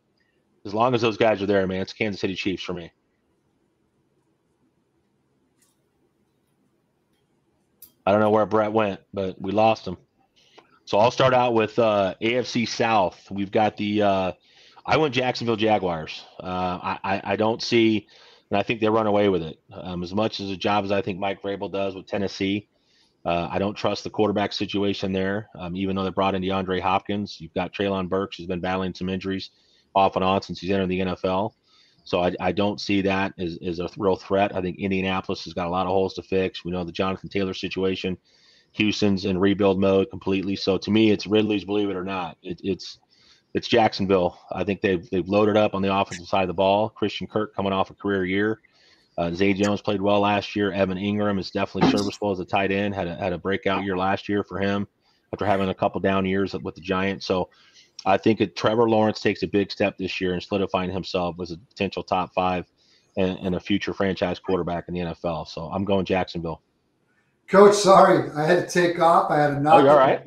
as 0.65 0.75
long 0.75 0.95
as 0.95 1.01
those 1.01 1.17
guys 1.17 1.43
are 1.43 1.47
there, 1.47 1.67
man, 1.67 1.81
it's 1.81 1.93
Kansas 1.93 2.21
City 2.21 2.35
Chiefs 2.35 2.63
for 2.63 2.75
me. 2.75 2.91
I 8.07 8.13
don't 8.13 8.21
know 8.21 8.31
where 8.31 8.47
Brett 8.47 8.73
went, 8.73 9.01
but 9.13 9.41
we 9.41 9.51
lost 9.51 9.87
him. 9.87 9.97
So 10.85 10.99
I'll 10.99 11.11
start 11.11 11.35
out 11.35 11.55
with 11.55 11.79
uh, 11.79 12.15
AFC 12.23 12.69
South. 12.69 13.21
We've 13.31 13.51
got 13.51 13.77
the 13.77 14.03
uh, 14.03 14.33
I 14.87 14.97
went 14.97 15.15
Jacksonville 15.15 15.57
Jaguars. 15.57 16.23
Uh, 16.41 16.97
I, 17.03 17.21
I 17.25 17.37
don't 17.37 17.61
see, 17.61 18.07
and 18.51 18.59
I 18.59 18.63
think 18.63 18.81
they 18.81 18.89
run 18.89 19.09
away 19.09 19.29
with 19.29 19.43
it. 19.43 19.59
Um, 19.73 20.03
as 20.03 20.15
much 20.15 20.41
as 20.41 20.51
a 20.51 20.57
job 20.57 20.85
as 20.85 20.93
I 20.93 21.03
think 21.03 21.19
Mike 21.19 21.43
Vrabel 21.43 21.73
does 21.73 21.97
with 21.97 22.07
Tennessee, 22.07 22.69
uh, 23.25 23.49
I 23.51 23.59
don't 23.59 23.75
trust 23.75 24.05
the 24.05 24.11
quarterback 24.11 24.53
situation 24.53 25.13
there. 25.13 25.49
Um, 25.59 25.77
even 25.77 25.97
though 25.97 26.05
they 26.05 26.11
brought 26.11 26.37
in 26.37 26.43
DeAndre 26.43 26.81
Hopkins, 26.81 27.39
you've 27.41 27.55
got 27.55 27.75
Treylon 27.75 28.09
Burks, 28.09 28.37
who's 28.37 28.47
been 28.47 28.61
battling 28.61 28.95
some 28.95 29.09
injuries 29.09 29.51
off 29.97 30.15
and 30.15 30.25
on 30.25 30.43
since 30.43 30.61
he's 30.61 30.71
entered 30.71 30.89
the 30.89 31.01
NFL. 31.01 31.55
So 32.05 32.23
I, 32.23 32.33
I 32.39 32.53
don't 32.53 32.81
see 32.81 33.03
that 33.03 33.33
as, 33.37 33.59
as 33.67 33.81
a 33.81 33.89
real 33.99 34.15
threat. 34.15 34.55
I 34.55 34.61
think 34.61 34.79
Indianapolis 34.79 35.43
has 35.45 35.55
got 35.55 35.67
a 35.67 35.71
lot 35.71 35.87
of 35.87 35.93
holes 35.93 36.15
to 36.15 36.23
fix. 36.23 36.65
We 36.65 36.71
know 36.71 36.85
the 36.85 36.93
Jonathan 36.93 37.29
Taylor 37.29 37.55
situation. 37.55 38.17
Houston's 38.73 39.25
in 39.25 39.39
rebuild 39.39 39.81
mode 39.81 40.09
completely. 40.11 40.55
So 40.55 40.79
to 40.79 40.91
me, 40.93 41.11
it's 41.11 41.27
Ridley's 41.27 41.65
believe 41.65 41.91
it 41.91 41.97
or 41.97 42.05
not. 42.05 42.37
It, 42.45 42.61
it's 42.63 43.01
it's 43.57 43.69
Jacksonville. 43.69 44.39
I 44.53 44.65
think 44.65 44.83
they've 44.83 45.09
they've 45.09 45.27
loaded 45.27 45.57
up 45.57 45.75
on 45.75 45.81
the 45.81 45.93
offensive 45.93 46.27
side 46.27 46.43
of 46.43 46.49
the 46.49 46.55
ball. 46.55 46.91
Christian 46.91 47.27
Kirk 47.27 47.57
coming 47.57 47.73
off 47.73 47.89
a 47.91 47.95
career 47.95 48.27
year. 48.27 48.61
Uh, 49.17 49.33
Zay 49.33 49.55
Jones 49.55 49.81
played 49.81 50.03
well 50.03 50.21
last 50.21 50.55
year. 50.55 50.73
Evan 50.73 50.99
Engram 50.99 51.41
is 51.41 51.51
definitely 51.51 51.91
serviceable 51.91 52.31
as 52.31 52.39
a 52.39 52.45
tight 52.45 52.71
end. 52.71 52.95
Had 52.95 53.09
a 53.09 53.17
had 53.17 53.33
a 53.33 53.39
breakout 53.39 53.83
year 53.83 53.97
last 53.97 54.29
year 54.29 54.45
for 54.45 54.59
him 54.59 54.87
after 55.33 55.47
having 55.47 55.71
a 55.71 55.75
couple 55.75 56.03
down 56.03 56.27
years 56.27 56.53
with 56.53 56.75
the 56.75 56.83
Giants. 56.83 57.25
So 57.25 57.49
I 58.05 58.19
think 58.19 58.43
it, 58.43 58.57
Trevor 58.57 58.91
Lawrence 58.91 59.21
takes 59.21 59.43
a 59.43 59.47
big 59.47 59.73
step 59.73 59.97
this 59.97 60.21
year 60.21 60.35
in 60.35 60.41
solidifying 60.43 60.91
himself 60.91 61.37
as 61.41 61.51
a 61.51 61.57
potential 61.57 62.03
top 62.03 62.35
five 62.35 62.71
and, 63.17 63.39
and, 63.39 63.55
a 63.55 63.61
future 63.61 63.95
franchise 63.95 64.39
quarterback 64.39 64.85
in 64.89 64.95
the 64.95 65.01
NFL. 65.01 65.49
So 65.49 65.63
I'm 65.63 65.87
going 65.87 66.05
Jacksonville. 66.05 66.61
Coach, 67.49 67.75
sorry, 67.75 68.31
I 68.37 68.45
had 68.45 68.69
to 68.69 68.71
take 68.71 69.01
off. 69.01 69.31
I 69.31 69.41
had 69.41 69.53
a 69.53 69.61
knock. 69.61 69.83
Oh, 69.83 69.89
all 69.89 69.97
right. 69.97 70.23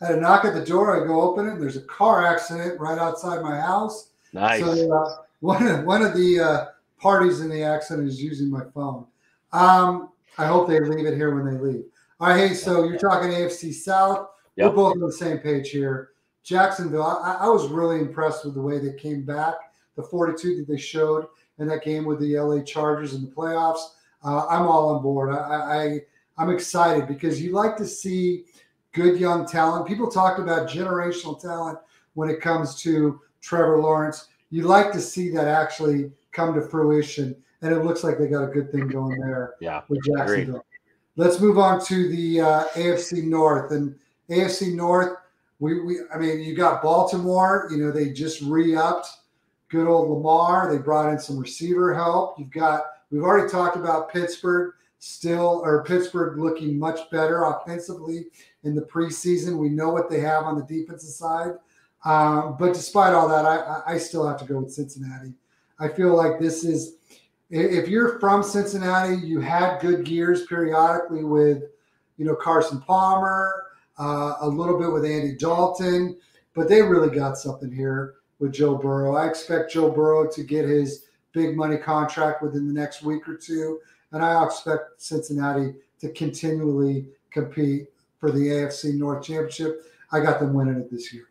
I 0.00 0.06
had 0.06 0.18
a 0.18 0.20
knock 0.20 0.44
at 0.44 0.54
the 0.54 0.64
door. 0.64 1.02
I 1.02 1.06
go 1.06 1.20
open 1.20 1.46
it. 1.46 1.52
And 1.52 1.62
there's 1.62 1.76
a 1.76 1.82
car 1.82 2.24
accident 2.24 2.78
right 2.80 2.98
outside 2.98 3.42
my 3.42 3.58
house. 3.58 4.10
Nice. 4.32 4.60
So 4.60 4.92
uh, 4.92 5.16
one 5.40 5.66
of 5.66 5.84
one 5.84 6.02
of 6.02 6.14
the 6.14 6.40
uh, 6.40 6.64
parties 6.98 7.40
in 7.40 7.48
the 7.48 7.62
accident 7.62 8.08
is 8.08 8.22
using 8.22 8.50
my 8.50 8.64
phone. 8.74 9.06
Um, 9.52 10.10
I 10.38 10.46
hope 10.46 10.68
they 10.68 10.80
leave 10.80 11.06
it 11.06 11.14
here 11.14 11.34
when 11.34 11.52
they 11.52 11.60
leave. 11.60 11.84
All 12.20 12.28
right, 12.28 12.48
hey, 12.48 12.54
so 12.54 12.84
you're 12.84 12.98
talking 12.98 13.30
AFC 13.30 13.72
South. 13.72 14.28
Yep. 14.56 14.70
We're 14.70 14.76
both 14.76 14.92
on 14.94 15.00
the 15.00 15.12
same 15.12 15.38
page 15.38 15.70
here. 15.70 16.10
Jacksonville, 16.42 17.02
I, 17.02 17.38
I, 17.40 17.48
was 17.48 17.68
really 17.68 17.98
impressed 17.98 18.44
with 18.44 18.54
the 18.54 18.62
way 18.62 18.78
they 18.78 18.92
came 18.94 19.22
back, 19.22 19.54
the 19.96 20.02
fortitude 20.02 20.58
that 20.60 20.72
they 20.72 20.78
showed 20.78 21.26
in 21.58 21.66
that 21.68 21.82
game 21.82 22.04
with 22.04 22.20
the 22.20 22.38
LA 22.38 22.62
Chargers 22.62 23.14
in 23.14 23.22
the 23.22 23.30
playoffs. 23.30 23.80
Uh, 24.24 24.46
I'm 24.46 24.66
all 24.66 24.94
on 24.94 25.02
board. 25.02 25.34
I, 25.34 25.36
I 25.36 26.00
I'm 26.38 26.50
excited 26.50 27.08
because 27.08 27.42
you 27.42 27.52
like 27.52 27.76
to 27.78 27.86
see 27.86 28.44
good 28.96 29.20
young 29.20 29.46
talent. 29.46 29.86
People 29.86 30.10
talked 30.10 30.40
about 30.40 30.68
generational 30.68 31.40
talent 31.40 31.78
when 32.14 32.28
it 32.28 32.40
comes 32.40 32.80
to 32.82 33.20
Trevor 33.40 33.80
Lawrence. 33.80 34.28
You 34.50 34.62
like 34.62 34.90
to 34.92 35.00
see 35.00 35.30
that 35.30 35.46
actually 35.46 36.10
come 36.32 36.54
to 36.54 36.62
fruition, 36.62 37.36
and 37.62 37.72
it 37.72 37.84
looks 37.84 38.02
like 38.02 38.18
they 38.18 38.26
got 38.26 38.44
a 38.44 38.52
good 38.52 38.72
thing 38.72 38.88
going 38.88 39.20
there. 39.20 39.54
Yeah, 39.60 39.82
with 39.88 40.00
Jacksonville. 40.04 40.66
Let's 41.14 41.40
move 41.40 41.58
on 41.58 41.84
to 41.84 42.08
the 42.08 42.40
uh, 42.40 42.64
AFC 42.74 43.22
North 43.22 43.70
and 43.70 43.94
AFC 44.28 44.74
North 44.74 45.16
we, 45.58 45.80
we 45.80 46.00
I 46.14 46.18
mean, 46.18 46.40
you 46.40 46.54
got 46.54 46.82
Baltimore, 46.82 47.68
you 47.70 47.78
know, 47.78 47.90
they 47.90 48.10
just 48.10 48.42
re-upped 48.42 49.08
good 49.68 49.86
old 49.86 50.10
Lamar. 50.10 50.70
They 50.70 50.78
brought 50.78 51.10
in 51.12 51.18
some 51.18 51.38
receiver 51.38 51.94
help. 51.94 52.38
You've 52.38 52.50
got 52.50 52.84
we've 53.10 53.22
already 53.22 53.50
talked 53.50 53.76
about 53.76 54.12
Pittsburgh 54.12 54.74
still 54.98 55.60
or 55.64 55.84
Pittsburgh 55.84 56.38
looking 56.38 56.78
much 56.78 57.10
better 57.10 57.44
offensively 57.44 58.26
in 58.64 58.74
the 58.74 58.82
preseason. 58.82 59.58
We 59.58 59.68
know 59.68 59.90
what 59.90 60.10
they 60.10 60.20
have 60.20 60.44
on 60.44 60.56
the 60.56 60.64
defensive 60.64 61.10
side. 61.10 61.52
Um, 62.04 62.56
but 62.58 62.72
despite 62.72 63.14
all 63.14 63.28
that, 63.28 63.44
I, 63.44 63.94
I 63.94 63.98
still 63.98 64.26
have 64.26 64.38
to 64.38 64.44
go 64.44 64.60
with 64.60 64.72
Cincinnati. 64.72 65.34
I 65.78 65.88
feel 65.88 66.16
like 66.16 66.38
this 66.38 66.64
is 66.64 66.96
if 67.50 67.88
you're 67.88 68.18
from 68.18 68.42
Cincinnati, 68.42 69.16
you 69.16 69.40
had 69.40 69.78
good 69.80 70.08
years 70.08 70.46
periodically 70.46 71.24
with, 71.24 71.64
you 72.16 72.24
know, 72.24 72.34
Carson 72.34 72.80
Palmer, 72.80 73.66
uh, 73.98 74.34
a 74.40 74.48
little 74.48 74.78
bit 74.78 74.92
with 74.92 75.04
Andy 75.04 75.36
Dalton, 75.36 76.16
but 76.54 76.68
they 76.68 76.82
really 76.82 77.14
got 77.14 77.38
something 77.38 77.70
here 77.70 78.14
with 78.38 78.52
Joe 78.52 78.76
Burrow. 78.76 79.16
I 79.16 79.26
expect 79.26 79.72
Joe 79.72 79.90
Burrow 79.90 80.28
to 80.30 80.42
get 80.42 80.64
his 80.64 81.06
big 81.32 81.56
money 81.56 81.76
contract 81.76 82.42
within 82.42 82.66
the 82.66 82.74
next 82.74 83.02
week 83.02 83.28
or 83.28 83.36
two, 83.36 83.80
and 84.12 84.24
I 84.24 84.44
expect 84.44 85.00
Cincinnati 85.00 85.74
to 86.00 86.10
continually 86.10 87.06
compete 87.30 87.88
for 88.18 88.30
the 88.30 88.40
AFC 88.40 88.94
North 88.94 89.24
Championship. 89.24 89.82
I 90.12 90.20
got 90.20 90.40
them 90.40 90.54
winning 90.54 90.76
it 90.76 90.90
this 90.90 91.12
year. 91.12 91.28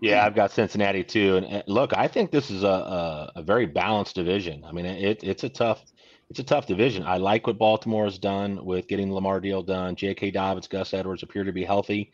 Yeah, 0.00 0.26
I've 0.26 0.34
got 0.34 0.50
Cincinnati 0.50 1.02
too. 1.02 1.36
And, 1.36 1.64
look, 1.66 1.96
I 1.96 2.08
think 2.08 2.30
this 2.30 2.50
is 2.50 2.62
a, 2.62 2.66
a, 2.66 3.32
a 3.36 3.42
very 3.42 3.66
balanced 3.66 4.14
division. 4.14 4.64
I 4.64 4.72
mean, 4.72 4.86
it, 4.86 5.22
it's 5.22 5.44
a 5.44 5.48
tough 5.48 5.84
it's 6.30 6.38
a 6.38 6.44
tough 6.44 6.66
division. 6.66 7.04
I 7.04 7.18
like 7.18 7.46
what 7.46 7.58
Baltimore 7.58 8.04
has 8.04 8.18
done 8.18 8.64
with 8.64 8.88
getting 8.88 9.08
the 9.08 9.14
Lamar 9.14 9.40
deal 9.40 9.62
done. 9.62 9.94
J.K. 9.94 10.30
Dobbins, 10.30 10.68
Gus 10.68 10.94
Edwards 10.94 11.22
appear 11.22 11.44
to 11.44 11.52
be 11.52 11.64
healthy 11.64 12.12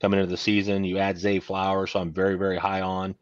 coming 0.00 0.18
into 0.18 0.30
the 0.30 0.36
season. 0.36 0.84
You 0.84 0.98
add 0.98 1.16
Zay 1.16 1.38
Flowers, 1.38 1.92
so 1.92 2.00
I'm 2.00 2.12
very, 2.12 2.34
very 2.34 2.58
high 2.58 2.80
on. 2.80 3.14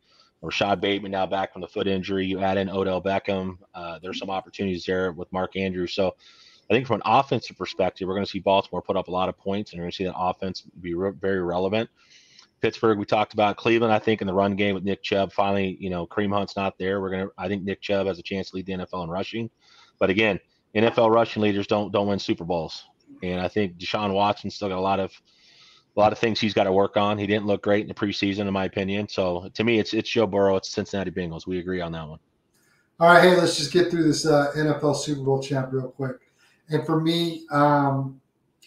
Rashod 0.43 0.81
Bateman 0.81 1.13
now 1.13 1.27
back 1.27 1.53
from 1.53 1.61
the 1.61 1.69
foot 1.69 1.87
injury. 1.87 2.27
You 2.27 2.41
add 2.41 2.57
in 2.57 2.71
Odell 2.71 3.03
Beckham. 3.03 3.59
Uh, 3.75 3.99
there's 4.03 4.19
some 4.19 4.31
opportunities 4.31 4.85
there 4.85 5.13
with 5.13 5.31
Mark 5.33 5.57
Andrews. 5.57 5.95
So 5.95 6.15
I 6.71 6.75
think 6.75 6.87
from 6.87 6.97
an 6.97 7.03
offensive 7.05 7.59
perspective, 7.59 8.07
we're 8.07 8.15
going 8.15 8.25
to 8.25 8.31
see 8.31 8.39
Baltimore 8.39 8.81
put 8.81 8.97
up 8.97 9.09
a 9.09 9.11
lot 9.11 9.29
of 9.29 9.37
points, 9.37 9.73
and 9.73 9.81
we're 9.81 9.85
going 9.85 9.91
to 9.91 9.97
see 9.97 10.05
that 10.05 10.17
offense 10.17 10.63
be 10.81 10.95
re- 10.95 11.13
very 11.21 11.43
relevant. 11.43 11.91
Pittsburgh, 12.61 12.99
we 12.99 13.07
talked 13.07 13.33
about 13.33 13.57
Cleveland. 13.57 13.93
I 13.93 13.99
think 13.99 14.21
in 14.21 14.27
the 14.27 14.35
run 14.35 14.55
game 14.55 14.75
with 14.75 14.85
Nick 14.85 15.03
Chubb, 15.03 15.33
finally, 15.33 15.77
you 15.81 15.91
know, 15.91 16.07
Kareem 16.07 16.33
Hunt's 16.33 16.57
not 16.57 16.79
there. 16.79 17.01
We're 17.01 17.11
gonna. 17.11 17.29
I 17.39 17.49
think 17.49 17.65
Nick 17.65 17.81
Chubb 17.81 18.07
has 18.07 18.19
a 18.19 18.23
chance 18.23 18.51
to 18.51 18.57
lead 18.57 18.67
the 18.67 18.73
NFL 18.73 19.05
in 19.05 19.11
rushing. 19.11 19.51
But 19.99 20.11
again, 20.11 20.39
NFL 20.75 21.11
rushing 21.11 21.43
leaders 21.43 21.67
don't 21.67 21.91
don't 21.91 22.07
win 22.07 22.19
Super 22.19 22.45
Bowls, 22.45 22.85
and 23.23 23.41
I 23.41 23.49
think 23.49 23.79
Deshaun 23.79 24.13
Watson 24.13 24.51
still 24.51 24.69
got 24.69 24.79
a 24.79 24.81
lot 24.81 25.01
of 25.01 25.11
a 25.97 26.01
lot 26.01 26.13
of 26.13 26.19
things 26.19 26.41
he's 26.41 26.55
got 26.55 26.65
to 26.65 26.73
work 26.73 26.97
on. 26.97 27.19
He 27.19 27.27
didn't 27.27 27.47
look 27.47 27.63
great 27.63 27.83
in 27.83 27.89
the 27.89 27.95
preseason, 27.95 28.47
in 28.47 28.53
my 28.53 28.65
opinion. 28.65 29.09
So 29.09 29.51
to 29.55 29.65
me, 29.65 29.79
it's 29.79 29.93
it's 29.95 30.09
Joe 30.09 30.27
Burrow, 30.27 30.57
it's 30.57 30.69
Cincinnati 30.69 31.11
Bengals. 31.11 31.47
We 31.47 31.59
agree 31.59 31.81
on 31.81 31.93
that 31.93 32.07
one. 32.07 32.19
All 33.01 33.09
right, 33.09 33.23
hey, 33.23 33.37
let's 33.37 33.57
just 33.57 33.73
get 33.73 33.91
through 33.91 34.05
this 34.05 34.27
uh, 34.27 34.53
NFL 34.55 34.95
Super 34.97 35.23
Bowl 35.23 35.43
champ 35.43 35.71
real 35.73 35.89
quick. 35.89 36.17
And 36.69 36.85
for 36.85 37.01
me, 37.01 37.47
um, 37.51 38.21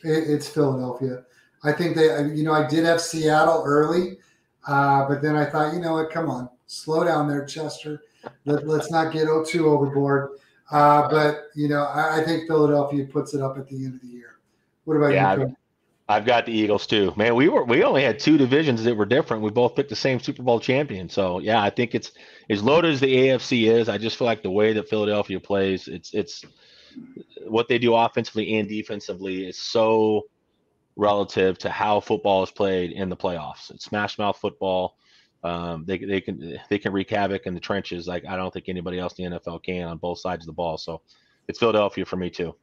it, 0.03 0.29
it's 0.29 0.49
Philadelphia. 0.49 1.23
I 1.63 1.71
think 1.71 1.95
they, 1.95 2.07
you 2.33 2.43
know, 2.43 2.51
I 2.51 2.67
did 2.67 2.83
have 2.83 2.99
Seattle 2.99 3.63
early, 3.65 4.17
uh, 4.67 5.07
but 5.07 5.21
then 5.21 5.35
I 5.35 5.45
thought, 5.45 5.73
you 5.73 5.79
know 5.79 5.93
what, 5.93 6.09
come 6.09 6.29
on, 6.29 6.49
slow 6.65 7.03
down 7.03 7.27
there, 7.27 7.45
Chester. 7.45 8.01
Let, 8.45 8.63
us 8.63 8.89
not 8.89 9.13
get 9.13 9.27
0-2 9.27 9.61
overboard. 9.61 10.31
Uh, 10.71 11.07
but 11.09 11.49
you 11.55 11.67
know, 11.67 11.83
I, 11.83 12.19
I, 12.21 12.23
think 12.23 12.47
Philadelphia 12.47 13.05
puts 13.05 13.33
it 13.33 13.41
up 13.41 13.57
at 13.57 13.67
the 13.67 13.75
end 13.75 13.95
of 13.95 14.01
the 14.01 14.07
year. 14.07 14.39
What 14.85 14.95
about 14.95 15.13
yeah, 15.13 15.35
you? 15.35 15.55
I've 16.07 16.25
got 16.25 16.45
the 16.45 16.51
Eagles 16.51 16.85
too. 16.85 17.13
Man, 17.15 17.35
we 17.35 17.47
were 17.47 17.63
we 17.63 17.83
only 17.83 18.03
had 18.03 18.19
two 18.19 18.37
divisions 18.37 18.83
that 18.83 18.95
were 18.95 19.05
different. 19.05 19.41
We 19.41 19.51
both 19.51 19.75
picked 19.75 19.89
the 19.89 19.95
same 19.95 20.19
Super 20.19 20.43
Bowl 20.43 20.59
champion. 20.59 21.07
So 21.07 21.39
yeah, 21.39 21.61
I 21.61 21.69
think 21.69 21.95
it's 21.95 22.11
as 22.49 22.61
loaded 22.61 22.91
as 22.91 22.99
the 22.99 23.15
AFC 23.15 23.71
is. 23.71 23.87
I 23.87 23.97
just 23.97 24.17
feel 24.17 24.25
like 24.25 24.43
the 24.43 24.51
way 24.51 24.73
that 24.73 24.89
Philadelphia 24.89 25.39
plays, 25.39 25.87
it's 25.87 26.13
it's 26.13 26.43
what 27.47 27.67
they 27.69 27.79
do 27.79 27.95
offensively 27.95 28.55
and 28.55 28.67
defensively 28.67 29.47
is 29.47 29.57
so 29.57 30.23
relative 30.95 31.57
to 31.59 31.69
how 31.69 31.99
football 31.99 32.43
is 32.43 32.51
played 32.51 32.91
in 32.91 33.09
the 33.09 33.17
playoffs. 33.17 33.71
It's 33.71 33.85
smash 33.85 34.17
mouth 34.17 34.37
football. 34.37 34.97
Um, 35.43 35.83
they, 35.85 35.97
they 35.97 36.21
can 36.21 36.59
they 36.69 36.79
can 36.79 36.93
wreak 36.93 37.09
havoc 37.09 37.45
in 37.45 37.53
the 37.53 37.59
trenches 37.59 38.07
like 38.07 38.25
I 38.25 38.35
don't 38.35 38.53
think 38.53 38.69
anybody 38.69 38.99
else 38.99 39.13
in 39.17 39.31
the 39.31 39.39
NFL 39.39 39.63
can 39.63 39.87
on 39.87 39.97
both 39.97 40.19
sides 40.19 40.43
of 40.43 40.47
the 40.47 40.53
ball. 40.53 40.77
So 40.77 41.01
it's 41.47 41.59
Philadelphia 41.59 42.05
for 42.05 42.17
me 42.17 42.29
too. 42.29 42.55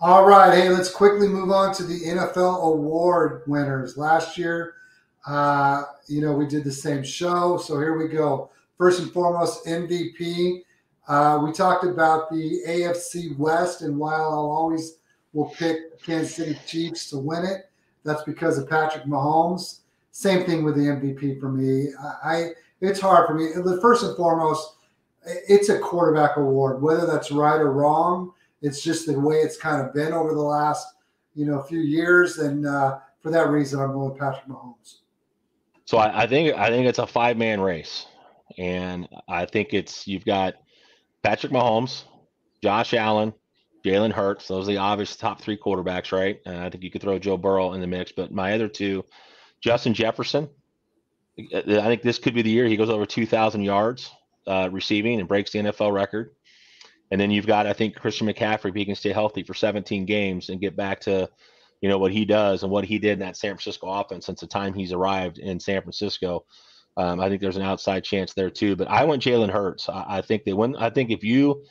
All 0.00 0.26
right, 0.26 0.52
hey, 0.52 0.68
let's 0.68 0.90
quickly 0.90 1.28
move 1.28 1.52
on 1.52 1.72
to 1.74 1.84
the 1.84 2.00
NFL 2.00 2.64
award 2.64 3.42
winners. 3.46 3.96
Last 3.96 4.36
year, 4.36 4.74
uh, 5.24 5.84
you 6.08 6.20
know, 6.20 6.32
we 6.32 6.46
did 6.46 6.64
the 6.64 6.72
same 6.72 7.04
show, 7.04 7.58
so 7.58 7.78
here 7.78 7.96
we 7.96 8.08
go. 8.08 8.50
First 8.76 9.00
and 9.00 9.12
foremost, 9.12 9.64
MVP. 9.66 10.62
Uh, 11.06 11.40
we 11.44 11.52
talked 11.52 11.84
about 11.84 12.28
the 12.28 12.62
AFC 12.66 13.38
West, 13.38 13.82
and 13.82 13.96
while 13.96 14.32
I'll 14.32 14.50
always 14.50 14.98
will 15.32 15.50
pick 15.50 16.02
Kansas 16.02 16.34
City 16.34 16.58
Chiefs 16.66 17.08
to 17.10 17.18
win 17.18 17.44
it, 17.44 17.70
that's 18.02 18.24
because 18.24 18.58
of 18.58 18.68
Patrick 18.68 19.04
Mahomes. 19.04 19.78
Same 20.10 20.44
thing 20.44 20.64
with 20.64 20.74
the 20.74 20.82
MVP 20.82 21.38
for 21.38 21.50
me. 21.50 21.90
I, 22.02 22.30
I 22.30 22.50
it's 22.80 23.00
hard 23.00 23.28
for 23.28 23.34
me. 23.34 23.52
First 23.80 24.02
and 24.02 24.16
foremost, 24.16 24.74
it's 25.24 25.68
a 25.68 25.78
quarterback 25.78 26.36
award, 26.36 26.82
whether 26.82 27.06
that's 27.06 27.30
right 27.30 27.60
or 27.60 27.72
wrong. 27.72 28.33
It's 28.64 28.82
just 28.82 29.06
the 29.06 29.18
way 29.18 29.36
it's 29.36 29.58
kind 29.58 29.84
of 29.84 29.92
been 29.92 30.14
over 30.14 30.32
the 30.32 30.40
last, 30.40 30.86
you 31.34 31.44
know, 31.44 31.62
few 31.62 31.80
years, 31.80 32.38
and 32.38 32.66
uh, 32.66 32.98
for 33.20 33.30
that 33.30 33.50
reason, 33.50 33.78
I'm 33.78 33.92
going 33.92 34.10
with 34.10 34.18
Patrick 34.18 34.46
Mahomes. 34.46 35.00
So 35.84 35.98
I, 35.98 36.22
I 36.22 36.26
think 36.26 36.56
I 36.56 36.68
think 36.68 36.86
it's 36.86 36.98
a 36.98 37.06
five 37.06 37.36
man 37.36 37.60
race, 37.60 38.06
and 38.56 39.06
I 39.28 39.44
think 39.44 39.74
it's 39.74 40.06
you've 40.08 40.24
got 40.24 40.54
Patrick 41.22 41.52
Mahomes, 41.52 42.04
Josh 42.62 42.94
Allen, 42.94 43.34
Jalen 43.84 44.12
Hurts. 44.12 44.48
Those 44.48 44.66
are 44.66 44.72
the 44.72 44.78
obvious 44.78 45.14
top 45.14 45.42
three 45.42 45.58
quarterbacks, 45.58 46.10
right? 46.10 46.40
And 46.46 46.56
I 46.56 46.70
think 46.70 46.82
you 46.82 46.90
could 46.90 47.02
throw 47.02 47.18
Joe 47.18 47.36
Burrow 47.36 47.74
in 47.74 47.82
the 47.82 47.86
mix, 47.86 48.12
but 48.12 48.32
my 48.32 48.54
other 48.54 48.68
two, 48.68 49.04
Justin 49.60 49.92
Jefferson. 49.92 50.48
I 51.38 51.62
think 51.62 52.02
this 52.02 52.18
could 52.18 52.34
be 52.34 52.42
the 52.42 52.50
year 52.50 52.66
he 52.66 52.76
goes 52.76 52.90
over 52.90 53.04
2,000 53.04 53.60
yards 53.60 54.12
uh, 54.46 54.68
receiving 54.70 55.18
and 55.18 55.28
breaks 55.28 55.50
the 55.50 55.58
NFL 55.58 55.92
record. 55.92 56.30
And 57.10 57.20
then 57.20 57.30
you've 57.30 57.46
got, 57.46 57.66
I 57.66 57.72
think, 57.72 57.94
Christian 57.96 58.26
McCaffrey, 58.26 58.70
if 58.70 58.74
he 58.74 58.84
can 58.84 58.94
stay 58.94 59.12
healthy 59.12 59.42
for 59.42 59.54
17 59.54 60.06
games 60.06 60.48
and 60.48 60.60
get 60.60 60.76
back 60.76 61.00
to, 61.02 61.28
you 61.80 61.88
know, 61.88 61.98
what 61.98 62.12
he 62.12 62.24
does 62.24 62.62
and 62.62 62.72
what 62.72 62.84
he 62.84 62.98
did 62.98 63.14
in 63.14 63.18
that 63.20 63.36
San 63.36 63.50
Francisco 63.50 63.88
offense 63.88 64.26
since 64.26 64.40
the 64.40 64.46
time 64.46 64.74
he's 64.74 64.92
arrived 64.92 65.38
in 65.38 65.60
San 65.60 65.82
Francisco. 65.82 66.44
Um, 66.96 67.20
I 67.20 67.28
think 67.28 67.40
there's 67.40 67.56
an 67.56 67.62
outside 67.62 68.04
chance 68.04 68.32
there 68.34 68.50
too. 68.50 68.76
But 68.76 68.88
I 68.88 69.04
went 69.04 69.22
Jalen 69.22 69.50
Hurts. 69.50 69.88
I, 69.88 70.04
I 70.08 70.22
think 70.22 70.44
they 70.44 70.52
win. 70.52 70.76
I 70.76 70.90
think 70.90 71.10
if 71.10 71.24
you 71.24 71.64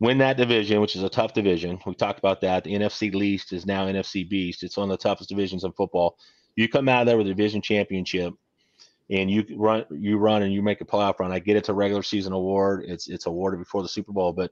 win 0.00 0.18
that 0.18 0.36
division, 0.36 0.80
which 0.80 0.96
is 0.96 1.02
a 1.02 1.08
tough 1.08 1.34
division, 1.34 1.78
we 1.86 1.94
talked 1.94 2.18
about 2.18 2.40
that. 2.40 2.64
The 2.64 2.72
NFC 2.72 3.14
least 3.14 3.52
is 3.52 3.66
now 3.66 3.86
NFC 3.86 4.28
beast. 4.28 4.62
It's 4.62 4.76
one 4.76 4.90
of 4.90 4.98
the 4.98 5.02
toughest 5.02 5.28
divisions 5.28 5.64
in 5.64 5.72
football. 5.72 6.16
You 6.56 6.68
come 6.68 6.88
out 6.88 7.02
of 7.02 7.06
there 7.06 7.16
with 7.16 7.26
a 7.26 7.30
division 7.30 7.62
championship 7.62 8.34
and 9.10 9.30
you 9.30 9.44
run 9.56 9.84
you 9.90 10.16
run 10.16 10.42
and 10.42 10.52
you 10.52 10.62
make 10.62 10.80
a 10.80 10.84
playoff 10.84 11.18
run. 11.18 11.32
I 11.32 11.38
get 11.38 11.56
it's 11.56 11.68
a 11.68 11.74
regular 11.74 12.02
season 12.02 12.32
award. 12.32 12.84
It's 12.86 13.08
it's 13.08 13.26
awarded 13.26 13.60
before 13.60 13.82
the 13.82 13.88
Super 13.88 14.12
Bowl, 14.12 14.32
but 14.32 14.50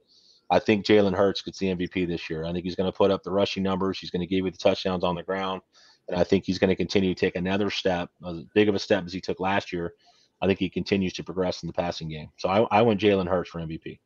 I 0.49 0.59
think 0.59 0.85
Jalen 0.85 1.15
Hurts 1.15 1.41
gets 1.41 1.57
the 1.57 1.67
MVP 1.67 2.07
this 2.07 2.29
year. 2.29 2.45
I 2.45 2.51
think 2.51 2.65
he's 2.65 2.75
going 2.75 2.91
to 2.91 2.95
put 2.95 3.11
up 3.11 3.23
the 3.23 3.31
rushing 3.31 3.63
numbers. 3.63 3.99
He's 3.99 4.11
going 4.11 4.21
to 4.21 4.27
give 4.27 4.45
you 4.45 4.51
the 4.51 4.57
touchdowns 4.57 5.03
on 5.03 5.15
the 5.15 5.23
ground, 5.23 5.61
and 6.07 6.19
I 6.19 6.23
think 6.23 6.45
he's 6.45 6.59
going 6.59 6.69
to 6.69 6.75
continue 6.75 7.13
to 7.13 7.19
take 7.19 7.35
another 7.35 7.69
step, 7.69 8.09
as 8.27 8.43
big 8.53 8.69
of 8.69 8.75
a 8.75 8.79
step 8.79 9.05
as 9.05 9.13
he 9.13 9.21
took 9.21 9.39
last 9.39 9.73
year. 9.73 9.93
I 10.41 10.47
think 10.47 10.59
he 10.59 10.69
continues 10.69 11.13
to 11.13 11.23
progress 11.23 11.63
in 11.63 11.67
the 11.67 11.73
passing 11.73 12.09
game. 12.09 12.29
So 12.37 12.49
I, 12.49 12.79
I 12.79 12.81
went 12.81 12.99
Jalen 12.99 13.27
Hurts 13.27 13.49
for 13.49 13.61
MVP. 13.61 13.99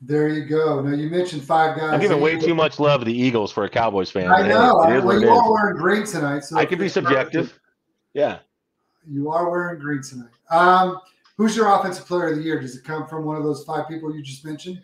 There 0.00 0.28
you 0.28 0.44
go. 0.44 0.80
Now 0.82 0.94
you 0.94 1.08
mentioned 1.08 1.42
five 1.44 1.76
guys. 1.76 1.92
I'm 1.92 2.00
giving 2.00 2.20
way 2.20 2.38
too 2.38 2.54
much 2.54 2.78
love 2.78 3.00
to 3.00 3.04
the 3.04 3.16
Eagles 3.16 3.52
for 3.52 3.64
a 3.64 3.68
Cowboys 3.68 4.10
fan. 4.10 4.30
I 4.30 4.46
know. 4.46 4.82
Hey, 4.82 4.98
well, 4.98 5.20
you 5.20 5.28
are 5.28 5.52
wearing 5.52 5.76
green 5.76 6.04
tonight, 6.04 6.44
so 6.44 6.56
I 6.56 6.64
can 6.64 6.78
be 6.78 6.88
subjective. 6.88 7.46
Perfect. 7.46 7.60
Yeah. 8.14 8.38
You 9.08 9.30
are 9.30 9.50
wearing 9.50 9.78
green 9.78 10.02
tonight. 10.02 10.30
Um, 10.50 11.00
who's 11.36 11.56
your 11.56 11.68
offensive 11.74 12.06
player 12.06 12.28
of 12.28 12.36
the 12.36 12.42
year? 12.42 12.60
Does 12.60 12.76
it 12.76 12.84
come 12.84 13.06
from 13.06 13.24
one 13.24 13.36
of 13.36 13.44
those 13.44 13.64
five 13.64 13.88
people 13.88 14.14
you 14.14 14.22
just 14.22 14.44
mentioned? 14.44 14.80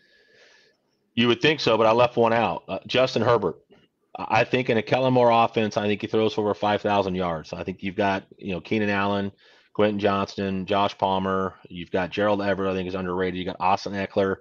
You 1.15 1.29
would 1.29 1.41
think 1.41 1.61
so, 1.61 1.77
but 1.77 1.87
I 1.87 1.93
left 1.93 2.17
one 2.17 2.33
out. 2.33 2.65
Uh, 2.69 2.79
Justin 2.87 3.23
Herbert. 3.23 3.57
I 4.19 4.45
think 4.45 4.71
in 4.71 4.77
a 4.77 4.83
Kellen 4.83 5.15
Moore 5.15 5.31
offense, 5.31 5.77
I 5.77 5.87
think 5.87 6.01
he 6.01 6.07
throws 6.07 6.35
for 6.35 6.43
over 6.43 6.55
5,000 6.55 7.15
yards. 7.15 7.53
I 7.53 7.65
think 7.65 7.83
you've 7.83 7.97
got, 7.97 8.25
you 8.39 8.53
know, 8.53 8.61
Keenan 8.61 8.91
Allen, 8.91 9.33
Quentin 9.73 9.99
Johnston, 9.99 10.67
Josh 10.67 10.97
Palmer. 10.99 11.55
You've 11.69 11.91
got 11.91 12.11
Gerald 12.11 12.43
Everett, 12.43 12.71
I 12.71 12.75
think 12.75 12.89
is 12.89 12.95
underrated. 12.95 13.39
You 13.39 13.45
got 13.45 13.57
Austin 13.61 13.93
Ekeler, 13.93 14.37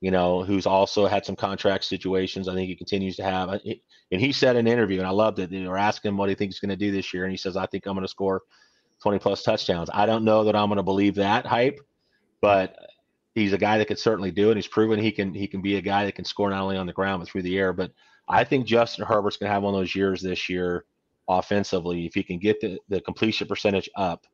you 0.00 0.10
know, 0.10 0.44
who's 0.44 0.66
also 0.66 1.06
had 1.06 1.24
some 1.24 1.36
contract 1.36 1.84
situations. 1.84 2.48
I 2.48 2.54
think 2.54 2.68
he 2.68 2.76
continues 2.76 3.16
to 3.16 3.22
have. 3.22 3.48
And 3.50 4.20
he 4.20 4.32
said 4.32 4.56
in 4.56 4.66
an 4.66 4.72
interview, 4.72 4.98
and 4.98 5.06
I 5.06 5.10
loved 5.10 5.38
it. 5.38 5.50
They 5.50 5.66
were 5.66 5.78
asking 5.78 6.10
him 6.10 6.16
what 6.16 6.28
he 6.28 6.34
thinks 6.34 6.56
he's 6.56 6.60
going 6.60 6.76
to 6.76 6.84
do 6.84 6.92
this 6.92 7.14
year, 7.14 7.24
and 7.24 7.30
he 7.30 7.38
says, 7.38 7.56
"I 7.56 7.66
think 7.66 7.86
I'm 7.86 7.94
going 7.94 8.04
to 8.04 8.08
score 8.08 8.42
20 9.04 9.18
plus 9.20 9.42
touchdowns." 9.42 9.88
I 9.92 10.06
don't 10.06 10.24
know 10.24 10.44
that 10.44 10.56
I'm 10.56 10.68
going 10.68 10.78
to 10.78 10.82
believe 10.82 11.14
that 11.16 11.46
hype, 11.46 11.78
but 12.40 12.74
he's 13.34 13.52
a 13.52 13.58
guy 13.58 13.78
that 13.78 13.86
could 13.86 13.98
certainly 13.98 14.32
do 14.32 14.50
it. 14.50 14.56
He's 14.56 14.66
proven 14.66 14.98
he 14.98 15.12
can 15.12 15.32
he 15.32 15.46
can 15.46 15.62
be 15.62 15.76
a 15.76 15.80
guy 15.80 16.04
that 16.04 16.16
can 16.16 16.24
score 16.24 16.50
not 16.50 16.62
only 16.62 16.76
on 16.76 16.86
the 16.86 16.92
ground 16.92 17.20
but 17.20 17.28
through 17.28 17.42
the 17.42 17.56
air. 17.56 17.72
But 17.72 17.92
I 18.28 18.42
think 18.42 18.66
Justin 18.66 19.04
Herbert's 19.04 19.36
going 19.36 19.48
to 19.48 19.54
have 19.54 19.62
one 19.62 19.74
of 19.74 19.80
those 19.80 19.94
years 19.94 20.20
this 20.20 20.48
year 20.48 20.86
offensively 21.28 22.04
if 22.04 22.14
he 22.14 22.22
can 22.22 22.38
get 22.38 22.60
the, 22.60 22.78
the 22.88 23.00
completion 23.00 23.46
percentage 23.46 23.88
up 23.96 24.26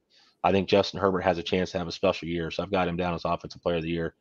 I 0.42 0.52
think 0.52 0.68
Justin 0.68 1.00
Herbert 1.00 1.20
has 1.20 1.38
a 1.38 1.42
chance 1.42 1.70
to 1.72 1.78
have 1.78 1.88
a 1.88 1.92
special 1.92 2.28
year. 2.28 2.50
So 2.50 2.62
I've 2.62 2.70
got 2.70 2.88
him 2.88 2.96
down 2.96 3.14
as 3.14 3.22
offensive 3.24 3.62
player 3.62 3.76
of 3.76 3.82
the 3.82 3.90
year. 3.90 4.14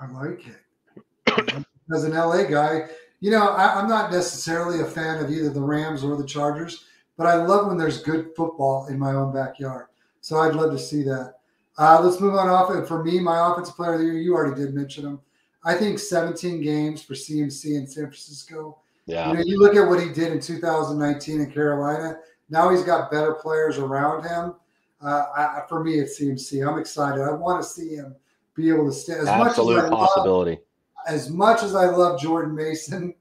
I 0.00 0.06
like 0.06 0.44
it. 0.46 1.66
as 1.94 2.04
an 2.04 2.12
LA 2.12 2.44
guy, 2.44 2.88
you 3.20 3.30
know, 3.30 3.48
I, 3.48 3.80
am 3.80 3.88
not 3.88 4.10
necessarily 4.10 4.80
a 4.80 4.84
fan 4.84 5.24
of 5.24 5.30
either 5.30 5.50
the 5.50 5.62
Rams 5.62 6.02
or 6.02 6.16
the 6.16 6.26
Chargers, 6.26 6.86
but 7.16 7.26
I 7.26 7.34
love 7.34 7.66
when 7.66 7.78
there's 7.78 8.02
good 8.02 8.30
football 8.36 8.86
in 8.86 8.98
my 8.98 9.12
own 9.12 9.32
backyard. 9.32 9.86
So 10.20 10.38
I'd 10.38 10.54
love 10.54 10.72
to 10.72 10.78
see 10.78 11.02
that. 11.04 11.34
Uh, 11.78 12.00
let's 12.02 12.20
move 12.20 12.34
on 12.34 12.48
off. 12.48 12.70
And 12.70 12.86
for 12.86 13.02
me, 13.02 13.18
my 13.18 13.50
offensive 13.50 13.74
player 13.74 13.94
of 13.94 14.00
the 14.00 14.06
year, 14.06 14.18
you 14.18 14.34
already 14.34 14.60
did 14.60 14.74
mention 14.74 15.04
him. 15.04 15.20
I 15.64 15.74
think 15.74 15.98
17 15.98 16.60
games 16.60 17.02
for 17.02 17.14
CMC 17.14 17.76
in 17.76 17.86
San 17.86 18.04
Francisco. 18.04 18.78
Yeah. 19.06 19.28
You 19.30 19.34
know, 19.34 19.42
you 19.44 19.58
look 19.58 19.76
at 19.76 19.88
what 19.88 20.00
he 20.00 20.12
did 20.12 20.32
in 20.32 20.40
2019 20.40 21.40
in 21.40 21.50
Carolina. 21.50 22.18
Now 22.50 22.70
he's 22.70 22.82
got 22.82 23.10
better 23.10 23.34
players 23.34 23.78
around 23.78 24.24
him 24.24 24.54
uh, 25.02 25.24
I, 25.36 25.62
for 25.68 25.82
me, 25.82 25.94
it's 25.94 26.20
CMC. 26.20 26.66
I'm 26.66 26.78
excited. 26.78 27.22
I 27.22 27.32
want 27.32 27.62
to 27.62 27.68
see 27.68 27.96
him 27.96 28.14
be 28.54 28.68
able 28.68 28.86
to 28.86 28.92
stay 28.92 29.14
as 29.14 29.26
Absolute 29.26 29.76
much 29.76 29.84
as 29.84 29.90
possibility. 29.90 30.50
Love, 30.52 30.60
as 31.08 31.30
much 31.30 31.62
as 31.62 31.74
I 31.74 31.86
love 31.86 32.20
Jordan 32.20 32.54
Mason, 32.54 33.14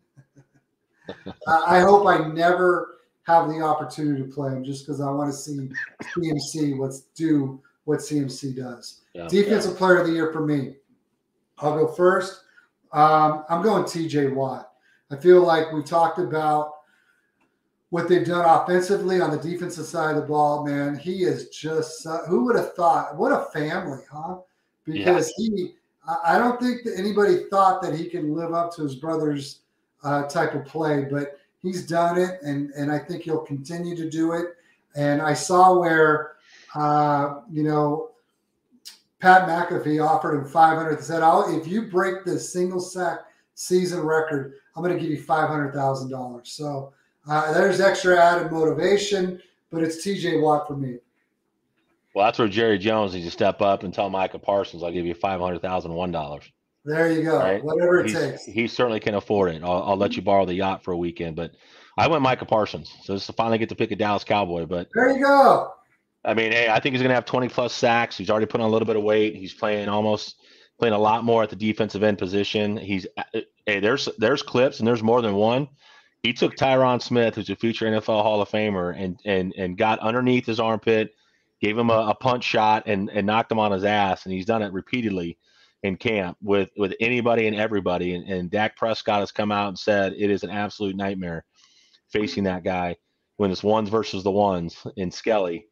I 1.48 1.80
hope 1.80 2.06
I 2.06 2.28
never 2.28 3.00
have 3.24 3.50
the 3.50 3.62
opportunity 3.62 4.22
to 4.24 4.28
play 4.28 4.52
him 4.52 4.64
just 4.64 4.86
because 4.86 5.02
I 5.02 5.10
want 5.10 5.32
to 5.32 5.38
see 5.38 5.70
CMC 6.16 6.78
what's 6.78 7.02
do 7.16 7.62
what 7.86 8.00
CMC 8.00 8.56
does. 8.56 9.02
Yeah, 9.14 9.28
Defensive 9.28 9.74
yeah. 9.74 9.78
player 9.78 9.98
of 10.00 10.08
the 10.08 10.14
year 10.14 10.32
for 10.32 10.46
me. 10.46 10.76
I'll 11.60 11.78
go 11.78 11.88
first. 11.88 12.44
Um, 12.92 13.46
I'm 13.50 13.62
going 13.62 13.84
TJ 13.84 14.34
Watt. 14.34 14.72
I 15.12 15.16
feel 15.18 15.42
like 15.42 15.72
we 15.72 15.84
talked 15.84 16.20
about 16.20 16.74
what 17.92 18.08
they've 18.08 18.26
done 18.26 18.46
offensively 18.46 19.20
on 19.20 19.32
the 19.32 19.38
defensive 19.38 19.86
side 19.86 20.16
of 20.16 20.22
the 20.22 20.28
ball, 20.28 20.66
man, 20.66 20.98
he 20.98 21.24
is 21.24 21.50
just 21.50 22.08
uh, 22.08 22.26
who 22.26 22.46
would 22.46 22.56
have 22.56 22.74
thought? 22.74 23.18
What 23.18 23.34
a 23.34 23.52
family, 23.52 24.00
huh? 24.10 24.38
Because 24.86 25.34
yeah. 25.38 25.54
he, 25.56 25.74
I 26.26 26.40
don't 26.40 26.60
think 26.60 26.84
that 26.86 26.98
anybody 26.98 27.44
thought 27.50 27.82
that 27.82 27.94
he 27.94 28.06
can 28.06 28.34
live 28.34 28.54
up 28.54 28.74
to 28.76 28.84
his 28.84 28.96
brother's 28.96 29.64
uh, 30.06 30.24
type 30.24 30.56
of 30.56 30.66
play, 30.66 31.04
but 31.04 31.38
he's 31.62 31.86
done 31.86 32.18
it, 32.18 32.42
and 32.42 32.72
and 32.72 32.92
I 32.92 33.00
think 33.00 33.24
he'll 33.24 33.46
continue 33.46 33.96
to 33.96 34.10
do 34.10 34.34
it. 34.34 34.56
And 34.96 35.22
I 35.22 35.34
saw 35.34 35.80
where, 35.80 36.34
uh, 36.76 37.42
you 37.50 37.64
know, 37.64 38.12
Pat 39.20 39.48
McAfee 39.48 40.06
offered 40.06 40.36
him 40.36 40.46
500. 40.46 40.98
He 40.98 41.02
said, 41.02 41.24
I'll, 41.24 41.58
if 41.58 41.68
you 41.68 41.84
break 41.84 42.26
the 42.26 42.38
single 42.40 42.80
sack 42.80 43.20
season 43.54 44.02
record, 44.02 44.56
I'm 44.76 44.84
going 44.84 44.94
to 44.96 45.02
give 45.02 45.12
you 45.12 45.24
$500,000. 45.24 46.48
So 46.48 46.94
uh, 47.30 47.54
there's 47.54 47.80
extra 47.80 48.18
added 48.18 48.52
motivation, 48.52 49.42
but 49.72 49.84
it's 49.84 50.06
TJ 50.06 50.42
Watt 50.42 50.68
for 50.68 50.76
me. 50.76 50.98
Well, 52.14 52.26
that's 52.26 52.40
where 52.40 52.50
Jerry 52.50 52.78
Jones 52.78 53.14
needs 53.14 53.28
to 53.28 53.32
step 53.32 53.62
up 53.62 53.84
and 53.84 53.94
tell 53.94 54.10
Micah 54.10 54.40
Parsons, 54.40 54.84
I'll 54.84 54.92
give 54.92 55.06
you 55.06 55.16
$500,001. 55.16 56.52
There 56.84 57.12
you 57.12 57.24
go. 57.24 57.38
Right? 57.38 57.64
Whatever 57.64 58.00
it 58.00 58.08
He's, 58.08 58.16
takes. 58.16 58.46
He 58.46 58.68
certainly 58.68 59.00
can 59.00 59.16
afford 59.16 59.54
it. 59.54 59.64
I'll, 59.64 59.84
I'll, 59.84 59.98
let 59.98 60.16
you 60.16 60.22
borrow 60.22 60.46
the 60.46 60.56
yacht 60.56 60.84
for 60.84 60.92
a 60.92 60.98
weekend, 60.98 61.36
but 61.36 61.52
I 61.98 62.08
went 62.08 62.24
Micah 62.24 62.46
Parsons, 62.46 62.92
so 63.04 63.14
this 63.14 63.28
to 63.28 63.34
finally 63.34 63.58
get 63.58 63.70
to 63.70 63.76
pick 63.76 63.92
a 63.92 63.96
Dallas 63.96 64.24
Cowboy. 64.24 64.66
But 64.66 64.88
there 64.96 65.12
you 65.12 65.24
go. 65.24 65.74
I 66.26 66.34
mean, 66.34 66.52
hey, 66.52 66.70
I 66.70 66.80
think 66.80 66.94
he's 66.94 67.02
going 67.02 67.10
to 67.10 67.16
have 67.16 67.26
twenty 67.26 67.50
plus 67.50 67.74
sacks. 67.74 68.18
He's 68.18 68.30
already 68.30 68.46
put 68.48 68.62
on 68.62 68.68
a 68.68 68.72
little 68.72 68.86
bit 68.86 68.96
of 68.96 69.04
weight. 69.04 69.36
He's 69.36 69.54
playing 69.54 69.90
almost 69.90 70.38
playing 70.80 70.94
a 70.94 71.00
lot 71.00 71.24
more 71.24 71.44
at 71.44 71.50
the 71.50 71.56
defensive 71.56 72.02
end 72.02 72.18
position. 72.18 72.78
He's 72.78 73.06
hey, 73.66 73.80
there's 73.80 74.10
there's 74.18 74.42
clips 74.42 74.80
and 74.80 74.88
there's 74.88 75.04
more 75.04 75.22
than 75.22 75.36
one 75.36 75.68
he 76.24 76.34
took 76.34 76.56
Tyron 76.56 77.02
Smith, 77.02 77.36
who's 77.36 77.50
a 77.50 77.56
future 77.56 77.86
NFL 77.86 78.22
Hall 78.22 78.42
of 78.42 78.50
Famer, 78.50 78.96
and 78.98 79.20
and 79.26 79.54
and 79.58 79.78
got 79.78 80.00
underneath 80.00 80.46
his 80.46 80.60
armpit, 80.60 81.16
gave 81.62 81.78
him 81.78 81.90
a, 81.90 82.10
a, 82.10 82.16
punch 82.16 82.44
shot, 82.44 82.84
and 82.86 83.10
and 83.10 83.26
knocked 83.26 83.52
him 83.52 83.60
on 83.60 83.72
his 83.72 83.84
ass. 83.84 84.26
And 84.26 84.34
he's 84.34 84.46
done 84.46 84.62
it 84.62 84.72
repeatedly. 84.72 85.38
In 85.84 85.98
camp 85.98 86.38
with 86.42 86.70
with 86.78 86.94
anybody 87.00 87.48
and 87.48 87.56
everybody. 87.56 88.16
And, 88.16 88.28
and 88.30 88.52
Dak 88.52 88.76
Prescott 88.78 89.20
has 89.20 89.32
come 89.32 89.52
out 89.52 89.70
and 89.70 89.80
said 89.80 90.14
it 90.18 90.30
is 90.30 90.44
an 90.44 90.50
absolute 90.50 90.96
nightmare 90.96 91.46
facing 92.10 92.44
that 92.44 92.64
guy 92.64 92.96
when 93.38 93.52
it's 93.52 93.64
ones 93.64 93.90
versus 93.90 94.24
the 94.24 94.32
ones 94.32 94.76
in 94.98 95.10
Skelly 95.10 95.66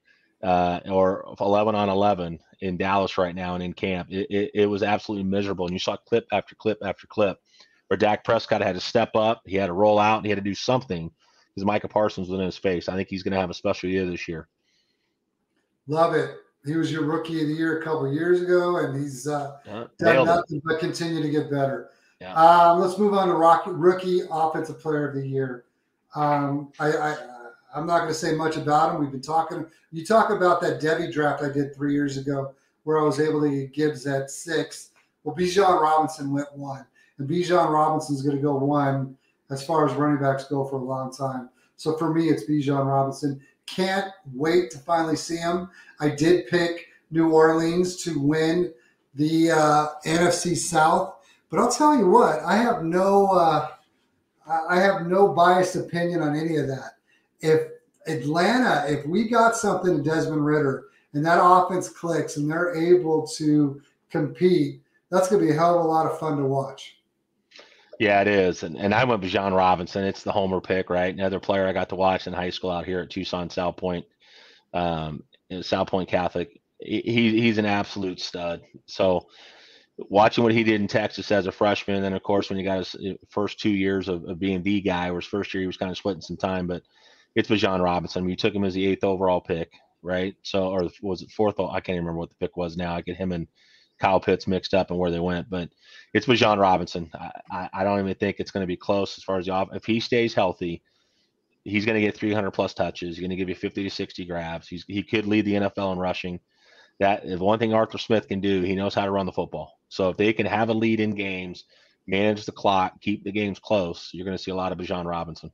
uh, 0.44 0.80
or 0.90 1.36
11 1.40 1.76
on 1.76 1.90
11 1.90 2.40
in 2.62 2.78
Dallas 2.78 3.18
right 3.18 3.36
now 3.36 3.56
and 3.56 3.64
in 3.64 3.74
camp. 3.74 4.08
It, 4.10 4.28
it, 4.30 4.52
it, 4.54 4.66
was 4.66 4.84
absolutely 4.84 5.30
miserable. 5.30 5.66
And 5.66 5.74
you 5.74 5.80
saw 5.80 5.98
clip 5.98 6.26
after 6.32 6.56
clip 6.56 6.78
after 6.84 7.08
clip 7.08 7.38
where 7.88 7.98
Dak 7.98 8.24
Prescott 8.24 8.62
had 8.62 8.76
to 8.76 8.82
step 8.82 9.16
up, 9.16 9.42
he 9.46 9.56
had 9.56 9.68
to 9.68 9.74
roll 9.74 10.00
out, 10.00 10.18
and 10.18 10.26
he 10.26 10.30
had 10.30 10.38
to 10.38 10.44
do 10.44 10.56
something 10.56 11.12
because 11.50 11.66
Micah 11.66 11.88
Parsons 11.88 12.30
was 12.30 12.40
in 12.40 12.46
his 12.46 12.58
face. 12.58 12.88
I 12.88 12.96
think 12.96 13.10
he's 13.10 13.24
going 13.24 13.34
to 13.34 13.40
have 13.40 13.50
a 13.50 13.56
special 13.56 13.90
year 13.90 14.06
this 14.06 14.28
year. 14.28 14.48
Love 15.88 16.14
it. 16.14 16.38
He 16.66 16.76
was 16.76 16.92
your 16.92 17.04
rookie 17.06 17.42
of 17.42 17.48
the 17.48 17.54
year 17.54 17.80
a 17.80 17.84
couple 17.84 18.12
years 18.12 18.42
ago, 18.42 18.78
and 18.78 19.02
he's 19.02 19.28
uh, 19.28 19.58
done 19.98 20.26
nothing 20.26 20.58
it. 20.58 20.64
but 20.66 20.80
continue 20.80 21.22
to 21.22 21.30
get 21.30 21.50
better. 21.50 21.90
Yeah. 22.20 22.34
Um, 22.34 22.82
let's 22.82 22.98
move 22.98 23.14
on 23.14 23.30
to 23.30 23.34
Rocky, 23.34 23.72
rookie 23.72 24.22
offensive 24.30 24.80
player 24.80 25.08
of 25.08 25.16
the 25.16 25.26
year. 25.26 25.64
Um, 26.16 26.72
I, 26.80 26.92
I 26.92 27.18
I'm 27.74 27.86
not 27.86 28.00
going 28.00 28.10
to 28.10 28.14
say 28.14 28.34
much 28.34 28.58
about 28.58 28.94
him. 28.94 29.02
We've 29.02 29.12
been 29.12 29.22
talking. 29.22 29.66
You 29.92 30.06
talk 30.06 30.32
about 30.32 30.60
that 30.62 30.82
devy 30.82 31.12
draft 31.12 31.44
I 31.44 31.50
did 31.50 31.74
three 31.74 31.94
years 31.94 32.18
ago, 32.18 32.54
where 32.84 33.00
I 33.00 33.04
was 33.04 33.20
able 33.20 33.42
to 33.42 33.50
get 33.50 33.74
Gibbs 33.74 34.06
at 34.08 34.30
six. 34.30 34.90
Well, 35.24 35.36
Bijan 35.36 35.82
Robinson 35.82 36.32
went 36.34 36.54
one, 36.56 36.86
and 37.18 37.30
Bijan 37.30 37.70
Robinson 37.70 38.16
is 38.16 38.22
going 38.22 38.36
to 38.36 38.42
go 38.42 38.56
one 38.56 39.18
as 39.50 39.64
far 39.64 39.88
as 39.88 39.94
running 39.96 40.22
backs 40.22 40.46
go 40.46 40.66
for 40.66 40.78
a 40.78 40.84
long 40.84 41.14
time. 41.14 41.50
So 41.76 41.98
for 41.98 42.14
me, 42.14 42.30
it's 42.30 42.44
Bijan 42.44 42.86
Robinson. 42.86 43.40
Can't 43.76 44.12
wait 44.34 44.72
to 44.72 44.80
finally 44.80 45.16
see 45.16 45.38
him. 45.38 45.70
I 46.00 46.10
did 46.10 46.48
pick 46.48 46.88
New 47.12 47.32
Orleans 47.32 48.04
to 48.04 48.20
win 48.20 48.74
the 49.16 49.52
uh, 49.52 49.88
NFC 50.06 50.56
South, 50.56 51.16
but 51.50 51.60
I'll 51.60 51.72
tell 51.72 51.98
you 51.98 52.10
what, 52.10 52.40
I 52.44 52.56
have 52.58 52.84
no, 52.84 53.28
uh, 53.28 53.70
I 54.48 54.80
have 54.80 55.08
no 55.08 55.30
biased 55.30 55.76
opinion 55.76 56.22
on 56.22 56.36
any 56.36 56.58
of 56.58 56.68
that. 56.68 56.94
If 57.42 57.70
Atlanta, 58.08 58.86
if 58.88 59.06
we 59.06 59.28
got 59.28 59.56
something 59.56 59.98
to 59.98 60.04
Desmond 60.04 60.46
Ridder 60.46 60.86
and 61.14 61.26
that 61.26 61.40
offense 61.42 61.90
clicks 61.90 62.38
and 62.38 62.50
they're 62.50 62.76
able 62.76 63.28
to 63.28 63.82
compete, 64.10 64.82
that's 65.10 65.30
going 65.30 65.42
to 65.42 65.48
be 65.48 65.54
a 65.54 65.58
hell 65.58 65.80
of 65.80 65.86
a 65.86 65.88
lot 65.88 66.06
of 66.06 66.20
fun 66.20 66.38
to 66.38 66.44
watch. 66.44 66.99
Yeah, 68.00 68.22
it 68.22 68.28
is. 68.28 68.64
And, 68.64 68.78
and 68.78 68.94
I 68.94 69.04
went 69.04 69.22
with 69.22 69.30
John 69.32 69.54
Robinson. 69.54 70.06
It's 70.06 70.24
the 70.24 70.32
homer 70.32 70.62
pick, 70.62 70.90
right? 70.90 71.14
Another 71.14 71.40
player 71.40 71.68
I 71.68 71.74
got 71.74 71.90
to 71.90 71.96
watch 71.96 72.28
in 72.28 72.34
high 72.34 72.50
school 72.50 72.72
out 72.72 72.86
here 72.86 73.02
at 73.02 73.10
Tucson 73.10 73.50
Salpointe, 73.50 74.06
um, 74.74 75.24
Salpointe 75.52 76.08
Catholic. 76.08 76.62
He, 76.80 77.02
he's 77.42 77.58
an 77.58 77.66
absolute 77.66 78.20
stud. 78.22 78.62
So 78.88 79.28
watching 79.98 80.44
what 80.44 80.54
he 80.54 80.64
did 80.64 80.82
in 80.82 80.88
Texas 80.88 81.32
as 81.32 81.48
a 81.48 81.52
freshman, 81.52 81.98
and 81.98 82.06
then 82.06 82.14
of 82.14 82.24
course 82.24 82.50
when 82.50 82.60
he 82.60 82.66
got 82.66 82.80
his 82.80 82.96
uh, 82.96 83.14
first 83.30 83.60
two 83.60 83.72
years 83.72 84.10
of, 84.10 84.26
of 84.26 84.40
being 84.40 84.64
the 84.64 84.82
guy, 84.82 85.10
or 85.10 85.18
his 85.18 85.26
first 85.26 85.54
year 85.54 85.62
he 85.62 85.68
was 85.68 85.78
kind 85.78 85.92
of 85.92 85.98
splitting 85.98 86.22
some 86.22 86.38
time, 86.38 86.68
but 86.68 86.84
it's 87.36 87.50
Bijan 87.50 87.84
Robinson. 87.84 88.22
I 88.22 88.24
mean, 88.24 88.32
you 88.32 88.38
took 88.38 88.54
him 88.56 88.66
as 88.66 88.74
the 88.76 88.88
eighth 88.88 89.04
overall 89.04 89.42
pick, 89.42 89.72
right? 90.02 90.36
So, 90.44 90.70
or 90.70 90.90
was 91.02 91.22
it 91.22 91.32
fourth? 91.32 91.60
I 91.60 91.80
can't 91.82 91.96
even 91.96 92.06
remember 92.06 92.20
what 92.20 92.30
the 92.30 92.36
pick 92.36 92.58
was 92.58 92.78
now. 92.78 92.96
I 92.96 93.02
get 93.02 93.18
him 93.18 93.32
and 93.34 93.48
Kyle 94.00 94.20
Pitts 94.20 94.48
mixed 94.48 94.74
up 94.74 94.90
and 94.90 95.00
where 95.00 95.12
they 95.12 95.20
went, 95.20 95.50
but 95.50 95.70
it's 96.14 96.26
Bijan 96.26 96.60
Robinson. 96.60 97.10
I, 97.14 97.32
I, 97.52 97.70
I 97.74 97.84
don't 97.84 98.00
even 98.00 98.16
think 98.16 98.38
it's 98.40 98.52
going 98.52 98.64
to 98.64 98.68
be 98.68 98.78
close 98.78 99.18
as 99.18 99.24
far 99.24 99.38
as 99.38 99.46
the 99.46 99.52
off. 99.52 99.70
If 99.74 99.86
he 99.86 100.00
stays 100.00 100.34
healthy, 100.34 100.82
he's 101.64 101.86
going 101.86 101.96
to 101.96 102.02
get 102.02 102.16
300 102.16 102.52
plus 102.52 102.74
touches. 102.74 103.10
He's 103.16 103.20
going 103.20 103.30
to 103.30 103.36
give 103.36 103.50
you 103.50 103.56
50 103.56 103.84
to 103.84 103.90
60 103.90 104.26
grabs. 104.26 104.68
He's, 104.68 104.86
he 104.88 105.04
could 105.04 105.28
lead 105.28 105.46
the 105.46 105.54
NFL 105.54 105.94
in 105.94 106.00
rushing. 106.00 106.40
That 107.00 107.24
if 107.26 107.40
one 107.40 107.60
thing 107.60 107.74
Arthur 107.74 107.98
Smith 107.98 108.28
can 108.28 108.42
do. 108.42 108.62
He 108.62 108.76
knows 108.76 108.94
how 108.94 109.06
to 109.06 109.12
run 109.12 109.26
the 109.26 109.32
football. 109.32 109.80
So 109.90 110.10
if 110.10 110.18
they 110.18 110.34
can 110.34 110.46
have 110.46 110.70
a 110.70 110.74
lead 110.74 111.00
in 111.00 111.16
games, 111.16 111.66
manage 112.08 112.46
the 112.46 112.52
clock, 112.52 113.00
keep 113.02 113.24
the 113.24 113.32
games 113.32 113.60
close, 113.60 114.10
you're 114.14 114.26
going 114.26 114.38
to 114.38 114.44
see 114.44 114.52
a 114.52 114.56
lot 114.56 114.72
of 114.72 114.78
Bijan 114.78 115.06
Robinson. 115.06 115.52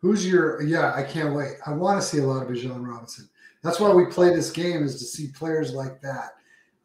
Who's 0.00 0.26
your? 0.26 0.62
Yeah, 0.62 0.92
I 0.94 1.02
can't 1.02 1.34
wait. 1.34 1.56
I 1.66 1.72
want 1.72 2.00
to 2.00 2.06
see 2.06 2.18
a 2.18 2.26
lot 2.26 2.42
of 2.42 2.48
Bijan 2.48 2.86
Robinson. 2.86 3.28
That's 3.62 3.80
why 3.80 3.90
we 3.90 4.04
play 4.06 4.34
this 4.34 4.50
game 4.50 4.82
is 4.84 4.98
to 4.98 5.04
see 5.04 5.28
players 5.28 5.72
like 5.72 6.02
that. 6.02 6.32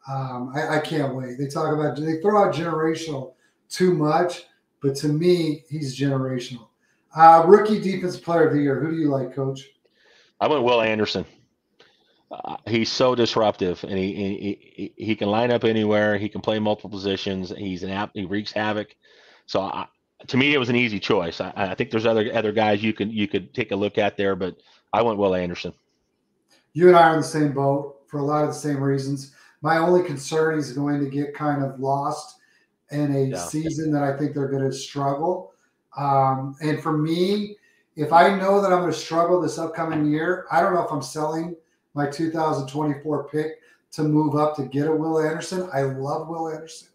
Um, 0.08 0.52
I, 0.54 0.78
I, 0.78 0.80
can't 0.80 1.14
wait. 1.14 1.38
They 1.38 1.46
talk 1.46 1.74
about 1.74 1.96
they 1.96 2.20
throw 2.20 2.42
out 2.42 2.54
generational 2.54 3.34
too 3.68 3.94
much, 3.94 4.44
but 4.80 4.96
to 4.96 5.08
me, 5.08 5.64
he's 5.68 5.98
generational. 5.98 6.68
Uh, 7.14 7.44
rookie 7.46 7.80
defense 7.80 8.18
player 8.18 8.48
of 8.48 8.54
the 8.54 8.62
year. 8.62 8.80
Who 8.80 8.90
do 8.90 8.96
you 8.96 9.08
like, 9.08 9.34
Coach? 9.34 9.68
I 10.40 10.48
went 10.48 10.62
Will 10.62 10.80
Anderson. 10.80 11.26
Uh, 12.30 12.56
he's 12.66 12.90
so 12.90 13.14
disruptive, 13.14 13.82
and 13.84 13.98
he, 13.98 14.54
he 14.76 14.92
he 14.96 15.16
can 15.16 15.28
line 15.28 15.50
up 15.50 15.64
anywhere. 15.64 16.16
He 16.16 16.28
can 16.28 16.40
play 16.40 16.58
multiple 16.58 16.90
positions. 16.90 17.52
He's 17.56 17.82
an 17.82 17.90
app. 17.90 18.12
He 18.14 18.24
wreaks 18.24 18.52
havoc. 18.52 18.94
So 19.46 19.60
I, 19.60 19.86
to 20.28 20.36
me, 20.36 20.54
it 20.54 20.58
was 20.58 20.68
an 20.68 20.76
easy 20.76 21.00
choice. 21.00 21.40
I, 21.40 21.52
I 21.56 21.74
think 21.74 21.90
there's 21.90 22.06
other 22.06 22.30
other 22.32 22.52
guys 22.52 22.82
you 22.82 22.92
can 22.92 23.10
you 23.10 23.26
could 23.26 23.52
take 23.52 23.72
a 23.72 23.76
look 23.76 23.98
at 23.98 24.16
there, 24.16 24.36
but 24.36 24.56
I 24.92 25.02
went 25.02 25.18
Will 25.18 25.34
Anderson. 25.34 25.74
You 26.72 26.88
and 26.88 26.96
I 26.96 27.08
are 27.08 27.14
in 27.14 27.20
the 27.20 27.26
same 27.26 27.52
boat 27.52 28.02
for 28.06 28.18
a 28.18 28.24
lot 28.24 28.44
of 28.44 28.50
the 28.50 28.54
same 28.54 28.80
reasons. 28.80 29.34
My 29.62 29.78
only 29.78 30.02
concern 30.02 30.58
is 30.58 30.72
going 30.72 31.00
to 31.04 31.10
get 31.10 31.34
kind 31.34 31.62
of 31.62 31.78
lost 31.78 32.38
in 32.90 33.14
a 33.14 33.24
yeah. 33.24 33.36
season 33.36 33.92
that 33.92 34.02
I 34.02 34.16
think 34.16 34.34
they're 34.34 34.48
going 34.48 34.68
to 34.68 34.72
struggle. 34.72 35.52
Um, 35.96 36.56
and 36.62 36.82
for 36.82 36.96
me, 36.96 37.56
if 37.96 38.12
I 38.12 38.34
know 38.36 38.60
that 38.60 38.72
I'm 38.72 38.80
going 38.80 38.92
to 38.92 38.98
struggle 38.98 39.40
this 39.40 39.58
upcoming 39.58 40.06
year, 40.06 40.46
I 40.50 40.60
don't 40.60 40.74
know 40.74 40.84
if 40.84 40.90
I'm 40.90 41.02
selling 41.02 41.56
my 41.94 42.08
2024 42.08 43.28
pick 43.28 43.60
to 43.92 44.02
move 44.02 44.36
up 44.36 44.56
to 44.56 44.64
get 44.64 44.86
a 44.86 44.92
Will 44.92 45.20
Anderson. 45.20 45.68
I 45.72 45.82
love 45.82 46.28
Will 46.28 46.48
Anderson. 46.48 46.88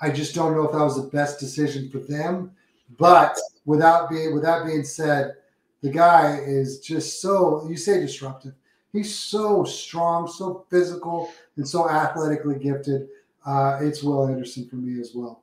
I 0.00 0.10
just 0.10 0.34
don't 0.34 0.54
know 0.54 0.64
if 0.64 0.72
that 0.72 0.82
was 0.82 0.96
the 0.96 1.10
best 1.10 1.38
decision 1.38 1.90
for 1.90 1.98
them. 1.98 2.52
But 2.98 3.38
without 3.66 4.10
being 4.10 4.34
without 4.34 4.66
being 4.66 4.82
said, 4.82 5.34
the 5.82 5.90
guy 5.90 6.38
is 6.44 6.80
just 6.80 7.20
so 7.20 7.66
you 7.68 7.76
say 7.76 8.00
disruptive. 8.00 8.54
He's 8.92 9.14
so 9.14 9.64
strong, 9.64 10.26
so 10.26 10.66
physical, 10.70 11.32
and 11.56 11.66
so 11.66 11.88
athletically 11.88 12.58
gifted. 12.58 13.08
Uh, 13.46 13.78
it's 13.80 14.02
Will 14.02 14.26
Anderson 14.26 14.68
for 14.68 14.76
me 14.76 15.00
as 15.00 15.12
well. 15.14 15.42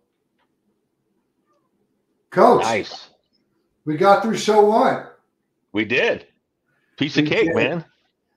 Coach, 2.30 2.64
nice. 2.64 3.10
We 3.86 3.95
got 3.95 4.22
through 4.22 4.38
show 4.38 4.66
one. 4.66 5.08
We 5.72 5.86
did. 5.86 6.28
Piece 6.98 7.16
we 7.16 7.24
of 7.24 7.30
cake, 7.30 7.48
did. 7.48 7.56
man. 7.56 7.86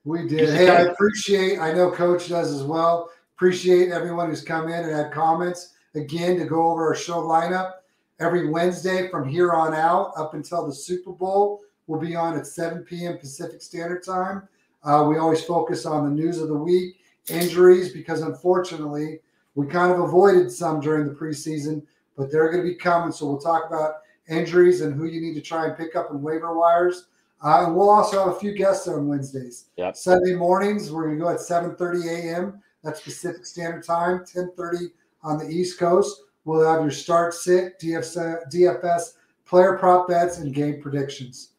We 0.04 0.28
did. 0.28 0.38
Piece 0.38 0.50
hey, 0.52 0.68
I 0.70 0.82
appreciate. 0.82 1.58
I 1.58 1.72
know 1.72 1.90
Coach 1.90 2.28
does 2.28 2.52
as 2.52 2.62
well. 2.62 3.10
Appreciate 3.36 3.90
everyone 3.90 4.30
who's 4.30 4.42
come 4.44 4.68
in 4.68 4.84
and 4.84 4.92
had 4.92 5.12
comments 5.12 5.74
again 5.94 6.38
to 6.38 6.44
go 6.44 6.70
over 6.70 6.86
our 6.86 6.94
show 6.94 7.22
lineup 7.22 7.72
every 8.20 8.48
Wednesday 8.48 9.08
from 9.08 9.28
here 9.28 9.52
on 9.52 9.74
out 9.74 10.12
up 10.16 10.34
until 10.34 10.66
the 10.66 10.72
Super 10.72 11.10
Bowl. 11.10 11.60
We'll 11.86 12.00
be 12.00 12.14
on 12.14 12.38
at 12.38 12.46
7 12.46 12.84
p.m. 12.84 13.18
Pacific 13.18 13.60
Standard 13.60 14.04
Time. 14.04 14.48
Uh, 14.82 15.06
we 15.08 15.18
always 15.18 15.42
focus 15.42 15.86
on 15.86 16.04
the 16.04 16.22
news 16.22 16.38
of 16.38 16.48
the 16.48 16.54
week, 16.54 16.96
injuries, 17.28 17.92
because 17.92 18.22
unfortunately, 18.22 19.20
we 19.54 19.66
kind 19.66 19.92
of 19.92 20.00
avoided 20.00 20.50
some 20.50 20.80
during 20.80 21.06
the 21.06 21.14
preseason, 21.14 21.82
but 22.16 22.30
they're 22.30 22.50
going 22.50 22.64
to 22.64 22.68
be 22.68 22.76
coming. 22.76 23.12
So 23.12 23.26
we'll 23.26 23.40
talk 23.40 23.66
about 23.66 23.96
injuries 24.28 24.80
and 24.80 24.94
who 24.94 25.06
you 25.06 25.20
need 25.20 25.34
to 25.34 25.40
try 25.40 25.66
and 25.66 25.76
pick 25.76 25.96
up 25.96 26.10
in 26.10 26.22
waiver 26.22 26.56
wires. 26.56 27.06
Uh, 27.42 27.64
and 27.64 27.74
we'll 27.74 27.90
also 27.90 28.24
have 28.24 28.36
a 28.36 28.38
few 28.38 28.52
guests 28.52 28.86
on 28.86 29.08
Wednesdays. 29.08 29.66
Yep. 29.76 29.96
Sunday 29.96 30.34
mornings, 30.34 30.92
we're 30.92 31.06
going 31.06 31.18
to 31.18 31.24
go 31.24 31.30
at 31.30 31.38
7.30 31.38 32.08
a.m. 32.08 32.62
That's 32.82 33.00
Pacific 33.00 33.46
Standard 33.46 33.84
Time, 33.84 34.20
10.30 34.20 34.90
on 35.22 35.38
the 35.38 35.48
East 35.48 35.78
Coast. 35.78 36.22
We'll 36.44 36.70
have 36.70 36.82
your 36.82 36.90
start 36.90 37.34
sit, 37.34 37.78
DFS, 37.78 38.50
DFS 38.52 39.14
player 39.46 39.76
prop 39.76 40.08
bets, 40.08 40.38
and 40.38 40.54
game 40.54 40.80
predictions. 40.80 41.50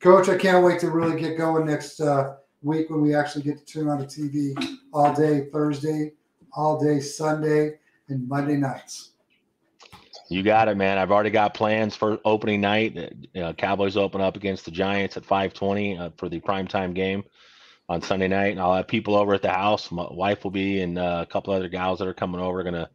Coach, 0.00 0.28
I 0.28 0.36
can't 0.36 0.64
wait 0.64 0.80
to 0.80 0.90
really 0.90 1.20
get 1.20 1.36
going 1.36 1.66
next 1.66 2.00
uh, 2.00 2.36
week 2.62 2.90
when 2.90 3.00
we 3.00 3.14
actually 3.14 3.42
get 3.42 3.58
to 3.58 3.64
turn 3.64 3.88
on 3.88 3.98
the 3.98 4.06
TV 4.06 4.54
all 4.92 5.14
day 5.14 5.48
Thursday, 5.52 6.12
all 6.52 6.80
day 6.80 7.00
Sunday, 7.00 7.78
and 8.08 8.28
Monday 8.28 8.56
nights. 8.56 9.12
You 10.28 10.44
got 10.44 10.68
it, 10.68 10.76
man. 10.76 10.96
I've 10.96 11.10
already 11.10 11.30
got 11.30 11.54
plans 11.54 11.96
for 11.96 12.20
opening 12.24 12.60
night. 12.60 12.96
Know, 13.34 13.52
Cowboys 13.52 13.96
open 13.96 14.20
up 14.20 14.36
against 14.36 14.64
the 14.64 14.70
Giants 14.70 15.16
at 15.16 15.24
5:20 15.24 15.98
uh, 15.98 16.10
for 16.16 16.28
the 16.28 16.40
primetime 16.40 16.94
game 16.94 17.24
on 17.88 18.00
Sunday 18.00 18.28
night, 18.28 18.52
and 18.52 18.60
I'll 18.60 18.74
have 18.74 18.86
people 18.86 19.16
over 19.16 19.34
at 19.34 19.42
the 19.42 19.50
house. 19.50 19.90
My 19.90 20.06
wife 20.08 20.44
will 20.44 20.52
be, 20.52 20.82
and 20.82 20.98
uh, 20.98 21.24
a 21.28 21.30
couple 21.30 21.52
other 21.52 21.68
gals 21.68 21.98
that 21.98 22.06
are 22.06 22.14
coming 22.14 22.40
over. 22.40 22.62
Going 22.62 22.74
to 22.74 22.88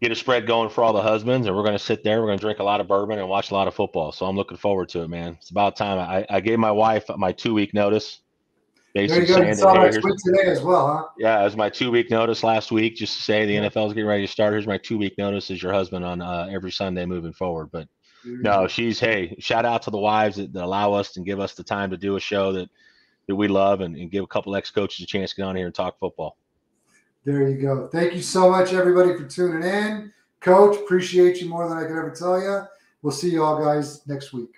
get 0.00 0.12
a 0.12 0.14
spread 0.14 0.46
going 0.46 0.70
for 0.70 0.84
all 0.84 0.92
the 0.92 1.02
husbands, 1.02 1.48
and 1.48 1.56
we're 1.56 1.64
going 1.64 1.74
to 1.74 1.84
sit 1.84 2.04
there. 2.04 2.20
We're 2.20 2.28
going 2.28 2.38
to 2.38 2.44
drink 2.44 2.60
a 2.60 2.64
lot 2.64 2.80
of 2.80 2.86
bourbon 2.86 3.18
and 3.18 3.28
watch 3.28 3.50
a 3.50 3.54
lot 3.54 3.66
of 3.66 3.74
football. 3.74 4.12
So 4.12 4.26
I'm 4.26 4.36
looking 4.36 4.56
forward 4.56 4.88
to 4.90 5.02
it, 5.02 5.08
man. 5.08 5.36
It's 5.40 5.50
about 5.50 5.76
time. 5.76 5.98
I, 5.98 6.24
I 6.30 6.38
gave 6.38 6.60
my 6.60 6.70
wife 6.70 7.06
my 7.16 7.32
two 7.32 7.54
week 7.54 7.74
notice. 7.74 8.20
Basically 8.92 9.24
there 9.26 9.44
you 9.44 9.46
go. 9.46 9.54
Saying 9.54 9.74
that, 9.74 9.94
hey, 9.94 10.32
today 10.32 10.50
as 10.50 10.62
well, 10.62 10.86
huh? 10.86 11.08
Yeah, 11.16 11.40
it 11.40 11.44
was 11.44 11.56
my 11.56 11.70
two 11.70 11.92
week 11.92 12.10
notice 12.10 12.42
last 12.42 12.72
week, 12.72 12.96
just 12.96 13.16
to 13.16 13.22
say 13.22 13.46
the 13.46 13.68
NFL 13.68 13.86
is 13.86 13.92
getting 13.92 14.08
ready 14.08 14.26
to 14.26 14.32
start. 14.32 14.52
Here's 14.52 14.66
my 14.66 14.78
two 14.78 14.98
week 14.98 15.16
notice 15.16 15.50
as 15.50 15.62
your 15.62 15.72
husband 15.72 16.04
on 16.04 16.20
uh, 16.20 16.48
every 16.50 16.72
Sunday 16.72 17.06
moving 17.06 17.32
forward. 17.32 17.70
But 17.70 17.86
no, 18.24 18.66
she's 18.66 18.98
hey, 18.98 19.36
shout 19.38 19.64
out 19.64 19.82
to 19.82 19.90
the 19.90 19.98
wives 19.98 20.36
that, 20.36 20.52
that, 20.52 20.64
allow 20.64 20.92
us 20.92 21.16
and 21.16 21.24
give 21.24 21.38
us 21.38 21.54
the 21.54 21.62
time 21.62 21.90
to 21.90 21.96
do 21.96 22.16
a 22.16 22.20
show 22.20 22.52
that 22.52 22.68
that 23.28 23.36
we 23.36 23.46
love 23.46 23.80
and, 23.80 23.94
and 23.94 24.10
give 24.10 24.24
a 24.24 24.26
couple 24.26 24.56
ex 24.56 24.72
coaches 24.72 25.04
a 25.04 25.06
chance 25.06 25.30
to 25.30 25.36
get 25.36 25.44
on 25.44 25.54
here 25.54 25.66
and 25.66 25.74
talk 25.74 25.98
football. 26.00 26.36
There 27.24 27.48
you 27.48 27.60
go. 27.60 27.88
Thank 27.88 28.14
you 28.14 28.22
so 28.22 28.50
much, 28.50 28.72
everybody, 28.72 29.16
for 29.16 29.24
tuning 29.24 29.62
in. 29.62 30.12
Coach, 30.40 30.76
appreciate 30.76 31.40
you 31.40 31.48
more 31.48 31.68
than 31.68 31.78
I 31.78 31.82
could 31.82 31.98
ever 31.98 32.10
tell 32.10 32.40
you. 32.40 32.62
We'll 33.02 33.12
see 33.12 33.30
you 33.30 33.44
all 33.44 33.62
guys 33.62 34.06
next 34.08 34.32
week. 34.32 34.54